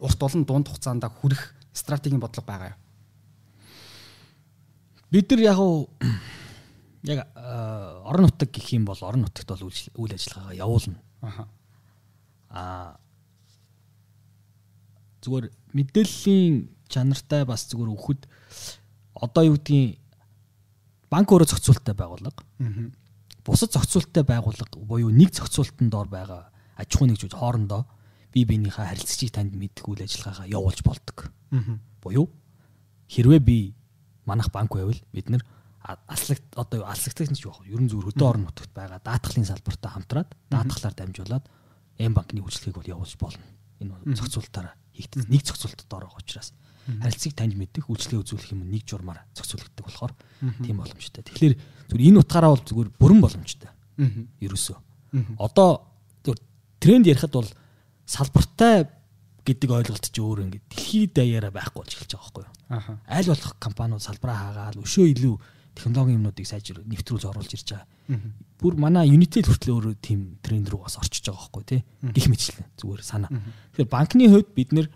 урт 0.00 0.20
олон 0.20 0.44
дунд 0.44 0.68
хугацаанд 0.68 1.04
хүрэх 1.04 1.52
стратегийн 1.72 2.20
бодлого 2.20 2.48
байгаа 2.48 2.72
юу? 2.72 2.80
Бид 5.12 5.30
нар 5.30 5.40
яг 5.40 5.60
яг 7.06 7.26
орон 7.36 8.26
нутаг 8.26 8.50
гэх 8.50 8.72
юм 8.74 8.84
бол 8.84 8.98
орон 9.00 9.26
нутагт 9.26 9.48
бол 9.48 9.70
үйл 9.70 10.12
ажиллагаагаа 10.12 10.54
явуулна. 10.54 10.98
Аа 12.50 12.98
зүгээр 15.22 15.50
мэдээллийн 15.74 16.70
чанартай 16.88 17.44
бас 17.46 17.66
зүгээр 17.70 17.90
өгөхөд 17.94 18.20
одоо 19.14 19.42
юу 19.42 19.56
гэдгийг 19.58 19.98
банк 21.10 21.30
өөрөө 21.30 21.50
зохицуулттай 21.50 21.94
байгууллага. 21.94 22.42
Бусад 23.46 23.72
зохицуулттай 23.74 24.22
байгууллага 24.22 24.78
буюу 24.78 25.10
нэг 25.10 25.34
зохицуултанд 25.34 25.90
дор 25.90 26.08
байгаа 26.10 26.50
аж 26.76 26.88
ахуй 26.94 27.08
нэгжүүд 27.10 27.34
хоорондоо 27.34 27.86
бие 28.34 28.46
биенийхээ 28.46 28.86
харилцагчийг 28.86 29.32
танд 29.32 29.54
мэдэх 29.56 29.86
үйл 29.88 30.02
ажиллагаагаа 30.02 30.50
явуулж 30.50 30.80
болдог. 30.84 31.30
Буюу 32.02 32.30
хэрвээ 33.08 33.40
би 33.40 33.74
манах 34.26 34.50
банк 34.52 34.74
байвал 34.74 34.98
бид 35.12 35.30
нэр 35.30 35.42
алслагт 35.86 36.46
одоо 36.58 36.82
алслагтайг 36.86 37.30
нь 37.30 37.38
ч 37.38 37.46
вэ? 37.46 37.70
Ерөн 37.70 37.86
зүгээр 37.86 38.08
хөдөө 38.10 38.26
орон 38.26 38.44
нутагт 38.50 38.72
байгаа 38.74 39.00
даатгалын 39.06 39.46
салбартаа 39.46 39.90
хамтраад 39.94 40.30
даатгалаар 40.50 40.94
дамжуулаад 40.98 41.44
М 41.96 42.12
банкны 42.12 42.42
үйлчлэгийг 42.44 42.76
бол 42.76 42.92
явуулж 42.92 43.14
болно. 43.16 43.46
Энэ 43.80 44.18
зохицуулалтаараа 44.18 44.74
хийгдсэн. 44.92 45.30
Нэг 45.32 45.42
зохицуулалтад 45.46 45.92
орох 45.96 46.18
учраас 46.20 46.52
харилцааг 46.86 47.34
таньж 47.34 47.54
мэддэг 47.56 47.88
үйлчлэгээ 47.88 48.20
үзүүлэх 48.20 48.52
юм 48.52 48.68
нэг 48.68 48.84
журмаар 48.84 49.24
зохицуулагддаг 49.32 49.84
болохоор 49.86 50.12
тийм 50.60 50.76
боломжтой. 50.76 51.24
Тэгэхээр 51.24 51.54
зүгээр 51.88 52.06
энэ 52.12 52.20
утгаараа 52.20 52.52
бол 52.52 52.66
зүгээр 52.68 52.90
бүрэн 53.00 53.20
боломжтой. 53.24 53.70
Ерөөсөө. 54.44 54.76
Одоо 55.40 55.88
тренд 56.80 57.06
ярихад 57.08 57.32
бол 57.32 57.48
салбартай 58.04 58.86
гэдэг 59.46 59.70
ойлголт 59.70 60.06
чи 60.10 60.20
өөр 60.20 60.46
ингээд 60.46 60.66
дэлхийд 60.68 61.12
даяараа 61.16 61.52
байхгүй 61.54 61.80
болж 61.80 61.92
эхэлж 61.94 62.12
байгаа 62.12 62.28
байхгүй 62.28 62.44
юу. 62.44 62.98
Аль 63.06 63.30
болох 63.30 63.52
компаниуд 63.62 64.02
салбараа 64.02 64.36
хаагаад 64.36 64.82
өшөө 64.82 65.06
илүү 65.14 65.34
технологийн 65.76 66.18
юмнуудыг 66.18 66.46
сайжир 66.48 66.80
нэвтрүүлж 66.88 67.24
оруулж 67.28 67.52
ирж 67.52 67.68
байгаа. 67.76 67.86
Бүр 68.56 68.74
манай 68.80 69.12
Unitel 69.12 69.44
хүртэл 69.44 69.76
өөрөө 69.76 69.94
тийм 70.00 70.40
тренд 70.40 70.72
рүү 70.72 70.88
бас 70.88 70.96
орчиж 70.96 71.28
байгаа 71.28 71.52
байхгүй 71.52 71.64
тий. 71.68 71.80
Гэх 72.00 72.26
мэтчлэн 72.32 72.64
зүгээр 72.80 73.02
санаа. 73.04 73.30
Тэгэхээр 73.76 73.92
банкны 73.92 74.26
хувьд 74.32 74.50
бид 74.56 74.70
нэр 74.72 74.88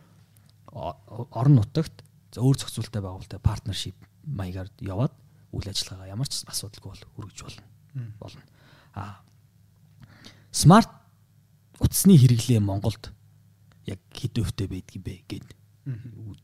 орон 0.72 1.60
нутагт 1.60 2.02
өөр 2.32 2.56
зохицуулалттай 2.56 3.02
байгуулалттай 3.04 3.40
партнершип 3.44 3.96
маягаар 4.24 4.70
яваад 4.80 5.12
үйл 5.52 5.66
ажиллагаагаа 5.66 6.14
ямар 6.14 6.28
ч 6.30 6.46
асуудалгүй 6.46 6.90
бол 6.94 7.04
хүргэж 7.18 7.38
болно. 7.42 7.64
болно. 8.22 8.42
А 8.94 9.20
смарт 10.54 10.90
утасны 11.82 12.14
хэрэглээ 12.14 12.60
Монголд 12.62 13.10
яг 13.86 13.98
хэд 14.14 14.38
өвтэй 14.38 14.68
байдгийг 14.70 15.02
бэ 15.02 15.14
гэд 15.26 15.48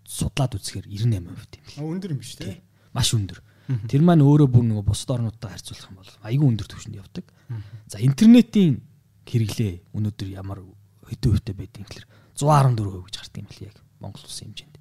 судлаад 0.06 0.58
үзэхээр 0.58 0.90
98% 0.90 1.78
юм. 1.78 1.94
Өндөр 1.94 2.12
юм 2.16 2.20
биш 2.20 2.34
үү? 2.40 2.58
Маш 2.96 3.14
өндөр. 3.14 3.38
Тэр 3.66 4.02
маань 4.06 4.22
өөрөө 4.22 4.48
бүр 4.50 4.64
нөгөө 4.66 4.86
бусад 4.86 5.18
орнуудтай 5.18 5.50
харьцуулах 5.50 5.90
юм 5.90 5.98
бол 5.98 6.12
айгүй 6.22 6.46
өндөр 6.46 6.68
түвшинд 6.70 6.96
явдаг. 6.96 7.26
За 7.90 7.98
интернетийн 7.98 8.82
хэрэглээ 9.26 9.90
өнөөдөр 9.90 10.28
ямар 10.30 10.62
хэдэн 11.06 11.30
хувьтай 11.34 11.54
байдгийг 11.54 11.86
гэхээр 11.90 12.06
114% 12.38 13.06
гэж 13.06 13.14
гардаг 13.18 13.42
юм 13.42 13.50
л 13.50 13.64
яг 13.66 13.76
Монгол 13.98 14.24
улсын 14.26 14.54
хэмжээнд. 14.54 14.76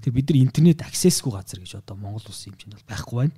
Тэр 0.00 0.12
бид 0.12 0.26
нар 0.30 0.38
интернет 0.40 0.80
аксесгүй 0.84 1.32
газар 1.36 1.60
гэж 1.60 1.72
одоо 1.80 1.96
Монгол 2.00 2.24
улсын 2.24 2.56
хэмжээнд 2.56 2.76
бол 2.80 2.88
байхгүй 2.88 3.16
байна. 3.20 3.36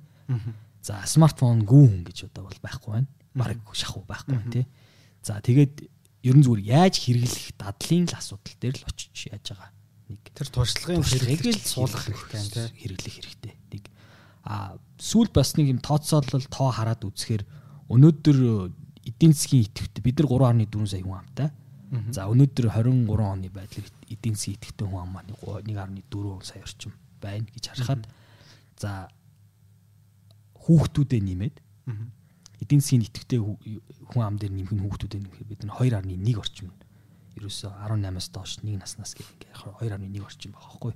За 0.83 1.03
смартфон 1.03 1.67
гүүн 1.67 2.07
гэж 2.07 2.31
одоо 2.31 2.47
бол 2.47 2.59
байхгүй 2.63 2.91
байна. 2.95 3.09
Бараг 3.35 3.59
шахуу 3.75 4.07
байхгүй 4.07 4.35
байна 4.39 4.51
тий. 4.51 4.65
За 5.23 5.39
тэгээд 5.43 5.83
ер 6.23 6.35
нь 6.39 6.43
зүгээр 6.43 6.63
яаж 6.63 6.95
хэрэглэх 7.03 7.59
дадлын 7.59 8.07
л 8.07 8.15
асуудал 8.15 8.55
дээр 8.59 8.75
л 8.79 8.87
очиж 8.87 9.27
яаж 9.27 9.51
байгаа 9.51 9.71
нэг 10.07 10.21
тэр 10.35 10.47
туршлагын 10.51 11.03
хэрэглэл 11.03 11.61
суулгах 11.63 12.05
хэрэгтэй 12.07 12.43
тий 12.47 12.67
хэрэглэх 12.79 13.15
хэрэгтэй 13.19 13.53
нэг 13.71 13.83
а 14.43 14.75
сүүл 14.99 15.31
бас 15.31 15.55
нэг 15.55 15.71
юм 15.71 15.79
тооцоолол 15.79 16.47
тоо 16.51 16.69
хараад 16.71 17.03
үзэхээр 17.07 17.43
өнөөдөр 17.89 18.37
эдийн 19.07 19.33
засгийн 19.35 19.67
идэвхтэй 19.67 20.03
бид 20.03 20.19
нар 20.19 20.55
3.4 20.55 20.87
сая 20.87 21.03
хүн 21.03 21.19
амтай. 21.19 21.49
За 22.11 22.27
өнөөдөр 22.27 22.67
23 22.71 23.07
оны 23.07 23.47
байдлаар 23.47 23.87
эдийн 24.11 24.35
засгийн 24.35 24.57
идэвхтэй 24.59 24.87
хүн 24.87 25.01
ам 25.03 25.11
маань 25.15 25.31
1.4 25.31 26.43
сая 26.43 26.63
орчим 26.63 26.91
байна 27.23 27.47
гэж 27.51 27.63
харахад 27.71 28.03
за 28.79 29.07
хүүхдүүдээ 30.63 31.21
нэмээд 31.23 31.55
эдийн 32.63 32.81
засгийн 32.81 33.07
идэвхтэй 33.07 33.39
хүн 33.39 34.23
ам 34.23 34.35
дээр 34.39 34.53
нэмэх 34.55 34.73
нь 34.75 34.83
хүүхдүүдэд 34.83 35.21
нэмэхээр 35.23 35.47
бид 35.51 35.61
нар 35.67 35.77
2.1 35.79 36.39
орчим 36.39 36.71
ерөөсөө 37.37 37.71
18-аас 37.89 38.27
доош 38.31 38.51
нэг 38.63 38.79
наснаас 38.79 39.13
гэх 39.17 39.27
ингээ 39.35 39.53
2.1 39.89 40.21
орчим 40.23 40.51
байгаа 40.53 40.69
байхгүй. 40.69 40.93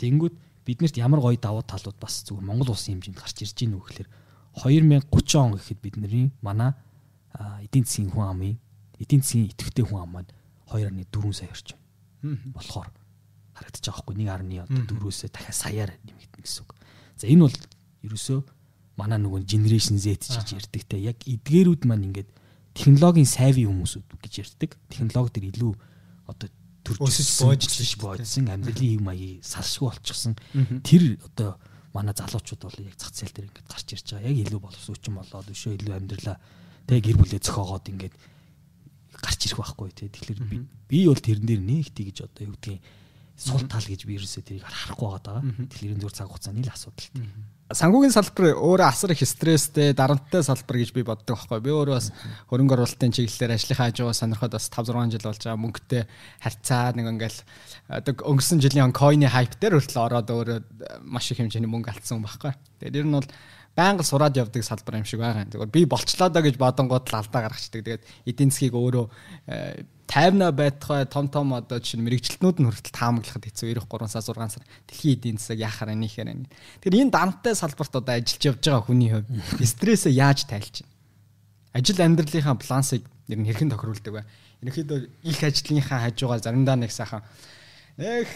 Тэнгүүд 0.00 0.34
биднэрт 0.66 0.98
ямар 0.98 1.22
гоё 1.22 1.38
давуу 1.38 1.62
талууд 1.62 1.96
бас 2.02 2.26
зүгээр 2.26 2.44
Монгол 2.44 2.74
улсын 2.74 2.98
хэмжээнд 2.98 3.20
гарч 3.22 3.36
ирж 3.46 3.54
гин 3.54 3.78
үү 3.78 3.84
гэхээр 3.86 4.08
2030 4.58 5.38
он 5.38 5.54
гэхэд 5.54 5.80
бидний 5.80 6.32
манай 6.42 6.74
эдийн 7.62 7.86
засгийн 7.86 8.10
хүн 8.10 8.26
амын 8.26 8.58
эдийн 8.98 9.22
засгийн 9.22 9.52
идэвхтэй 9.54 9.84
хүн 9.86 10.02
ам 10.02 10.10
маань 10.10 10.30
2.4 10.66 11.32
сая 11.32 11.50
орчим 11.54 11.78
болохоор 12.52 12.90
харагдаж 13.56 13.84
байгаа 13.84 14.02
хгүй. 14.04 14.14
1.4-өөсөө 14.26 15.28
дахиад 15.32 15.56
саяар 15.56 15.90
нэмэгдэнэ 16.04 16.44
гэсэн 16.44 16.62
үг. 16.64 16.70
За 17.16 17.24
энэ 17.30 17.42
бол 17.48 17.56
ерөөсөө 18.04 18.38
манай 19.00 19.18
нөгөө 19.20 19.44
generation 19.48 19.96
Z 19.96 20.28
гэж 20.28 20.48
ярьдаг 20.60 20.82
те. 20.84 20.96
Яг 21.00 21.18
эдгээрүүд 21.24 21.88
маань 21.88 22.12
ингээд 22.12 22.28
технологийн 22.76 23.28
сайвын 23.28 23.72
хүмүүсүүд 23.72 24.04
гэж 24.20 24.34
ярьдаг. 24.44 24.70
Технологи 24.92 25.40
дээр 25.40 25.56
илүү 25.56 25.72
одоо 26.28 26.48
төрж 26.86 27.00
өсөж 27.66 27.92
боожсэн 27.98 28.46
амьдралын 28.46 28.90
хэв 28.94 29.02
маягийг 29.02 29.42
салшгүй 29.42 29.90
болчихсон. 29.90 30.34
Тэр 30.86 31.18
одоо 31.18 31.58
манай 31.90 32.14
залуучууд 32.14 32.62
бол 32.62 32.78
яг 32.86 32.94
зах 32.94 33.10
зээл 33.10 33.34
дээр 33.34 33.48
ингээд 33.50 33.66
гарч 33.66 33.88
ирж 33.90 34.06
байгаа. 34.14 34.30
Яг 34.30 34.38
илүү 34.46 34.60
боловсруучсан 34.62 35.14
болоод 35.18 35.50
өшөө 35.50 35.72
илүү 35.82 35.94
амьдралаа 35.98 36.36
тэг 36.86 37.02
гэр 37.02 37.18
бүлээ 37.18 37.40
зөхөөгоод 37.42 37.86
ингээд 37.90 38.14
гарч 39.18 39.40
ирэх 39.50 39.58
байхгүй 39.58 39.90
тий. 39.90 40.08
Тэгэхээр 40.14 40.40
би 40.46 40.56
би 40.86 40.98
бол 41.10 41.18
тэрэн 41.18 41.46
дээр 41.50 41.62
нэг 41.66 41.90
тийгэж 41.90 42.16
одоо 42.22 42.42
юу 42.46 42.54
гэдгийг 42.54 42.80
сул 43.34 43.64
тал 43.66 43.82
гэж 43.82 44.00
би 44.06 44.16
ерөөсөө 44.16 44.42
тэрийг 44.46 44.64
харахгүй 44.64 45.08
байгаа. 45.10 45.40
Тэгэхээр 45.42 45.92
энэ 45.96 46.02
зүгээр 46.06 46.16
цаг 46.16 46.28
хугацааны 46.30 46.62
л 46.62 46.70
асуудалтай 46.70 47.24
санхүүгийн 47.66 48.14
салбар 48.14 48.52
өөрөө 48.54 48.86
асар 48.86 49.10
их 49.10 49.22
стресстэй, 49.26 49.90
дарамттай 49.90 50.44
салбар 50.46 50.78
гэж 50.78 50.92
би 50.94 51.02
боддог 51.02 51.34
байхгүй. 51.34 51.64
Би 51.66 51.72
өөрөө 51.74 51.96
бас 51.98 52.12
хөрөнгө 52.46 52.76
оруулалтын 52.78 53.10
чиглэлээр 53.10 53.56
ажлынхаа 53.56 53.90
хажуугаа 53.90 54.14
сонирхоод 54.14 54.54
бас 54.54 54.70
5 54.70 54.94
6 54.94 55.10
жил 55.10 55.26
болж 55.26 55.42
байгаа 55.42 55.62
мөнгөтэй 55.66 56.02
харьцаа 56.46 56.94
нэг 56.94 57.10
ингээл 57.10 57.40
одоо 57.90 58.14
өнгөрсөн 58.22 58.62
жилийн 58.62 58.94
койны 58.94 59.26
хайп 59.26 59.58
дээр 59.58 59.82
хүртэл 59.82 59.98
ороод 59.98 60.30
өөрөө 60.30 60.58
маш 61.10 61.26
их 61.34 61.42
хэмжээний 61.42 61.66
мөнгө 61.66 61.90
алдсан 61.90 62.22
байхгүй. 62.22 62.54
Тэгээд 62.78 62.98
ер 63.02 63.06
нь 63.10 63.16
бол 63.18 63.26
байнга 63.76 64.02
сураад 64.02 64.36
явдаг 64.36 64.64
салбар 64.64 64.96
юм 64.98 65.04
шиг 65.04 65.20
байгаа. 65.20 65.44
Зүгээр 65.52 65.70
би 65.70 65.84
болчлоо 65.84 66.32
доо 66.32 66.42
гэж 66.42 66.56
бодонгууд 66.56 67.06
л 67.12 67.18
алдаа 67.20 67.42
гаргачдаг. 67.44 67.84
Тэгээд 67.84 68.02
эдийн 68.24 68.50
засгийг 68.50 68.72
өөрөө 68.72 69.06
тайвна 70.08 70.48
байтугай 70.52 71.04
том 71.04 71.28
том 71.28 71.52
одоо 71.52 71.78
чинь 71.84 72.00
мэрэгчлэтнүүд 72.00 72.56
нь 72.62 72.66
хүртэл 72.72 72.96
таамаглахад 72.96 73.44
хэцүү 73.44 73.76
93 73.76 74.08
сар 74.08 74.38
6 74.38 74.56
сар 74.56 74.64
дэлхийн 74.88 75.14
эдийн 75.20 75.36
засаг 75.36 75.58
яахаар 75.60 75.92
энийхээр 75.92 76.32
энэ. 76.32 76.48
Тэгэхээр 76.80 77.00
энэ 77.04 77.12
дантай 77.12 77.54
салбарт 77.58 77.94
одоо 78.00 78.14
ажиллаж 78.16 78.42
явж 78.48 78.62
байгаа 78.64 78.86
хүний 78.86 79.10
хувьд 79.12 79.28
стрессээ 79.76 80.14
яаж 80.16 80.48
тайлж 80.48 80.80
байна? 80.80 80.94
Ажил 81.76 82.00
амьдралынхаа 82.00 82.56
балансыг 82.56 83.02
ер 83.28 83.38
нь 83.38 83.44
хэрхэн 83.44 83.70
тохируулдаг 83.74 84.12
вэ? 84.14 84.22
Ерөнхийдөө 84.64 84.98
их 85.26 85.40
ажлынхаа 85.44 86.00
хажуугаар 86.08 86.40
заримдаа 86.40 86.80
нэг 86.80 86.94
сайхан 86.94 87.20
нэг 88.00 88.30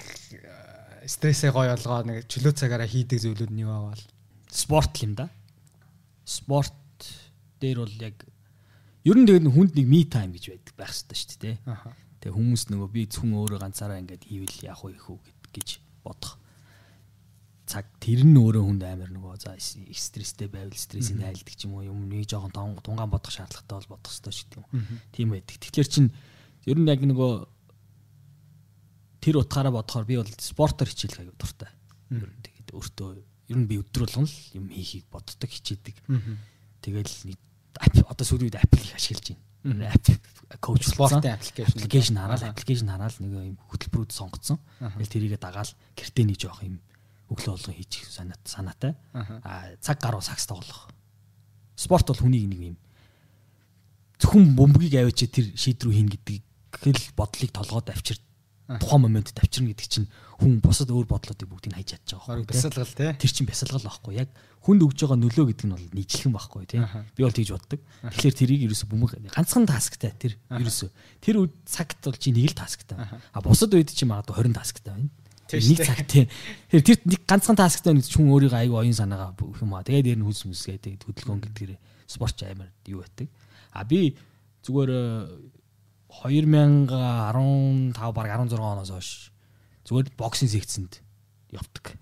стрессээ 1.06 1.54
гоё 1.54 1.72
олгоо 1.78 2.04
нэг 2.04 2.28
чөлөө 2.28 2.52
цагаараа 2.52 2.90
хийдэг 2.90 3.24
зүйлүүд 3.24 3.54
нь 3.54 3.64
юу 3.64 3.72
аваад 3.72 4.02
спорт 4.50 4.98
юм 5.02 5.14
да. 5.14 5.30
Спорт 6.24 6.74
дээр 7.60 7.86
бол 7.86 7.96
яг 8.02 8.26
Ер 9.00 9.16
нь 9.16 9.24
тэгээд 9.24 9.48
хүнд 9.48 9.72
нэг 9.80 9.86
me 9.88 10.04
time 10.04 10.36
гэж 10.36 10.44
байдаг 10.52 10.74
байх 10.76 10.92
хэрэгтэй 10.92 11.16
шүү 11.16 11.40
дээ. 11.40 11.56
Тэгээ 12.20 12.36
хүмүүс 12.36 12.62
нөгөө 12.68 12.88
би 12.92 13.08
зөвхөн 13.08 13.32
өөрөө 13.32 13.60
ганцаараа 13.64 13.96
ингээд 13.96 14.28
хийвэл 14.28 14.60
яах 14.68 14.84
вэ 14.84 14.92
хүү 15.00 15.16
гэж 15.56 15.68
бодох. 16.04 16.36
Цаг 17.64 17.88
тэр 17.96 18.28
нь 18.28 18.36
өөрөө 18.36 18.60
хүнд 18.60 18.84
амар 18.84 19.08
нөгөө 19.08 19.40
за 19.40 19.56
стресстэй 19.56 20.52
байвал 20.52 20.76
стрессийг 20.76 21.16
тайлдаг 21.16 21.48
ч 21.56 21.64
юм 21.64 21.80
уу 21.80 21.88
юм 21.88 22.12
нэг 22.12 22.28
жоохон 22.28 22.52
тунгаан 22.52 23.08
бодох 23.08 23.32
шаардлагатай 23.32 23.88
бол 23.88 23.96
бодох 23.96 24.12
хэрэгтэй 24.12 24.36
шүү 24.36 24.48
дээ. 24.52 24.68
Тийм 25.16 25.32
байдаг. 25.32 25.56
Тэгэхээр 25.64 25.88
чин 25.88 26.12
ер 26.68 26.76
нь 26.76 26.90
яг 26.92 27.00
нөгөө 27.00 27.32
тэр 29.24 29.40
утгаараа 29.40 29.72
бодохоор 29.80 30.04
би 30.04 30.20
бол 30.20 30.28
спортоор 30.28 30.92
хичээлэх 30.92 31.24
аюу 31.24 31.40
дуртай. 31.40 31.72
Тэгээд 32.44 32.68
өөртөө 32.76 33.10
ер 33.50 33.58
нь 33.58 33.66
би 33.66 33.82
өдрөлгөн 33.82 34.26
л 34.30 34.36
юм 34.54 34.70
хийхийг 34.70 35.10
боддог 35.10 35.50
хичээдэг. 35.50 35.98
Тэгэл 36.80 37.34
одоо 38.06 38.24
сүүлийн 38.24 38.48
үед 38.48 38.62
Apple 38.62 38.80
их 38.80 38.94
ашиглаж 38.94 39.34
байна. 39.60 39.90
Коуч 40.62 40.86
спортын 40.88 41.36
аппликейшн 41.36 42.16
хараад 42.16 42.46
аппликейшн 42.54 42.88
хараад 42.88 43.18
нэг 43.20 43.32
юм 43.34 43.58
хөтөлбөрүүд 43.68 44.12
сонгоцсон. 44.14 44.58
Тэгэл 44.78 45.36
тэрийгэ 45.36 45.38
дагаал 45.42 45.68
гэртээ 45.98 46.24
нэг 46.24 46.38
жоох 46.40 46.62
юм 46.64 46.80
өглөө 47.28 47.54
болгон 47.58 47.76
хийчих 47.76 48.08
санаа 48.08 48.38
санаатай. 48.46 48.94
Аа 49.12 49.76
цаг 49.82 50.00
гаруй 50.00 50.22
сакс 50.22 50.46
тоглох. 50.46 50.88
Спорт 51.76 52.08
бол 52.08 52.22
хүний 52.22 52.46
нэг 52.46 52.60
юм 52.72 52.76
зөвхөн 54.20 54.56
бөмбөгийг 54.56 55.00
аваач 55.00 55.28
тэр 55.28 55.52
шийд 55.56 55.80
рүү 55.84 55.94
хийн 55.96 56.10
гэдэг 56.12 56.40
гэл 56.80 57.04
бодлыг 57.16 57.50
толгойд 57.52 57.88
авчир 57.90 58.18
тухайн 58.78 59.02
моментд 59.02 59.34
авчирна 59.42 59.74
гэдэг 59.74 59.88
чинь 59.90 60.06
хүн 60.38 60.60
бусад 60.62 60.92
өөр 60.94 61.08
бодлоодыг 61.10 61.48
бүгдийг 61.50 61.74
хайж 61.74 61.98
чадчих 61.98 62.22
жоох. 62.22 62.46
Бясалгал 62.46 62.86
тий. 62.86 63.10
Тэр 63.18 63.30
чинь 63.34 63.48
бясалгал 63.50 63.82
байхгүй. 63.82 64.14
Яг 64.22 64.30
хүнд 64.62 64.84
өгж 64.86 64.98
байгаа 65.02 65.18
нөлөө 65.18 65.46
гэдэг 65.50 65.66
нь 65.66 65.74
бол 65.74 65.86
нийтлэн 65.96 66.32
байхгүй 66.36 66.64
тий. 66.70 66.80
Би 67.18 67.24
бол 67.26 67.34
тэгж 67.34 67.50
боддог. 67.50 67.80
Тэгэхээр 68.06 68.38
тэрийг 68.38 68.60
ерөөсө 68.70 68.86
бөмбөг 68.86 69.10
ганцхан 69.34 69.66
тасктай 69.66 70.14
тэр 70.14 70.38
ерөөсө. 70.54 70.88
Тэр 71.18 71.42
үед 71.42 71.54
цагт 71.66 71.98
бол 72.06 72.14
чи 72.14 72.30
нэг 72.30 72.54
л 72.54 72.60
тасктай. 72.60 72.96
А 73.34 73.38
бусад 73.42 73.74
үед 73.74 73.90
чи 73.90 74.06
магадгүй 74.06 74.48
20 74.48 74.54
тасктай 74.54 74.94
байна. 74.94 75.10
Нэг 75.50 75.78
цаг 75.82 76.00
тий. 76.06 76.28
Тэр 76.70 76.82
тэр 76.86 76.98
нэг 77.04 77.20
ганцхан 77.26 77.58
тасктай 77.58 77.96
нэг 77.96 78.06
хүн 78.06 78.30
өөрийгөө 78.30 78.60
аюу 78.64 78.80
оюун 78.84 78.94
санаагаа 78.94 79.34
бүх 79.34 79.58
юм 79.64 79.74
аа. 79.74 79.82
Тэгээд 79.82 80.14
ер 80.14 80.18
нь 80.20 80.26
хүс 80.28 80.46
мүс 80.46 80.62
гэдэг 80.68 81.04
хөдөлгөөн 81.10 81.42
гэдгээр 81.50 81.72
спортч 82.06 82.46
амар 82.46 82.70
юу 82.86 83.02
байдаг. 83.02 83.26
А 83.74 83.82
би 83.82 84.14
зүгээр 84.62 84.90
2015 86.10 86.90
баг 88.12 88.26
16 88.26 88.58
оноос 88.58 88.90
хойш 88.90 89.10
зүгээр 89.86 90.10
боксинг 90.18 90.50
секцэнд 90.50 91.00
явдаг. 91.54 91.94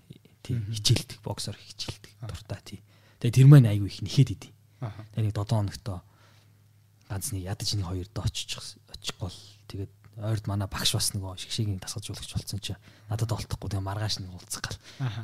тий 0.43 0.57
хичээлдэг 0.73 1.21
боксер 1.21 1.55
хичээлдэг 1.55 2.11
дуртай 2.25 2.59
тий. 2.65 2.79
Тэгээ 3.21 3.35
тэр 3.37 3.47
маань 3.47 3.69
айгүй 3.69 3.87
их 3.93 4.01
нэхэд 4.01 4.29
идэв. 4.33 4.51
Тэгээ 5.13 5.29
нэг 5.29 5.35
7 5.37 5.45
хоногтоо 5.45 6.01
ганц 7.09 7.31
нэг 7.33 7.43
ядаж 7.45 7.69
нэг 7.77 7.85
хоёр 7.85 8.07
доо 8.09 8.25
очих 8.25 8.57
очих 8.57 9.15
гол 9.21 9.37
тэгээд 9.69 9.93
ойрд 10.19 10.45
манай 10.49 10.67
багш 10.67 10.93
бас 10.97 11.13
нөгөө 11.15 11.37
шигшээгийн 11.39 11.79
тасгалжуулагч 11.79 12.33
болсон 12.33 12.59
чи 12.59 12.75
надад 13.07 13.31
олдохгүй 13.31 13.69
тэгээ 13.71 13.87
маргааш 13.87 14.19
нэг 14.19 14.33
уулзах 14.35 14.63
гал. 14.65 14.79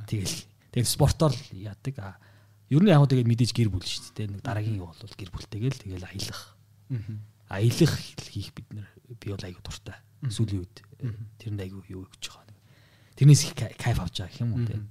Тэгэл 0.07 0.35
тэгэл 0.71 0.93
спортоор 0.93 1.33
яадаг. 1.51 2.21
Ер 2.69 2.81
нь 2.81 2.89
яг 2.89 3.03
тэгээд 3.05 3.27
мэдээж 3.27 3.51
гэр 3.51 3.69
бүл 3.69 3.83
шүү 3.83 4.15
дээ. 4.15 4.31
Нэг 4.33 4.41
дараагийн 4.41 4.79
юу 4.79 4.89
бол 4.89 5.15
гэр 5.19 5.29
бүлтэйгээл 5.29 5.81
тэгэл 5.83 6.07
аялах. 6.07 6.55
Аялах 7.49 7.93
хийх 8.17 8.53
бид 8.55 8.67
нар 8.73 8.87
би 9.07 9.29
бол 9.29 9.45
аягүй 9.45 9.61
дуртай. 9.61 9.97
Сүүлийн 10.25 10.65
үед 10.65 10.75
тэрэнд 11.37 11.61
аягүй 11.61 11.83
юу 11.93 12.05
гэж 12.09 12.33
байгаа. 12.33 12.45
Тэрнээс 13.15 13.43
их 13.47 13.53
кайф 13.55 13.99
авч 14.01 14.25
байгаа 14.25 14.31
гэх 14.33 14.41
юм 14.41 14.53
уу 14.57 14.65
те. 14.65 14.81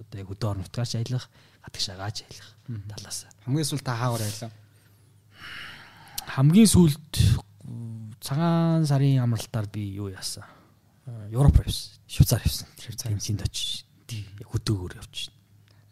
Одоо 0.00 0.18
яг 0.18 0.32
өдөр 0.32 0.56
нутгаарч 0.58 0.96
аялах, 0.96 1.28
гадагшаагааж 1.62 2.24
аялах 2.24 2.50
талаас. 2.88 3.18
Хамгийн 3.44 3.68
сүүл 3.68 3.84
та 3.84 3.94
хаагаар 3.94 4.24
аялаа. 4.24 4.50
Хамгийн 6.34 6.70
сүүлд 6.70 7.14
цагаан 8.24 8.86
сарын 8.86 9.20
амралтаар 9.22 9.68
би 9.68 9.92
юу 9.98 10.08
яасан? 10.08 10.44
Европ 11.30 11.60
явсан. 11.62 12.00
Швейцар 12.06 12.40
явсан. 12.44 12.68
Швейцар 12.78 13.12
тэмцээнд 13.12 13.44
очиж. 13.44 13.84
Хөдөөгөр 14.46 14.98
явж. 14.98 15.30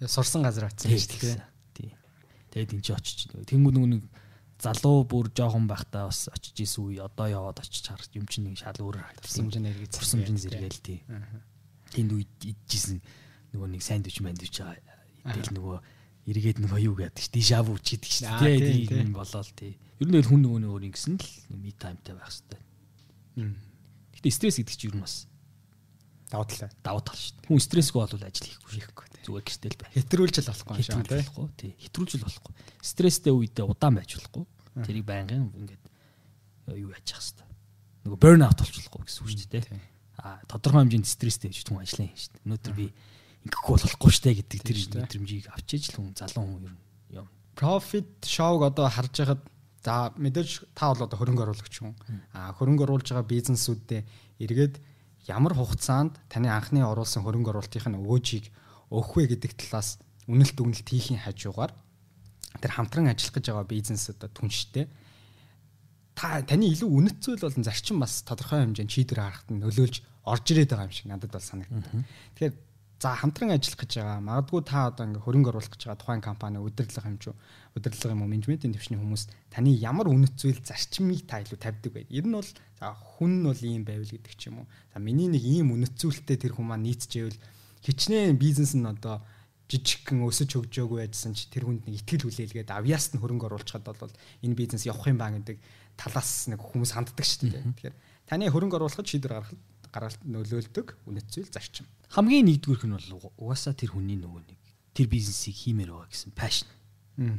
Сурсан 0.06 0.42
газар 0.46 0.68
очсон 0.70 0.94
шүү 0.94 1.20
дээ. 1.20 1.42
Тий. 1.74 1.90
Тэгээд 2.54 2.74
энэ 2.74 2.84
ч 2.86 2.88
очиж. 2.94 3.18
Тэнгүү 3.50 3.86
нэг 3.86 4.02
залуу 4.59 5.06
бүр 5.06 5.30
жоохон 5.30 5.70
байхдаа 5.70 6.11
бас 6.11 6.26
очиж 6.34 6.66
исэн 6.66 6.90
үе 6.90 6.98
одоо 6.98 7.30
яваад 7.30 7.62
очиж 7.62 7.86
харах 7.86 8.11
юм 8.11 8.26
чинь 8.26 8.50
нэг 8.50 8.59
шал 8.59 8.74
өөрөөр 8.74 9.06
харагдсан 9.06 9.46
юм 9.46 9.70
эргэж 9.70 9.92
сурсан 9.94 10.26
юм 10.26 10.34
зэрэгэл 10.34 10.82
тий. 10.82 10.98
Тэнд 11.94 12.11
үед 12.11 12.32
идчихсэн 12.42 12.98
нөгөө 13.54 13.68
нэг 13.78 13.82
сандвич 13.86 14.18
мандвич. 14.18 14.59
Идэл 14.59 15.54
нөгөө 15.54 15.76
эргээд 16.34 16.59
нөгөө 16.59 16.80
юу 16.90 16.94
гэдэг 16.98 17.22
чинь 17.22 17.36
дишаву 17.38 17.78
ч 17.78 17.94
гэдэг 17.94 18.11
чинь 18.11 18.34
тий 18.42 18.86
тийм 18.90 19.14
болоод 19.14 19.48
тий. 19.54 19.78
Ер 20.02 20.11
нь 20.11 20.26
хүн 20.26 20.42
нөгөө 20.42 20.74
өөр 20.74 20.86
ингэсэн 20.90 21.22
л 21.22 21.30
ми 21.54 21.70
таймтай 21.78 22.18
байх 22.18 22.26
хэрэгтэй. 22.26 22.61
Гэтэ 24.18 24.34
стресс 24.34 24.59
гэдэг 24.59 24.74
чинь 24.74 24.90
ер 24.90 24.96
нь 24.98 25.04
бас 25.06 25.30
давуу 26.34 26.50
тал 26.50 26.66
давуу 26.82 27.02
тал 27.06 27.14
шүү 27.14 27.46
дээ. 27.46 27.46
Хүн 27.46 27.62
стрессгүй 27.62 28.00
бол 28.02 28.26
ажил 28.26 28.50
хийхгүй 28.50 28.72
хийхгүй 28.82 29.06
зүгээр 29.29 29.45
гэртэл 29.45 29.76
бай. 29.76 29.91
Хэтрүүлж 29.93 30.35
л 30.41 30.49
болохгүй 30.49 30.74
юм 30.74 30.85
шиг 30.89 31.53
тий. 31.61 31.72
Хэтрүүлж 31.85 32.12
л 32.16 32.24
болохгүй. 32.24 32.53
Стресстэй 32.81 33.33
үедээ 33.37 33.68
удаан 33.68 34.01
байж 34.01 34.16
болохгүй. 34.16 34.45
Тэрийг 34.89 35.05
байнгын 35.05 35.53
ингээд 35.53 35.85
юу 36.81 36.91
яаж 36.97 37.07
явах 37.12 37.20
хэрэгтэй. 37.20 37.47
Нөгөө 38.09 38.18
burn 38.24 38.43
out 38.45 38.59
болчихлохгүй 38.59 39.03
гэсэн 39.05 39.20
үг 39.20 39.31
шүү 39.37 39.51
дээ. 39.53 39.64
А 40.18 40.41
тодорхой 40.49 40.89
хэмжээнд 40.89 41.09
стресстэй 41.09 41.53
гэж 41.53 41.68
хүн 41.68 41.85
ажиллаа 41.85 42.09
юм 42.09 42.16
шүү 42.16 42.33
дээ. 42.33 42.45
Өнөөдөр 42.49 42.74
би 42.74 42.87
ингэхгүй 43.49 43.76
болохгүй 43.76 44.12
штэ 44.12 44.31
гэдэг 44.41 44.61
тэр 44.64 44.79
мэдрэмжийг 44.99 45.47
авчиж 45.53 45.83
л 45.93 45.97
хүн 46.01 46.12
залуу 46.16 46.45
хүн 46.49 46.64
ер 46.66 46.74
нь 46.74 46.83
юм. 47.20 47.26
Profit 47.55 48.11
show-г 48.24 48.66
одоо 48.66 48.87
харж 48.91 49.14
байхад 49.22 49.43
за 49.85 50.11
мэдээж 50.18 50.74
та 50.74 50.91
бол 50.91 51.07
одоо 51.07 51.18
хөрөнгө 51.18 51.45
оруулагч 51.47 51.74
хүн. 51.79 51.95
А 52.35 52.51
хөрөнгө 52.59 52.85
оруулж 52.87 53.07
байгаа 53.14 53.31
бизнесүүдэд 53.31 54.05
эргээд 54.43 54.74
ямар 55.31 55.55
хугацаанд 55.55 56.18
таны 56.29 56.51
анхны 56.51 56.83
оруулсан 56.83 57.22
хөрөнгө 57.22 57.53
оруулалтын 57.55 57.95
өөжийг 57.95 58.51
өгөх 58.93 59.12
вэ 59.16 59.24
гэдэг 59.36 59.53
талаас 59.57 59.99
үнэлт 60.28 60.57
дүгнэлт 60.57 60.89
хийхийн 60.89 61.24
хажуугаар 61.24 61.72
тэр 62.61 62.72
хамтран 62.72 63.09
ажиллах 63.12 63.34
гэж 63.39 63.45
байгаа 63.53 63.66
бизнес 63.68 64.11
одоо 64.11 64.28
түнштэй 64.32 64.86
та 66.18 66.43
таны 66.43 66.66
илүү 66.74 66.91
үнэт 66.91 67.18
зүйл 67.22 67.45
бол 67.47 67.55
зарчим 67.55 68.03
бас 68.03 68.26
тодорхой 68.26 68.66
хэмжээнд 68.66 68.91
шийдвэр 68.91 69.22
гаргахад 69.22 69.55
нөлөөлж 69.55 69.97
орж 70.26 70.45
ирээд 70.51 70.74
байгаа 70.74 70.89
юм 70.91 70.97
шиг 70.97 71.07
надад 71.07 71.30
бол 71.30 71.47
санагдав. 71.47 71.86
Тэгэхээр 72.34 72.55
за 72.99 73.14
хамтран 73.14 73.55
ажиллах 73.55 73.78
гэж 73.78 73.93
байгаа. 74.03 74.18
Магадгүй 74.26 74.62
та 74.66 74.91
одоо 74.91 75.07
ингээ 75.07 75.22
хөрөнгө 75.22 75.51
оруулах 75.55 75.70
гэж 75.70 75.82
байгаа 75.86 76.03
тухайн 76.03 76.22
компани 76.26 76.59
удирдлага 76.59 77.07
хэмжүү 77.07 77.34
удирдлага 77.78 78.14
юм 78.18 78.22
уу 78.26 78.32
менежментийн 78.34 78.74
төвчний 78.74 78.99
хүмүүс 78.99 79.22
таны 79.55 79.70
ямар 79.78 80.11
үнэт 80.11 80.34
зүйл 80.34 80.59
зарчмыг 80.59 81.22
та 81.30 81.39
илүү 81.47 81.59
тавьдаг 81.62 81.93
бай. 81.95 82.05
Ер 82.11 82.26
нь 82.26 82.34
бол 82.34 82.43
за 82.43 82.86
хүн 82.91 83.32
нь 83.39 83.47
бол 83.47 83.62
ийм 83.62 83.86
байвал 83.86 84.11
гэдэг 84.11 84.34
ч 84.34 84.51
юм 84.51 84.66
уу. 84.66 84.70
За 84.91 84.99
миний 84.99 85.30
нэг 85.30 85.47
ийм 85.47 85.70
үнэт 85.70 85.95
зүйлтэй 85.95 86.43
тэр 86.43 86.59
хүмүүс 86.59 86.82
нийцжээвэл 86.82 87.39
хичнээн 87.85 88.39
бизнес 88.39 88.74
нь 88.74 88.87
одоо 88.87 89.22
жижигхэн 89.68 90.24
өсөж 90.24 90.57
хөгжөөгүй 90.57 91.05
байжсан 91.05 91.37
ч 91.37 91.53
тэр 91.53 91.68
хүнд 91.68 91.85
нэг 91.85 92.01
ихтгэл 92.01 92.24
хүлээлгээд 92.24 92.72
авьяаст 92.72 93.12
нь 93.14 93.20
хөрөнгө 93.20 93.53
оруулчихад 93.53 93.85
бол 93.85 94.12
энэ 94.41 94.57
бизнес 94.57 94.89
явах 94.89 95.05
юм 95.12 95.20
ба 95.20 95.29
гэдэг 95.29 95.61
талаас 96.01 96.49
нэг 96.49 96.57
хүмүүс 96.57 96.97
ханддаг 96.97 97.20
шүү 97.20 97.53
дээ. 97.53 97.64
Тэгэхээр 97.76 97.97
таны 98.24 98.49
хөрөнгө 98.49 98.76
оруулахад 98.81 99.05
шийдвэр 99.05 99.35
гаргахад 99.45 99.61
гаргалт 99.93 100.22
нөлөөлдөг 100.24 100.87
үнэт 101.05 101.29
зүйл 101.29 101.53
зарчим. 101.53 101.85
Хамгийн 102.16 102.49
нэгдүгüүрх 102.49 102.85
нь 102.89 102.97
бол 102.97 103.33
угаасаа 103.37 103.76
тэр 103.76 103.93
хүний 103.93 104.16
нөгөө 104.16 104.43
нэг 104.49 104.61
тэр 104.97 105.07
бизнесийг 105.12 105.57
хиймээр 105.57 105.93
байгаа 105.93 106.09
гэсэн 106.09 106.33
пашн. 106.33 106.68
Аа. 107.20 107.37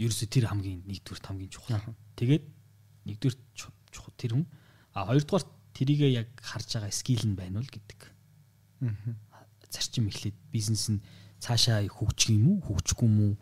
Ерөөсө 0.00 0.24
тэр 0.32 0.48
хамгийн 0.48 0.88
нэгдүгüүрт 0.88 1.24
хамгийн 1.28 1.52
чухал. 1.52 1.84
Тэгээд 2.16 2.44
нэгдүгüүрт 3.08 3.40
чухал 3.92 4.14
тэр 4.16 4.40
хүн 4.40 4.46
а 4.96 5.04
хоёрдугаар 5.08 5.44
тэрийгээ 5.78 6.10
яг 6.26 6.28
харж 6.42 6.74
байгаа 6.74 6.90
скил 6.90 7.22
нь 7.22 7.38
байна 7.38 7.62
уу 7.62 7.70
гэдэг. 7.70 8.00
Аа. 8.82 9.46
Зарчим 9.70 10.10
эхлээд 10.10 10.34
бизнес 10.50 10.90
нь 10.90 10.98
цаашаа 11.38 11.86
хөгжих 11.86 12.34
юм 12.34 12.58
уу, 12.58 12.66
хөгжихгүй 12.66 13.06
юм 13.06 13.18
уу? 13.22 13.34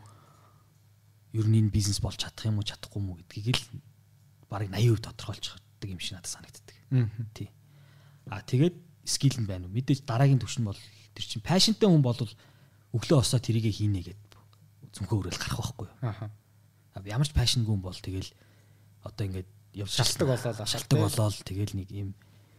Ер 1.33 1.49
нь 1.49 1.65
энэ 1.65 1.73
бизнес 1.73 2.05
болж 2.05 2.21
чадах 2.21 2.45
юм 2.45 2.61
уу, 2.61 2.69
чадахгүй 2.69 3.01
юм 3.01 3.17
уу 3.17 3.19
гэдгийг 3.25 3.57
л 3.57 3.81
барыг 4.53 4.69
80% 4.69 5.01
тодорхойлчихдаг 5.01 5.89
юм 5.89 6.01
шиг 6.01 6.21
надад 6.21 6.29
санагддаг. 6.29 6.77
Тий. 7.33 7.49
Аа 8.29 8.45
тэгээд 8.45 8.77
скил 9.09 9.37
нь 9.41 9.49
байна 9.49 9.65
уу? 9.65 9.73
Мэдээж 9.73 10.05
дараагийн 10.05 10.43
түвшин 10.43 10.69
бол 10.69 10.81
тэр 11.17 11.25
чинь 11.25 11.41
пашнтай 11.41 11.89
хүн 11.89 12.05
бол 12.05 12.21
өглөө 12.93 13.19
осоо 13.25 13.41
тэрийгэ 13.41 13.73
хийнэ 13.73 14.13
гэд 14.13 14.21
зүнхөө 14.93 15.17
өрөөл 15.25 15.41
гарах 15.41 15.73
байхгүй 15.73 15.89
юу? 15.89 15.97
Аа. 16.05 16.29
Ямар 17.01 17.29
ч 17.29 17.33
пашнгүй 17.33 17.73
хүн 17.73 17.81
бол 17.81 17.97
тэгэл 17.97 18.29
одоо 19.09 19.25
ингээд 19.25 19.49
явж 19.77 19.93
шалтдаг 19.93 20.29
болоод 20.33 20.57
шалтдаг 20.65 20.99
болоод 21.01 21.37
тэгэл 21.45 21.77
нэг 21.77 21.89
юм 21.93 22.11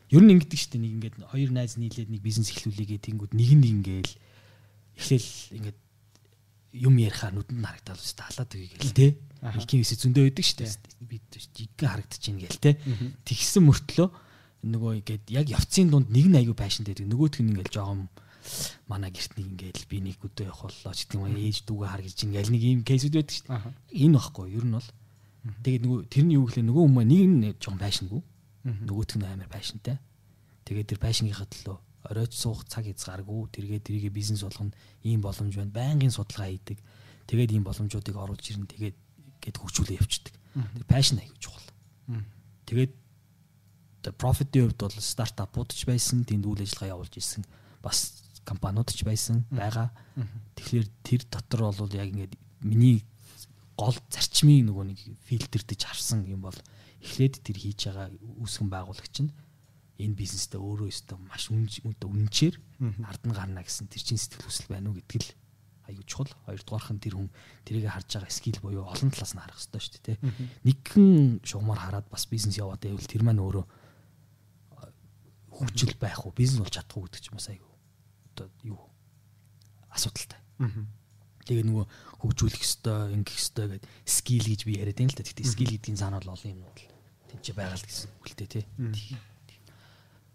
Ер 0.07 0.23
нь 0.23 0.31
ингэдэг 0.39 0.59
шүү 0.59 0.71
дээ. 0.71 0.83
Нэг 0.87 0.93
ингээд 0.97 1.15
хоёр 1.27 1.51
найз 1.51 1.75
нийлээд 1.75 2.07
нэг 2.07 2.21
бизнес 2.23 2.51
эхлүүлээгээ 2.55 2.99
тэнгууд 3.03 3.33
нэг 3.35 3.51
нь 3.59 3.67
ингээл 3.75 4.13
эхлээл 4.95 5.31
ингээд 5.59 5.79
юм 6.79 6.95
ярихаар 6.95 7.33
нүдэнд 7.35 7.67
харагдаад 7.67 7.99
шүү 7.99 8.15
дээ. 8.15 8.27
Халаад 8.31 8.51
үгүй 8.55 8.69
гэл 8.79 8.95
те. 8.95 9.07
Ихийн 9.59 9.81
вис 9.83 9.93
зөндөө 9.99 10.23
байдаг 10.31 10.45
шүү 10.47 10.57
дээ. 10.63 10.71
Би 11.11 11.17
жиггэн 11.27 11.89
харагдчихээн 11.91 12.39
гээл 12.39 12.63
те. 12.63 12.71
Тэгсэн 13.27 13.63
мөртлөө 13.67 14.07
нөгөө 14.63 14.91
ингээд 15.03 15.25
яг 15.31 15.45
явцын 15.51 15.91
дунд 15.91 16.07
нэг 16.07 16.25
нь 16.31 16.39
аягүй 16.39 16.55
байшин 16.55 16.87
дээр 16.87 17.03
нөгөөх 17.03 17.43
нь 17.43 17.51
ингээл 17.51 17.75
жоохон 17.75 18.07
манай 18.87 19.11
герт 19.11 19.35
нэг 19.35 19.47
ингээл 19.59 19.91
би 19.91 19.97
нэг 20.01 20.23
өдөө 20.23 20.49
явах 20.49 20.71
боллоо 20.71 20.93
ч 20.95 21.03
гэдэг 21.05 21.19
юм 21.19 21.35
ээж 21.35 21.57
дүүгээ 21.67 21.91
хар 21.91 22.03
гэж 22.03 22.17
ингээл 22.25 22.53
нэг 22.55 22.63
ийм 22.63 22.81
кейсүүд 22.87 23.15
байдаг 23.15 23.35
шүү 23.35 23.47
дээ. 23.47 23.75
Энэ 24.07 24.17
багхгүй 24.17 24.47
ер 24.55 24.65
нь 24.65 24.75
бол 24.75 24.89
тэгээд 25.61 25.83
нөгөө 25.83 25.99
тэрний 26.07 26.35
юу 26.39 26.45
гэхлээр 26.47 26.67
нөгөө 26.67 26.83
хүмүүс 26.87 27.07
нэг 27.07 27.21
нь 27.27 27.39
жоохон 27.59 27.79
байшингүй 27.79 28.21
нөгөөх 28.67 29.15
нь 29.15 29.23
амар 29.23 29.47
байшинтай. 29.47 29.97
Тэгээд 30.67 30.87
тэр 30.95 30.99
байшингийнхаа 30.99 31.47
төлөө 31.47 31.77
оройч 32.11 32.33
суух 32.35 32.63
цаг 32.67 32.87
хязгааргүй 32.87 33.51
тэргээ 33.51 33.81
тэрийгэ 33.83 34.11
бизнес 34.11 34.43
болгоно 34.43 34.75
ийм 35.03 35.23
боломж 35.23 35.55
байна. 35.55 35.71
Байнгын 35.71 36.11
судалгаа 36.11 36.51
хийдэг. 36.51 36.79
Тэгээд 37.27 37.51
ийм 37.55 37.63
боломжуудыг 37.63 38.15
оруулж 38.15 38.45
ирнэ. 38.47 38.67
Тэгээд 38.67 38.95
гэд 39.43 39.55
хөгжүүлээ 39.59 39.99
явчихдаг. 39.99 40.35
Тэр 40.55 40.85
пашн 40.87 41.19
аягүй 41.19 41.39
чухал. 41.39 41.67
Тэгээд 42.67 42.93
the 44.03 44.11
profit-ийн 44.15 44.71
хувьд 44.71 44.79
бол 44.79 44.95
стартапууд 44.95 45.75
ч 45.75 45.83
байсан, 45.83 46.23
тэнд 46.23 46.47
үйл 46.47 46.63
ажиллагаа 46.63 46.95
явуулж 46.95 47.13
ирсэн 47.19 47.43
бас 47.83 48.23
компаниуд 48.47 48.87
ч 48.91 49.03
байсан 49.03 49.43
байгаа. 49.51 49.91
Тэгэхээр 50.55 50.87
тэр 51.03 51.21
дотор 51.27 51.75
бол 51.75 51.91
яг 51.91 52.07
ингээд 52.07 52.33
миний 52.63 53.03
гол 53.75 53.95
зарчмын 54.09 54.71
нөгөө 54.71 54.85
нэг 54.95 54.99
фильтрдэж 55.27 55.81
харсан 55.83 56.23
юм 56.25 56.47
бол 56.47 56.55
эхлээд 57.07 57.39
тэр 57.39 57.57
хийж 57.57 57.79
байгаа 57.87 58.11
үүсгэн 58.43 58.67
байгуулагч 58.67 59.15
нь 59.23 59.31
энэ 59.97 60.13
бизнестэй 60.13 60.61
өөрөө 60.61 60.91
өстө 60.93 61.17
маш 61.17 61.49
үнэнчээр 61.49 62.55
ард 63.01 63.23
нь 63.25 63.33
гарна 63.33 63.65
гэсэн 63.65 63.89
тэр 63.89 64.03
чин 64.03 64.19
сэтгэл 64.19 64.45
хүсэл 64.45 64.69
байна 64.69 64.93
уу 64.93 64.99
гэдг 65.01 65.25
л 65.25 65.31
аюу 65.89 66.03
чухал. 66.05 66.29
Хоёрдугаарх 66.45 66.91
нь 66.93 67.01
тэр 67.01 67.15
хүн 67.17 67.29
тэрийг 67.65 67.89
харж 67.89 68.19
байгаа 68.19 68.29
скил 68.29 68.59
буюу 68.61 68.85
олон 68.85 69.09
талаас 69.09 69.33
нь 69.33 69.41
харах 69.41 69.57
хэрэгтэй 69.57 69.81
шүү 69.81 70.03
дээ. 70.05 70.17
Нэгэн 70.67 71.41
шугамар 71.47 71.79
хараад 71.79 72.07
бас 72.11 72.27
бизнес 72.27 72.59
яваад 72.59 72.83
байвал 72.83 73.07
тэр 73.07 73.23
маань 73.23 73.41
өөрөө 73.41 73.65
хүчил 75.57 75.95
байх 75.97 76.21
уу, 76.27 76.35
бизнес 76.35 76.61
болж 76.61 76.75
чадах 76.75 76.97
уу 76.99 77.07
гэдэг 77.07 77.21
ч 77.23 77.27
юм 77.31 77.39
бас 77.39 77.49
аюу 77.49 77.71
одоо 78.35 78.47
юу 78.61 78.79
асуудалтай. 79.89 80.39
Тэгээ 81.47 81.65
нөгөө 81.65 81.85
хөгжүүлэх 82.21 82.61
ёстой, 82.61 83.15
ингэх 83.15 83.39
ёстой 83.39 83.65
гэдэг 83.79 83.89
скил 84.03 84.45
гэж 84.45 84.61
би 84.67 84.77
яриад 84.77 84.99
юм 84.99 85.09
л 85.09 85.15
да. 85.15 85.23
Тэгтээ 85.23 85.47
скил 85.47 85.71
гэдгийн 85.71 85.97
цаана 85.97 86.19
бол 86.19 86.35
олон 86.35 86.51
юмнууд 86.59 86.77
л 86.77 86.96
тэнцээ 87.37 87.55
байгаа 87.55 87.77
л 87.77 87.85
гэсэн 87.85 88.09
үг 88.09 88.25
л 88.25 88.35
дээ 88.35 88.49
тий. 88.49 88.65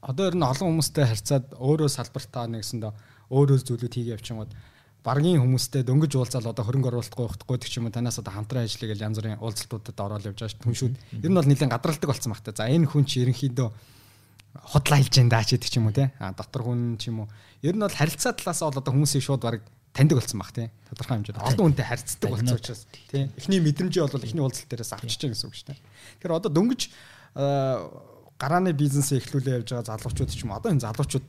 Одоо 0.03 0.25
ер 0.31 0.37
нь 0.39 0.47
олон 0.47 0.67
хүмүүстэй 0.79 1.07
харьцаад 1.07 1.47
өөрөө 1.59 1.91
салбартаа 1.91 2.47
нэгсэндээ 2.51 2.93
өөрөө 3.31 3.59
зүйлүүд 3.67 3.95
хийгээ 3.95 4.17
явчихгод 4.19 4.51
баргийн 5.03 5.43
хүмүүстэй 5.43 5.83
дөнгөж 5.83 6.15
уулзаал 6.15 6.55
одоо 6.55 6.63
хөрөнгө 6.63 6.91
оруулалтгүй 6.95 7.27
байхгүй 7.27 7.59
гэх 7.59 7.75
юм 7.83 7.91
танаас 7.91 8.23
одоо 8.23 8.35
хамтран 8.35 8.67
ажиллая 8.67 8.95
гэж 8.95 9.01
янз 9.03 9.19
бүрийн 9.19 9.43
уулзалтуудад 9.43 9.99
ороод 9.99 10.27
явж 10.31 10.39
байгаа 10.39 10.55
ш 10.55 10.63
түншүүд 10.63 10.95
ер 11.27 11.31
нь 11.31 11.39
бол 11.39 11.49
нэлээд 11.51 11.75
гадралдаг 11.75 12.09
болсон 12.11 12.31
багтаа. 12.31 12.55
За 12.55 12.71
энэ 12.71 12.87
хүн 12.87 13.03
чи 13.03 13.27
ерөнхийдөө 13.27 13.69
худлаа 14.63 14.99
хэлж 15.03 15.15
энэ 15.19 15.33
даач 15.35 15.49
гэдэг 15.59 15.71
ч 15.71 15.75
юм 15.83 15.91
уу 15.91 15.97
те. 15.99 16.15
А 16.23 16.31
дотор 16.31 16.63
хүн 16.63 17.03
ч 17.03 17.11
юм 17.11 17.27
уу. 17.27 17.29
Ер 17.67 17.75
нь 17.75 17.83
бол 17.83 17.91
харилцаа 17.91 18.31
талаас 18.31 18.63
бол 18.63 18.79
одоо 18.79 18.93
хүмүүсийг 18.95 19.27
шууд 19.27 19.43
баг 19.43 19.67
таньдаг 19.93 20.19
болсон 20.19 20.41
баг 20.41 20.53
те. 20.53 20.71
Тодорхой 20.89 21.17
хэмжээнд 21.21 21.41
олон 21.41 21.65
хүнтэй 21.73 21.87
харьцдаг 21.87 22.31
болсон 22.33 22.57
учраас 22.57 22.85
те. 23.13 23.29
Эхний 23.37 23.61
мэдрэмжээ 23.61 24.03
бол 24.09 24.25
эхний 24.25 24.43
уулзалт 24.43 24.69
дээрээс 24.73 24.93
авчиж 24.97 25.21
гэсэн 25.29 25.49
үг 25.49 25.57
шүү 25.57 25.69
дээ. 25.73 25.81
Тэгэхээр 26.21 26.37
одоо 26.37 26.51
дөнгөж 26.53 26.83
гарааны 28.41 28.73
бизнесээ 28.73 29.21
эхлүүлээ 29.21 29.57
явж 29.61 29.69
байгаа 29.73 29.89
залуучууд 29.97 30.31
ч 30.33 30.43
юм 30.43 30.57
одоо 30.57 30.73
энэ 30.73 30.85
залуучууд 30.89 31.27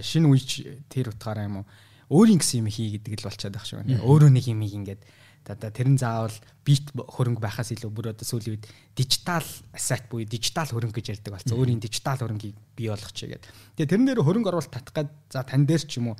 шинэ 0.00 0.26
үеч 0.30 0.50
тэр 0.88 1.10
утгаараа 1.10 1.46
юм 1.50 1.56
уу 1.60 1.66
өөрийн 2.06 2.38
гэсэн 2.38 2.62
юм 2.62 2.70
хий 2.70 2.96
гэдэг 2.96 3.20
л 3.20 3.28
болчиход 3.28 3.54
байх 3.58 3.66
шиг 3.66 3.82
байна. 3.82 3.98
Өөрөө 4.00 4.30
нэг 4.30 4.46
юм 4.46 4.62
ингээд 4.62 5.02
одоо 5.50 5.70
тэрэн 5.70 5.98
заавал 5.98 6.34
бит 6.66 6.90
хөрөнгө 6.94 7.42
байхаас 7.42 7.70
илүү 7.74 7.90
бүр 7.90 8.10
одоо 8.10 8.26
сүүлийн 8.26 8.58
үед 8.58 8.66
дижитал 8.98 9.46
ассет 9.70 10.10
буюу 10.10 10.26
дижитал 10.26 10.66
хөрөнгө 10.66 10.98
гэж 10.98 11.20
ярьдаг 11.20 11.38
болсон. 11.38 11.54
Өөрийн 11.54 11.78
дижитал 11.78 12.18
хөрөнгийг 12.18 12.56
бий 12.74 12.88
болгочих 12.90 13.30
гээд. 13.30 13.44
Тэгээ 13.78 13.90
тэрэн 13.90 14.06
дээр 14.10 14.26
хөрөнгө 14.26 14.50
оруулалт 14.50 14.74
татах 14.74 14.94
гад 14.94 15.10
за 15.30 15.46
тань 15.46 15.66
дээр 15.66 15.82
ч 15.86 16.02
юм 16.02 16.14
уу 16.14 16.16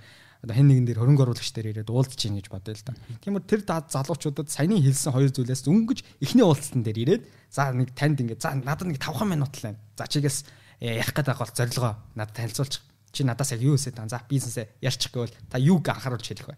одоо 0.46 0.54
хэн 0.54 0.68
нэгэн 0.70 0.86
дээр 0.86 1.00
хөрөнгө 1.02 1.22
оруулагч 1.26 1.50
дээр 1.50 1.70
ирээд 1.74 1.90
уулзж 1.90 2.14
чинь 2.14 2.38
гэж 2.38 2.46
бодъё 2.52 2.78
л 2.78 2.86
да. 2.86 2.94
Тийм 3.18 3.34
үү 3.34 3.44
тэр 3.50 3.60
залуучуудад 3.66 4.46
саяны 4.46 4.78
хэлсэн 4.78 5.10
хоёр 5.10 5.30
зүйлээс 5.34 5.66
өнгөж 5.66 5.98
эхний 6.22 6.46
уулзалтан 6.46 6.86
дээр 6.86 6.98
ирээд 7.02 7.22
за 7.50 7.74
нэг 7.74 7.90
танд 7.96 8.22
ингээд 8.22 8.44
за 8.44 8.54
надад 8.54 8.86
нэг 8.86 9.02
5 9.02 9.26
минут 9.26 9.50
л 9.58 9.64
байна. 9.66 9.80
За 9.98 10.06
чигээс 10.06 10.46
э, 10.78 11.00
ярих 11.02 11.10
гэдэг 11.16 11.34
бол 11.40 11.50
зорилгоо 11.50 11.92
надад 12.14 12.36
танилцуулчих. 12.36 12.84
Чи 13.10 13.24
надаас 13.24 13.50
яг 13.56 13.64
юу 13.64 13.74
хийсэ 13.74 13.96
та 13.96 14.06
за 14.06 14.22
бизнесээ 14.28 14.78
ярьчих 14.84 15.10
гэвэл 15.10 15.34
та 15.50 15.58
юуг 15.58 15.88
анхааруулж 15.88 16.26
хэлэх 16.28 16.52
вэ? 16.52 16.56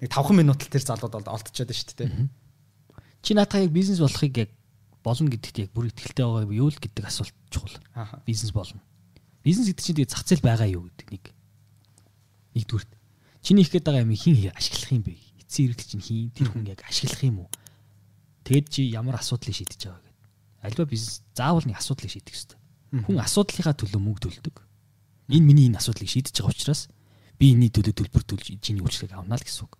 Нэг 0.00 0.10
5 0.10 0.32
минут 0.32 0.64
л 0.64 0.72
тэр 0.72 0.84
залууд 0.84 1.12
бол 1.12 1.34
олдчиход 1.36 1.72
шүү 1.72 1.96
дээ. 2.00 2.28
Чи 3.20 3.36
наатаа 3.36 3.60
яг 3.60 3.72
бизнес 3.72 4.00
болохыг 4.00 4.48
яг 4.48 4.50
болно 5.04 5.28
гэдэгт 5.28 5.68
яг 5.68 5.70
бүр 5.76 5.92
ихтэй 5.92 6.24
байгаа 6.24 6.48
юу 6.48 6.72
л 6.72 6.80
гэдэг 6.80 7.04
асуулт 7.04 7.36
чухал. 7.52 7.76
Бизнес 8.24 8.52
болно. 8.52 8.80
Бизнес 9.44 9.68
гэдэг 9.68 9.84
чинь 9.84 9.96
тэгээ 10.00 10.12
зах 10.12 10.24
зээл 10.24 10.44
байгаа 10.44 10.68
юу 10.72 10.88
гэдэг 10.88 11.08
нэг 11.12 11.24
Нэгдүгürt 12.54 12.90
чиний 13.42 13.62
их 13.62 13.70
гээд 13.70 13.86
байгаа 13.86 14.02
юм 14.02 14.14
хин 14.16 14.50
ашиглах 14.52 14.90
юм 14.92 15.02
бэ? 15.06 15.14
Эцсийн 15.40 15.70
эргэлт 15.70 15.88
чинь 15.88 16.02
хин 16.02 16.30
тэр 16.34 16.50
хүн 16.50 16.66
яг 16.66 16.82
ашиглах 16.82 17.22
юм 17.22 17.46
уу? 17.46 17.50
Тэгэд 18.44 18.66
чи 18.68 18.82
ямар 18.90 19.16
асуудлыг 19.22 19.54
шийдэж 19.54 19.86
байгаа 19.86 20.02
гэдэг. 20.02 20.16
Альва 20.66 20.84
бизнес 20.90 21.22
заавал 21.32 21.64
нэг 21.64 21.78
асуудлыг 21.78 22.10
шийдэх 22.10 22.34
хэрэгтэй. 22.34 22.58
Хүн 23.06 23.22
асуудлынхаа 23.22 23.74
төлөө 23.78 24.00
мөнгө 24.02 24.22
төлдөг. 24.26 24.56
Энэ 25.30 25.46
миний 25.46 25.66
энэ 25.70 25.78
асуудлыг 25.78 26.10
шийдэж 26.10 26.34
байгаа 26.42 26.50
учраас 26.52 26.90
би 27.40 27.56
энэний 27.56 27.72
төлөө 27.72 27.96
төлбөр 27.96 28.24
төлж 28.28 28.52
чиний 28.60 28.84
үйлчлэгийг 28.84 29.16
авна 29.16 29.40
л 29.40 29.40
гэсэн 29.40 29.64
үг. 29.64 29.72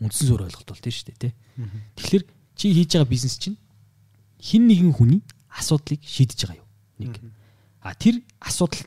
Үндсэн 0.00 0.26
зуур 0.32 0.48
ойлголт 0.48 0.64
бол 0.72 0.80
тийм 0.80 0.96
шүү 0.96 1.06
дээ, 1.12 1.20
тий. 1.20 1.32
Тэгэхээр 2.00 2.24
чи 2.56 2.66
хийж 2.72 2.90
байгаа 2.96 3.12
бизнес 3.12 3.36
чинь 3.36 3.60
хин 4.40 4.64
нэгэн 4.64 4.96
хүний 4.96 5.20
асуудлыг 5.52 6.00
шийдэж 6.00 6.48
байгаа 6.48 6.56
юу? 6.56 6.68
Нэг. 7.04 7.20
А 7.84 7.92
тэр 7.92 8.24
асуудал 8.40 8.80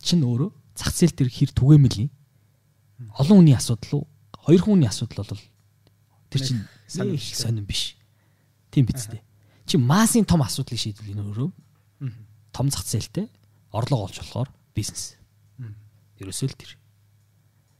чинь 0.00 0.24
өөрөө 0.24 0.50
зах 0.72 0.90
зээл 0.96 1.12
дээр 1.12 1.30
хэр 1.30 1.50
түгээмэл 1.52 2.08
юм 2.08 2.10
олон 3.20 3.44
хүний 3.44 3.52
асуудал 3.52 4.00
уу? 4.00 4.04
Хоёр 4.40 4.62
хүний 4.64 4.88
асуудал 4.88 5.28
бол 5.28 5.42
тэр 6.32 6.40
чинь 6.40 6.64
сонирн 6.88 7.68
биш. 7.68 8.00
Тийм 8.72 8.88
биз 8.88 9.04
дээ. 9.12 9.20
Чи 9.68 9.76
массын 9.76 10.24
том 10.24 10.40
асуудлыг 10.40 10.80
шийдвэл 10.80 11.12
энэ 11.12 11.24
өөрөө 11.28 11.48
том 12.56 12.70
зах 12.72 12.88
зээлтэй 12.88 13.28
орлого 13.68 14.08
олж 14.08 14.16
болохоор 14.24 14.48
бизнес. 14.72 15.20
Ерөөсөө 16.16 16.48
л 16.48 16.56
тэр. 16.56 16.72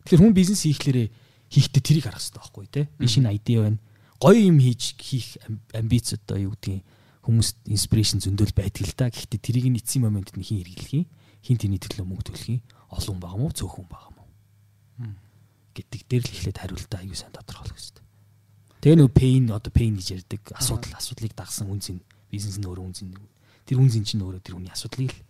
Тэгэхээр 0.06 0.22
хүн 0.22 0.34
бизнес 0.38 0.62
хийхлээрээ 0.62 1.08
хийхдээ 1.50 1.82
тэрийг 1.82 2.04
харах 2.06 2.22
хэрэгтэй 2.22 2.38
байхгүй 2.38 2.66
тий. 2.70 2.86
Би 2.94 3.06
шинэ 3.10 3.28
айдиа 3.34 3.66
байна. 3.66 3.78
Гоё 4.22 4.38
юм 4.38 4.58
хийж 4.62 4.94
хийх 4.96 5.36
амбиц 5.74 6.14
одоо 6.14 6.38
юу 6.38 6.54
гэдгийг 6.54 6.86
хүмүүст 7.26 7.56
инспирэшн 7.66 8.22
зөндөл 8.22 8.54
байдаг 8.54 8.86
л 8.86 8.94
да. 8.94 9.10
Гэхдээ 9.10 9.42
тэрийг 9.42 9.66
нь 9.66 9.78
эцсийн 9.82 10.06
моментод 10.06 10.38
нь 10.38 10.46
хин 10.46 10.62
хэрэглэх 10.62 10.94
юм. 10.94 11.06
Хин 11.42 11.58
тэрний 11.58 11.82
төлөө 11.82 12.06
мөнгө 12.06 12.30
төлөх 12.30 12.46
юм. 12.54 12.62
Олон 12.94 13.18
байгаа 13.18 13.38
мó 13.42 13.50
цөөхөн 13.50 13.90
байгаа 13.90 14.16
гэдэг 15.76 16.02
дээр 16.08 16.24
л 16.24 16.32
эхлээд 16.32 16.58
хариултаа 16.58 17.00
аюу 17.04 17.12
сан 17.12 17.32
тодорхойлох 17.36 17.76
хэрэгтэй. 17.76 18.04
Тэгээ 18.80 18.96
нөө 18.96 19.10
pain 19.12 19.44
одоо 19.52 19.72
pain 19.72 19.92
гэж 20.00 20.08
ярьдаг 20.16 20.42
асуудал 20.56 20.96
асуудлыг 20.96 21.32
дагсан 21.36 21.68
үнцэн 21.68 22.00
бизнес 22.32 22.56
нь 22.56 22.64
өөрөө 22.64 22.86
үнцэн 22.88 23.12
тэр 23.68 23.78
үнцэн 23.84 24.04
чинь 24.08 24.24
өөрөө 24.24 24.40
тэр 24.40 24.56
хүний 24.56 24.72
асуудлыг 24.72 25.12
л 25.12 25.20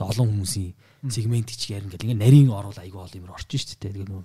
олон 0.00 0.28
хүмүүсийн 0.32 0.72
сегмент 1.10 1.48
гэж 1.52 1.60
ярина 1.74 1.90
гэл 1.92 2.06
ингээ 2.08 2.22
нарийн 2.22 2.50
орвол 2.54 2.78
аюу 2.78 3.04
ол 3.04 3.12
юмэр 3.12 3.36
орчих 3.36 3.60
шүү 3.60 3.76
дээ. 3.76 3.92
Тэгээ 3.92 4.08
нөө 4.08 4.22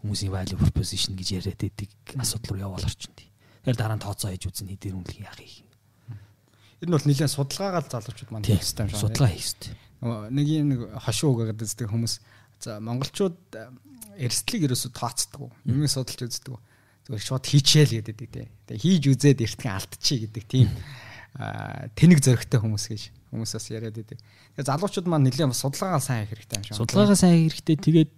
хүмүүсийн 0.00 0.32
value 0.32 0.56
proposition 0.56 1.12
гэж 1.18 1.28
яриад 1.36 1.60
байдаг 1.60 1.90
асуудал 2.16 2.56
руу 2.56 2.64
яваал 2.72 2.88
орчин 2.88 3.12
тий. 3.12 3.28
Тэгэхээр 3.60 3.76
дараа 3.76 3.96
нь 4.00 4.04
тооцоо 4.04 4.30
хийж 4.32 4.44
үзэн 4.48 4.72
хэдэр 4.72 4.96
үнэлэх 4.96 5.20
яах 5.20 5.40
юм. 5.44 5.68
Нь 6.80 6.94
бол 6.94 7.04
нэлээд 7.04 7.28
судалгаагаал 7.28 7.88
залуучууд 7.92 8.30
маань 8.32 8.46
хийх 8.48 8.64
хэрэгтэй 8.64 8.84
юм 8.86 8.90
шиг. 8.94 9.02
Судалгаа 9.04 9.28
хийх 9.28 9.44
хэрэгтэй. 9.44 9.74
Нэг 10.32 10.46
юм 10.48 10.68
нэг 10.72 10.80
хошуу 11.04 11.28
угаагаад 11.36 11.60
үздэг 11.60 11.88
хүмүүс 11.92 12.14
за 12.64 12.80
монголчууд 12.80 13.36
эрсдлийг 14.16 14.72
ерөөсө 14.72 14.88
тооцдог. 14.96 15.52
Юмыг 15.68 15.92
судалж 15.92 16.24
үздэг. 16.24 16.56
Зүгээр 17.04 17.20
шууд 17.20 17.44
хийчихэл 17.44 18.00
гэдэг 18.00 18.16
дээ. 18.32 18.48
Тэгээ 18.72 18.80
хийж 18.80 19.04
үзээд 19.12 19.44
эртхэн 19.44 19.76
алдчихъя 19.76 20.24
гэдэг 20.24 20.44
тийм 20.48 20.68
тэнэг 21.36 22.18
зөрөгтэй 22.24 22.60
хүмүүс 22.64 22.84
гэж 22.88 23.02
хүмүүс 23.30 23.52
бас 23.54 23.66
яриад 23.70 23.94
байдаг. 23.94 24.18
Тэгээ 24.58 24.66
залуучууд 24.66 25.06
маань 25.06 25.30
нэлээд 25.30 25.54
судалгаагаа 25.54 26.02
сайн 26.02 26.26
хийх 26.26 26.34
хэрэгтэй 26.34 26.58
юм 26.58 26.64
шиг. 26.66 26.76
Судалгаагаа 26.76 27.18
сайн 27.18 27.34
хийх 27.38 27.54
хэрэгтэй. 27.62 27.76
Тэгээд 27.78 28.14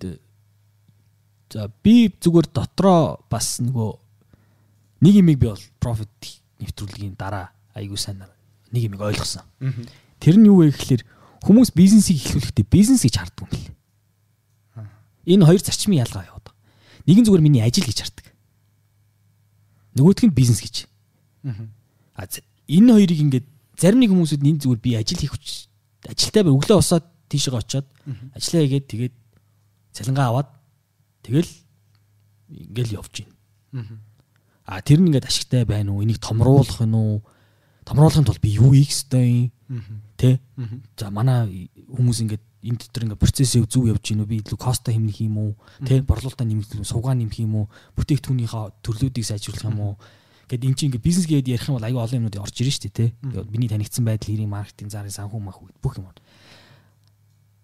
за 1.53 1.69
би 1.85 2.09
зүгээр 2.09 2.49
дотроо 2.49 3.21
бас 3.29 3.61
нөгөө 3.61 3.91
нэг 5.05 5.15
юмыг 5.21 5.37
би 5.37 5.47
бол 5.53 5.65
профит 5.77 6.41
нэвтрүүлгийн 6.65 7.15
дараа 7.21 7.53
айгуу 7.77 8.01
сайн 8.01 8.25
нэг 8.73 8.83
юмыг 8.89 9.05
ойлгосон. 9.05 9.45
Тэр 10.17 10.41
нь 10.41 10.49
юу 10.49 10.65
вэ 10.65 10.73
гэхээр 10.73 11.05
хүмүүс 11.45 11.77
бизнесийг 11.77 12.25
эхлүүлэхдээ 12.25 12.67
бизнес 12.73 13.05
гэж 13.05 13.21
харддаг 13.21 13.53
юм 13.53 13.53
лээ. 13.53 13.77
Энэ 15.29 15.45
хоёр 15.45 15.61
зарчмын 15.61 16.01
ялгаа 16.01 16.25
яваад 16.25 16.47
байгаа. 16.49 17.05
Нэг 17.05 17.17
нь 17.21 17.27
зүгээр 17.29 17.45
миний 17.45 17.61
ажил 17.61 17.85
гэж 17.85 17.99
хардаг. 18.01 18.27
Нөгөөх 19.93 20.25
нь 20.25 20.33
бизнес 20.33 20.65
гэж. 20.65 20.89
Аа 22.17 22.27
энэ 22.71 22.93
хоёрыг 22.97 23.21
ингээд 23.21 23.47
зарим 23.83 23.99
нэг 23.99 24.15
хүмүүсүүд 24.15 24.47
энэ 24.47 24.63
зүгээр 24.63 24.79
би 24.79 24.91
ажил 24.95 25.19
хийх 25.19 25.35
хүч 25.35 25.47
ажилтаа 26.07 26.43
бай 26.47 26.55
өглөө 26.55 26.79
босоод 26.79 27.07
тийшээ 27.27 27.59
очиод 27.59 27.87
ажиллаа 28.39 28.63
хийгээд 28.63 28.87
тэгээд 28.87 29.15
цалингаа 29.91 30.27
аваад 30.31 30.49
тэгэл 31.27 31.51
ингээл 32.47 32.97
явж 33.03 33.27
байна. 33.27 33.99
Аа 34.63 34.81
тэр 34.87 35.03
нь 35.03 35.11
ингээд 35.11 35.27
ашигтай 35.27 35.67
байна 35.67 35.91
уу? 35.91 36.07
Энийг 36.07 36.23
томруулах 36.23 36.79
нь 36.87 36.95
уу? 36.95 37.27
Томруулахын 37.83 38.23
тулд 38.23 38.39
би 38.39 38.55
юу 38.55 38.71
хийх 38.71 38.95
ёстой 38.95 39.51
юм? 39.51 39.83
Тэ? 40.15 40.39
За 40.95 41.11
манай 41.11 41.67
хүмүүс 41.75 42.23
ингээд 42.23 42.45
энэ 42.63 42.79
дотор 42.79 43.03
ингээ 43.11 43.19
процессыг 43.19 43.67
зөв 43.67 43.91
явж 43.91 44.07
гинүү 44.07 44.27
би 44.31 44.39
илүү 44.47 44.59
коста 44.63 44.95
хэмнэх 44.95 45.19
юм 45.27 45.37
уу? 45.43 45.53
Тий 45.83 45.99
борлуулалтаа 45.99 46.47
юм 46.47 46.63
сувгаа 46.63 47.19
нэмэх 47.19 47.43
юм 47.43 47.67
уу? 47.67 47.67
Бүтээгдэхүүнийхээ 47.99 48.87
төрлүүдийг 48.87 49.27
сайжруулах 49.27 49.67
юм 49.67 49.81
уу 49.83 49.95
гэд 50.53 50.69
эн 50.69 50.77
чинь 50.77 50.93
ингээ 50.93 51.01
бизнес 51.01 51.25
гээд 51.25 51.49
ярих 51.49 51.69
юм 51.73 51.81
бол 51.81 51.89
аюу 51.89 52.05
олон 52.05 52.29
юмнууд 52.29 52.45
орж 52.45 52.61
ирж 52.61 52.77
штэ 52.77 52.93
тий 52.93 53.09
миний 53.49 53.73
танигдсан 53.73 54.05
байдал 54.05 54.29
хэрийн 54.29 54.53
маркетинг 54.53 54.93
зарын 54.93 55.09
санхүү 55.09 55.41
мах 55.41 55.65
бүх 55.81 55.97
юм 55.97 56.13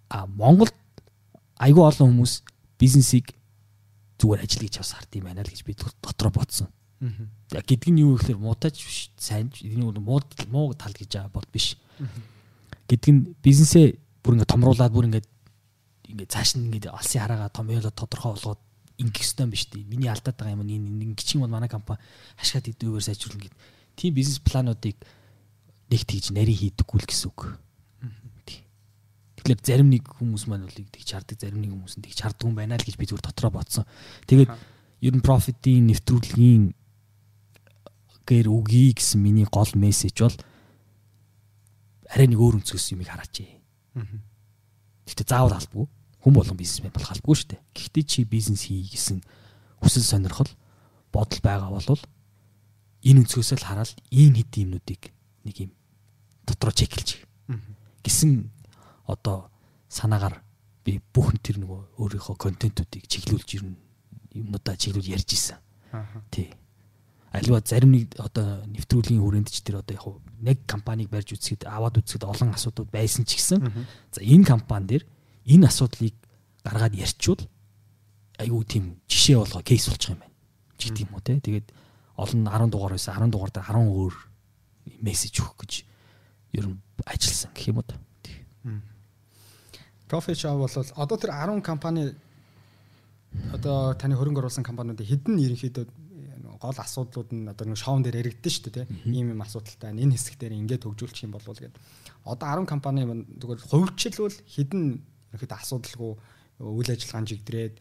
а 0.09 0.25
Монголд 0.25 0.73
аюу 1.61 1.85
олон 1.85 2.17
хүмүүс 2.17 2.43
бизнесийг 2.81 3.37
зүгээр 4.17 4.43
ажил 4.43 4.65
гэж 4.65 4.75
авс 4.81 4.97
хард 4.97 5.13
юм 5.13 5.29
байна 5.29 5.45
л 5.45 5.53
гэж 5.53 5.63
би 5.69 5.77
дотроо 5.77 6.33
бодсон. 6.33 6.69
Гэдэг 7.53 7.93
нь 7.93 8.03
юу 8.03 8.17
гэхээр 8.17 8.41
муудаж 8.41 8.75
биш 8.81 9.13
сайн 9.21 9.53
энэ 9.53 10.01
муу 10.01 10.25
муу 10.49 10.73
тал 10.75 10.97
гэж 10.97 11.29
бод 11.29 11.47
биш. 11.53 11.77
Гэдэг 12.89 13.11
нь 13.13 13.21
бизнесээ 13.45 14.01
бүр 14.25 14.41
ингээд 14.41 14.49
томруулаад 14.49 14.93
бүр 14.97 15.07
ингээд 15.13 15.29
ингээд 16.09 16.33
цааш 16.33 16.57
нь 16.57 16.73
ингээд 16.73 16.89
алсын 16.89 17.21
хараагаа 17.21 17.53
томьёолоо 17.53 17.93
тодорхой 17.93 18.33
болгоод 18.33 18.61
ингэх 18.99 19.23
ёстой 19.23 19.47
юм 19.47 19.53
биш 19.55 19.71
үү? 19.71 19.87
Миний 19.87 20.11
алдаад 20.11 20.37
байгаа 20.37 20.59
юм 20.59 20.67
энэ 20.67 21.15
ингэчих 21.15 21.39
юм 21.39 21.47
бол 21.47 21.55
манай 21.55 21.71
компани 21.71 22.03
хашгаад 22.37 22.69
идэвээр 22.75 23.07
сайжруулна 23.07 23.47
гэд. 23.47 23.57
Тийм 23.95 24.15
бизнес 24.15 24.43
плануудыг 24.43 24.99
нэг 25.89 26.03
тийж 26.05 26.35
нарийн 26.35 26.59
хийдэггүй 26.59 26.99
л 26.99 27.09
гэсэн 27.09 27.31
үг. 27.31 27.59
Тэгэхээр 29.39 29.63
зарим 29.63 29.89
нэг 29.89 30.05
хүмүүс 30.05 30.45
маань 30.51 30.67
бол 30.67 30.75
тэгж 30.75 31.09
хардаг, 31.15 31.39
зарим 31.39 31.63
нэг 31.63 31.73
хүмүүс 31.73 31.95
нь 31.97 32.05
тэгж 32.05 32.19
хардаг 32.21 32.45
юм 32.45 32.59
байна 32.59 32.77
л 32.77 32.85
гэж 32.85 32.99
би 32.99 33.07
зүгээр 33.07 33.27
дотроо 33.33 33.51
бодсон. 33.55 33.87
Тэгээд 34.27 34.51
ер 34.51 35.15
нь 35.15 35.25
профитийн 35.25 35.87
нэвтрүүлгийн 35.89 36.75
гэр 38.29 38.47
үгүй 38.51 38.93
гэсэн 38.93 39.23
миний 39.23 39.47
гол 39.49 39.71
мессеж 39.79 40.21
бол 40.21 40.37
арай 42.13 42.29
нэг 42.29 42.37
өөр 42.37 42.61
өнцгөөс 42.61 42.93
юмыг 42.93 43.09
хараач. 43.09 43.47
Гэхдээ 45.09 45.27
заавал 45.29 45.57
албагүй. 45.57 45.89
Хүн 46.29 46.37
болгон 46.37 46.61
бизнесмен 46.61 46.93
болох 46.93 47.09
албагүй 47.09 47.37
шүү 47.41 47.49
дээ. 47.57 47.61
Гэхдээ 47.73 48.05
чи 48.05 48.25
бизнес 48.29 48.69
хий 48.69 48.85
гэсэн 48.85 49.25
хүсэл 49.81 50.05
сонирхол 50.05 50.53
бодол 51.09 51.41
байгаа 51.41 51.73
бол 51.73 52.05
энэ 53.01 53.25
өнцгөөс 53.25 53.57
л 53.57 53.65
хараад 53.65 53.97
ийм 54.13 54.37
хэд 54.37 54.53
юмнуудыг 54.61 55.09
нэг 55.49 55.57
юм 55.57 55.73
дотроо 56.45 56.77
чеклж 56.77 57.25
гэсэн 58.05 58.53
одоо 59.09 59.49
санаагаар 59.89 60.45
би 60.85 61.01
бүх 61.17 61.33
тэр 61.41 61.65
нөгөө 61.65 61.97
өөрийнхөө 61.97 62.37
контентуудыг 62.37 63.09
чиглүүлж 63.09 63.49
ирнэ 63.57 63.81
юмнуудаа 64.37 64.77
чиглүүл 64.77 65.17
ярьж 65.17 65.33
исэн. 65.33 65.57
Тий. 66.29 66.53
аливаа 67.33 67.65
зарим 67.65 67.93
нэг 67.93 68.13
одоо 68.21 68.65
нэвтрүүлгийн 68.69 69.21
хүрээнд 69.21 69.49
ч 69.49 69.65
тэр 69.65 69.81
одоо 69.81 69.97
яг 69.97 70.05
нэг 70.41 70.59
компанийг 70.65 71.09
барьж 71.09 71.37
үзэхэд 71.37 71.69
аваад 71.69 72.01
үзэхэд 72.01 72.25
олон 72.25 72.53
асуудууд 72.57 72.89
байсан 72.93 73.25
ч 73.29 73.37
гэсэн 73.37 73.65
за 74.13 74.21
энэ 74.25 74.49
компани 74.49 74.97
дээр 74.97 75.05
энэ 75.49 75.67
асуудлыг 75.67 76.15
гаргаад 76.63 76.95
ярьчвал 76.95 77.43
айгүй 78.39 78.63
тийм 78.65 78.85
жишээ 79.09 79.37
болгоо 79.41 79.63
кейс 79.65 79.89
болчих 79.89 80.15
юм 80.15 80.21
байна. 80.21 80.35
ч 80.79 80.93
гэдэг 80.93 81.05
юм 81.09 81.15
уу 81.15 81.25
те. 81.25 81.41
Тэгээд 81.41 81.67
олон 82.17 82.41
10 82.47 82.71
дугаар 82.71 82.95
байсан 82.95 83.15
10 83.17 83.33
дугаар 83.33 83.51
дээр 83.51 83.67
10 83.67 83.89
өөр 83.89 84.15
мессеж 85.03 85.35
өгөх 85.43 85.57
гэж 85.59 85.73
ер 86.55 86.67
нь 86.71 86.79
ажилласан 87.07 87.51
гэх 87.55 87.69
юм 87.73 87.83
уу. 87.83 87.91
Profit 90.09 90.39
Shop 90.41 90.57
бол 90.57 90.73
одоо 90.73 91.17
тэр 91.19 91.33
10 91.35 91.61
компани 91.61 92.15
одоо 93.53 93.93
таны 93.95 94.17
хөрөнгө 94.17 94.41
оруулсан 94.41 94.65
компаниудын 94.65 95.05
хэдэн 95.05 95.37
ерөнхийдөө 95.37 95.85
гол 96.59 96.79
асуудлууд 96.81 97.31
нь 97.33 97.49
одоо 97.49 97.67
нэг 97.69 97.77
шоун 97.77 98.03
дээр 98.03 98.25
яригдсан 98.25 98.51
шүү 98.51 98.73
дээ 98.73 98.87
тийм 98.89 99.13
ийм 99.15 99.29
юм 99.37 99.43
асуудалтай 99.45 99.93
энэ 99.93 100.17
хэсэг 100.17 100.41
дээр 100.41 100.57
ингээд 100.59 100.89
хөгжүүлчих 100.89 101.29
юм 101.29 101.37
болов 101.37 101.53
уу 101.53 101.61
гэдэг. 101.61 101.77
Одоо 102.25 102.65
10 102.65 102.67
компани 102.67 103.05
зүгээр 103.05 103.61
хувьчлбал 103.69 104.37
хэдэн 104.49 104.83
ерөнхийдөө 105.33 105.59
асуудалгүй 105.59 106.13
үйл 106.63 106.91
ажиллагаан 106.93 107.29
жигдрээд 107.29 107.75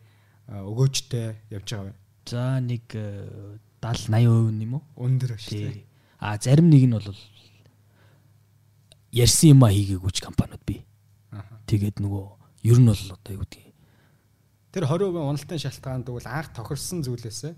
өгөөжтэй 0.47 1.27
явж 1.51 1.67
байгаа 1.67 1.87
вэ? 1.87 1.93
За 2.27 2.59
нэг 2.59 2.85
70 3.83 4.09
80% 4.17 4.63
юм 4.63 4.73
уу? 4.79 4.83
Өндөр 4.97 5.37
шүү 5.37 5.61
дээ. 5.71 5.85
А 6.19 6.37
зарим 6.41 6.69
нэг 6.69 6.83
нь 6.87 6.95
бол 6.97 7.09
ярьсан 9.11 9.53
юм 9.53 9.63
а 9.63 9.71
хийгээгүйч 9.71 10.17
компаниуд 10.23 10.63
бий. 10.65 10.83
Тэгээд 11.67 12.03
нөгөө 12.03 12.25
ер 12.67 12.77
нь 12.79 12.89
бол 12.89 13.03
одоо 13.13 13.33
юу 13.33 13.43
гэдэг 13.43 13.67
Тэр 14.77 14.85
20% 14.85 15.17
уналтын 15.17 15.57
шалтгаан 15.57 16.03
тэгвэл 16.05 16.27
анх 16.29 16.53
тохирсон 16.53 17.01
зүйлээсээ 17.01 17.55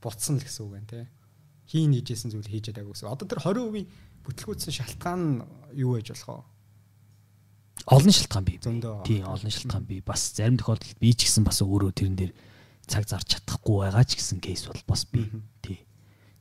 буцсан 0.00 0.40
л 0.40 0.44
гэсэн 0.46 0.64
үг 0.64 0.72
байна 0.72 0.88
те. 0.88 1.00
Хийн 1.68 1.92
хийжсэн 1.92 2.32
зүйл 2.32 2.48
хийж 2.48 2.72
чадаагүй 2.72 2.96
гэсэн. 2.96 3.12
Одоо 3.12 3.28
тэр 3.28 3.44
20% 3.44 3.84
бүтлгүүцсэн 4.24 4.72
шалтгаан 4.72 5.20
нь 5.20 5.36
юу 5.76 6.00
байж 6.00 6.16
болох 6.16 6.32
вэ? 6.32 6.59
Олон 7.86 8.12
шалтгаан 8.12 8.44
бий. 8.44 8.58
Тийм, 8.58 9.24
олон 9.24 9.50
шалтгаан 9.50 9.84
бий. 9.84 10.00
Бас 10.00 10.32
зарим 10.34 10.56
тохиолдолд 10.58 10.98
би 11.00 11.14
ч 11.14 11.24
гэсэн 11.26 11.44
бас 11.44 11.62
өөрөө 11.62 11.92
тэрэн 11.96 12.16
дээр 12.16 12.32
цаг 12.86 13.06
зарч 13.08 13.38
чадахгүй 13.38 13.86
байгаа 13.86 14.04
ч 14.04 14.18
гэсэн 14.18 14.40
кейс 14.42 14.66
бол 14.66 14.82
бас 14.86 15.06
бий. 15.06 15.30
Тий. 15.62 15.80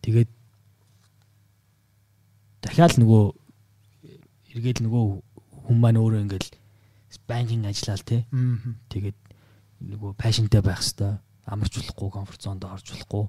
Тэгээд 0.01 0.29
дахиад 2.65 2.97
нөгөө 2.99 3.23
эргээд 4.57 4.79
нөгөө 4.83 5.03
хүн 5.69 5.77
маань 5.79 6.01
өөрөө 6.01 6.21
ингээл 6.25 6.49
банкинг 7.29 7.69
ажиллаал 7.69 8.03
те. 8.03 8.25
Тэгээд 8.89 9.17
нөгөө 9.79 10.11
пашнтай 10.17 10.61
байх 10.61 10.81
хэвээр 10.81 11.21
амарч 11.45 11.73
болохгүй 11.77 12.09
комфорт 12.13 12.41
зонд 12.41 12.65
орж 12.65 12.89
болохгүй. 12.89 13.25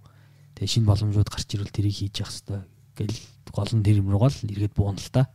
Тэгээ 0.57 0.73
шинэ 0.73 0.89
боломжууд 0.89 1.29
гарч 1.29 1.49
ирвэл 1.55 1.73
тэрийг 1.73 1.97
хийж 1.97 2.25
явах 2.25 2.35
хэвээр 2.37 2.65
гэл 2.97 3.19
гол 3.53 3.73
нь 3.77 3.85
тэр 3.85 4.01
юм 4.01 4.09
руугаа 4.13 4.33
л 4.33 4.45
эргээд 4.49 4.75
буuna 4.75 4.99
л 4.99 5.13
та. 5.13 5.29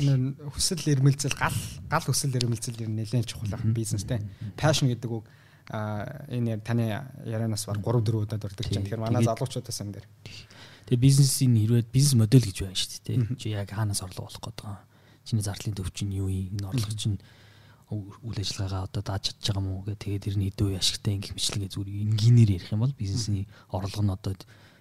Тэр 0.00 0.34
хүсэл 0.48 0.82
эрмэлзэл 0.88 1.36
гал 1.36 1.58
гал 1.92 2.04
хүсэл 2.08 2.32
эрмэлзэл 2.32 2.80
ер 2.80 2.88
нь 2.88 2.98
нэлээд 3.04 3.28
чухал 3.28 3.52
ах 3.52 3.64
бизнестэй. 3.68 4.24
Пашн 4.56 4.88
гэдэг 4.88 5.10
үг 5.12 5.28
а 5.70 6.26
энэ 6.32 6.58
таны 6.64 6.88
ярианаас 7.28 7.68
баг 7.68 7.78
3 7.78 8.00
4 8.02 8.24
удаад 8.24 8.44
ордог 8.44 8.66
чинь. 8.66 8.82
Тэгэхээр 8.82 9.04
манай 9.04 9.22
залуучуудаас 9.22 9.80
юм 9.84 9.92
дээр. 9.94 10.06
Тэгээ 10.90 11.04
бизнесийн 11.04 11.54
хэрвээ 11.54 11.84
бизнес 11.92 12.18
модель 12.18 12.48
гэж 12.48 12.58
байна 12.66 12.74
шүү 12.74 12.90
дээ. 13.06 13.18
Чи 13.38 13.54
яг 13.54 13.70
хаанаас 13.70 14.02
орлого 14.02 14.26
олох 14.26 14.42
гээд 14.42 14.58
байгаа. 14.64 14.82
Чиний 15.22 15.44
зарлалын 15.46 15.76
төв 15.78 15.92
чинь 15.94 16.10
юу 16.10 16.26
юм? 16.26 16.58
Энэ 16.58 16.66
орлого 16.66 16.96
чинь 16.98 17.22
үйл 17.90 18.38
ажиллагаагаа 18.38 18.86
одоо 18.86 19.02
дааж 19.02 19.30
чадж 19.30 19.46
байгаа 19.50 19.62
мó 19.62 19.82
гэх 19.86 19.98
тэгээд 19.98 20.24
тэр 20.26 20.36
нь 20.38 20.50
үе 20.50 20.78
ашигтай 20.78 21.18
ингэх 21.18 21.34
мэтлэгээ 21.34 21.70
зүгээр 21.74 22.02
энгийнээр 22.06 22.50
ярих 22.58 22.70
юм 22.74 22.82
бол 22.86 22.94
бизнесний 22.94 23.46
орлого 23.70 24.02
нь 24.06 24.14
одоо 24.14 24.34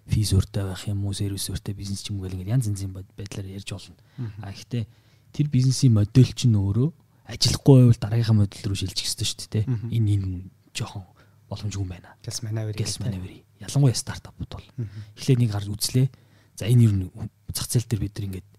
физ 0.10 0.34
өртөө 0.34 0.74
байх 0.74 0.84
юм 0.86 1.06
уу 1.06 1.14
сервис 1.14 1.50
өртөө 1.50 1.74
бизнес 1.74 2.06
ч 2.06 2.14
юм 2.14 2.22
уу 2.22 2.30
гэл 2.30 2.38
ингээд 2.38 2.54
янз 2.54 2.70
янзын 2.70 2.94
байдлаар 2.94 3.50
ярьж 3.50 3.70
болно. 3.74 3.98
А 4.46 4.54
гэхдээ 4.54 4.86
тэр 5.34 5.48
бизнесийн 5.48 5.94
модель 5.94 6.34
чинь 6.34 6.56
өөрөө 6.56 6.90
ажиллахгүй 7.30 7.76
байвал 7.86 8.02
дараагийнхаа 8.02 8.38
модель 8.38 8.66
руу 8.66 8.78
шилжих 8.78 9.06
хэрэгтэй 9.06 9.28
шүү 9.28 9.50
дээ. 9.54 9.66
Энэ 9.94 10.10
энэ 10.18 10.30
жоохон 10.74 11.04
боломжгүй 11.50 11.86
байна. 11.86 12.18
Гэлс 12.26 12.42
маневр. 12.42 12.74
Гэлс 12.74 12.98
маневр. 13.02 13.46
Ялангуяа 13.62 13.98
стартапууд 13.98 14.50
бол 14.50 14.68
эхлээд 15.18 15.40
нэг 15.42 15.52
гарч 15.54 15.68
үзлээ. 15.70 16.08
За 16.58 16.66
энэ 16.66 16.90
юу 16.90 17.30
зах 17.54 17.70
зээл 17.70 17.86
дээр 17.86 18.02
бид 18.06 18.14
нар 18.18 18.26
ингээд 18.30 18.50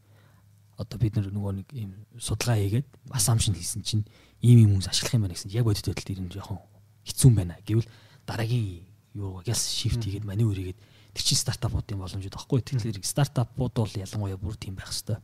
одоо 0.81 0.97
бид 0.99 1.14
нар 1.16 1.29
нөгөө 1.29 1.53
нэг 1.61 1.68
ийм 1.77 1.93
судалгаа 2.16 2.57
хийгээд 2.57 2.89
assumption 3.12 3.53
хийсэн 3.53 3.85
чинь 3.85 4.05
ийм 4.41 4.64
юм 4.64 4.71
хүмүүс 4.81 4.89
ашиглах 4.89 5.14
юм 5.21 5.23
байна 5.29 5.37
гэсэн 5.37 5.53
яг 5.53 5.64
бодит 5.68 5.85
байдалд 5.85 6.09
ирэн 6.09 6.33
жоохон 6.33 6.59
хэцүү 7.05 7.31
байна 7.37 7.61
гэвэл 7.68 7.89
дараагийн 8.25 8.89
юу 9.12 9.45
гяс 9.45 9.61
shift 9.68 10.01
хийгээд 10.01 10.25
маневр 10.25 10.57
хийгээд 10.57 10.81
тэр 11.12 11.25
чинь 11.25 11.37
стартапуудын 11.37 12.01
боломжууд 12.01 12.33
баггүй 12.33 12.61
тэгэхээр 12.64 13.05
стартапууд 13.05 13.75
бол 13.77 13.93
ялангуяа 13.93 14.41
бүр 14.41 14.57
тийм 14.57 14.81
байх 14.81 14.89
хэвээр 14.89 15.21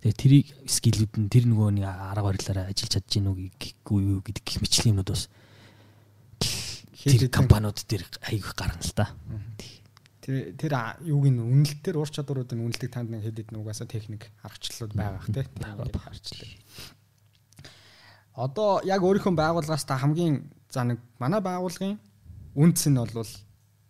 тэгээ 0.00 0.20
тэрийг 0.20 0.46
скиллүүд 0.66 1.12
нь 1.20 1.30
тэр 1.32 1.44
нөгөө 1.48 1.68
нэг 1.80 1.86
арга 1.86 2.26
барилаараа 2.26 2.66
ажиллаж 2.72 2.92
чадж 2.92 3.08
гин 3.08 3.30
үү 3.32 3.50
гэхгүй 3.56 4.00
юу 4.16 4.20
гэдэг 4.24 4.44
гих 4.44 4.60
мэтлэг 4.60 4.86
юмуд 4.90 5.10
бас. 5.12 5.28
Тэр 7.06 7.30
компаниуд 7.30 7.78
дээр 7.86 8.04
аяг 8.26 8.44
гарна 8.58 8.82
л 8.82 8.94
та. 8.96 9.14
Тэр 10.20 10.52
тэр 10.58 10.72
юуг 11.06 11.24
нь 11.30 11.38
үнэлтээр 11.38 11.96
ур 11.96 12.10
чадваруудын 12.10 12.60
үнэлтийг 12.60 12.90
танд 12.90 13.14
нэг 13.14 13.24
хэд 13.24 13.46
хэд 13.46 13.50
нугасаа 13.54 13.86
техник 13.86 14.28
аргачлалууд 14.42 14.92
байгаа 14.92 15.22
х 15.22 15.30
тийм 15.30 16.02
аргачлал 16.02 16.50
одоо 18.36 18.84
яг 18.84 19.00
өөрийнхөө 19.00 19.32
байгууллагаас 19.32 19.84
та 19.88 19.96
хамгийн 19.96 20.52
за 20.68 20.84
нэг 20.84 21.00
манай 21.18 21.40
байгууллагын 21.40 21.96
үнц 22.52 22.84
нь 22.84 23.00
бол 23.00 23.32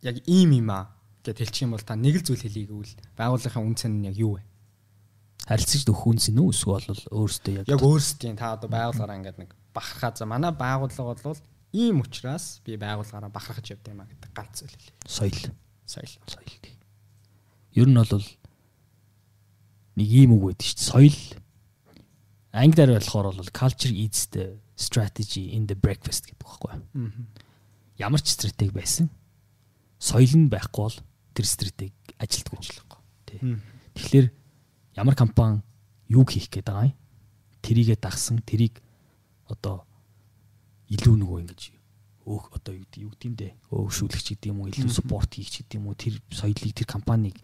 яг 0.06 0.16
ийм 0.26 0.54
юм 0.54 0.70
аа 0.70 0.94
гэд 1.26 1.42
хэлчих 1.42 1.66
юм 1.66 1.74
бол 1.74 1.82
та 1.82 1.98
нэг 1.98 2.22
л 2.22 2.26
зүйл 2.26 2.46
хэлье 2.46 2.70
гэвэл 2.70 2.94
байгууллагын 3.18 3.66
үнц 3.66 3.82
нь 3.90 4.06
яг 4.06 4.14
юу 4.14 4.38
вэ? 4.38 4.42
Харилцаж 5.46 5.86
өгөх 5.86 6.04
үнц 6.10 6.26
нь 6.34 6.42
үү 6.42 6.50
эсвэл 6.50 6.90
өөрөөсөө 7.14 7.54
яг 7.62 7.66
яг 7.70 7.82
өөрөөсөө 7.82 8.34
та 8.34 8.58
одоо 8.58 8.66
байгууллагаараа 8.66 9.18
ингээд 9.22 9.38
нэг 9.38 9.50
бахархаа 9.70 10.12
за 10.18 10.26
манай 10.26 10.50
байгууллага 10.50 11.22
бол 11.22 11.40
ийм 11.70 12.02
учраас 12.02 12.58
би 12.66 12.74
байгууллагаараа 12.74 13.30
бахархаж 13.30 13.70
явд 13.70 13.86
юм 13.86 14.02
а 14.02 14.10
гэдэг 14.10 14.30
ганц 14.34 14.66
зүйл 14.66 14.74
хэлье. 14.74 14.94
Соёл. 15.06 15.38
Соёл. 15.86 16.14
Соёл. 16.26 16.50
Ер 17.78 17.86
нь 17.86 17.94
бол 17.94 18.26
нэг 19.94 20.08
ийм 20.10 20.34
үг 20.34 20.42
байдаг 20.50 20.66
шүү 20.66 20.82
дээ. 20.82 20.90
Соёл 20.90 21.18
англиар 22.56 22.90
болохоор 22.96 23.36
бол 23.36 23.52
culture 23.52 23.92
eats 23.92 24.26
the 24.32 24.56
strategy 24.74 25.52
in 25.52 25.70
the 25.70 25.76
breakfast 25.76 26.26
гэдэг 26.26 26.40
байхгүй 26.40 26.70
юу. 26.74 27.12
Ямар 28.00 28.20
ч 28.24 28.32
стратеги 28.32 28.72
байсан 28.72 29.12
соёл 30.00 30.32
нь 30.36 30.48
байхгүй 30.48 30.82
бол 30.90 30.98
тэр 31.36 31.46
стратеги 31.46 31.94
ажилтгүй 32.16 32.58
ажиллахгүй. 32.60 33.00
Тий. 33.28 33.40
Тэгэхээр 33.96 34.26
ямар 34.96 35.14
компани 35.14 35.62
юу 36.08 36.24
хийх 36.24 36.48
гээд 36.48 36.66
байгаа 36.66 36.90
юм? 36.90 36.96
Тэрийгэ 37.62 38.00
дагсан, 38.00 38.40
тэрийг 38.40 38.80
одоо 39.46 39.84
илүү 40.88 41.14
нөгөө 41.20 41.38
ингэж 41.44 41.62
өөх 42.26 42.50
одоо 42.58 42.74
юу 42.74 42.86
гэдэг 42.90 43.02
юу 43.06 43.12
гэдэм 43.14 43.34
дээ. 43.38 43.52
Өвшүүлэгч 43.70 44.26
гэдэг 44.34 44.50
юм 44.50 44.66
уу, 44.66 44.70
илүү 44.74 44.90
спорт 44.90 45.30
хийх 45.38 45.50
гэдэг 45.52 45.78
юм 45.78 45.86
уу, 45.86 45.94
тэр 45.94 46.18
соёлыг 46.34 46.74
тэр 46.74 46.88
компаниг 46.90 47.38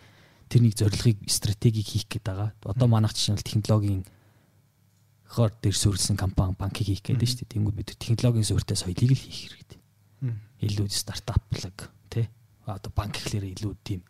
тэр 0.51 0.61
нэг 0.67 0.75
зорилгыг 0.75 1.19
стратегийг 1.31 1.87
хийх 1.87 2.07
гээд 2.11 2.27
байгаа. 2.27 2.51
Одоо 2.67 2.87
манайх 2.91 3.15
жишээл 3.15 3.47
технологийн 3.47 4.03
хоор 5.31 5.55
дээр 5.63 5.77
суурилсан 5.79 6.19
компани 6.19 6.59
банкыг 6.59 6.87
хийх 6.91 7.03
гэдэг 7.03 7.25
шүү 7.25 7.47
дээ. 7.47 7.53
Тэнгүүд 7.57 7.77
бид 7.79 7.95
технологийн 7.95 8.45
суурьтай 8.45 8.77
соёлыг 8.77 9.15
л 9.15 9.23
хийх 9.23 9.55
хэрэгтэй. 9.55 9.81
Илүү 10.67 10.91
стартаплаг 10.91 11.91
тий. 12.11 12.27
Одоо 12.67 12.91
банк 12.91 13.17
гэхлээр 13.17 13.55
илүү 13.55 13.73
тийм 13.87 14.03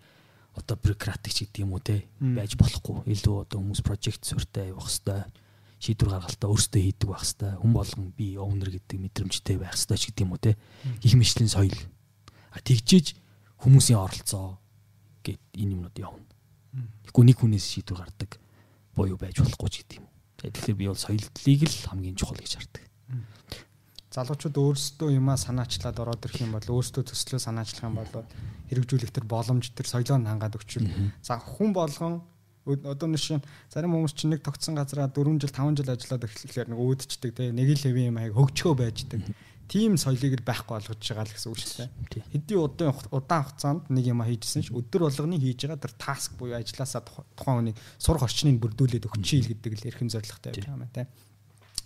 одоо 0.55 0.77
бюрократик 0.77 1.33
ч 1.33 1.49
гэдэг 1.49 1.65
юм 1.65 1.73
уу 1.73 1.81
те 1.81 2.05
байж 2.21 2.57
болохгүй. 2.61 3.09
Илүү 3.09 3.49
одоо 3.49 3.59
хүмүүс 3.61 3.81
прожект 3.81 4.25
суурьтай 4.29 4.73
явах 4.73 4.89
хэвээр 4.89 5.25
шийдвэр 5.81 6.11
гаргалтаа 6.13 6.49
өөрсдөө 6.53 6.83
хийдэг 6.83 7.09
байх 7.09 7.25
хэвээр 7.25 7.57
хүн 7.59 7.73
болгон 7.73 8.07
би 8.13 8.27
owner 8.37 8.71
гэдэг 8.71 8.99
мэдрэмжтэй 9.01 9.57
байх 9.57 9.75
хэвээр 9.75 10.01
ч 10.01 10.05
гэдэг 10.13 10.25
юм 10.29 10.33
уу 10.37 10.43
те. 10.45 10.55
Их 11.01 11.15
мэшлийн 11.17 11.49
соёл. 11.49 11.81
А 12.53 12.61
тэгжиж 12.61 13.17
хүмүүсийн 13.65 13.99
оролцоо 13.99 14.61
гэд 15.25 15.41
энэ 15.57 15.73
юмнууд 15.73 15.97
явна. 15.97 16.29
Тэгэхгүй 17.09 17.25
нэг 17.27 17.37
хүнээс 17.41 17.67
шийдвэр 17.73 18.05
гардаг 18.05 18.31
буюу 18.93 19.17
байж 19.17 19.41
болохгүй 19.41 19.71
ч 19.73 19.75
гэдэг 19.83 19.99
юм. 20.05 20.07
Тэгэхээр 20.43 20.77
би 20.77 20.87
бол 20.87 21.01
соёлдлыг 21.01 21.61
л 21.65 21.89
хамгийн 21.89 22.19
чухал 22.19 22.37
гэж 22.37 22.53
хардаг. 22.61 22.85
Залуучууд 24.13 24.57
өөрсдөө 24.61 25.17
юмаа 25.17 25.41
санаачлаад 25.41 25.97
ороод 26.05 26.27
ирэх 26.29 26.45
юм 26.45 26.53
бол 26.53 26.69
өөрсдөө 26.77 27.09
төслөө 27.09 27.41
санаачлах 27.41 27.89
юм 27.89 27.97
бол 27.97 28.29
хэрэгжүүлэх 28.69 29.09
төр 29.09 29.25
боломж 29.25 29.73
төр 29.73 29.89
соёлоо 29.89 30.21
хангаад 30.21 30.57
өгчүүл. 30.61 31.17
За 31.25 31.41
хүн 31.41 31.73
болгон 31.73 32.21
одоо 32.67 33.09
нэг 33.09 33.19
шин 33.19 33.43
зарим 33.73 33.97
хүмүүс 33.97 34.15
чинь 34.15 34.37
нэг 34.37 34.45
тогтсон 34.45 34.77
газараа 34.77 35.09
4 35.09 35.41
жил 35.41 35.51
5 35.51 35.81
жил 35.81 35.91
ажиллаад 35.97 36.29
эхлэхээр 36.29 36.69
нэг 36.71 36.79
өөдчдөг 36.79 37.31
те 37.35 37.51
нэг 37.51 37.69
л 37.73 37.85
хэвийн 37.89 38.13
юм 38.13 38.21
аяг 38.21 38.37
хөгжгөө 38.37 38.75
байждаг. 38.79 39.21
Тийм 39.67 39.97
соёлыг 39.97 40.45
байхгүй 40.45 40.77
болгож 40.77 41.01
байгаа 41.01 41.25
л 41.27 41.33
гэсэн 41.33 41.49
үг 41.49 41.59
шүү 41.59 41.89
дээ. 41.89 42.23
Хэдий 42.37 42.59
удаан 42.61 42.95
удаан 43.11 43.43
хугацаанд 43.49 43.83
нэг 43.89 44.05
юм 44.13 44.21
хийжсэн 44.23 44.63
ч 44.63 44.71
өдөр 44.71 45.09
болгоны 45.09 45.41
хийж 45.41 45.65
байгаа 45.65 45.81
тэр 45.81 45.95
таск 45.97 46.37
буюу 46.37 46.61
ажлаасаа 46.61 47.03
тухайн 47.03 47.73
хүний 47.73 47.77
сурах 47.97 48.29
орчныг 48.29 48.61
бүрдүүлээд 48.61 49.09
өгч 49.09 49.29
ийл 49.33 49.49
гэдэг 49.57 49.73
л 49.73 49.89
эрхэм 49.89 50.13
зорилготой 50.13 50.53
байж 50.53 50.69
байгаа 50.69 50.77
юм 50.77 51.09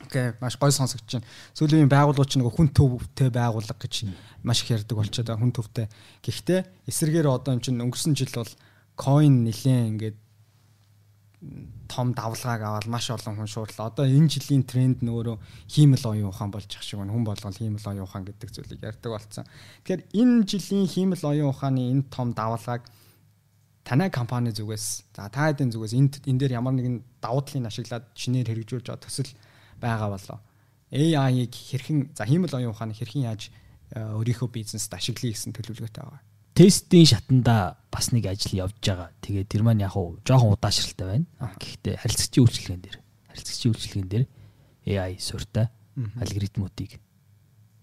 Окей, 0.07 0.33
маш 0.41 0.55
гой 0.57 0.71
сонсогдож 0.71 1.19
байна. 1.19 1.27
Сүүлийн 1.59 1.91
байгууллагууд 1.91 2.31
чинь 2.31 2.43
нөгөө 2.47 2.55
хүн 2.55 2.71
төвтэй 2.71 3.31
байгууллага 3.35 3.83
гэж 3.83 4.07
маш 4.47 4.63
их 4.63 4.71
ярьдаг 4.71 4.95
болчиход 4.95 5.27
байгаа 5.27 5.43
хүн 5.43 5.55
төвтэй. 5.55 5.87
Гэхдээ 6.23 6.61
эсэргээр 6.87 7.27
одоо 7.27 7.59
юм 7.59 7.63
чинь 7.63 7.83
өнгөрсөн 7.83 8.15
жил 8.15 8.31
бол 8.39 8.53
coin 8.95 9.43
нилээн 9.43 9.99
ингээд 9.99 10.17
том 11.91 12.15
давлгааг 12.15 12.63
аваад 12.63 12.87
маш 12.87 13.11
олон 13.11 13.35
хүн 13.35 13.51
шуурлаа. 13.51 13.91
Одоо 13.91 14.07
энэ 14.07 14.31
жилийн 14.31 14.63
тренд 14.63 15.03
нөгөө 15.03 15.37
хиймэл 15.69 16.07
оюун 16.07 16.31
ухаан 16.31 16.51
болж 16.55 16.71
ах 16.71 16.83
шиг 16.83 16.99
байна. 16.99 17.13
Хүн 17.13 17.27
болгол 17.27 17.59
хиймэл 17.59 17.87
оюун 17.87 18.07
ухаан 18.07 18.25
гэдэг 18.25 18.51
зүйлийг 18.51 18.83
ярьдаг 18.83 19.11
болсон. 19.13 19.45
Тэгэхээр 19.85 20.03
энэ 20.17 20.47
жилийн 20.47 20.87
хиймэл 20.87 21.23
оюун 21.27 21.51
ухааны 21.51 21.83
энэ 21.93 22.09
том 22.11 22.33
давлгааг 22.33 22.83
танай 23.87 24.11
компани 24.11 24.51
зүгээс 24.51 25.15
за 25.15 25.31
та 25.31 25.47
хэдийн 25.47 25.71
зүгээс 25.71 25.95
энд 25.95 26.15
энэ 26.27 26.41
дээр 26.43 26.59
ямар 26.59 26.75
нэгэн 26.75 27.07
давуу 27.23 27.47
талыг 27.47 27.71
ашиглаад 27.71 28.05
шинээр 28.19 28.51
хэрэгжүүлж 28.51 28.87
байгаа 28.91 29.05
төсөл 29.07 29.31
байгаа 29.81 30.11
болоо. 30.15 30.39
AI-ыг 30.93 31.53
хэрхэн 31.53 32.15
за 32.15 32.25
хиймэл 32.25 32.55
оюун 32.55 32.73
ухааныг 32.73 32.97
хэрхэн 32.97 33.27
яаж 33.27 33.51
э, 33.93 34.01
өөрийнхөө 34.01 34.49
бизнест 34.51 34.93
ашиглая 34.95 35.35
гэсэн 35.35 35.53
төлөвлөгөөтэй 35.53 36.03
байгаа. 36.03 36.23
Тестийн 36.57 37.05
шатанда 37.05 37.77
бас 37.93 38.15
нэг 38.17 38.33
ажил 38.33 38.65
явж 38.65 38.81
байгаа. 38.81 39.13
Тэгээд 39.21 39.51
тэр 39.51 39.63
маань 39.67 39.85
яг 39.85 39.93
уу 39.99 40.17
жоохон 40.25 40.57
удаашралтай 40.57 41.07
байна. 41.21 41.27
Гэхдээ 41.61 42.01
харилцагчийн 42.01 42.45
үйлчлэгэн 42.49 42.83
дээр 42.87 42.97
харилцагчийн 43.29 43.73
үйлчлэгэн 43.77 44.09
дээр 44.09 44.25
AI 44.87 45.21
суурьтай 45.21 45.69
алгоритмуудыг 46.17 46.97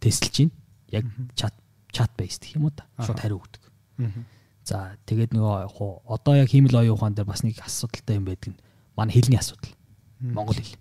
тестэлж 0.02 0.50
байна. 0.50 0.54
Яг 0.89 1.06
чат 1.38 1.54
чат 1.94 2.12
based 2.18 2.41
гэх 2.50 2.58
юм 2.58 2.66
уу 2.66 2.74
та. 2.74 2.89
Шууд 2.98 3.22
хариу 3.22 3.38
өгдөг. 3.38 3.62
За 4.64 4.98
тэгээд 5.06 5.36
нөгөө 5.38 5.70
яг 5.70 5.78
одоо 6.08 6.34
яг 6.39 6.50
хиймэл 6.50 6.82
оюун 6.82 6.98
ухаан 6.98 7.14
дээр 7.14 7.30
бас 7.30 7.44
нэг 7.44 7.60
асуудалтай 7.62 8.18
юм 8.18 8.26
байдаг 8.26 8.56
нь 8.56 8.62
манай 8.96 9.14
хэлний 9.14 9.38
асуудал. 9.38 9.76
Монгол 10.24 10.56
хэл. 10.56 10.80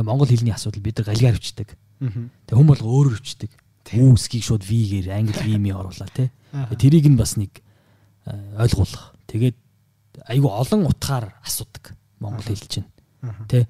Тэгээд 0.00 0.08
монгол 0.08 0.32
хэлний 0.32 0.56
асуудал 0.56 0.80
бид 0.80 0.96
нар 0.96 1.12
галгаар 1.12 1.36
өвчдөг. 1.36 1.68
Тэгээд 2.00 2.56
хүн 2.56 2.70
болго 2.72 2.88
өөрөөр 2.88 3.20
өвчдөг. 3.20 3.52
Үүсгийг 3.90 4.44
шууд 4.48 4.64
V-гээр 4.64 5.12
англи 5.12 5.36
V-ми 5.44 5.76
оруулаа 5.76 6.08
тий. 6.08 6.32
Тэрийг 6.80 7.04
нь 7.12 7.20
бас 7.20 7.36
нэг 7.36 7.60
ойлгуулах. 8.56 9.12
Тэгээд 9.28 9.56
айгүй 10.24 10.48
олон 10.48 10.88
утгаар 10.88 11.36
асуудаг 11.44 11.92
монгол 12.16 12.48
хэл 12.48 12.64
чинь. 12.64 12.88
Тэ 13.50 13.68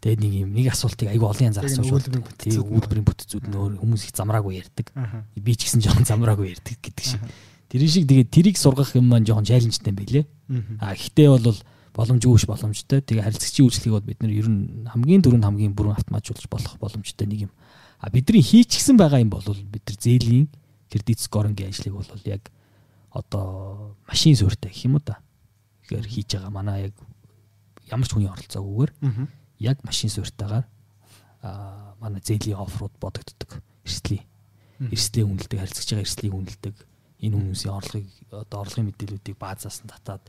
Тэгээд 0.00 0.20
нэг 0.24 0.32
юм 0.32 0.50
нэг 0.56 0.72
асуултыг 0.72 1.12
айгүй 1.12 1.28
олон 1.28 1.52
янзаар 1.52 1.68
асууж 1.68 2.08
байна. 2.08 2.24
Тэгээд 2.40 2.72
үйлдвэрийн 2.72 3.04
бүтцүүд 3.04 3.44
нөр 3.52 3.76
хүмүүс 3.84 4.08
их 4.08 4.16
замраагүй 4.16 4.56
ярьдаг. 4.56 4.88
Би 5.36 5.52
ч 5.52 5.68
гэсэн 5.68 5.84
жоохон 5.84 6.08
замраагүй 6.08 6.56
ярьдаг 6.56 6.80
гэдэг 6.80 7.04
шиг. 7.04 7.20
Тэр 7.68 7.84
шиг 7.84 8.08
тэгээд 8.08 8.32
тэрийг 8.32 8.56
сургах 8.56 8.96
юм 8.96 9.12
маань 9.12 9.28
жоохон 9.28 9.44
чаленжтай 9.44 9.92
байлээ. 9.92 10.24
А 10.80 10.96
гэхдээ 10.96 11.28
бол 11.28 11.52
боломжгүй 11.94 12.38
ш 12.38 12.46
боломжтой. 12.46 13.00
Тэгээ 13.02 13.24
харилцагчийн 13.26 13.66
үйлчлэгийг 13.66 13.94
бол 13.96 14.08
бид 14.08 14.20
нэр 14.22 14.32
ер 14.32 14.48
нь 14.48 14.86
хамгийн 14.86 15.22
дөрөнд 15.22 15.46
хамгийн 15.46 15.74
бүрэн 15.74 15.98
автоматжуулж 15.98 16.46
болох 16.46 16.74
боломжтой 16.78 17.26
нэг 17.26 17.50
юм. 17.50 17.52
А 17.98 18.10
бидний 18.10 18.42
хийчихсэн 18.42 18.96
байгаа 18.96 19.20
юм 19.20 19.30
бол 19.30 19.44
бид 19.44 19.84
нар 19.84 19.98
зээлийн 19.98 20.48
кредит 20.88 21.20
скорингийн 21.20 21.70
ажлыг 21.70 21.94
бол 21.94 22.22
яг 22.24 22.50
одоо 23.10 23.96
машин 24.06 24.36
суурьтай 24.36 24.70
гэх 24.70 24.86
юм 24.86 24.96
уу 24.96 25.04
та. 25.04 25.18
Тэгэхээр 25.86 26.06
хийж 26.06 26.28
байгаа 26.38 26.50
манай 26.54 26.78
яг 26.90 26.94
ямар 27.90 28.06
ч 28.06 28.14
хүний 28.14 28.30
оролцоогүйгээр 28.30 28.92
яг 29.60 29.78
машин 29.82 30.10
суурьтайгаар 30.10 30.66
а 31.42 31.94
манай 32.00 32.22
зээлийн 32.22 32.58
оффроуд 32.58 32.94
бодогддог. 33.02 33.60
Эрсдлийн 33.84 34.24
эрсдлийн 34.88 35.28
үнэлдэг 35.28 35.58
харилцагч 35.60 35.88
байгаа 35.92 36.06
эрсдлийг 36.06 36.34
үнэлдэг 36.34 36.76
энэ 37.20 37.36
хүмүүсийн 37.36 37.76
орлогыг 37.76 38.08
одоо 38.32 38.58
орлогын 38.64 38.88
мэдээллүүдийг 38.88 39.36
баазаас 39.36 39.84
нь 39.84 39.92
татаад 39.92 40.24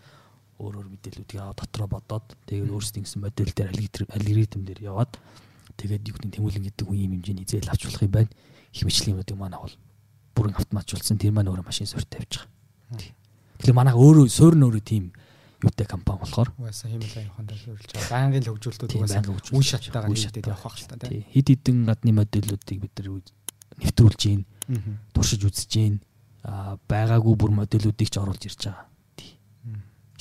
өөр 0.61 0.75
өөр 0.85 0.89
мэдээллүүдийг 0.93 1.41
аваад 1.41 1.59
дотроо 1.59 1.87
бодоод 1.89 2.27
тэгээд 2.45 2.69
өөрсдийн 2.69 3.03
гэсэн 3.05 3.21
модель 3.21 3.51
дээр 3.51 3.73
алгоритм 4.13 4.61
дээр 4.61 4.81
яваад 4.85 5.17
тэгээд 5.75 6.07
юу 6.07 6.15
гэдэг 6.21 6.31
тэмүүлэн 6.37 6.65
гэдэг 6.69 6.85
үе 6.85 7.05
юм 7.09 7.17
хэмжээний 7.17 7.47
зээл 7.49 7.73
авч 7.73 7.81
болох 7.89 8.05
юм 8.05 8.13
байна. 8.13 8.31
Их 8.71 8.85
мэтлэг 8.85 9.09
юмнуудыг 9.11 9.37
манай 9.37 9.59
бол 9.59 9.75
бүрэн 10.37 10.55
автоматжуулсан 10.55 11.17
тэр 11.17 11.33
маань 11.33 11.49
өөрөө 11.49 11.65
машин 11.65 11.89
суурь 11.89 12.05
тавьж 12.05 12.45
байгаа. 12.45 13.09
Тэгэхээр 13.59 13.77
манайх 13.77 13.97
өөрөө 13.97 14.25
суурь 14.29 14.55
нь 14.55 14.65
өөрөө 14.65 14.83
тийм 14.85 15.05
юутай 15.61 15.85
компани 15.85 16.19
болохоор 16.21 16.49
угаасаа 16.57 16.89
аяхан 16.89 17.45
дээр 17.45 17.59
суурилж 17.61 17.89
байгаа. 17.93 18.09
Байнгын 18.09 18.45
хөгжүүлэлтүүд 18.49 18.91
угаасаа 18.97 19.21
үн 19.53 19.65
шаттайгаар 19.65 20.09
нийтэд 20.09 20.47
явах 20.49 20.65
хэрэгтэй 20.77 20.97
тийм. 21.09 21.25
Хид 21.29 21.47
хідэн 21.49 21.77
гадны 21.85 22.11
модулуудыг 22.17 22.77
бид 22.81 22.93
нар 22.97 23.07
нэвтрүүлж 23.81 24.21
гин 24.25 24.41
туршиж 25.13 25.41
үзэж 25.45 25.69
гин 25.69 25.95
а 26.41 26.77
байгаагүй 26.89 27.35
бүр 27.37 27.51
модулуудыг 27.53 28.09
ч 28.09 28.15
оруулж 28.17 28.43
ирж 28.49 28.61
байгаа. 28.65 28.90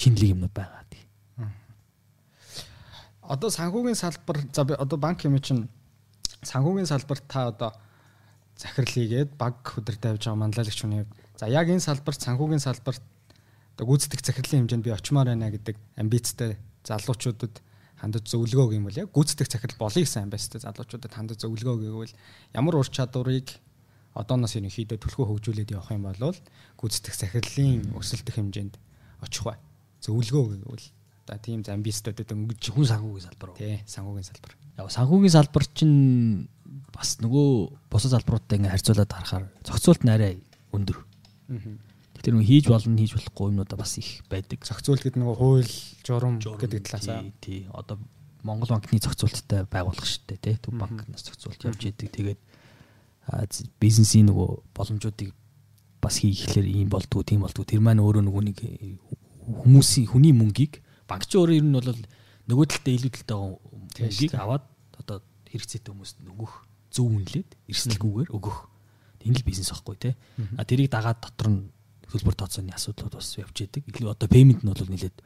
Шинэлэг 0.01 0.33
юмнууд 0.33 0.55
байгаа. 0.57 0.85
Тий. 0.89 1.05
Одоо 3.21 3.53
санхүүгийн 3.53 3.99
салбар 4.01 4.41
за 4.49 4.65
одоо 4.65 4.97
банк 4.97 5.21
юм 5.29 5.37
чинь 5.45 5.69
санхүүгийн 6.41 6.89
салбарт 6.89 7.25
та 7.29 7.53
одоо 7.53 7.71
захирлыгээд 8.57 9.37
баг 9.37 9.61
хөдөр 9.61 9.97
тавьж 10.01 10.25
байгаа 10.25 10.41
манлайлагч 10.41 10.81
хүний 10.81 11.05
за 11.37 11.53
яг 11.53 11.69
энэ 11.69 11.85
салбарт 11.85 12.21
санхүүгийн 12.25 12.65
салбарт 12.65 13.05
одоо 13.77 13.85
гүйцэтгэх 13.89 14.25
захирлын 14.25 14.65
хэмжээнд 14.65 14.85
би 14.85 14.93
очимоор 14.93 15.29
байна 15.33 15.53
гэдэг 15.53 15.77
амбицтай 16.01 16.57
залуучуудад 16.85 17.61
хандаж 18.01 18.25
зөвлөгөө 18.29 18.69
гэм 18.73 18.85
бол 18.89 19.01
яг 19.05 19.09
гүйцэтгэх 19.13 19.49
захирал 19.53 19.81
болъё 19.81 20.05
гэсэн 20.05 20.25
амбицтай 20.25 20.61
залуучуудад 20.65 21.13
хандаж 21.13 21.39
зөвлөгөө 21.45 21.77
гэвэл 21.85 22.17
ямар 22.57 22.75
ур 22.81 22.89
чадварыг 22.89 23.49
одооноос 24.17 24.57
ерөнхийдөө 24.57 24.99
төлхөө 25.01 25.27
хөгжүүлээд 25.29 25.73
явах 25.77 25.93
юм 25.93 26.05
бол 26.09 26.37
гүйцэтгэх 26.81 27.17
захирлын 27.17 27.93
өсөлтөх 27.97 28.37
хэмжээнд 28.37 28.75
очих 29.25 29.45
бай. 29.45 29.57
Зөвлөгөө 30.01 30.45
гэвэл 30.65 30.87
одоо 31.31 31.39
тийм 31.39 31.63
замбистуудад 31.63 32.33
өнгөж 32.35 32.73
хүн 32.75 32.87
санхүүгийн 32.91 33.27
салбар. 33.29 33.51
Тий, 33.55 33.79
санхүүгийн 33.87 34.27
салбар. 34.27 34.53
Яг 34.81 34.91
санхүүгийн 34.91 35.35
салбар 35.37 35.65
чинь 35.71 36.49
бас 36.91 37.19
нөгөө 37.23 37.49
бусад 37.93 38.15
салбаруудтай 38.17 38.59
ингээ 38.59 38.75
харьцуулаад 38.75 39.13
харахаар 39.13 39.47
зохицуулт 39.63 40.03
нь 40.03 40.11
арай 40.11 40.33
өндөр. 40.75 40.99
Тэгэхээр 42.19 42.35
нөгөө 42.35 42.51
хийж 42.51 42.65
болно 42.69 42.99
хийж 42.99 43.13
болохгүй 43.15 43.47
юмнуудаа 43.55 43.79
бас 43.79 43.95
их 44.01 44.25
байдаг. 44.27 44.61
Зохицуулт 44.67 45.03
гэдэг 45.07 45.21
нөгөө 45.23 45.37
хууль, 45.39 45.75
журам 46.05 46.37
гэдэг 46.41 46.81
талаасаа. 46.85 47.31
Тий, 47.41 47.67
одоо 47.73 47.97
Монгол 48.43 48.73
банкны 48.73 48.99
зохицуулттай 48.99 49.65
байгуулах 49.69 50.05
дээ, 50.27 50.41
тий. 50.41 50.57
Төв 50.59 50.75
банкнаас 50.77 51.25
зохицуулт 51.29 51.61
явж 51.65 51.81
идэг. 51.93 52.11
Тэгээд 52.11 52.41
бизнесийн 53.81 54.29
нөгөө 54.29 54.75
боломжуудыг 54.75 55.33
бас 56.01 56.21
хийхлээр 56.25 56.67
ийм 56.67 56.89
болдгоо 56.89 57.23
тийм 57.23 57.45
болдгоо 57.45 57.65
тэр 57.69 57.85
маань 57.85 58.01
өөрөө 58.01 58.25
нөгөө 58.25 58.43
нэг 58.49 58.59
хүмүүсийн 59.51 60.07
хүний 60.11 60.33
мөнгийг 60.35 60.83
банкч 61.11 61.35
өөрөө 61.35 61.57
ер 61.59 61.67
нь 61.67 61.75
бол 61.75 61.91
нөгөө 62.51 62.67
талдаа 62.71 62.95
илүү 62.95 63.13
талтай 63.19 63.39
мөнгийг 63.99 64.35
аваад 64.39 64.65
одоо 64.99 65.19
хэрэгцээтэй 65.51 65.91
хүмүүст 65.91 66.19
нөгөх 66.23 66.53
зөв 66.91 67.07
үнэлээд 67.07 67.51
эрсдэлгүйгээр 67.71 68.31
өгөх. 68.35 68.59
Энэ 69.27 69.39
л 69.41 69.47
бизнес 69.47 69.71
байхгүй 69.71 69.97
тий. 70.01 70.15
А 70.59 70.65
тэрийг 70.65 70.91
дагаад 70.91 71.21
дотор 71.23 71.49
нь 71.51 71.61
хөлбөр 72.11 72.35
тооцооны 72.35 72.75
асуудлууд 72.75 73.15
бас 73.15 73.39
явж 73.39 73.57
идэг. 73.63 73.87
Илүү 73.87 74.11
одоо 74.11 74.27
пеймент 74.27 74.67
нь 74.67 74.71
бол 74.71 74.91
нэлээд 74.91 75.17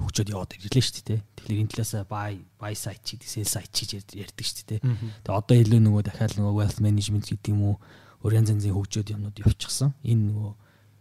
хөгжөөд 0.00 0.32
яваад 0.32 0.54
ирлээ 0.54 0.84
шүү 0.84 1.04
дээ. 1.04 1.20
Тэгэхээр 1.36 1.62
энэ 1.66 1.72
талаас 1.74 1.92
buy 2.06 2.32
buy 2.56 2.74
site 2.78 3.02
чи 3.04 3.14
sell 3.26 3.48
site 3.48 3.74
чи 3.74 3.98
ярьдаг 3.98 4.44
шүү 4.46 4.66
дээ. 4.70 4.80
Тэгээ 5.26 5.38
одоо 5.40 5.56
илүү 5.58 5.80
нөгөө 5.82 6.02
дахиад 6.06 6.34
нөгөө 6.38 6.54
wealth 6.56 6.80
management 6.80 7.26
гэдэг 7.28 7.52
юм 7.52 7.74
уу 7.74 7.76
өөр 8.24 8.36
янз 8.40 8.52
янзын 8.54 8.76
хөгжөөд 8.76 9.12
юмнууд 9.12 9.36
явчихсан. 9.40 9.92
Энэ 10.04 10.22
нөгөө 10.30 10.52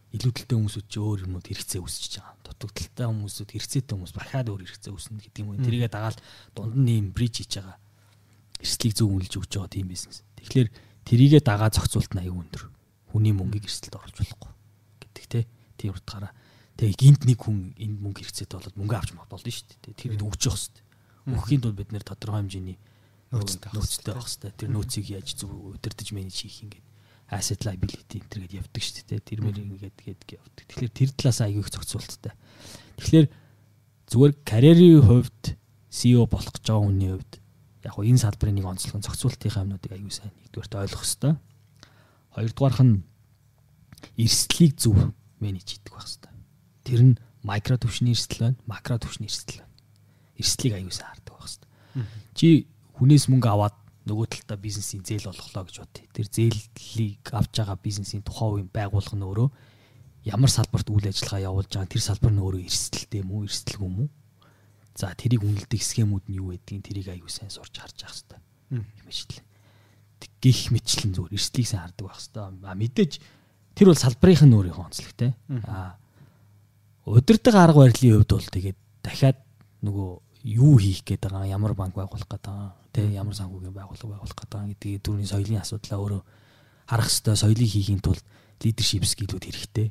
илүү 0.09 0.31
талтай 0.33 0.57
хүмүүсүүд 0.57 0.87
чи 0.89 0.97
өөр 0.97 1.19
юмнууд 1.29 1.45
хэрэгцээ 1.45 1.81
үүсчихэж 1.85 2.13
байгаа. 2.17 2.35
Талтай 2.57 3.05
хүмүүсүүд 3.05 3.49
хэрэгцээтэй 3.53 3.93
хүмүүс 3.93 4.13
дахиад 4.17 4.47
өөр 4.49 4.61
хэрэгцээ 4.65 4.93
үүснэ 4.93 5.21
гэдэг 5.21 5.41
юм. 5.45 5.61
Тэрийгээ 5.61 5.91
дагаад 5.93 6.17
дунд 6.57 6.73
нь 6.73 6.89
ийм 6.89 7.07
bridge 7.13 7.45
хийж 7.45 7.61
байгаа. 7.61 7.77
Эрсдлийг 8.57 8.93
зөв 8.97 9.07
үнэлж 9.13 9.33
өгч 9.37 9.51
байгаа 9.53 9.69
тийм 9.69 9.87
бизнес. 9.87 10.25
Тэгэхээр 10.41 10.69
тэрийгээ 11.05 11.41
дагаа 11.45 11.69
зохицуулт 11.69 12.11
нь 12.17 12.21
аюу 12.25 12.41
өндөр. 12.41 12.63
Хүний 13.13 13.33
мөнгийг 13.37 13.69
эрсдэлд 13.69 14.01
оруулж 14.01 14.17
болохгүй 14.17 14.51
гэдэг 14.97 15.25
те. 15.29 15.41
Тийм 15.77 15.93
утгаараа 15.93 16.33
Тэгээ 16.79 16.95
гинт 16.95 17.21
нэг 17.27 17.43
хүн 17.43 17.75
энэ 17.75 17.99
мөнгө 17.99 18.23
хэрэгцээтэй 18.23 18.55
болоод 18.55 18.79
мөнгө 18.79 18.95
авч 18.95 19.09
болно 19.11 19.35
шүү 19.35 19.67
дээ. 19.83 19.99
Тэр 19.99 20.15
өгч 20.23 20.47
явах 20.47 20.63
хэрэгтэй. 20.63 20.83
Өгөхийн 21.27 21.59
тулд 21.59 21.75
бид 21.75 21.91
нэр 21.91 22.07
тодорхой 22.07 22.39
хэмжээний 22.39 22.77
нөөцтэй 23.35 24.15
байх 24.15 24.23
хэрэгтэй. 24.23 24.51
Тэр 24.55 24.69
нөөцийг 24.71 25.05
яаж 25.11 25.27
зөв 25.35 25.51
удирдах 25.75 26.15
менеж 26.15 26.39
хийх 26.39 26.63
ингээд 26.63 26.87
asset 27.29 27.61
liability 27.65 28.19
энэ 28.19 28.29
төргээд 28.29 28.57
явдаг 28.57 28.81
шүү 28.81 29.05
дээ. 29.05 29.21
Тэр 29.21 29.39
мэр 29.45 29.57
ингээд 29.61 29.97
гээд 30.01 30.21
явдаг. 30.33 30.65
Тэгэхээр 30.65 30.93
тэр 30.97 31.09
талаас 31.13 31.39
аягүй 31.45 31.61
их 31.61 31.69
зохицуулттай. 31.69 32.33
Тэгэхээр 32.97 33.27
зүгээр 34.09 34.33
карьерийн 34.41 35.01
хувьд 35.05 35.43
CEO 35.93 36.25
болох 36.25 36.53
гэж 36.57 36.65
байгаа 36.65 36.85
хүний 36.89 37.11
хувьд 37.13 37.33
яг 37.85 37.93
хоо 37.93 38.05
энэ 38.05 38.21
салбарын 38.21 38.55
нэг 38.57 38.65
онцлог 38.65 39.01
зохицуултын 39.05 39.61
юмнуудыг 39.61 39.91
аягүй 39.93 40.13
сайн 40.13 40.33
нэгдүгээрт 40.41 40.73
ойлгох 40.73 41.05
хэрэгтэй. 41.05 41.33
Хоёрдугаарх 42.33 42.81
нь 42.81 42.95
эрсдлийг 44.17 44.73
зөв 44.81 44.97
менеж 45.37 45.65
хийдэг 45.69 45.93
байх 45.93 46.05
хэрэгтэй. 46.09 46.33
Тэр 46.85 47.01
нь 47.13 47.15
микро 47.45 47.77
төвшний 47.77 48.13
эрсдэл 48.13 48.51
байна, 48.51 48.57
макро 48.65 48.97
төвшний 48.97 49.29
эрсдэл 49.29 49.63
байна. 49.63 49.75
Эрсдлийг 50.37 50.73
аюулсаа 50.75 51.07
хардаг 51.13 51.33
байх 51.37 51.45
хэвээр. 51.45 51.69
Чи 52.35 52.47
хүнээс 52.99 53.25
мөнгө 53.31 53.49
аваад 53.49 53.75
нөгөө 54.07 54.27
талдаа 54.31 54.57
бизнесийн 54.57 55.03
зээл 55.03 55.31
олголоо 55.31 55.63
гэж 55.67 55.75
бод. 55.83 55.95
Тэр 56.13 56.27
зээлийг 56.31 57.25
авч 57.33 57.53
байгаа 57.59 57.77
бизнесийн 57.81 58.23
тухайн 58.23 58.63
үеийн 58.63 58.71
байгууллага 58.71 59.17
нь 59.17 59.27
өөрөө 59.27 59.49
ямар 60.27 60.51
салбарт 60.51 60.87
үйл 60.89 61.07
ажиллагаа 61.07 61.47
явуулж 61.47 61.71
байгаа 61.73 61.91
тэр 61.91 62.03
салбар 62.03 62.31
нь 62.31 62.43
өөрөө 62.43 62.61
эрсдэлтэй 62.63 63.19
юм 63.23 63.31
уу, 63.31 63.47
эрсдэлгүй 63.47 63.87
юм 63.87 63.97
уу? 64.05 64.09
За 64.95 65.15
тэрийг 65.15 65.43
үнэлдэг 65.43 65.81
схемүүд 65.83 66.25
нь 66.27 66.37
юу 66.39 66.51
байдгийг 66.51 66.83
тэрийг 66.83 67.07
аюул 67.15 67.31
сайн 67.31 67.51
сурч 67.51 67.75
харж 67.79 67.97
явах 68.03 68.15
хэрэгтэй. 68.19 68.39
Хэмжлэн. 68.99 69.43
Гих 70.39 70.61
мэтлэн 70.71 71.11
зүгээр 71.15 71.35
эрсдлийг 71.35 71.67
сайн 71.67 71.83
хардаг 71.87 72.05
байх 72.07 72.19
хэвээр. 72.19 72.67
А 72.67 72.75
мэдээж 72.75 73.11
тэр 73.75 73.87
бол 73.91 73.99
салбарынх 73.99 74.43
нь 74.43 74.55
өөрийнхөө 74.59 74.85
онцлог 74.87 75.13
те. 75.15 75.27
А 75.67 75.95
удирдаг 77.07 77.55
арга 77.55 77.87
барилын 77.87 78.19
хувьд 78.19 78.31
бол 78.35 78.47
тэгээд 78.51 78.79
дахиад 79.03 79.39
нөгөө 79.83 80.09
юу 80.49 80.81
хийх 80.81 81.05
гээд 81.05 81.29
байгаа 81.29 81.45
ямар 81.45 81.73
банк 81.77 81.93
байгуулах 81.93 82.25
гээд 82.25 82.45
байгаа 82.49 82.73
те 82.93 83.05
ямар 83.13 83.35
санхүүгийн 83.37 83.75
байгууллага 83.77 84.09
байгуулах 84.17 84.37
гээд 84.37 84.51
байгаа 84.53 84.69
гэдгийг 84.73 85.03
түрүүний 85.05 85.29
соёлын 85.29 85.61
асуудлаа 85.61 85.99
өөрөө 86.01 86.21
харах 86.89 87.09
хэвээр 87.13 87.37
соёлыг 87.37 87.69
хийхийн 87.69 88.01
тулд 88.01 88.23
лидершип 88.65 89.05
скиллүүд 89.05 89.45
хэрэгтэй 89.45 89.87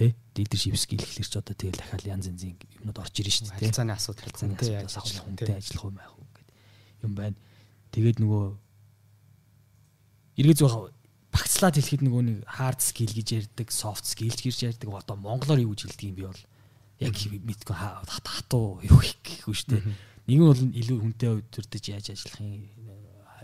тэ 0.00 0.16
лидершип 0.36 0.76
скил 0.80 1.00
гэхэлэр 1.00 1.28
ч 1.28 1.34
одоо 1.36 1.52
тэгэл 1.52 1.76
дахиад 1.76 2.08
янз 2.08 2.24
янзын 2.32 2.56
юмнууд 2.80 2.98
орж 3.04 3.14
ирж 3.20 3.44
шүү 3.44 3.52
дээ 3.52 3.68
харилцааны 3.68 3.92
асуудал 3.92 4.32
хүнтэй 4.32 4.76
ажиллах 4.80 5.24
хүнтэй 5.28 5.56
ажиллах 5.60 5.84
юм 5.84 5.96
байх 6.00 6.12
уу 6.16 6.28
гэдэг 6.32 7.04
юм 7.04 7.12
байна. 7.20 7.36
Тэгээд 7.92 8.18
нөгөө 8.24 8.44
эргээ 10.40 10.56
зөв 10.56 10.72
багцлаад 11.34 11.76
хэлэхэд 11.76 12.02
нөгөө 12.06 12.22
нэг 12.24 12.38
hard 12.48 12.80
skill 12.80 13.12
гэж 13.12 13.28
ярьдаг 13.44 13.68
soft 13.68 14.08
skill 14.08 14.32
гэж 14.32 14.56
ярьдаг 14.72 14.88
одоо 14.88 15.16
монголоор 15.20 15.60
юу 15.60 15.76
гэж 15.76 15.92
хэлдэг 15.92 16.08
юм 16.08 16.16
би 16.16 16.24
бол 16.24 16.42
яг 17.00 17.16
мэдгүй 17.16 17.76
хатуу 17.76 18.84
юу 18.84 19.00
гэхгүй 19.00 19.54
шүү 19.56 19.68
дээ. 19.72 19.84
Нэг 20.28 20.36
нь 20.36 20.44
бол 20.44 20.62
илүү 20.62 20.98
хүнтэй 21.00 21.30
удирдах 21.40 21.84
яаж 21.88 22.12
ажиллахын 22.12 22.68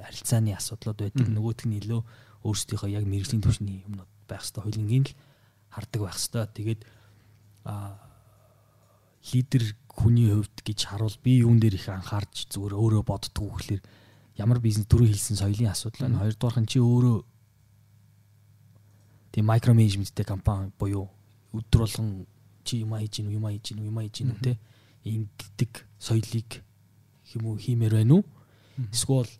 харилцааны 0.06 0.52
асуудлууд 0.52 0.98
байдаг. 1.00 1.26
Нөгөөх 1.26 1.64
нь 1.64 1.80
илүү 1.80 2.00
өөрсдийнхөө 2.44 2.90
яг 2.92 3.04
мэрэгжлийн 3.08 3.42
түвшний 3.42 3.82
юмнууд 3.88 4.12
байх 4.28 4.44
хэвээр 4.44 4.64
хөлнгийн 4.68 5.04
л 5.08 5.16
хардаг 5.72 6.00
байх 6.04 6.18
хэвээр. 6.20 6.52
Тэгээд 6.52 6.80
а 7.64 7.98
лидер 9.32 9.64
хүний 9.90 10.30
хувьд 10.30 10.56
гэж 10.62 10.78
харуул 10.86 11.16
би 11.24 11.40
юун 11.42 11.58
дээр 11.58 11.80
их 11.80 11.88
анхаарч 11.88 12.52
зүгээр 12.52 12.76
өөрөө 12.76 13.02
боддгоо 13.02 13.56
гэхэлэр 13.56 13.82
ямар 14.38 14.60
бизнес 14.60 14.86
түрүү 14.86 15.10
хэлсэн 15.10 15.40
соёлын 15.40 15.72
асуудал 15.72 16.06
байна. 16.06 16.20
Хоёрдугаар 16.22 16.60
нь 16.60 16.70
чи 16.70 16.78
өөрөө 16.78 17.16
тийм 19.32 19.48
микро 19.48 19.72
менежменттэй 19.74 20.28
компани 20.28 20.70
буюу 20.78 21.08
өдөр 21.56 21.88
болгон 21.88 22.28
чи 22.66 22.82
юм 22.82 22.98
хийж 22.98 23.22
гин 23.22 23.30
юм 23.30 23.46
хийж 23.46 23.72
гин 23.72 23.86
юм 23.86 23.98
хийж 24.02 24.16
гин 24.26 24.34
те 24.42 24.58
ингэдэг 25.06 25.72
соёлыг 26.02 26.66
хэмүү 27.30 27.54
хиймээр 27.62 27.94
байна 28.02 28.14
уу? 28.18 28.24
Эсвэл 28.90 29.30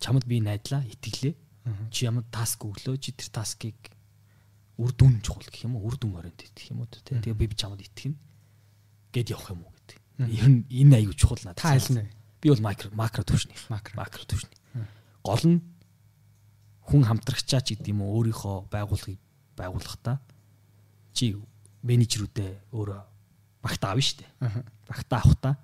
чамд 0.00 0.24
би 0.28 0.40
найдлаа, 0.44 0.84
итгэлээ. 0.84 1.34
Чи 1.90 2.04
ямар 2.04 2.24
таск 2.28 2.64
өглөө 2.64 2.96
чи 3.00 3.12
тэр 3.16 3.32
таскыг 3.32 3.76
үр 4.80 4.92
дүн 4.96 5.20
чухал 5.20 5.44
гэх 5.48 5.64
юм 5.64 5.76
уу? 5.76 5.88
Үр 5.92 5.96
дүн 6.00 6.16
ориент 6.20 6.40
гэх 6.40 6.72
юм 6.72 6.84
уу 6.84 6.88
те. 6.88 7.00
Тэгээ 7.20 7.36
би 7.36 7.56
чамд 7.56 7.80
итгэнэ 7.80 8.16
гэд 9.12 9.32
явах 9.36 9.52
юм 9.52 9.64
уу 9.64 9.72
гэдэг. 9.76 9.98
Ер 10.28 10.48
нь 10.48 10.64
энэ 10.68 11.04
аюу 11.04 11.12
чухал 11.12 11.40
надад. 11.44 11.60
Та 11.60 11.76
аль 11.76 11.90
нь? 11.92 12.08
Би 12.40 12.48
бол 12.48 12.64
макро 12.64 12.88
макро 12.96 13.22
төвшний. 13.24 13.56
Макро 13.68 13.92
макро 13.96 14.24
төвшний. 14.24 14.56
Гол 15.20 15.44
нь 15.44 15.60
хүн 16.88 17.04
хамтрагчаа 17.04 17.60
ч 17.60 17.76
гэдэг 17.76 17.92
юм 17.92 18.02
уу 18.02 18.24
өөрийнхөө 18.24 18.72
байгууллагыг 18.72 19.20
байгуулахдаа 19.56 20.16
чи 21.12 21.36
менежерүүдээ 21.82 22.50
өөрөө 22.72 23.00
багтаа 23.62 23.90
авна 23.92 24.04
шүү 24.04 24.18
дээ. 24.20 24.64
Багтаа 24.88 25.18
авахдаа 25.20 25.54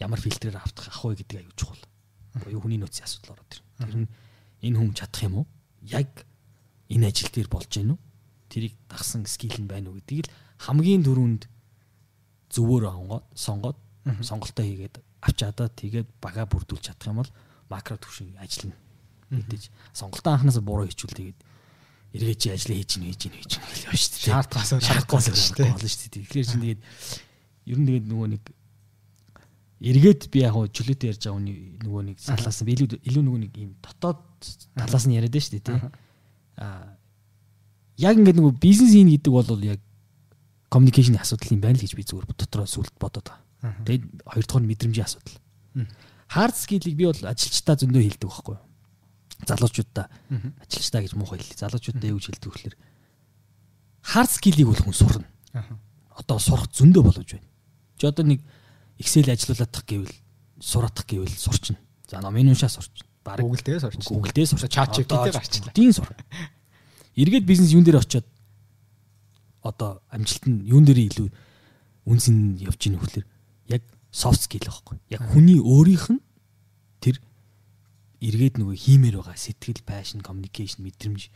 ямар 0.00 0.20
фильтрээр 0.20 0.56
автах 0.60 0.88
ах 0.90 1.02
вэ 1.04 1.22
гэдэг 1.22 1.42
аюу 1.42 1.54
чухал. 1.56 1.82
Буюу 2.42 2.60
хүний 2.60 2.78
нөөцийн 2.78 3.06
асуудал 3.06 3.38
ороод 3.38 3.52
ирнэ. 3.54 3.66
Тэр 3.80 3.96
нь 4.04 4.08
энэ 4.66 4.78
хүн 4.78 4.92
чадах 4.94 5.22
юм 5.24 5.34
уу? 5.42 5.46
Яг 5.82 6.10
энэ 6.90 7.08
ажил 7.08 7.30
дээр 7.32 7.48
болж 7.48 7.70
гэнэ 7.70 7.94
үү? 7.94 8.00
Тэрийг 8.50 8.74
дагсан 8.88 9.26
скил 9.26 9.56
нь 9.56 9.70
байна 9.70 9.90
уу 9.90 9.98
гэдгийг 9.98 10.28
л 10.28 10.34
хамгийн 10.70 11.02
дөрөнд 11.02 11.48
зөвөөр 12.52 12.84
онгоод 12.86 13.26
сонгоод 13.34 13.78
сонголтоо 14.22 14.64
хийгээд 14.64 15.02
авчаадаа 15.20 15.68
тэгээд 15.72 16.08
бага 16.22 16.46
бүрдүүлж 16.46 16.84
чадах 16.86 17.10
юм 17.10 17.18
бол 17.20 17.32
макро 17.68 17.98
төвшин 17.98 18.38
ажиллана. 18.38 18.78
Мэдээж 19.30 19.70
сонголтоо 19.92 20.32
анханасаа 20.38 20.62
буруу 20.62 20.86
хийчихвэл 20.86 21.18
тэгээд 21.18 21.38
эргээ 22.16 22.36
чи 22.40 22.48
ажлаа 22.50 22.76
хийж 22.80 22.90
гин 22.96 23.04
хийж 23.12 23.20
гин 23.28 23.34
хийж 23.36 23.52
гин 23.56 23.64
гэж 23.92 24.00
шүү 24.00 24.12
дээ. 24.16 24.32
Шаардлагаас 24.32 24.70
шаардлагаас 24.80 25.26
шүү 25.36 25.56
дээ. 25.56 25.70
Болно 25.70 25.88
шүү 25.88 26.00
дээ. 26.00 26.24
Тэгэхээр 26.26 26.46
чинь 26.48 26.62
тэгээд 26.64 26.82
ер 27.66 27.78
нь 27.78 27.86
тэгээд 27.86 28.06
нөгөө 28.08 28.28
нэг 28.32 28.42
эргээд 29.76 30.22
би 30.32 30.38
яг 30.40 30.52
хөө 30.56 30.72
чөлөөтэй 30.72 31.08
ярьж 31.12 31.22
байгаа 31.28 31.36
хүний 31.36 31.56
нөгөө 31.84 32.02
нэг 32.08 32.16
салаас 32.16 32.58
би 32.64 32.72
илүү 32.72 32.88
илүү 33.04 33.22
нөгөө 33.28 33.40
нэг 33.44 33.52
юм 33.60 33.72
дотоод 33.84 34.20
талаас 34.72 35.04
нь 35.04 35.16
яриад 35.20 35.36
шүү 35.36 35.60
дээ 35.60 35.64
тий. 35.68 35.78
Аа 36.56 36.96
яг 38.00 38.16
ингээд 38.16 38.40
нөгөө 38.40 38.56
бизнес 38.60 38.92
хийн 38.96 39.12
гэдэг 39.12 39.32
бол 39.32 39.60
яг 39.64 39.80
communication 40.72 41.16
асуудал 41.20 41.52
юм 41.52 41.60
байна 41.60 41.76
л 41.76 41.84
гэж 41.84 41.92
би 41.96 42.04
зүгээр 42.04 42.26
дотроо 42.36 42.64
сүлд 42.64 42.92
бодоод 43.00 43.28
байгаа. 43.28 43.84
Тэгээд 43.84 44.04
хоёрдугаар 44.24 44.62
нь 44.64 44.70
мэдрэмжийн 44.72 45.06
асуудал. 45.08 45.36
Hard 46.32 46.56
skill-ийг 46.56 46.96
би 46.96 47.04
бол 47.08 47.22
ажилчдаа 47.24 47.76
зөндөө 47.80 48.02
хэлдэг 48.02 48.28
байхгүй 48.28 48.54
юу? 48.56 48.64
Залуучуудаа 49.44 50.08
ажилчдаа 50.64 51.02
гэж 51.04 51.12
муухай 51.12 51.38
хэллээ. 51.42 51.60
Залуучуудаа 51.60 52.08
юу 52.08 52.16
гэж 52.16 52.26
хэлдэг 52.32 52.50
вэхлээр 52.52 52.76
hard 54.16 54.30
skill-ийг 54.30 54.68
бол 54.70 54.80
хүн 54.80 54.96
сурна. 54.96 55.28
Одоо 56.16 56.38
сурах 56.40 56.72
зөндөө 56.72 57.02
болож 57.04 57.28
байна. 57.28 57.48
Чи 57.98 58.06
одоо 58.06 58.24
нэг 58.24 58.40
Excel 58.96 59.28
ажиллуулах 59.28 59.84
гэвэл 59.84 60.14
сураадах 60.60 61.04
гэвэл 61.04 61.36
сурчна. 61.36 61.76
За 62.08 62.20
номын 62.20 62.48
уншаа 62.54 62.70
сурчна. 62.72 63.04
Бараг 63.24 63.44
Google 63.44 63.62
дээр 63.64 63.80
сурчна. 63.80 64.08
Google 64.08 64.32
дээр 64.32 64.48
сурчна. 64.48 64.72
Chat 64.72 64.94
GPT-ээр 64.96 65.34
гарчлаа. 65.36 65.72
Тийм 65.74 65.92
сур. 65.92 66.08
Эргээд 67.16 67.44
бизнес 67.44 67.72
юун 67.72 67.84
дээр 67.84 68.00
очиод 68.00 68.24
одоо 69.60 70.00
амжилт 70.08 70.46
нь 70.46 70.64
юун 70.64 70.86
дээр 70.86 71.10
илүү 71.10 71.28
үнс 72.06 72.30
нь 72.30 72.62
явж 72.62 72.80
ийн 72.86 72.96
хөлөр 72.96 73.26
яг 73.68 73.82
soft 74.14 74.46
skill 74.46 74.64
байхгүй. 74.64 74.96
Яг 75.10 75.20
хүний 75.28 75.58
өөрийнх 75.58 76.06
нь 76.14 76.22
тэр 77.02 77.20
эргээд 78.20 78.56
нөгөө 78.56 78.76
хиймээр 78.76 79.16
байгаа 79.20 79.36
сэтгэл, 79.36 79.84
passion, 79.84 80.20
communication, 80.24 80.84
мэдрэмж 80.86 81.28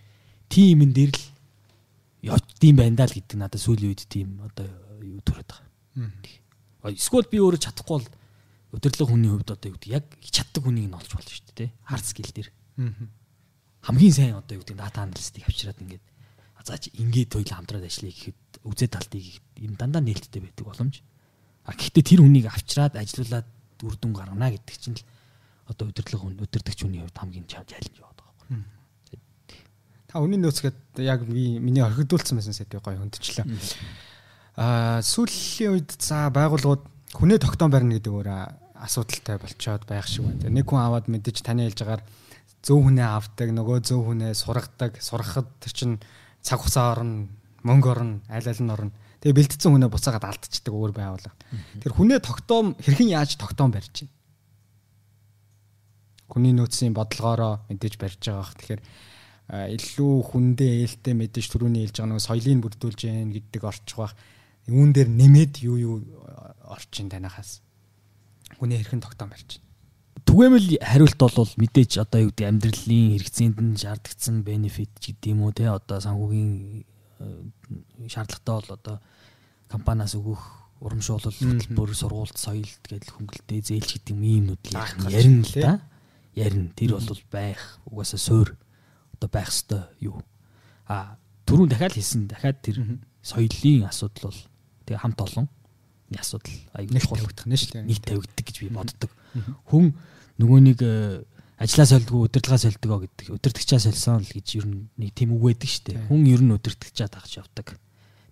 тийм 0.49 0.83
юм 0.85 0.93
дээр 0.97 1.13
л 1.13 1.25
явдсан 2.25 2.75
байна 2.77 2.97
даа 3.01 3.09
л 3.09 3.17
гэдэг 3.17 3.37
надад 3.37 3.61
сүүлийн 3.61 3.93
үед 3.93 4.05
тийм 4.09 4.41
одоо 4.45 4.69
юу 5.05 5.21
төрөд 5.25 5.49
байгаа. 5.49 6.95
Эсвэл 6.97 7.29
би 7.29 7.39
өөрөө 7.41 7.61
чадахгүй 7.61 7.97
бол 8.01 8.09
удирдлага 8.73 9.13
хүний 9.13 9.31
хувьд 9.31 9.51
одоо 9.51 9.69
юу 9.69 9.77
гэдэг 9.77 9.93
яг 9.93 10.07
чаддаг 10.25 10.63
хүнийг 10.65 10.89
нь 10.89 10.97
олж 10.97 11.11
болно 11.13 11.29
шүү 11.29 11.55
дээ. 11.57 11.71
Hard 11.85 12.05
skill 12.05 12.31
дээр. 12.33 12.49
Хамгийн 13.85 14.15
сайн 14.15 14.37
одоо 14.37 14.57
юу 14.57 14.65
гэдэг 14.65 14.77
дата 14.77 15.05
аналистик 15.05 15.45
авчираад 15.45 15.81
ингээд 15.81 16.05
за 16.65 16.77
чи 16.79 16.93
ингээд 17.01 17.33
хоёул 17.33 17.53
хамтраад 17.57 17.85
ажиллая 17.89 18.13
гэхэд 18.13 18.41
үзээ 18.69 18.89
талтыг 18.93 19.25
юм 19.57 19.75
дандаа 19.81 20.05
нээлттэй 20.05 20.41
байдаг 20.45 20.65
боломж. 20.69 21.01
А 21.65 21.73
гэхдээ 21.73 22.05
тэр 22.05 22.21
хүнийг 22.21 22.47
авчираад 22.53 22.95
ажилуулад 23.01 23.49
үр 23.81 23.95
дүн 23.97 24.13
гаргана 24.13 24.53
гэдэг 24.53 24.77
чинь 24.77 24.97
л 25.01 25.05
одоо 25.71 25.87
удирдлага 25.89 26.27
хүн 26.27 26.43
удирдахч 26.43 26.83
хүний 26.83 27.01
хувьд 27.01 27.17
хамгийн 27.17 27.47
чаленж 27.47 27.95
яваад 27.95 28.19
байгаа 28.19 28.51
юм. 28.51 28.65
Та 30.11 30.19
өнөө 30.19 30.41
нөөцгээд 30.43 30.99
яг 31.07 31.23
миний 31.31 31.85
орхигдуулсан 31.87 32.43
байсан 32.43 32.55
сэдвээ 32.59 32.83
гоё 32.83 32.99
хөндчлээ. 32.99 33.47
Аа 34.59 34.99
сүүлийн 35.07 35.79
үед 35.79 35.95
за 36.03 36.27
байгууллагууд 36.35 36.83
хүнээ 37.15 37.39
тогтоон 37.39 37.71
барина 37.71 37.95
гэдэг 37.95 38.11
өөр 38.11 38.29
асуудалтай 38.75 39.39
болчоод 39.39 39.87
байх 39.87 40.11
шиг 40.11 40.27
байна. 40.27 40.51
Нэг 40.51 40.67
хүн 40.67 40.83
аваад 40.83 41.07
мэдээж 41.07 41.47
таны 41.47 41.71
хэлж 41.71 41.87
байгаагаар 41.87 42.05
зөв 42.61 42.79
хүнээ 42.83 43.07
авдаг, 43.07 43.49
нөгөө 43.55 43.79
зөв 43.87 44.01
хүнээ 44.05 44.33
сургадаг, 44.35 45.01
сургахад 45.01 45.49
тэр 45.63 45.73
чинь 45.73 45.97
цаг 46.43 46.61
хугацаа 46.61 46.99
орно, 46.99 47.29
мөнгө 47.65 47.89
орно, 47.93 48.21
аль 48.29 48.45
аль 48.45 48.61
нь 48.61 48.73
орно. 48.73 48.93
Тэгээ 49.21 49.37
бэлдсэн 49.37 49.73
хүнээ 49.73 49.91
буцаагаад 49.93 50.29
алдчихдаг 50.29 50.75
өөр 50.75 50.93
байгууллага. 50.97 51.37
Тэр 51.81 51.93
хүнээ 51.93 52.21
тогтоом 52.25 52.77
хэрхэн 52.81 53.13
яаж 53.13 53.37
тогтоом 53.37 53.73
барьж 53.73 54.05
байна? 54.05 54.13
Хүний 56.31 56.55
нөөцийн 56.55 56.95
бодлогоороо 56.95 57.67
мэдээж 57.69 57.95
барьж 57.99 58.23
байгаа 58.23 58.41
бах. 58.41 58.55
Тэгэхээр 58.55 58.83
илүү 59.75 60.15
хүндээ 60.31 60.73
ээлтэй 60.87 61.15
мэдээж 61.19 61.47
түрүүний 61.51 61.83
хэлж 61.91 61.97
байгаа 61.99 62.11
нөгөө 62.15 62.27
соёлыг 62.31 62.63
бүрдүүлж 62.63 63.01
гэн 63.03 63.35
гэдэг 63.35 63.63
орчих 63.67 63.99
бах. 63.99 64.15
Юун 64.71 64.95
дээр 64.95 65.11
нэмээд 65.11 65.67
юу 65.67 65.77
юу 65.77 65.97
орчин 66.71 67.11
танахаас 67.11 67.59
хүний 68.63 68.79
хэрхэн 68.79 69.03
тогтоом 69.03 69.35
барьж 69.35 69.59
байна 69.59 69.69
түгээмэл 70.31 70.79
хариулт 70.79 71.19
бол 71.19 71.51
мэдээж 71.59 71.93
одоо 72.07 72.21
юу 72.29 72.31
гэдэг 72.31 72.47
амьдралын 72.47 73.07
хэрэгцээнд 73.19 73.59
нь 73.59 73.81
шаардлагатсан 73.83 74.47
бенефит 74.47 74.93
ч 75.03 75.11
гэдэг 75.11 75.33
юм 75.35 75.43
уу 75.43 75.51
те 75.51 75.67
одоо 75.67 75.99
санхүүгийн 75.99 76.87
шаардлагатай 78.07 78.55
бол 78.55 78.71
одоо 78.79 78.97
компаниас 79.67 80.15
өгөх 80.15 80.43
урамшуулал 80.81 81.35
хөтөлбөр 81.35 81.91
сургуульд 81.99 82.39
соёлд 82.39 82.83
гэдэл 82.87 83.15
хөнгөлтэй 83.17 83.61
зээлч 83.65 83.91
гэдэг 84.01 84.15
юм 84.15 84.23
юмнууд 84.55 84.63
ярина 84.71 85.45
л 85.45 85.55
да. 85.59 85.83
Ярина. 86.35 86.71
Тэр 86.77 86.97
бол 86.97 87.23
байх 87.31 87.79
угаасаа 87.87 88.21
суур 88.21 88.57
одоо 89.15 89.29
байх 89.29 89.51
хэвээр 89.51 89.89
юу. 90.01 90.23
А 90.87 91.19
түрүүн 91.47 91.71
дахиад 91.71 91.95
хэлсэн 91.95 92.29
дахиад 92.31 92.63
тэр 92.63 93.01
соёлын 93.23 93.91
асуудал 93.91 94.31
бол 94.31 94.41
тэгээ 94.87 95.03
хамт 95.03 95.21
олон 95.21 95.47
асуудал 96.19 96.57
аюул 96.75 96.99
тавигдах 96.99 97.47
нь 97.47 97.57
шүү 97.57 97.71
дээ. 97.75 97.87
Нийт 97.87 98.03
тавигддаг 98.03 98.45
гэж 98.47 98.57
би 98.63 98.69
боддог. 98.75 99.11
Хүн 99.71 99.95
нөгөө 100.43 100.59
нэг 100.67 100.79
э, 100.83 101.23
ажлаа 101.61 101.87
сольдгоо 101.87 102.27
удирдлагаа 102.27 102.59
сольдгоо 102.59 102.99
гэдэг 103.07 103.31
удирдахчаа 103.31 103.79
сольсон 103.79 104.25
л 104.25 104.33
гэж 104.33 104.49
ер 104.59 104.67
нь 104.67 104.91
нэг 104.99 105.15
тийм 105.15 105.37
үг 105.37 105.55
байдаг 105.55 105.71
шүү 105.71 105.85
дээ. 105.87 106.09
Хүн 106.11 106.23
ер 106.27 106.43
нь 106.43 106.55
удирдахчаа 106.57 107.07
тагч 107.07 107.39
явдаг. 107.39 107.79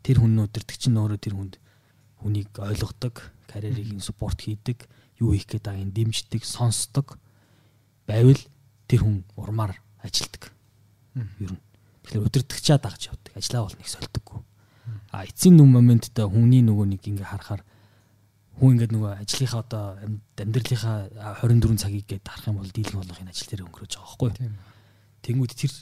Тэр 0.02 0.18
хүн 0.18 0.42
удирдахч 0.42 0.90
нь 0.90 0.98
өөрөө 0.98 1.20
тэр 1.22 1.34
хүнд 1.38 1.54
хүнийг 2.18 2.50
ойлгодог, 2.58 3.14
карьерийг 3.46 3.94
нь 3.94 4.02
суппорт 4.02 4.42
хийдэг, 4.42 4.90
юу 5.22 5.36
хийх 5.36 5.46
гээд 5.46 5.70
байгааг 5.70 5.92
дэмждэг, 5.94 6.42
сонсдог. 6.42 7.20
Байвал 8.08 8.40
тэр 8.88 9.04
хүн 9.04 9.22
урмаар 9.36 9.76
ажилдаг. 10.00 10.48
Ер 11.14 11.52
нь. 11.52 11.60
Тэгэхээр 12.08 12.24
удирдахчаа 12.24 12.78
дагж 12.80 13.12
явдаг. 13.12 13.36
Ажлаа 13.36 13.68
бол 13.68 13.76
нэг 13.76 13.88
сольдөггүй. 13.92 14.40
А 15.12 15.28
эцсийн 15.28 15.60
нүм 15.60 15.76
моменттой 15.76 16.24
хүний 16.24 16.64
нөгөө 16.64 16.86
нэг 16.96 17.04
ингээ 17.04 17.28
харахаар 17.28 17.62
хүн 18.56 18.80
ингээд 18.80 18.92
нөгөө 18.96 19.12
ажлынхаа 19.22 19.60
одоо 19.60 19.84
амьдралынхаа 20.40 21.44
24 21.44 21.84
цагийг 21.84 22.06
гээд 22.08 22.24
харах 22.24 22.48
юм 22.48 22.58
бол 22.58 22.72
дийлэн 22.72 22.98
болгохын 22.98 23.28
ажил 23.28 23.48
дээр 23.52 23.64
өнгөрөөж 23.68 23.92
байгаа 23.92 24.08
байхгүй 24.08 24.30
юу. 24.48 24.56
Тэнгүүд 25.22 25.52
тэр 25.52 25.72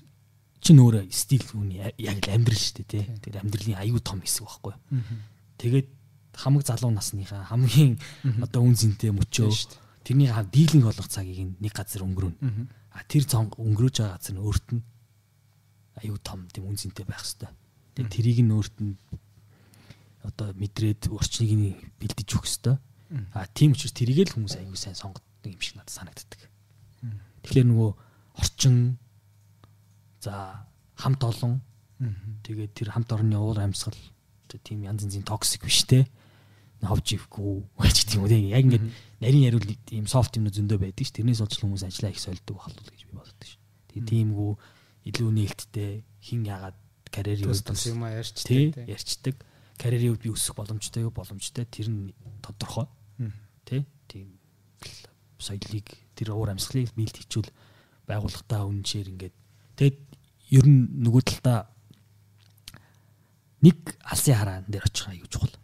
чинь 0.60 0.82
өөрөө 0.82 1.04
стил 1.14 1.46
хүний 1.46 1.78
яг 1.78 2.18
л 2.26 2.34
амьдрал 2.34 2.58
шүү 2.58 2.74
дээ 2.82 2.90
тий. 2.90 3.04
Тэр 3.22 3.40
амьдралын 3.40 3.80
аюу 3.80 4.02
том 4.02 4.20
хэсэг 4.20 4.44
байхгүй 4.44 4.74
юу. 4.74 4.82
Тэгээд 5.62 5.88
хамаг 6.36 6.62
залуу 6.66 6.90
насныхаа 6.92 7.48
хамгийн 7.48 7.96
одоо 8.42 8.60
үн 8.66 8.76
зинтэй 8.76 9.14
мөчөө 9.14 9.50
тэрний 10.06 10.30
хав 10.30 10.46
дийлэн 10.54 10.86
болгох 10.86 11.10
цагийг 11.10 11.58
нэг 11.58 11.74
газар 11.74 12.06
өнгөрөөнө. 12.06 12.38
А 12.94 13.02
тэр 13.10 13.26
цонг 13.26 13.58
өнгөрөөж 13.58 13.96
байгаа 13.98 14.14
газар 14.14 14.34
нь 14.38 14.44
өөрт 14.46 14.66
нь 14.78 14.82
аюу 15.98 16.18
том 16.22 16.46
тийм 16.46 16.70
үн 16.70 16.78
зинтэй 16.78 17.02
байх 17.02 17.26
хэвээр. 17.26 17.50
Тэгээд 17.98 18.14
тэрийг 18.14 18.38
нь 18.46 18.54
өөрт 18.54 18.76
нь 18.78 18.94
одоо 20.22 20.54
мэдрээд 20.54 21.10
орчныг 21.10 21.74
бэлдэж 21.98 22.28
өгөх 22.38 22.46
хэвээр. 22.46 22.78
А 23.34 23.50
тийм 23.50 23.74
учраас 23.74 23.94
тэрийг 23.98 24.30
л 24.30 24.34
хүмүүс 24.38 24.62
аюу 24.62 24.78
сайн 24.78 24.94
сонгодог 24.94 25.50
юм 25.50 25.58
шиг 25.58 25.74
надад 25.74 25.90
санагддаг. 25.90 26.40
Тэгэхээр 27.42 27.66
нөгөө 27.66 27.90
орчин 28.38 29.02
за 30.22 30.66
хамт 30.94 31.22
олон 31.22 31.62
тэгээд 32.46 32.72
тэр 32.78 32.88
хамт 32.94 33.10
орны 33.10 33.36
уур 33.38 33.58
амьсгал 33.58 33.98
тийм 34.62 34.86
янз 34.86 35.04
янзын 35.04 35.26
токсик 35.26 35.64
биш 35.64 35.84
те 35.84 36.06
ховж 36.82 37.16
ивгүй 37.16 37.64
гэж 37.82 37.96
тийм 38.08 38.24
үү 38.24 38.52
яг 38.52 38.64
ингээд 38.66 38.86
нарийн 39.20 39.48
яриул 39.48 39.64
ийм 39.90 40.06
софт 40.06 40.36
юмнууд 40.36 40.56
зөндөө 40.56 40.78
байдаг 40.80 41.04
ш. 41.08 41.12
Тэрнээс 41.16 41.40
болж 41.40 41.56
хүмүүс 41.56 41.84
ажиллаа 41.88 42.12
их 42.12 42.20
сольдог 42.20 42.56
байх 42.60 42.68
л 42.68 42.84
гэж 42.84 43.02
би 43.08 43.14
боддог 43.16 43.48
ш. 43.48 43.56
Тэгээ 43.88 44.08
тиймгүй 44.12 44.52
илүү 45.08 45.30
нээлттэй 45.32 45.92
хин 46.20 46.44
ягаад 46.44 46.76
карьерийн 47.08 47.48
үед 47.48 47.64
юм 47.88 48.04
ярьчдаг 48.04 48.76
ярьчдаг. 48.84 49.36
Карьерийн 49.80 50.12
үед 50.12 50.24
би 50.24 50.30
өсөх 50.36 50.52
боломжтой 50.52 51.08
юу? 51.08 51.16
Боломжтой 51.16 51.64
тэр 51.64 51.88
нь 51.88 52.12
тодорхой. 52.44 52.88
Тий 53.64 53.88
тийм 54.04 54.36
соёлыг 55.40 55.88
тэр 56.12 56.36
уур 56.36 56.52
амьсгалыг 56.52 56.92
биелд 56.92 57.16
хичүүл 57.16 57.48
байгууллагатаа 58.04 58.68
үнэнчээр 58.68 59.10
ингээд. 59.16 59.36
Тэгэд 59.80 59.98
ер 60.60 60.66
нь 60.68 60.92
нөгөө 61.00 61.22
талдаа 61.24 61.72
нэг 63.64 63.96
алсын 64.04 64.36
хараан 64.36 64.68
дээр 64.68 64.84
очих 64.84 65.08
аюу 65.08 65.28
чухал. 65.32 65.56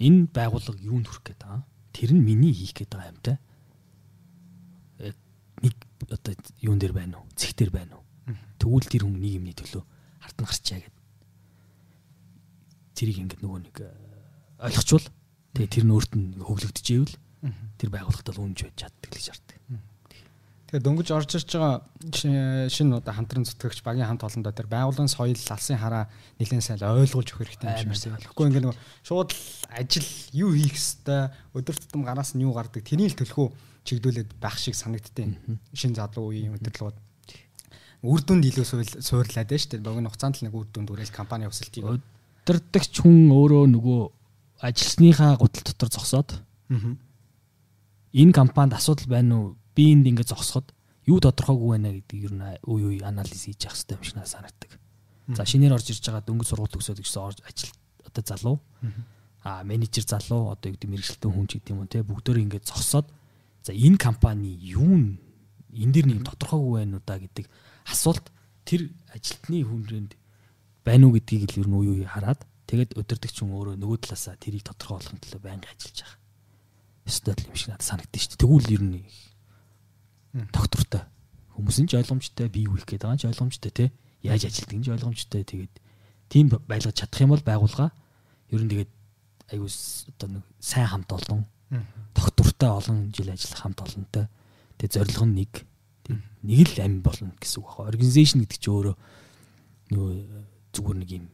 Энэ 0.00 0.28
байгууллага 0.32 0.80
юунд 0.80 1.08
хүрэх 1.08 1.24
гээд 1.24 1.40
байгаа 1.40 1.64
тэр 1.92 2.10
нь 2.14 2.22
миний 2.24 2.54
хийх 2.54 2.74
гээд 2.74 2.92
байгаа 2.94 3.12
юмтай 3.14 3.36
нэг 5.60 5.74
одоо 6.08 6.32
юун 6.60 6.78
дээр 6.80 6.94
байна 6.96 7.20
уу? 7.20 7.26
Цэг 7.36 7.56
дээр 7.56 7.70
байна 7.70 8.00
уу? 8.00 8.04
Тэгвэл 8.58 8.88
тэр 8.88 9.04
хүн 9.04 9.20
нэг 9.20 9.32
юмний 9.36 9.56
төлөө 9.56 9.84
хартан 10.20 10.46
гарчаа 10.46 10.80
гэдэг 10.80 11.00
тэрийг 13.00 13.18
ингээд 13.24 13.40
нөгөө 13.40 13.60
нэг 13.64 13.76
э, 13.80 13.88
ойлгочвол 14.60 15.06
тэгээ 15.56 15.72
тэр 15.72 15.84
нь 15.88 15.94
өөрт 15.96 16.12
нь 16.20 16.36
хөглөгдөжээвэл 16.36 17.16
тэр 17.80 17.88
байгууллагад 17.88 18.28
л 18.36 18.42
үнж 18.44 18.58
байж 18.68 18.76
чаддаг 18.76 19.08
гэж 19.08 19.26
хардаг. 19.32 19.56
Тэгээ 20.70 20.86
дөнгөж 20.86 21.08
орж 21.10 21.30
ирж 21.34 21.50
байгаа 21.50 21.82
шинэ 22.70 23.02
одоо 23.02 23.10
хамтран 23.10 23.42
зүтгэгч 23.42 23.82
багийн 23.82 24.06
хамт 24.06 24.22
олондоо 24.22 24.54
тэр 24.54 24.70
байгууллагын 24.70 25.10
соёл 25.10 25.34
алсын 25.34 25.82
хараа 25.82 26.06
нэлээд 26.38 26.62
сайн 26.62 26.78
ойлгуулж 26.86 27.34
өгөх 27.34 27.58
хэрэгтэй 27.58 27.90
юм 27.90 27.90
шиг 27.90 28.14
байна. 28.14 28.22
Тэгэхгүй 28.22 28.46
ингээд 28.54 28.64
нөгөө 28.70 28.78
шууд 29.02 29.30
ажил 29.74 30.08
юу 30.30 30.54
хийх 30.54 30.78
хэвээр 30.78 31.58
өдөр 31.58 31.74
тутам 31.74 32.06
гараас 32.06 32.38
нь 32.38 32.46
юу 32.46 32.54
гардаг 32.54 32.86
тэрийг 32.86 33.18
л 33.18 33.20
төлхөө 33.26 33.50
чигдүүлээд 33.82 34.30
байх 34.38 34.62
шиг 34.62 34.78
санагдтыг. 34.78 35.34
Шинэ 35.74 35.98
залуу 35.98 36.30
үеийн 36.30 36.54
өдөрлгүүд 36.54 36.96
үр 38.06 38.20
дүнд 38.22 38.46
илүү 38.46 38.64
суурлаад 39.02 39.50
байна 39.50 39.58
шүү 39.58 39.70
дээ. 39.74 39.82
Богино 39.82 40.08
хугацаанд 40.08 40.38
л 40.38 40.44
нэг 40.46 40.54
үр 40.54 40.70
дүнд 40.70 40.88
үрэл 40.94 41.10
компани 41.10 41.50
өсөлтийг 41.50 41.84
удирдахч 42.50 43.02
хүн 43.04 43.28
өөрөө 43.28 43.64
нөгөө 43.74 44.00
ажилсныхаа 44.64 45.36
гутал 45.36 45.64
дотор 45.66 45.90
зогсоод 45.92 46.30
энэ 46.70 48.32
компанид 48.32 48.74
асуудал 48.74 49.06
байна 49.06 49.34
уу? 49.36 49.59
Би 49.80 49.96
энд 49.96 50.04
ингээд 50.12 50.36
зогсоход 50.36 50.76
юу 51.08 51.24
тодорхойгүй 51.24 51.68
байна 51.72 51.88
гэдэг 51.96 52.18
ер 52.20 52.34
нь 52.36 52.44
үе 52.68 52.84
үе 52.84 52.98
анализ 53.00 53.48
хийж 53.48 53.64
явах 53.64 53.80
хэрэгтэй 53.80 53.96
юм 53.96 54.04
шиг 54.04 54.16
надад 54.20 54.34
санагддаг. 54.36 54.72
За 55.32 55.48
шинээр 55.48 55.72
орж 55.72 55.88
ирж 55.88 56.04
байгаа 56.04 56.20
дөнгөж 56.28 56.48
сургууль 56.52 56.74
төгсөөд 56.76 57.00
гэсэн 57.00 57.24
орж 57.24 57.38
ажил 57.48 57.72
одоо 58.04 58.22
залуу 58.28 58.56
а 59.40 59.64
менежер 59.64 60.04
залуу 60.04 60.52
одоо 60.52 60.68
юу 60.68 60.76
гэдэг 60.76 60.90
мэрэгчлэн 60.92 61.32
хүн 61.32 61.48
ч 61.48 61.52
гэдэг 61.56 61.72
юм 61.72 61.80
уу 61.80 61.88
те 61.88 62.04
бүгдөө 62.04 62.44
ингээд 62.44 62.68
зогсоод 62.68 63.08
за 63.64 63.72
энэ 63.72 63.96
компани 63.96 64.52
юу 64.52 65.16
энэ 65.72 65.92
дэр 65.96 66.06
нэг 66.12 66.28
тодорхойгүй 66.28 66.84
байна 66.84 67.00
уу 67.00 67.04
да 67.08 67.16
гэдэг 67.16 67.46
асуулт 67.88 68.28
тэр 68.68 68.92
ажилтны 69.16 69.64
хүнрэнд 69.64 70.12
байна 70.84 71.08
уу 71.08 71.16
гэдгийг 71.16 71.56
л 71.56 71.60
ер 71.64 71.68
нь 71.72 71.76
уу 71.80 71.88
юу 71.88 72.04
хараад 72.04 72.44
тэгээд 72.68 73.00
өдөртөгч 73.00 73.36
хүн 73.40 73.56
өөрөө 73.56 73.80
нөгөө 73.80 73.98
талаасаа 74.04 74.36
тэрийг 74.36 74.68
тодорхойлохын 74.68 75.24
төлөө 75.24 75.40
байнга 75.40 75.72
ажиллаж 75.72 76.04
байгаа. 76.04 76.20
Ёстой 77.08 77.34
юм 77.48 77.56
шиг 77.56 77.72
надад 77.72 77.88
санагдаж 77.88 78.20
шүү 78.20 78.36
дээ. 78.36 78.42
Тэгвэл 78.44 78.74
ер 78.76 78.82
нь 78.84 79.00
доктортой. 80.32 81.02
Хүмүүс 81.56 81.78
нь 81.82 81.88
ч 81.90 81.98
ойлгомжтой 81.98 82.48
бий 82.48 82.66
үех 82.70 82.86
гэдэг 82.86 83.06
байгаа 83.06 83.20
ч 83.20 83.26
ойлгомжтой 83.26 83.72
те. 83.74 83.86
Яаж 84.22 84.46
ажилтдаг 84.46 84.76
нь 84.78 84.84
ч 84.86 84.88
ойлгомжтой 84.94 85.42
тэгээд 85.44 85.74
тийм 86.30 86.48
байлгаж 86.48 86.94
чадах 86.94 87.20
юм 87.20 87.34
бол 87.34 87.42
байгуулга. 87.42 87.90
Ер 88.50 88.62
нь 88.62 88.70
тэгээд 88.70 88.90
аюу 89.50 89.66
одоо 89.66 90.28
нэг 90.30 90.44
сайн 90.62 90.86
хамт 90.86 91.10
олон 91.10 91.46
доктортой 92.14 92.70
олон 92.70 93.10
жил 93.10 93.30
ажиллах 93.30 93.60
хамт 93.60 93.80
олонтой. 93.82 94.26
Тэгээд 94.78 94.94
зорилго 94.94 95.26
нь 95.26 95.36
нэг. 95.42 95.52
Нэг 96.42 96.68
л 96.78 96.82
ам 96.86 97.02
болно 97.02 97.34
гэсэн 97.36 97.60
үг 97.62 97.74
байна. 97.76 97.90
Организашн 97.90 98.40
гэдэг 98.46 98.58
чинь 98.58 98.74
өөрөө 98.74 98.96
нөгөө 99.90 100.10
зүгээр 100.74 100.98
нэг 101.02 101.10
юм 101.10 101.26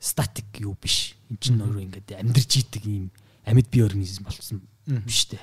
статик 0.00 0.48
юу 0.64 0.74
биш. 0.80 1.14
Энд 1.28 1.40
чинь 1.44 1.60
өөрөө 1.60 1.84
ингээд 1.84 2.08
амьдарч 2.16 2.52
идэг 2.64 2.84
юм. 2.88 3.12
Амьд 3.44 3.68
бие 3.68 3.84
организм 3.84 4.24
болсон 4.24 4.64
биш 5.04 5.28
үү? 5.28 5.40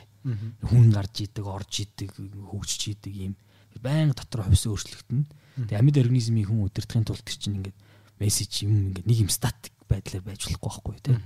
Хүн 0.67 0.91
гарч 0.91 1.23
идэг, 1.23 1.45
орж 1.47 1.73
идэг, 1.87 2.11
хөгжиж 2.15 2.97
идэг 2.97 3.13
юм 3.15 3.33
байнга 3.81 4.17
дотор 4.17 4.45
хувьс 4.45 4.65
өөрчлөгдөнө. 4.67 5.25
Тэгээ 5.69 5.79
амьд 5.79 5.97
организмын 6.01 6.45
хүн 6.45 6.65
удирдахын 6.65 7.05
тулд 7.05 7.25
чинь 7.25 7.61
ингээд 7.61 7.77
мессеж 8.21 8.65
юм 8.65 8.93
ингээд 8.93 9.07
нэг 9.07 9.17
юм 9.25 9.31
статик 9.31 9.73
байдлаар 9.89 10.23
байж 10.25 10.41
болохгүй 10.45 10.69
байхгүй 10.69 10.97
тий. 11.01 11.17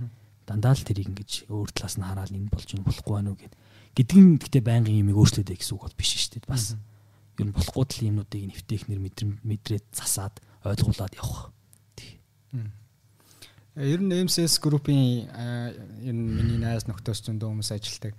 Дандаа 0.48 0.76
л 0.76 0.84
тэрийг 0.84 1.12
ингээд 1.12 1.52
өөр 1.52 1.70
талаас 1.72 1.96
нь 2.00 2.06
хараад 2.06 2.32
энэ 2.32 2.52
болж 2.52 2.70
юм 2.76 2.84
болохгүй 2.84 3.14
байна 3.16 3.32
уу 3.32 3.40
гэд. 3.40 3.54
Гэдгэн 3.96 4.28
гэхдээ 4.40 4.64
байнгын 4.64 5.00
юмыг 5.04 5.18
өөрчлөөдэй 5.20 5.58
гэсэн 5.60 5.76
үг 5.76 5.84
бол 5.84 6.00
биш 6.00 6.12
шүү 6.16 6.32
дээ. 6.40 6.52
Бас 6.52 6.76
ер 6.76 7.46
нь 7.48 7.56
болохгүй 7.56 7.86
тал 7.88 8.08
юмнуудыг 8.08 8.44
нэвтэхнэр 8.48 9.00
мэдрээд 9.00 9.86
засаад 9.96 10.40
ойлгуулад 10.64 11.14
явах. 11.16 11.52
Ер 13.76 14.04
нь 14.04 14.12
MCS 14.12 14.60
группийн 14.60 15.32
ер 15.32 16.12
нь 16.12 16.28
миний 16.36 16.60
найз 16.60 16.92
нөхдөс 16.92 17.24
зөндөө 17.24 17.56
хүмүүс 17.56 17.72
ажилтдаг. 17.72 18.12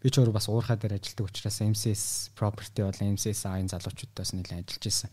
Би 0.00 0.08
ч 0.08 0.16
өөрөө 0.16 0.32
бас 0.32 0.48
уурхаа 0.48 0.80
дээр 0.80 0.96
ажилтдаг 0.96 1.28
учраас 1.28 1.60
MCS 1.60 2.32
property 2.32 2.80
болон 2.80 3.12
MCS 3.12 3.44
айн 3.52 3.68
залуучуудаас 3.68 4.32
нэлээд 4.32 4.64
ажиллаж 4.64 4.84
исэн. 4.88 5.12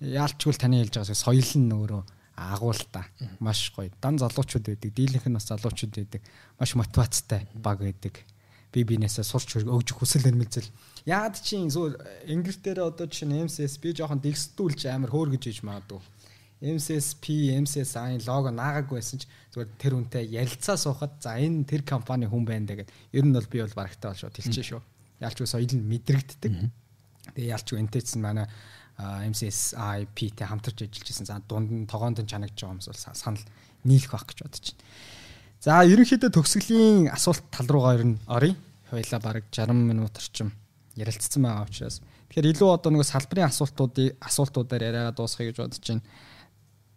Яалчгүй 0.00 0.56
таны 0.56 0.80
хэлж 0.80 0.96
байгаа 0.96 1.12
соёл 1.12 1.52
нь 1.60 1.76
өөрөө 1.76 2.02
агуулта. 2.40 3.04
Маш 3.44 3.68
гоё. 3.76 3.92
Дан 4.00 4.16
залуучууд 4.16 4.64
байдаг, 4.64 4.96
дийлэнх 4.96 5.28
нь 5.28 5.36
бас 5.36 5.52
залуучууд 5.52 5.92
байдаг. 5.92 6.24
Маш 6.56 6.72
мотивацтай 6.72 7.52
баг 7.52 7.84
байдаг. 7.84 8.24
Би 8.72 8.80
бинээсээ 8.80 9.28
сурч 9.28 9.60
өгж 9.60 9.92
хүсэл 9.92 10.24
эрмэлзэл. 10.24 10.72
Яад 11.04 11.36
чинь 11.36 11.68
ингэр 11.68 12.56
дээр 12.64 12.80
одоо 12.80 13.04
чинь 13.12 13.44
MCS 13.44 13.76
би 13.76 13.92
жоохон 13.92 14.24
дэгсдүүлж 14.24 14.88
амар 14.88 15.12
хөөргөж 15.12 15.52
иж 15.52 15.60
магадгүй 15.64 16.00
MCSP, 16.58 17.54
MCSI 17.62 18.18
лого 18.26 18.50
наагаагүй 18.50 18.98
байсан 18.98 19.22
ч 19.22 19.30
зүгээр 19.54 19.70
тэр 19.78 19.94
үнтэй 19.94 20.24
ярилцаа 20.34 20.74
суухад 20.74 21.22
за 21.22 21.38
энэ 21.38 21.62
тэр 21.62 21.86
компани 21.86 22.26
хүн 22.26 22.42
байна 22.42 22.66
гэдэг. 22.66 22.90
Ер 23.14 23.24
нь 23.26 23.34
бол 23.34 23.46
би 23.46 23.62
бол 23.62 23.78
барагтай 23.78 24.10
бол 24.10 24.18
шууд 24.18 24.34
хэлчихэ 24.34 24.74
шүү. 24.74 24.82
Ялч 25.22 25.38
үс 25.38 25.54
соёл 25.54 25.70
нь 25.70 25.86
мэдрэгддэг. 25.86 26.52
Тэгээ 27.38 27.54
ялч 27.54 27.68
энтэйсэн 27.78 28.18
манай 28.18 28.50
MCSI 28.98 30.10
P-тэй 30.10 30.46
хамтарч 30.50 30.82
ажиллаж 30.82 31.06
исэн. 31.06 31.30
За 31.30 31.38
дунд 31.38 31.70
нь 31.70 31.86
тогоонд 31.86 32.18
нь 32.18 32.26
чанагдж 32.26 32.58
байгаа 32.58 32.74
юмс 32.74 32.90
бол 32.90 32.98
санал 33.14 33.46
нийлэх 33.86 34.10
байх 34.10 34.26
гэж 34.26 34.38
бодож 34.42 34.66
байна. 34.74 34.82
За 35.62 35.82
ерөнхийдөө 35.86 36.30
төгсгөлийн 36.34 37.10
асуулт 37.14 37.46
тал 37.54 37.70
руугаа 37.70 37.94
ер 37.98 38.04
нь 38.10 38.18
оръё. 38.26 38.58
Хоёлаа 38.90 39.20
бараг 39.22 39.44
60 39.54 39.74
минут 39.74 40.18
орчим 40.18 40.50
ярилцсан 40.98 41.42
байгаа 41.42 41.66
учраас. 41.70 42.02
Тэгэхээр 42.30 42.50
илүү 42.58 42.68
одоо 42.74 42.90
нэг 42.90 43.06
салбарын 43.06 43.46
асуултуудыг 43.46 44.18
асуултуудаар 44.18 44.82
яриагаа 44.82 45.14
дуусгахыг 45.14 45.54
гэж 45.54 45.58
бодож 45.62 45.82
байна. 45.86 46.02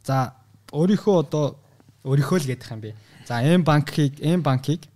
За 0.04 0.34
өөрийнхөө 0.72 1.16
одоо 1.26 1.58
өөрийнхөө 2.04 2.39
л 2.41 2.49
гэдэг 2.49 2.70
юм 2.72 2.82
би. 2.82 2.95
За 3.28 3.41
М 3.41 3.64
банкыг 3.64 4.20
М 4.22 4.41
банкыг 4.41 4.88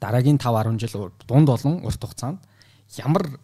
дараагийн 0.00 0.38
5 0.38 0.78
10 0.78 0.78
жил 0.78 1.12
дунд 1.26 1.46
болон 1.48 1.82
урт 1.82 2.00
хугацаанд 2.00 2.38
ямар 3.00 3.40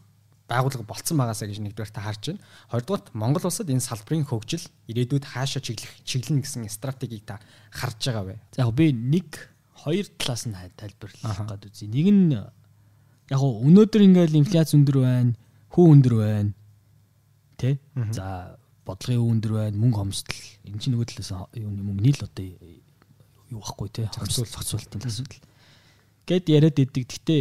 байгууллага 0.48 0.84
болцсон 0.84 1.16
байгаасаа 1.18 1.48
гэж 1.48 1.58
нэгдүгээр 1.64 1.92
та 1.92 2.04
харж 2.04 2.22
байна. 2.36 2.44
Хоёрдугаар 2.70 3.02
Монгол 3.16 3.46
улсад 3.48 3.70
энэ 3.72 3.80
салбарын 3.80 4.28
хөгжил 4.28 4.64
ирээдүйд 4.90 5.24
хаашаа 5.24 5.62
чиглэх 5.64 5.92
чиглэнэ 6.04 6.44
гэсэн 6.44 6.68
стратегийг 6.68 7.24
та 7.24 7.40
харж 7.72 7.98
байгаа 8.04 8.24
вэ? 8.28 8.36
За 8.52 8.68
яг 8.68 8.74
би 8.76 8.92
нэг 8.92 9.48
хоёр 9.82 10.06
талаас 10.20 10.44
нь 10.44 10.54
тайлбарлах 10.76 11.48
гэдэг 11.48 11.70
үзье. 11.72 11.88
Нэг 11.88 12.06
нь 12.12 12.36
яг 12.36 13.40
өнөөдөр 13.40 14.02
ингээл 14.04 14.40
инфляц 14.44 14.76
өндөр 14.76 14.98
байна 15.00 15.32
хүү 15.72 15.84
өндөр 15.96 16.14
байна. 16.20 16.52
Тэ? 17.56 17.78
За 18.12 18.58
бодлогын 18.86 19.22
өндөр 19.22 19.52
байна, 19.58 19.78
мөнгө 19.78 19.98
хомсдол. 20.00 20.42
Энэ 20.66 20.80
чинь 20.82 20.94
нөгөө 20.96 21.08
талаас 21.12 21.30
юм 21.54 21.74
мөнгө 21.78 22.02
нийл 22.02 22.22
одоо 22.22 22.46
юу 23.52 23.60
байхгүй 23.62 23.88
те 23.92 24.08
зохицуул 24.10 24.48
зохицуултын 24.48 25.06
асуудал. 25.06 25.40
Гэт 26.26 26.48
яриад 26.48 26.78
идэг. 26.78 27.06
Гэтэ 27.06 27.36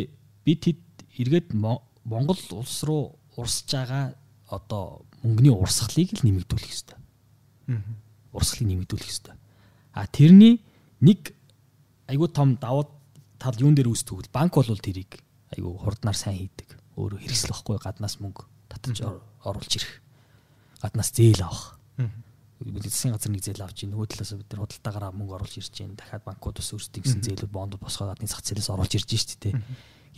бид 0.46 0.62
хэд 0.68 0.82
эргээд 1.18 1.54
Монгол 1.54 2.42
улс 2.52 2.84
руу 2.84 3.18
урсж 3.38 3.72
байгаа 3.72 4.14
одоо 4.50 5.06
мөнгөний 5.24 5.54
урсгалыг 5.54 6.10
л 6.18 6.26
нэмэгдүүлэх 6.26 6.68
хэрэгтэй. 6.68 6.98
Аа. 7.72 7.82
Урсгалыг 8.34 8.68
нэмэгдүүлэх 8.68 9.08
хэрэгтэй. 9.08 9.36
А 9.94 10.08
тэрний 10.08 10.62
нэг 11.00 11.32
айгүй 12.10 12.30
том 12.34 12.58
давуу 12.58 12.90
тал 13.40 13.56
юун 13.62 13.78
дээр 13.78 13.94
үүсдэг 13.94 14.18
вэ? 14.18 14.34
Банк 14.34 14.58
бол 14.58 14.66
тэрийг 14.66 15.22
айгүй 15.54 15.72
хурднаар 15.78 16.18
сайн 16.18 16.38
хийдэг. 16.42 16.76
Өөрө 16.98 17.22
хэрэгсэл 17.22 17.54
واخгүй 17.54 17.78
гаднаас 17.80 18.20
мөнгө 18.20 18.50
татаж 18.68 19.06
оруулж 19.46 19.72
ирэх. 19.78 20.01
Гаднаас 20.82 21.14
зээл 21.14 21.46
авах. 21.46 21.78
Засгийн 22.62 23.14
газар 23.18 23.32
нэг 23.32 23.42
зээл 23.42 23.66
авч 23.66 23.86
ийн 23.86 23.94
нөгөө 23.94 24.08
талаас 24.12 24.34
бид 24.38 24.50
нар 24.54 24.62
худалдаагаараа 24.66 25.12
мөнгө 25.18 25.34
оруулж 25.38 25.56
ирж 25.58 25.76
ийн 25.82 25.98
дахиад 25.98 26.22
банкуд 26.26 26.62
ус 26.62 26.70
өөрсдийн 26.78 27.02
гэсэн 27.02 27.22
зээлүүд 27.26 27.50
бондод 27.50 27.82
босгоо 27.82 28.14
гадны 28.14 28.30
зах 28.30 28.46
зээлээс 28.46 28.70
оруулж 28.70 28.94
ирж 29.02 29.10
шүү 29.10 29.40
дээ. 29.50 29.58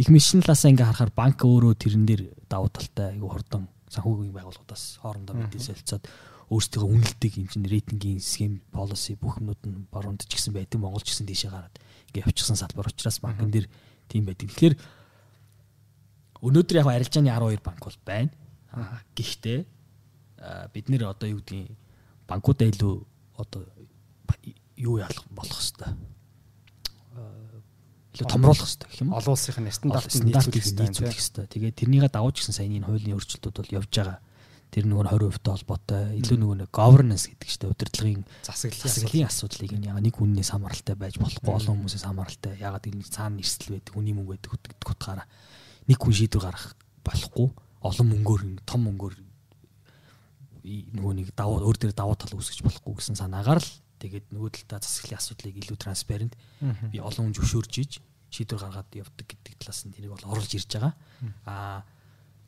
Их 0.03 0.11
мэдшин 0.11 0.43
талаасаа 0.43 0.75
ингээ 0.75 0.89
харахаар 0.91 1.13
банк 1.15 1.39
өөрөө 1.39 1.73
тэрэн 1.79 2.03
дээр 2.03 2.21
давуу 2.51 2.67
талтай 2.67 3.15
айгүй 3.15 3.29
хурдан 3.31 3.71
санхүүгийн 3.87 4.35
байгууллагуудаас 4.35 4.99
хоорондоо 4.99 5.35
мэдээ 5.39 5.61
солилцоод 5.71 6.03
өөрсдөө 6.51 6.83
үнэлдэг 6.83 7.33
юм 7.39 7.47
чинь 7.47 7.69
рейтингийн 7.69 8.19
схем 8.19 8.59
policy 8.73 9.15
бүх 9.15 9.39
юмнууд 9.39 9.61
нь 9.63 9.87
баруунд 9.93 10.25
ч 10.27 10.35
гэсэн 10.35 10.51
байдаг 10.51 10.81
Монгол 10.81 11.05
ч 11.05 11.13
гэсэн 11.13 11.29
тийшээ 11.29 11.53
гараад 11.53 11.75
ингээ 12.11 12.25
явчихсан 12.27 12.57
салбар 12.57 12.89
учраас 12.89 13.21
банкн 13.21 13.53
дээр 13.53 13.69
тийм 14.09 14.25
байдаг. 14.27 14.49
Тэгэхээр 14.49 14.75
өнөөдөр 16.43 16.79
яг 16.81 16.87
арилжааны 16.89 17.31
12 17.31 17.63
банк 17.63 17.81
бол 17.85 17.99
байна. 18.03 18.33
Гэхдээ 19.15 19.59
бид 20.73 20.89
нэр 20.89 21.11
одоо 21.11 21.27
юу 21.29 21.39
гэдгийг 21.39 21.71
банкудаа 22.27 22.67
илүү 22.67 22.95
одоо 23.37 23.61
юу 24.77 24.99
яалах 24.99 25.25
болох 25.31 25.59
хэвээр 25.59 25.95
илүү 28.13 28.29
томруулах 28.29 28.61
хэрэгтэй 28.61 28.89
гэх 28.89 29.01
юм. 29.01 29.13
Олон 29.17 29.33
улсынхын 29.33 29.73
стандартыг 29.73 30.21
нийцүүлэх 30.21 31.17
хэрэгтэй. 31.17 31.45
Тэгээд 31.49 31.77
тэрнийгээ 31.81 32.11
дагуулж 32.13 32.37
гисэн 32.37 32.53
саяны 32.53 32.85
хуулийн 32.85 33.17
өөрчлөлтүүд 33.17 33.57
бол 33.57 33.75
явж 33.81 33.89
байгаа. 33.89 34.19
Тэр 34.69 34.85
нөгөө 34.89 35.05
20% 35.05 35.49
холбоотой 35.53 36.03
илүү 36.21 36.37
нөгөө 36.41 36.57
нэг 36.65 36.69
governance 36.73 37.29
гэдэг 37.29 37.49
чинь 37.49 37.69
удирдлагын 37.69 38.25
засаглалын 38.41 39.29
асуудлыг 39.29 39.69
яг 39.69 39.97
нэг 40.01 40.17
хүнээс 40.17 40.49
хамааралтай 40.49 40.97
байж 40.97 41.21
болохгүй 41.21 41.53
олон 41.53 41.77
хүмүүсээс 41.77 42.05
хамааралтай 42.09 42.57
ягаад 42.57 42.89
энэ 42.89 43.05
цаана 43.05 43.37
нэрсэл 43.37 43.77
байдаг 43.77 43.93
үний 43.93 44.17
мөнгө 44.17 44.33
байдаг 44.33 44.49
утгаараа. 44.81 45.29
Нэг 45.85 45.97
хүн 46.01 46.17
шийдвэр 46.17 46.45
гаргах 46.49 46.73
болохгүй 47.05 47.47
олон 47.85 48.07
мөнгөөр 48.17 48.41
том 48.65 48.81
мөнгөөр 48.89 49.13
нөгөө 50.63 51.13
нэг 51.19 51.27
давуу 51.35 51.59
өөр 51.67 51.77
дээр 51.77 51.93
давуу 51.93 52.15
тал 52.15 52.33
үүсгэж 52.35 52.63
болохгүй 52.63 52.93
гэсэн 52.95 53.19
санаагаар 53.19 53.59
л 53.59 53.71
тэгээд 53.99 54.31
нөгөө 54.31 54.49
талдаа 54.63 54.79
засаглалын 54.83 55.19
асуудлыг 55.19 55.55
илүү 55.59 55.77
транспарент 55.79 56.33
би 56.91 56.97
олон 57.03 57.31
хүн 57.31 57.37
зөвшөөрж 57.37 57.73
иж 57.83 57.91
шийдвэр 58.31 58.63
гаргаад 58.63 58.89
явдаг 58.95 59.27
гэдэг 59.27 59.53
талаас 59.59 59.83
нь 59.85 59.93
тэрийг 59.93 60.15
бол 60.15 60.31
оруулж 60.33 60.51
ирж 60.55 60.71
байгаа 60.71 60.93
аа 61.45 61.83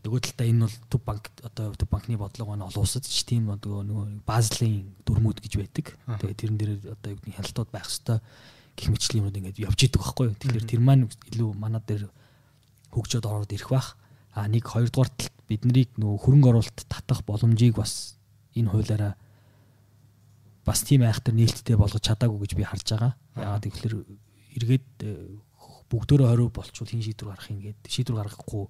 нөгөө 0.05 0.21
талдаа 0.21 0.45
энэ 0.45 0.65
бол 0.65 0.77
төв 0.89 1.01
банк 1.01 1.25
одоо 1.41 1.73
төв 1.73 1.89
банкны 1.89 2.17
бодлого 2.17 2.53
маань 2.53 2.65
олон 2.69 2.85
улсад 2.85 3.05
ч 3.09 3.25
тийм 3.25 3.49
нөгөө 3.49 3.89
нөгөө 3.89 4.05
базлын 4.21 4.93
дүрмүүд 5.01 5.41
гэж 5.41 5.53
байдаг. 5.57 5.97
Тэгээ 6.05 6.37
тэрэн 6.37 6.57
дээр 6.61 6.71
одоо 6.93 7.09
юу 7.09 7.17
гэдэг 7.17 7.33
хяналтууд 7.33 7.69
байх 7.73 7.89
хэвээр 7.89 8.21
гих 8.77 8.89
мэтчлийн 8.93 9.21
юмуд 9.25 9.37
ингээд 9.41 9.61
явж 9.65 9.79
идэг 9.81 10.01
байхгүй. 10.05 10.27
Тэгэхээр 10.37 10.69
тэр 10.69 10.81
маань 10.85 11.09
илүү 11.09 11.49
манад 11.57 11.85
дээр 11.89 12.05
хөгжөөд 12.93 13.25
ороод 13.25 13.49
ирэх 13.49 13.69
бах. 13.73 13.97
А 14.35 14.47
нэг 14.51 14.67
хоёрдугаар 14.67 15.09
талд 15.15 15.35
биднийг 15.47 15.95
нөгөө 15.95 16.19
хөрөнгө 16.27 16.49
оруулалт 16.51 16.79
татах 16.91 17.23
боломжийг 17.23 17.79
бас 17.79 18.19
энэ 18.53 18.69
хуулиараа 18.69 19.15
бас 20.65 20.83
тийм 20.83 21.05
айхтар 21.07 21.33
нээлттэй 21.37 21.77
болгож 21.79 22.03
чадаагүй 22.03 22.43
гэж 22.43 22.51
би 22.57 22.63
харж 22.67 22.87
байгаа. 22.91 23.13
Яагаад 23.39 23.65
гэвэл 23.69 24.03
эргээд 24.59 24.87
э, 25.05 25.39
бүгдөө 25.87 26.25
20 26.25 26.49
болчвол 26.49 26.89
хин 26.89 27.05
шийдвэр 27.05 27.29
гарах 27.31 27.51
юм 27.53 27.61
гээд 27.61 27.79
шийдвэр 27.85 28.19
гаргахгүй 28.25 28.65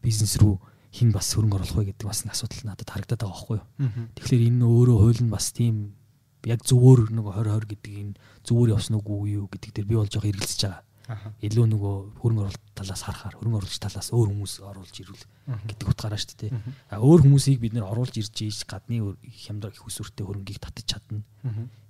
бизнес 0.00 0.38
рүү 0.38 0.56
хин 0.94 1.10
бас 1.10 1.34
хөрөнгө 1.34 1.58
оруулах 1.58 1.78
вэ 1.82 1.84
гэдэг 1.90 2.06
бас 2.06 2.22
нэг 2.22 2.38
асуудал 2.38 2.62
надад 2.70 2.88
харагдаад 2.88 3.20
байгаа 3.20 3.34
байхгүй 3.34 3.58
юу. 3.58 3.66
Тэгэхээр 4.14 4.46
энэ 4.54 4.62
өөрөө 4.62 4.98
хууль 5.02 5.22
нь 5.26 5.34
бас 5.34 5.50
тийм 5.50 5.98
яг 6.46 6.62
зөвөр 6.62 7.10
нөгөө 7.10 7.32
20 7.42 7.50
20 7.50 7.70
гэдэг 7.74 7.92
энэ 7.98 8.14
зөвөр 8.46 8.68
явсан 8.78 9.02
уу 9.02 9.26
юу 9.26 9.50
гэдэг 9.50 9.70
дээр 9.74 9.88
би 9.90 9.96
бол 9.98 10.06
жоох 10.06 10.28
эргэлзэж 10.30 10.60
байгаа. 10.62 10.82
Илүү 11.04 11.66
нөгөө 11.68 11.94
хөрөнгө 12.16 12.42
оруулалт 12.48 12.64
талаас 12.72 13.02
харахаар 13.04 13.36
хөрөнгө 13.36 13.58
оруулагч 13.60 13.80
талаас 13.84 14.08
өөр 14.08 14.28
хүмүүс 14.32 14.54
оруулж 14.64 14.96
ирүүл 15.04 15.24
гэдэг 15.68 15.86
утгаараа 15.92 16.16
шүү 16.16 16.38
дээ. 16.40 16.52
А 16.88 16.96
өөр 17.04 17.20
хүмүүсийг 17.28 17.60
бид 17.60 17.76
нэр 17.76 17.84
оруулж 17.84 18.16
ирж 18.16 18.40
ийж 18.40 18.64
гадны 18.64 19.12
хямдраг 19.20 19.76
их 19.76 19.84
усүртэй 19.84 20.24
хөрөнгийг 20.24 20.64
татаж 20.64 20.96
чадна. 20.96 21.20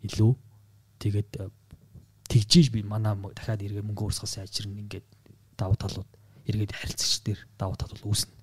Илүү 0.03 0.35
тэгээд 0.99 1.31
э, 1.39 1.47
тэгжиж 2.27 2.75
би 2.75 2.83
манаа 2.83 3.15
дахиад 3.15 3.63
эргээ 3.63 3.87
мөнгө 3.87 4.11
урсгал 4.11 4.27
сайжирна 4.27 4.83
ингээд 4.83 5.07
давуу 5.55 5.79
талууд 5.79 6.11
эргээд 6.51 6.75
харилцагч 6.75 7.23
дээр 7.23 7.41
давуу 7.55 7.79
тал 7.79 7.95
бол 7.95 8.11
үүснэ. 8.11 8.35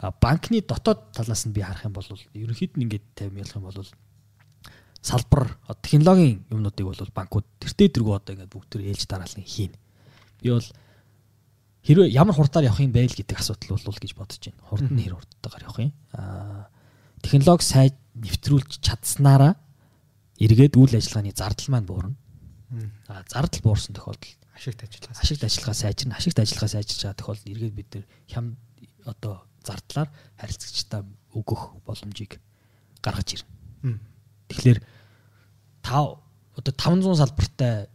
А 0.00 0.10
банкны 0.16 0.64
дотоод 0.64 1.12
талаас 1.12 1.44
нь 1.44 1.52
би 1.52 1.60
харах 1.60 1.84
юм 1.84 1.92
бол 1.92 2.08
ерөнхийд 2.32 2.80
нь 2.80 2.88
ингээд 2.88 3.06
50 3.20 3.36
ялах 3.36 3.56
юм 3.60 3.66
бол 3.68 3.92
салбар 5.02 5.58
технологийн 5.82 6.46
юмнуудыг 6.48 6.86
бол 6.86 7.14
банкуд 7.14 7.46
тэртээ 7.58 7.98
тэргүй 7.98 8.14
одоо 8.14 8.32
ингээд 8.38 8.54
бүгд 8.54 8.68
төр 8.70 8.82
ээлж 8.86 9.04
дараалан 9.10 9.42
хийн. 9.42 9.74
Би 10.38 10.54
бол 10.54 10.68
хэрвээ 11.82 12.14
ямар 12.14 12.34
хурдаар 12.38 12.70
явах 12.70 12.86
юм 12.86 12.94
бэ 12.94 13.10
л 13.10 13.18
гэдэг 13.18 13.34
асуудал 13.34 13.82
бол 13.82 13.98
гэж 13.98 14.14
бодож 14.14 14.38
байна. 14.38 14.62
Хурд 14.62 14.86
нь 14.86 15.02
хэр 15.02 15.18
хурдтайгаар 15.18 15.66
явах 15.66 15.80
юм. 15.82 15.92
Аа 16.14 16.70
технологи 17.18 17.66
сайн 17.66 17.92
нэвтрүүлж 18.14 18.78
чадсанараа 18.78 19.58
эргээд 20.38 20.78
үйл 20.78 20.94
ажиллагааны 20.94 21.34
зардал 21.34 21.68
маань 21.74 21.90
буурна. 21.90 22.14
Аа 23.10 23.26
зардал 23.26 23.62
буурсан 23.66 23.98
тохиолдолд 23.98 24.38
ашигт 24.54 24.86
ажиллагаа 24.86 25.18
ашигт 25.18 25.42
ажиллагаа 25.42 25.74
сайжирна 25.74 26.14
ашигт 26.14 26.38
ажиллагаа 26.38 26.70
сайжирч 26.70 27.02
байгаа 27.02 27.18
тохиолдолд 27.18 27.50
эргээд 27.50 27.74
бид 27.74 27.88
нэр 27.90 28.04
хям 28.30 28.46
одоо 29.02 29.42
зардлаар 29.66 30.08
харилцагчдаа 30.38 31.02
өгөх 31.34 31.82
боломжийг 31.82 32.38
гаргаж 33.02 33.42
ирнэ. 33.42 33.98
Тэгэхээр 34.52 34.80
тав 35.82 36.20
одоо 36.56 36.72
500 36.76 37.16
салбартай 37.16 37.88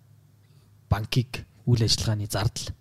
банкыг 0.89 1.45
үйл 1.69 1.83
ажиллагааны 1.85 2.27
зардал 2.27 2.73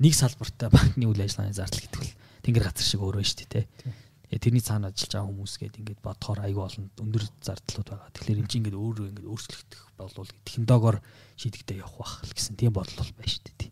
нэг 0.00 0.14
салбартай 0.16 0.68
банкны 0.72 1.06
үйл 1.06 1.22
ажиллагааны 1.22 1.54
зардал 1.54 1.80
гэдэг 1.80 2.00
бол 2.00 2.14
тэнгэр 2.42 2.64
газар 2.66 2.86
шиг 2.86 3.00
өөрөө 3.04 3.24
шүү 3.24 3.38
дээ 3.46 3.64
тий. 3.64 4.38
Тэрний 4.38 4.62
цаана 4.62 4.94
ажиллаж 4.94 5.10
байгаа 5.10 5.26
хүмүүс 5.26 5.54
гээд 5.58 5.78
ингээд 5.82 6.00
бодохоор 6.06 6.40
аюу 6.46 6.62
олон 6.62 6.86
өндөр 7.02 7.24
зардлууд 7.42 7.88
байгаа. 7.90 8.14
Тэгэхээр 8.14 8.40
энэ 8.40 8.50
чинь 8.50 8.60
ингээд 8.62 8.78
өөрөө 8.78 9.06
ингээд 9.10 9.26
өөрчлөгдөх 9.26 9.82
болвол 9.98 10.30
технологиор 10.46 10.98
шийдэгдээ 11.34 11.82
явах 11.82 11.98
бах 11.98 12.14
гэсэн 12.30 12.54
тийм 12.54 12.70
бодол 12.70 12.94
бол 12.94 13.12
байна 13.18 13.26
шүү 13.26 13.42
дээ. 13.58 13.70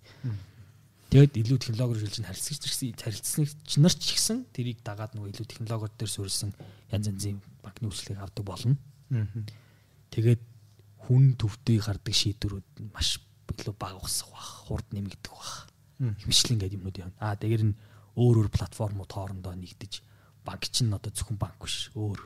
Тэгээд 1.09 1.35
илүү 1.41 1.59
технологиор 1.63 2.01
шилжин 2.03 2.27
харилцагч 2.29 2.63
харилцагч 3.01 3.71
нар 3.81 3.95
ч 3.95 4.05
ихсэн 4.13 4.45
тэрийг 4.53 4.83
дагаад 4.85 5.15
нөгөө 5.17 5.31
илүү 5.33 5.47
технологиор 5.47 5.93
дээр 5.95 6.11
суурилсан 6.11 6.51
янз 6.91 7.07
янзын 7.09 7.41
банкны 7.65 7.89
үйлчлэгийг 7.89 8.21
авдаг 8.21 8.45
болно. 8.45 8.77
Тэгээд 9.09 10.43
хүн 11.09 11.25
төвтэй 11.41 11.79
гардаг 11.81 12.15
шийдвэрүүд 12.15 12.93
маш 12.93 13.21
илүү 13.49 13.75
бага 13.75 14.01
усах 14.05 14.31
бах, 14.33 14.49
хурд 14.69 14.87
нэмэгдэх 14.93 15.33
бах. 15.33 15.69
Хэмжлэн 15.99 16.59
гэдэг 16.61 16.79
юмнууд 16.79 16.99
явна. 17.01 17.17
Аа 17.19 17.35
тэгээд 17.35 17.65
нь 17.65 17.75
өөр 18.15 18.47
өөр 18.47 18.49
платформуд 18.53 19.11
хоорондоо 19.11 19.55
нэгдэж 19.57 20.05
банк 20.47 20.63
чинь 20.71 20.93
одоо 20.95 21.11
зөвхөн 21.13 21.39
банк 21.39 21.59
биш 21.61 21.91
өөр 21.95 22.21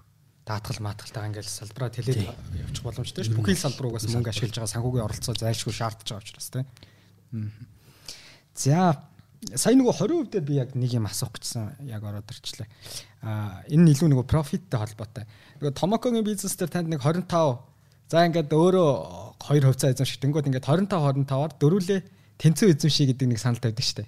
даатгал 0.46 0.82
маатгалтайгаа 0.82 1.30
ингээл 1.30 1.48
салбараа 1.48 1.90
тэлээд 1.90 2.26
явчих 2.26 2.82
боломжтой 2.82 3.24
ш. 3.24 3.30
Бүхий 3.30 3.56
салбаруугаас 3.56 4.06
мөнгө 4.10 4.30
ашиглаж 4.30 4.56
байгаа 4.58 4.74
санхүүгийн 4.74 5.06
оролцоо 5.06 5.34
зайлшгүй 5.38 5.74
шаардж 5.74 6.08
байгаа 6.10 6.22
учраас 6.22 6.48
тийм. 6.50 6.66
За 8.54 8.98
сая 9.54 9.74
нөгөө 9.74 9.94
20% 9.98 10.30
дээр 10.32 10.44
би 10.46 10.54
яг 10.58 10.74
нэг 10.78 10.94
юм 10.94 11.06
асуух 11.10 11.34
гэжсэн 11.34 11.88
яг 11.90 12.02
ороод 12.06 12.30
ирчлээ. 12.30 12.68
Аа 13.26 13.66
энэ 13.66 13.90
илүү 13.92 14.08
нөгөө 14.14 14.26
профиттэй 14.30 14.78
холбоотой. 14.78 15.26
Нөгөө 15.58 15.74
Томокогийн 15.74 16.26
бизнес 16.26 16.54
дээр 16.54 16.70
танд 16.70 16.88
нэг 16.88 17.02
25 17.02 17.26
за 18.06 18.26
ингээд 18.26 18.54
өөрөө 18.54 18.90
2 19.42 19.66
хувьцаа 19.66 19.90
эзэмших 19.90 20.22
тэнгууд 20.22 20.46
ингээд 20.46 20.66
25 20.66 21.26
25-аар 21.26 21.52
дөрүлээ 21.58 22.00
тэнцүү 22.38 22.68
эзэмших 22.70 23.06
гэдэг 23.12 23.26
нэг 23.34 23.38
санал 23.42 23.58
тавьдаг 23.58 23.82
штэ. 23.82 24.06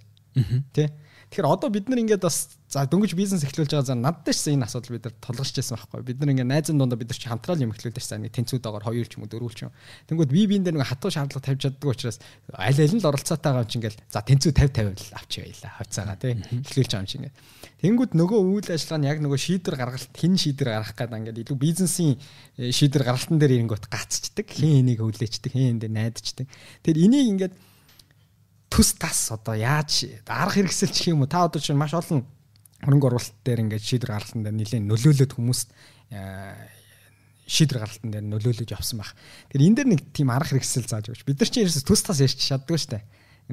Тэ. 0.70 0.94
Тэгэхээр 1.35 1.51
одоо 1.51 1.66
бид 1.66 1.90
нар 1.90 1.98
ингээд 1.98 2.23
бас 2.23 2.55
за 2.70 2.86
дөнгөж 2.86 3.19
бизнес 3.19 3.43
эхлүүлж 3.43 3.74
байгаа 3.74 3.90
за 3.90 3.98
надад 3.98 4.31
ч 4.31 4.55
энэ 4.55 4.70
асуудал 4.70 4.94
бид 4.94 5.11
нар 5.11 5.15
тулгарч 5.19 5.59
ирсэн 5.59 5.74
байхгүй. 5.74 6.06
Бид 6.06 6.19
нар 6.23 6.31
ингээд 6.31 6.47
найзын 6.47 6.78
дундаа 6.78 6.94
бид 6.94 7.11
нар 7.11 7.19
чи 7.19 7.27
хамтраал 7.27 7.59
юм 7.59 7.74
эхлүүлж 7.74 7.98
ирсэн. 7.98 8.23
Нэг 8.23 8.39
тэнцүү 8.39 8.62
доогоор 8.62 8.86
хоёр 8.86 9.02
ч 9.11 9.19
юм 9.19 9.27
уу 9.27 9.31
дөрвөл 9.35 9.51
ч 9.51 9.66
юм. 9.66 9.74
Тэнгүүд 10.06 10.31
би 10.31 10.47
биен 10.47 10.62
дээр 10.62 10.78
нэг 10.78 10.86
хатуу 10.86 11.11
шаардлага 11.11 11.43
тавьж 11.43 11.66
чаддаг 11.66 11.90
учраас 11.90 12.23
аль 12.55 12.78
аль 12.78 12.94
нь 12.94 13.02
л 13.02 13.11
оролцоотой 13.11 13.51
байгаа 13.51 13.66
юм 13.66 13.70
чи 13.74 13.78
ингээд 13.82 13.98
за 14.15 14.23
тэнцүү 14.23 14.52
50 14.55 14.78
50 14.78 15.11
л 15.11 15.19
авч 15.19 15.32
байла. 15.43 15.74
Хавцаага 15.74 16.15
тий. 16.23 16.35
Эхлүүлж 16.39 16.90
байгаа 16.94 17.02
юм 17.02 17.11
чи 17.11 17.19
ингээд. 17.19 17.35
Тэнгүүд 17.82 18.12
нөгөө 18.15 18.40
үйл 18.55 18.69
ажиллагаа 18.70 19.01
нь 19.02 19.09
яг 19.11 19.19
нөгөө 19.27 19.40
шийдвэр 19.43 19.74
гаргалт 19.74 20.15
хин 20.15 20.39
шийдвэр 20.39 20.70
гаргах 20.70 20.94
гэдэг 20.94 21.19
ингээд 21.19 21.43
илүү 21.43 21.59
бизнесийн 21.59 22.15
э, 22.62 22.70
шийдвэр 22.70 23.11
гаргалтан 23.11 23.43
дээр 23.43 23.59
ирэнгүүт 23.59 23.90
гацчдаг. 23.90 24.47
Хин 24.55 24.86
энийг 24.86 25.02
өвлөөчдөг, 25.02 25.51
хин 25.51 25.82
энэ 25.82 25.90
найдчдаг. 25.90 26.47
Тэр 26.81 26.97
энийг 26.97 27.27
ингээд 27.35 27.55
төс 28.75 28.91
тас 28.99 29.31
одоо 29.31 29.55
яаж 29.55 30.03
арга 30.27 30.59
хэрэгсэлчих 30.59 31.15
юм 31.15 31.23
уу 31.23 31.31
та 31.31 31.47
одоо 31.47 31.63
чинь 31.63 31.79
маш 31.79 31.95
олон 31.95 32.27
хөрөнгө 32.83 33.07
оруулалт 33.07 33.39
дээр 33.47 33.63
ингээд 33.71 33.87
шийдвэр 33.87 34.11
гаргалтан 34.19 34.43
дээр 34.43 34.59
нэлээд 34.59 34.89
нөлөөлөд 34.91 35.33
хүмүүст 35.39 35.69
шийдвэр 37.47 37.81
гаргалтан 37.87 38.11
дээр 38.11 38.27
нөлөөлөж 38.35 38.71
явсан 38.75 38.99
баг. 38.99 39.15
Тэгэхээр 39.55 39.67
энэ 39.71 39.77
дээр 39.79 39.89
нэг 39.95 40.01
тийм 40.11 40.29
арга 40.35 40.59
хэрэгсэл 40.59 40.91
зааж 40.91 41.07
өгч. 41.15 41.23
Бид 41.23 41.39
нар 41.39 41.51
чинь 41.55 41.65
ерөөс 41.65 41.87
төс 41.87 42.03
тас 42.03 42.19
ярьж 42.19 42.41
чаддгүй 42.41 42.79
шүү 42.83 42.91
дээ. 42.99 43.03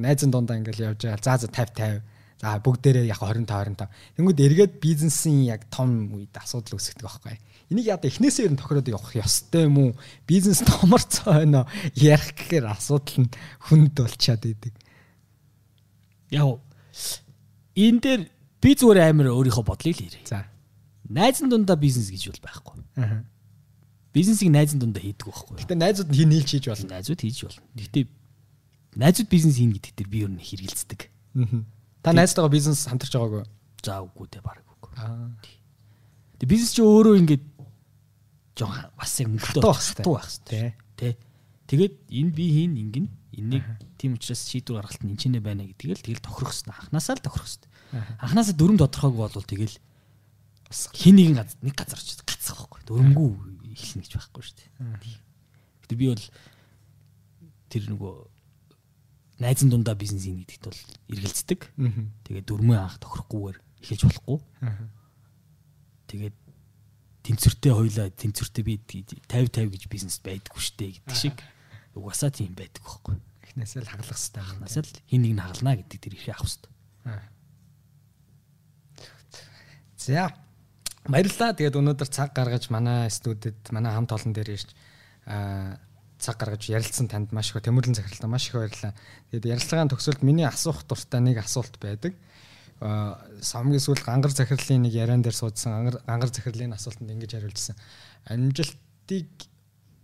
Найзан 0.02 0.32
дундаа 0.34 0.58
ингээл 0.58 0.96
явж 0.96 1.06
байгаа. 1.06 1.22
За 1.22 1.38
за 1.38 1.48
50 1.54 2.02
50. 2.02 2.02
За 2.42 2.58
бүгдээрээ 2.58 3.06
яг 3.12 3.22
25 3.22 3.46
25. 3.46 3.92
Тэнгүүд 4.18 4.40
эргээд 4.42 4.74
бизнесийн 4.82 5.46
яг 5.46 5.70
том 5.70 6.10
үед 6.18 6.34
асуудал 6.34 6.82
үүсгдэг 6.82 7.06
байхгүй. 7.06 7.38
Энийг 7.70 7.88
яа 7.92 8.02
эхнээсээ 8.02 8.50
ер 8.50 8.54
нь 8.56 8.60
тохироод 8.60 8.90
явах 8.90 9.14
ёстой 9.14 9.70
юм 9.70 9.78
уу? 9.78 9.92
Бизнес 10.26 10.64
томорцоо 10.66 11.38
байна 11.38 11.68
уу? 11.68 11.72
Ярих 11.94 12.34
гэхээр 12.34 12.66
асуудал 12.72 13.28
нь 13.28 13.32
хүнд 13.70 13.94
болчихад 13.94 14.48
идэг. 14.48 14.74
Яг 16.32 16.60
энэ 17.76 18.00
дээр 18.00 18.22
би 18.64 18.72
зүгээр 18.76 19.12
амар 19.12 19.32
өөрийнхөө 19.36 19.66
бодлыг 19.68 20.00
л 20.00 20.08
ярив. 20.08 20.26
За. 20.28 20.48
Найзан 21.12 21.52
дундаа 21.52 21.76
бизнес 21.76 22.10
гэж 22.12 22.32
бол 22.32 22.44
байхгүй. 22.48 22.80
Аа 22.98 23.24
бизнесийг 24.14 24.52
найзын 24.52 24.80
дундаа 24.80 25.02
хийдэг 25.02 25.28
байхгүй. 25.28 25.56
Гэтэ 25.64 25.76
найзууд 25.80 26.10
нь 26.12 26.18
хин 26.20 26.30
нийлж 26.32 26.50
хийж 26.52 26.68
болно. 26.68 27.00
Найзууд 27.00 27.22
хийж 27.24 27.40
болно. 27.48 27.64
Гэтэ 27.80 28.00
найзууд 29.00 29.30
бизнес 29.32 29.56
хийнэ 29.56 29.76
гэдэг 29.80 29.94
дээр 29.96 30.10
би 30.12 30.20
ер 30.28 30.32
нь 30.32 30.44
хэрэгэлцдэг. 30.44 31.02
Та 32.04 32.12
найзтайгаа 32.12 32.52
бизнес 32.52 32.84
хамтарч 32.92 33.16
байгаагүй. 33.16 33.48
За 33.80 34.04
үгүй 34.04 34.28
дээ 34.28 34.44
баг 34.44 34.60
үгүй. 34.68 34.92
Аа. 35.00 35.32
Тэг 36.44 36.48
бизнес 36.52 36.76
чи 36.76 36.84
өөрөө 36.84 37.24
ингээд 37.24 37.44
жоо 38.60 38.72
бас 39.00 39.16
яг 39.24 39.32
мөнгөтэй 39.32 39.64
байх 39.64 39.80
хэрэгтэй. 39.80 40.76
Тэ. 41.00 41.16
Тэгээд 41.72 41.96
энэ 42.12 42.32
би 42.36 42.46
хийн 42.52 42.76
ингэн 42.76 43.08
энийг 43.32 43.66
тийм 43.98 44.16
учраас 44.20 44.44
шийдвэр 44.48 44.84
гаргалт 44.84 45.04
нь 45.04 45.16
энэ 45.16 45.40
байна 45.40 45.64
гэдгийг 45.64 46.00
л 46.00 46.06
тэгэл 46.06 46.26
тохирох 46.26 46.52
хэрэгтэй. 46.52 46.76
Анханасаа 46.76 47.16
л 47.16 47.26
тохирох 47.26 47.48
хэрэгтэй. 47.48 47.72
Анханасаа 48.20 48.56
дүрм 48.56 48.78
тодорхойг 48.80 49.16
болвол 49.16 49.48
тэгэл 49.48 49.76
хин 50.72 51.16
нэгэн 51.16 51.36
газар 51.40 51.60
нэг 51.64 51.76
газар 51.76 52.00
очиж 52.00 52.20
гацах 52.24 52.68
байхгүй. 52.68 52.82
Дөрөнгөө 52.88 53.30
эхэлнэ 53.76 54.04
гэж 54.04 54.14
байхгүй 54.20 54.44
шүү 54.44 54.58
дээ. 54.60 54.70
Гэтэ 55.88 55.96
би 55.96 56.06
бол 56.12 56.26
тэр 57.72 57.84
нөгөө 57.92 58.16
найзан 59.42 59.70
дундаа 59.72 59.96
бизнес 59.96 60.28
ийн 60.28 60.44
гэдэгт 60.44 60.66
бол 60.68 60.82
эргэлздэг. 61.12 61.60
Тэгээд 62.28 62.48
дөрмөө 62.48 62.78
анх 62.78 63.00
тохирохгүйгээр 63.00 63.58
эхэлж 63.84 64.02
болохгүй. 64.08 64.40
Тэгээд 66.08 66.36
тэнцвэртэй 67.26 67.74
хоёлаа 67.74 68.08
тэнцвэртэй 68.12 68.64
би 68.66 68.74
50 68.82 69.24
50 69.30 69.72
гэж 69.72 69.84
бизнес 69.90 70.18
байдаггүй 70.26 70.62
шүү 70.62 70.76
дээ 70.78 70.92
гэдэг 71.00 71.18
шиг 71.18 71.38
угаасаа 71.96 72.32
тийм 72.32 72.54
байдаг 72.56 72.84
байхгүй. 72.84 73.18
Эхнээсээ 73.52 73.82
л 73.84 73.92
хаглах 73.92 74.16
хэрэгтэй. 74.16 74.44
Эхнээсээ 74.44 74.84
л 74.84 74.94
хин 75.10 75.22
нэг 75.22 75.34
нь 75.36 75.44
хагална 75.44 75.76
гэдэг 75.80 76.00
тэр 76.00 76.14
ихээ 76.16 76.36
авах 76.36 76.48
хэрэгтэй. 76.48 76.72
За 80.02 80.34
Баярлалаа. 81.10 81.58
Тэгээд 81.58 81.80
өнөөдөр 81.82 82.10
цаг 82.14 82.30
гаргаж 82.38 82.70
манай 82.70 83.10
студид 83.10 83.58
манай 83.74 83.90
хамт 83.90 84.14
олон 84.14 84.34
дээр 84.38 84.54
ирж 84.54 84.70
цаг 86.22 86.38
гаргаж 86.38 86.70
ярилцсан 86.70 87.10
танд 87.10 87.34
маш 87.34 87.50
их 87.50 87.58
тэмүүлэн 87.66 87.98
захиралтаа 87.98 88.30
маш 88.30 88.54
их 88.54 88.62
баярлалаа. 88.62 88.94
Тэгээд 89.34 89.50
ярилцлагын 89.50 89.90
төгсөлд 89.90 90.22
миний 90.22 90.46
асуух 90.46 90.86
дуртай 90.86 91.26
нэг 91.26 91.42
асуулт 91.42 91.74
байдаг. 91.82 92.14
Аа 92.86 93.18
самгийн 93.42 93.82
сүүл 93.82 94.06
гангар 94.06 94.30
захирлын 94.30 94.86
нэг 94.86 94.94
яриан 94.94 95.26
дээр 95.26 95.34
суудсан 95.34 95.90
гангар 96.06 96.30
захирлын 96.30 96.78
асуултанд 96.78 97.10
ингэж 97.18 97.32
хариулжсэн. 97.42 97.76
Амжилтыг 98.30 99.30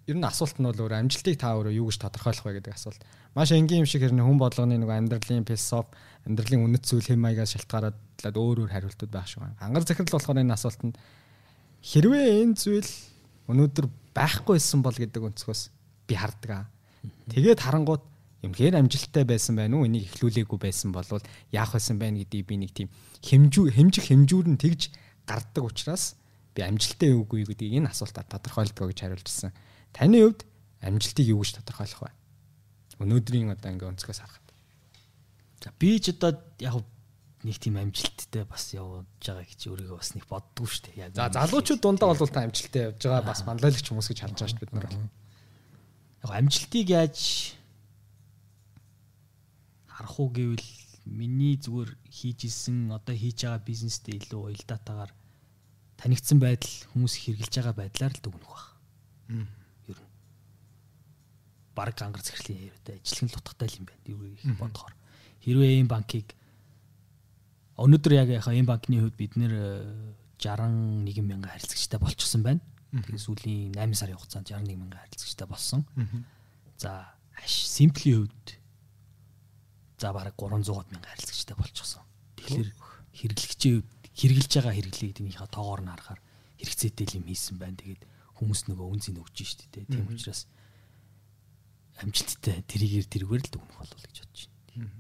ер 0.08 0.16
нь 0.16 0.24
асуулт 0.24 0.56
нь 0.56 0.68
бол 0.68 0.84
өөр 0.88 0.96
амжилтыг 1.04 1.36
та 1.36 1.52
өөрөө 1.60 1.76
юу 1.84 1.92
гэж 1.92 2.00
тодорхойлох 2.00 2.48
вэ 2.48 2.64
гэдэг 2.64 2.74
асуулт. 2.74 3.02
Маш 3.36 3.52
энгийн 3.52 3.84
юм 3.84 3.90
шиг 3.90 4.08
хэрнээ 4.08 4.24
хүн 4.24 4.40
болгоны 4.40 4.80
нэг 4.80 4.88
амьдралын 4.88 5.44
философи 5.44 5.92
амьдралын 6.24 6.64
үнэт 6.64 6.84
зүйл 6.88 7.08
хэм 7.12 7.20
маягаас 7.20 7.60
шалтгаалаад 7.60 7.96
өөр 8.24 8.64
өөр 8.64 8.72
хариултууд 8.72 9.12
байх 9.12 9.28
шиг 9.28 9.44
байна. 9.44 9.60
Ангар 9.60 9.84
захирал 9.84 10.16
болохоор 10.16 10.40
энэ 10.40 10.56
асуултанд 10.56 10.96
хэрвээ 11.84 12.28
энэ 12.48 12.56
зүйл 12.56 12.92
өнөөдөр 13.52 13.86
байхгүйсэн 14.16 14.80
бол 14.80 14.96
гэдэг 14.96 15.22
өнцгөөс 15.28 15.62
би 16.08 16.16
харддаг. 16.16 16.72
Тэгээд 17.28 17.60
харангууд 17.60 18.04
юмхээр 18.48 18.80
амжилттай 18.80 19.28
байсан 19.28 19.60
байна 19.60 19.76
уу? 19.80 19.88
Энийг 19.88 20.08
эхлүүлээгүй 20.08 20.60
байсан 20.60 20.96
бол 20.96 21.04
яах 21.52 21.72
байсан 21.76 22.00
байна 22.00 22.24
гэдгийг 22.24 22.48
би 22.48 22.56
нэг 22.64 22.72
тийм 22.72 22.90
хэмжүү 23.28 23.76
хэмжих 23.76 24.08
хэмжүүр 24.08 24.48
нь 24.56 24.62
тэгж 24.62 24.92
гарддаг 25.28 25.64
учраас 25.68 26.16
би 26.56 26.64
амжилттай 26.64 27.12
юугүй 27.14 27.46
гэдгийг 27.46 27.82
энэ 27.82 27.92
асуултад 27.92 28.30
тодорхойлдог 28.32 28.90
гэж 28.90 29.00
хариулжсэн. 29.04 29.52
Таны 29.94 30.24
хувьд 30.24 30.42
амжилтыг 30.82 31.26
юу 31.28 31.42
гэж 31.42 31.62
тодорхойлох 31.62 32.02
вэ? 32.08 32.12
Өнөөдрийн 32.98 33.54
одоо 33.54 33.70
ингээ 33.72 33.92
өнцгөөс 33.94 34.20
харахад. 34.22 34.50
За 35.62 35.70
би 35.78 36.00
ч 36.02 36.14
одоо 36.14 36.38
яг 36.62 36.82
нэг 37.46 37.58
тийм 37.62 37.78
амжилттай 37.78 38.46
бас 38.50 38.74
явж 38.74 39.06
байгаа 39.22 39.46
гэж 39.46 39.62
өөрийгөө 39.70 39.98
бас 39.98 40.12
нэг 40.18 40.26
боддгоо 40.26 40.66
шүү 40.66 40.84
дээ. 40.90 41.14
За 41.14 41.30
залуучууд 41.30 41.82
дундаа 41.82 42.14
бол 42.14 42.30
та 42.34 42.46
амжилттай 42.46 42.90
явж 42.90 43.02
байгаа 43.06 43.26
бас 43.26 43.46
манлайлагч 43.46 43.86
хүмүүс 43.86 44.10
гэж 44.10 44.20
харж 44.26 44.34
байгаа 44.38 44.52
шүү 44.54 44.62
бид 44.66 44.74
нар. 44.74 44.88
Яг 46.26 46.32
амжилтыг 46.34 46.88
яаж 46.90 47.18
харах 49.86 50.18
уу 50.18 50.30
гэвэл 50.34 50.70
миний 51.06 51.58
зүгээр 51.58 51.92
хийж 52.10 52.50
исэн 52.50 52.90
одоо 52.94 53.14
хийж 53.14 53.46
байгаа 53.46 53.62
бизнестэй 53.62 54.18
илүү 54.18 54.42
уялдаатаагаар 54.52 55.14
танигдсан 55.98 56.38
байдал 56.42 56.74
хүмүүс 56.94 57.14
хэрглэж 57.18 57.54
байгаа 57.54 57.76
байдлаар 57.78 58.14
л 58.14 58.24
дүгнэх 58.26 58.50
баг. 58.50 58.66
Нь 59.30 59.57
баг 61.78 61.94
ангар 62.02 62.26
захирлын 62.26 62.74
яриатай 62.74 62.98
ажиллах 62.98 63.24
нь 63.30 63.38
утгатай 63.38 63.70
юм 63.78 63.86
байна. 63.86 64.02
Юу 64.10 64.22
их 64.26 64.42
бодохоор 64.58 64.94
хэрвээ 65.46 65.78
ийм 65.78 65.88
банкыг 65.88 66.34
өнөөдөр 67.78 68.14
яг 68.18 68.30
яхаа 68.34 68.58
ийм 68.58 68.66
банкны 68.66 68.98
хувьд 68.98 69.18
бид 69.22 69.38
нэр 69.38 69.54
61 70.42 71.06
э, 71.06 71.22
мянган 71.22 71.54
харилцагчтай 71.54 72.02
болчихсон 72.02 72.42
байна. 72.42 72.62
Тэгээ 72.90 73.22
сүүлийн 73.22 73.78
8 73.78 73.94
сарын 73.94 74.18
хугацаанд 74.18 74.50
61 74.50 74.74
мянган 74.74 74.98
харилцагчтай 75.06 75.48
болсон. 75.48 75.86
За 76.82 77.14
Simple-ийн 77.46 78.26
хувьд 78.26 78.48
за 80.02 80.10
бараг 80.14 80.34
300 80.34 80.90
мянган 80.90 81.06
харилцагчтай 81.06 81.56
болчихсон. 81.58 82.02
Тэгэхээр 82.42 82.70
хэрэглэгчийн 83.22 83.86
хэрэгжилж 84.18 84.54
байгаа 84.58 84.74
хэрэглээ 84.74 85.10
гэдгийнхаа 85.14 85.50
тоогоор 85.54 85.82
нь 85.86 85.92
харахаар 85.94 86.22
хэрэгцээтэй 86.58 87.22
юм 87.22 87.30
хийсэн 87.30 87.62
байна. 87.62 87.78
Тэгээд 87.78 88.02
хүмүүс 88.42 88.66
нөгөө 88.66 88.88
үнцийг 88.90 89.22
өгч 89.22 89.38
штэ 89.46 89.70
тэ. 89.70 89.86
Тийм 89.86 90.10
учраас 90.10 90.50
амжилттай 92.02 92.62
тэрийгээр 92.70 93.08
тэргээр 93.10 93.44
л 93.46 93.52
дүгнэх 93.52 93.78
болов 93.78 94.00
гэж 94.06 94.16
бодож 94.22 94.42
байна. 94.76 94.92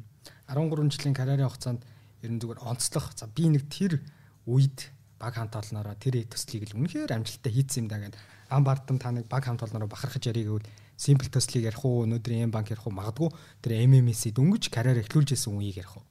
13 0.49 0.94
жилийн 0.94 1.15
карьерийн 1.18 1.49
хугацаанд 1.49 1.82
ер 2.24 2.32
нь 2.34 2.41
зүгээр 2.41 2.64
онцлох 2.65 3.14
за 3.14 3.28
би 3.30 3.45
нэг 3.52 3.69
тэр 3.69 4.02
үед 4.49 4.90
баг 5.19 5.38
хамт 5.38 5.53
олноороо 5.53 5.95
тэр 5.98 6.26
төслийг 6.26 6.74
л 6.74 6.78
үнэхээр 6.82 7.14
амжилттай 7.14 7.52
хийцсэн 7.53 7.86
юм 7.86 7.88
да 7.90 7.98
гэд. 8.02 8.15
Ам 8.49 8.64
бардам 8.64 8.98
та 8.98 9.11
нэг 9.11 9.30
баг 9.30 9.45
хамт 9.45 9.61
олноороо 9.65 9.90
бахархаж 9.90 10.30
ярих 10.30 10.45
гэвэл 10.48 10.69
симпл 10.98 11.30
төслийг 11.30 11.69
ярих 11.69 11.84
уу 11.86 12.06
өнөөдрийн 12.06 12.49
эм 12.49 12.53
банк 12.53 12.69
ярих 12.74 12.86
уу 12.86 12.94
магадгүй 12.94 13.30
тэр 13.61 13.86
MMS 13.86 14.34
дөнгөж 14.34 14.69
карьер 14.74 15.02
эхлүүлж 15.06 15.38
исэн 15.38 15.53
үеийг 15.53 15.84
ярих 15.86 15.98
уу? 15.98 16.06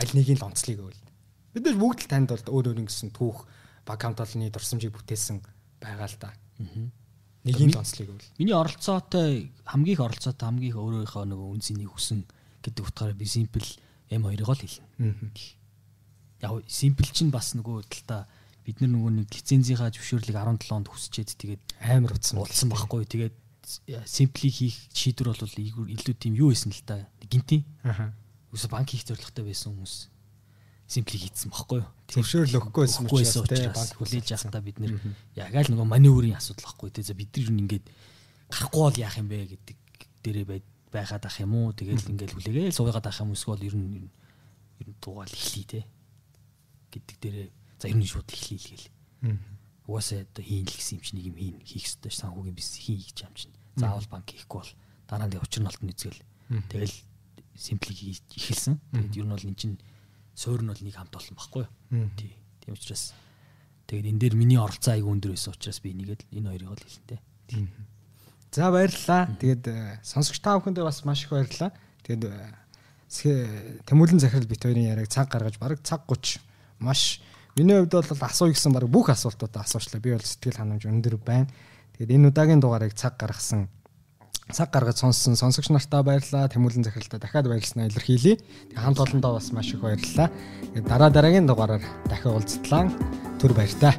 Аль 0.00 0.12
нэгийг 0.16 0.40
л 0.40 0.48
онцлыг 0.48 0.80
гэвэл. 0.80 1.02
Бид 1.52 1.64
нар 1.68 1.76
бүгд 1.76 2.00
л 2.06 2.10
танд 2.12 2.28
бол 2.32 2.48
өөр 2.48 2.72
өөр 2.72 2.82
ингэсэн 2.86 3.12
түүх 3.12 3.44
баг 3.84 4.00
хамт 4.00 4.24
олонны 4.24 4.48
дурсамжийг 4.48 4.96
бүтээсэн 4.96 5.44
байгаа 5.80 6.08
л 6.08 6.16
да. 6.16 6.32
Нэгийг 6.56 7.01
л 7.42 7.74
онцлыг 7.74 8.06
гэвэл 8.06 8.28
миний 8.38 8.54
оролцоотой 8.54 9.50
хамгийн 9.66 9.94
их 9.98 10.02
оролцоотой 10.06 10.46
хамгийн 10.46 10.70
их 10.70 10.78
өөрийнхөө 10.78 11.24
нөгөө 11.26 11.48
үнцнийг 11.58 11.90
хүсэн 11.90 12.22
гэдэг 12.62 12.82
утгаараа 12.86 13.18
би 13.18 13.26
simple 13.26 13.66
M2-ыг 14.06 14.46
л 14.46 14.54
хэлнэ. 14.54 14.86
Яг 16.42 16.62
simple 16.70 17.10
чинь 17.10 17.34
бас 17.34 17.54
нөгөө 17.58 17.82
талдаа 17.90 18.30
бид 18.62 18.78
нар 18.78 18.94
нөгөө 18.94 19.10
нэг 19.18 19.28
лицензийнхаа 19.34 19.90
зөвшөөрлийг 19.90 20.38
17 20.38 20.70
онд 20.70 20.86
хүсчээд 20.86 21.34
тэгээд 21.34 21.62
амар 21.82 22.14
утсан 22.14 22.38
болсон 22.38 22.70
байхгүй. 22.70 23.06
Тэгээд 23.10 23.34
simple-ийг 24.06 24.54
хийх 24.54 24.76
шийдвэр 24.94 25.34
бол 25.34 25.58
илүү 25.90 26.14
тийм 26.14 26.38
юу 26.38 26.54
байсан 26.54 26.70
л 26.70 26.82
та 26.86 27.10
гинти. 27.26 27.66
Үгүй 27.82 28.70
банк 28.70 28.94
хийх 28.94 29.02
зорилготой 29.02 29.50
байсан 29.50 29.74
хүмүүс 29.74 30.12
simple 30.86 31.18
хийцэн 31.18 31.50
баггүй 31.50 31.82
юу. 31.82 31.90
Зөвшөөрөл 32.12 32.58
өгөхгүй 32.60 32.82
байсан 32.84 33.08
учраас 33.08 33.72
банк 33.72 33.92
хүлээж 33.96 34.26
явахдаа 34.36 34.60
бид 34.60 34.78
нэр 34.84 35.00
яг 35.36 35.54
л 35.56 35.72
нөгөө 35.72 35.88
маневрын 35.88 36.36
асуудал 36.36 36.68
баггүй. 36.68 36.92
Тэгээ 36.92 37.16
бид 37.16 37.32
нар 37.32 37.48
ингээд 37.56 37.86
гарахгүй 38.52 38.82
бол 38.84 39.00
яах 39.00 39.16
юм 39.16 39.28
бэ 39.32 39.38
гэдэг 39.56 39.78
дээрээ 40.20 40.46
байгаад 40.92 41.24
ах 41.24 41.40
юм 41.40 41.52
уу 41.56 41.72
тэгэл 41.72 42.12
ингээл 42.12 42.36
хүлээгээл 42.36 42.76
суугаад 42.76 43.08
ах 43.08 43.20
юм 43.24 43.32
эсвэл 43.32 43.64
ер 43.64 43.76
нь 43.80 44.12
ер 44.84 44.88
нь 44.92 44.96
дуугаал 45.00 45.32
эхлэе 45.32 45.64
те 45.64 45.80
гэдэг 46.92 47.16
дээрээ 47.16 47.48
за 47.80 47.88
ер 47.88 47.96
нь 47.96 48.04
шууд 48.04 48.28
эхлэе 48.28 48.60
л 48.60 48.68
гээл. 48.68 48.88
Угаасаа 49.88 50.20
одоо 50.28 50.44
хийн 50.44 50.68
л 50.68 50.76
гэсэн 50.76 51.00
юм 51.00 51.02
чи 51.02 51.12
нэг 51.16 51.24
юм 51.32 51.36
хийн 51.40 51.56
хийх 51.64 51.86
ёстой 51.88 52.12
санхүүгийн 52.12 52.56
бис 52.60 52.76
хийн 52.76 53.00
гэж 53.00 53.18
юм 53.24 53.34
чинь. 53.40 53.56
Заавал 53.80 54.08
банк 54.12 54.28
хийхгүй 54.28 54.60
бол 54.60 54.72
дараа 55.08 55.26
нь 55.32 55.40
учир 55.40 55.64
нь 55.64 55.70
олт 55.72 55.80
нэзгээл. 55.80 56.20
Тэгэл 56.68 56.96
симплиг 57.56 57.98
ихэлсэн. 58.36 58.76
Тэгээд 58.92 59.16
ер 59.16 59.26
нь 59.26 59.32
бол 59.32 59.48
эн 59.48 59.56
чинь 59.56 59.80
суур 60.34 60.62
нь 60.62 60.70
бол 60.70 60.82
нэг 60.82 60.94
хамт 60.96 61.14
олон 61.16 61.36
баггүй 61.36 61.64
юу. 61.64 62.08
Тий. 62.16 62.32
Тийм 62.64 62.74
учраас 62.74 63.12
тэгээд 63.86 64.10
энэ 64.12 64.20
дээр 64.20 64.34
миний 64.36 64.58
оролцоо 64.58 64.94
аяг 64.94 65.06
өндөр 65.06 65.32
байсан 65.36 65.52
учраас 65.52 65.80
би 65.80 65.92
нэгээд 65.92 66.28
энэ 66.32 66.48
хоёрыг 66.52 66.68
л 66.72 66.84
хэлнэ 66.84 67.08
те. 67.08 67.18
За 68.52 68.68
баярлалаа. 68.68 69.32
Тэгээд 69.40 69.64
э, 69.68 70.00
сонсогч 70.04 70.40
та 70.40 70.56
бүхэндээ 70.60 70.84
бас 70.84 71.04
маш 71.04 71.24
их 71.24 71.32
баярлалаа. 71.32 71.72
Тэгээд 72.04 72.24
э, 72.28 73.82
Тэмүүлэн 73.88 74.20
захирал 74.20 74.48
бит 74.48 74.64
хоёрын 74.64 74.88
яриаг 74.92 75.08
цаг 75.08 75.28
гаргаж 75.28 75.56
бараг 75.60 75.80
цаг 75.84 76.04
30 76.08 76.40
маш 76.80 77.20
Миний 77.54 77.76
хувьд 77.76 77.92
бол 77.92 78.24
асууя 78.24 78.56
гэсэн 78.56 78.72
баг 78.72 78.88
бүх 78.88 79.12
асуултуудаа 79.12 79.68
асуучлаа. 79.68 80.00
Би 80.00 80.16
бол 80.16 80.24
сэтгэл 80.24 80.56
ханамж 80.56 80.88
өндөр 80.88 81.20
байна. 81.20 81.52
Тэгээд 82.00 82.16
энэ 82.16 82.28
удаагийн 82.32 82.64
дугаарыг 82.64 82.96
цаг 82.96 83.20
гаргасан 83.20 83.68
цаг 84.50 84.74
гаргаж 84.74 84.98
сонссон 84.98 85.36
сонсогч 85.38 85.70
нартаа 85.70 86.02
баярлалаа. 86.02 86.50
Тэмүүлэн 86.50 86.82
захиралтаа 86.82 87.20
дахиад 87.22 87.46
баярлснаа 87.46 87.86
илэрхийлье. 87.86 88.42
Тэгээд 88.42 88.82
хамт 88.82 88.98
олондоо 88.98 89.38
бас 89.38 89.52
маш 89.52 89.70
их 89.70 89.80
баярлалаа. 89.80 90.32
Дараа 90.74 91.10
дараагийн 91.10 91.46
дугаараар 91.46 91.84
дахин 92.10 92.34
уулзтлаа. 92.34 92.90
Түр 93.38 93.54
баяртай. 93.54 93.94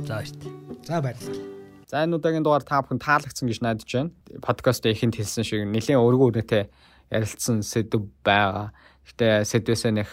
За 0.00 0.16
баяртай. 0.16 0.50
За 0.88 1.02
баярлалаа. 1.04 1.44
За 1.88 2.04
энэ 2.04 2.16
удаагийн 2.16 2.44
дугаар 2.44 2.64
та 2.64 2.80
бүхэн 2.80 3.00
таалагдсан 3.00 3.48
гэж 3.48 3.60
найдаж 3.60 3.88
байна. 3.92 4.12
Подкаст 4.40 4.84
ихэнд 4.84 5.16
хэлсэн 5.16 5.44
шиг 5.44 5.64
нэлээд 5.68 6.00
өргөн 6.00 6.44
үрнэтэй 6.44 6.68
ярилцсан 7.08 7.64
сэдв 7.64 8.08
байгаа. 8.24 8.72
Гэтэ 9.08 9.48
сэдвээсээ 9.48 9.92
нэг 9.96 10.08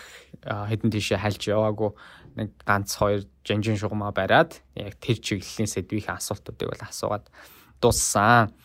хэдэн 0.48 0.92
тийшээ 0.92 1.20
хальж 1.20 1.52
яваагүй 1.52 1.92
нэг 2.40 2.56
ганц 2.64 2.96
хоёр 2.96 3.28
жанжин 3.44 3.76
шугамаа 3.76 4.16
бариад 4.16 4.64
яг 4.76 4.96
тэр 5.04 5.20
чиглэлийн 5.20 5.68
сэдвийн 5.68 6.16
асуултуудыг 6.16 6.72
бол 6.72 6.84
асуугаад 6.88 7.28
дуссан. 7.84 8.56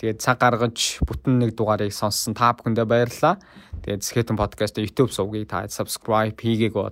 Тэгээд 0.00 0.16
цаг 0.16 0.40
гаргаж 0.40 1.04
бүтэн 1.04 1.36
нэг 1.44 1.52
дугаарыг 1.52 1.92
сонссон 1.92 2.32
та 2.32 2.56
бүхэндээ 2.56 2.88
баярлалаа. 2.88 3.36
Тэгээд 3.84 4.00
Skeleton 4.00 4.40
podcast 4.40 4.80
YouTube 4.80 5.12
сувгийг 5.12 5.52
та 5.52 5.68
subscribe 5.68 6.40
хийгээг 6.40 6.72
бол 6.72 6.88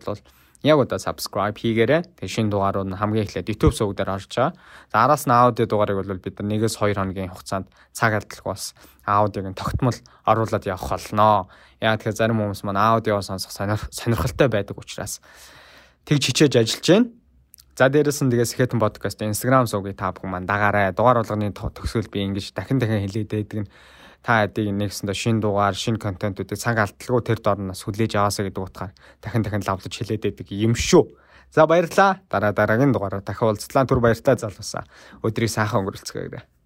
яг 0.61 0.77
удаа 0.77 1.01
subscribe 1.01 1.57
хийгээрэй. 1.57 2.05
Тэгээд 2.05 2.35
шинэ 2.37 2.53
дугаарууд 2.53 2.93
нь 2.93 3.01
хамгийн 3.01 3.25
эхлээд 3.25 3.49
YouTube 3.49 3.73
сувг 3.73 3.97
дээр 3.97 4.13
орж 4.13 4.29
байгаа. 4.29 4.53
За 4.93 5.09
араас 5.09 5.25
нь 5.25 5.33
аудио 5.33 5.65
дугаарыг 5.65 6.05
бол 6.05 6.21
бид 6.21 6.37
нар 6.37 6.69
1-2 6.69 7.01
хоногийн 7.01 7.33
хугацаанд 7.33 7.73
цаг 7.97 8.13
алдалгүй 8.13 8.53
бас 8.53 8.77
аудиог 9.09 9.47
нь 9.49 9.57
тогтмол 9.57 9.99
оруулаад 10.29 10.69
явах 10.69 10.93
болно. 10.93 11.49
Яг 11.81 12.05
тэгэхээр 12.05 12.13
зарим 12.13 12.45
хүмүүс 12.45 12.61
маань 12.61 12.77
аудио 12.77 13.25
сонсох 13.25 13.57
сонирхолтой 13.57 14.53
байдаг 14.53 14.77
учраас 14.77 15.25
тэгж 16.05 16.29
хичээж 16.29 16.61
ажиллаж 16.61 16.85
байна. 16.93 17.09
За 17.79 17.87
дээрэс 17.87 18.27
нь 18.27 18.31
тэгээс 18.35 18.59
Skeleton 18.59 18.83
podcast 18.83 19.23
Instagram 19.23 19.71
сувгийг 19.71 19.95
та 19.95 20.11
бүхэн 20.11 20.35
маань 20.35 20.51
дагаарай. 20.51 20.91
Дугаар 20.91 21.23
болгоны 21.23 21.55
төгсгөл 21.55 22.11
би 22.11 22.27
ингэж 22.27 22.51
дахин 22.51 22.83
дахин 22.83 23.07
хэлээд 23.07 23.31
байдаг 23.31 23.59
нь 23.63 23.71
та 24.19 24.43
хэдийг 24.43 24.75
нэгсэндээ 24.75 25.15
шин 25.15 25.39
дугаар, 25.39 25.79
шин 25.79 25.95
контентуудыг 25.95 26.59
цаг 26.59 26.75
алдалгүй 26.75 27.23
тэр 27.23 27.39
дорноос 27.39 27.87
хүлээж 27.87 28.19
аваасаа 28.19 28.51
гэдэг 28.51 28.67
утгаар 28.67 28.91
дахин 29.23 29.47
дахин 29.47 29.63
лавлаж 29.63 29.95
хэлээд 29.95 30.27
байдаг 30.27 30.51
юм 30.51 30.75
шүү. 30.75 31.07
За 31.55 31.71
баярлалаа. 31.71 32.19
Дараа 32.27 32.51
дараагийн 32.51 32.91
дугаараар 32.91 33.23
дахин 33.23 33.47
уулзлаа. 33.47 33.87
Түр 33.87 34.03
баяртай 34.03 34.35
залуусаа. 34.35 34.83
Өдрийг 35.23 35.47
сайхан 35.47 35.87
өнгөрүүлцгээе. 35.87 36.58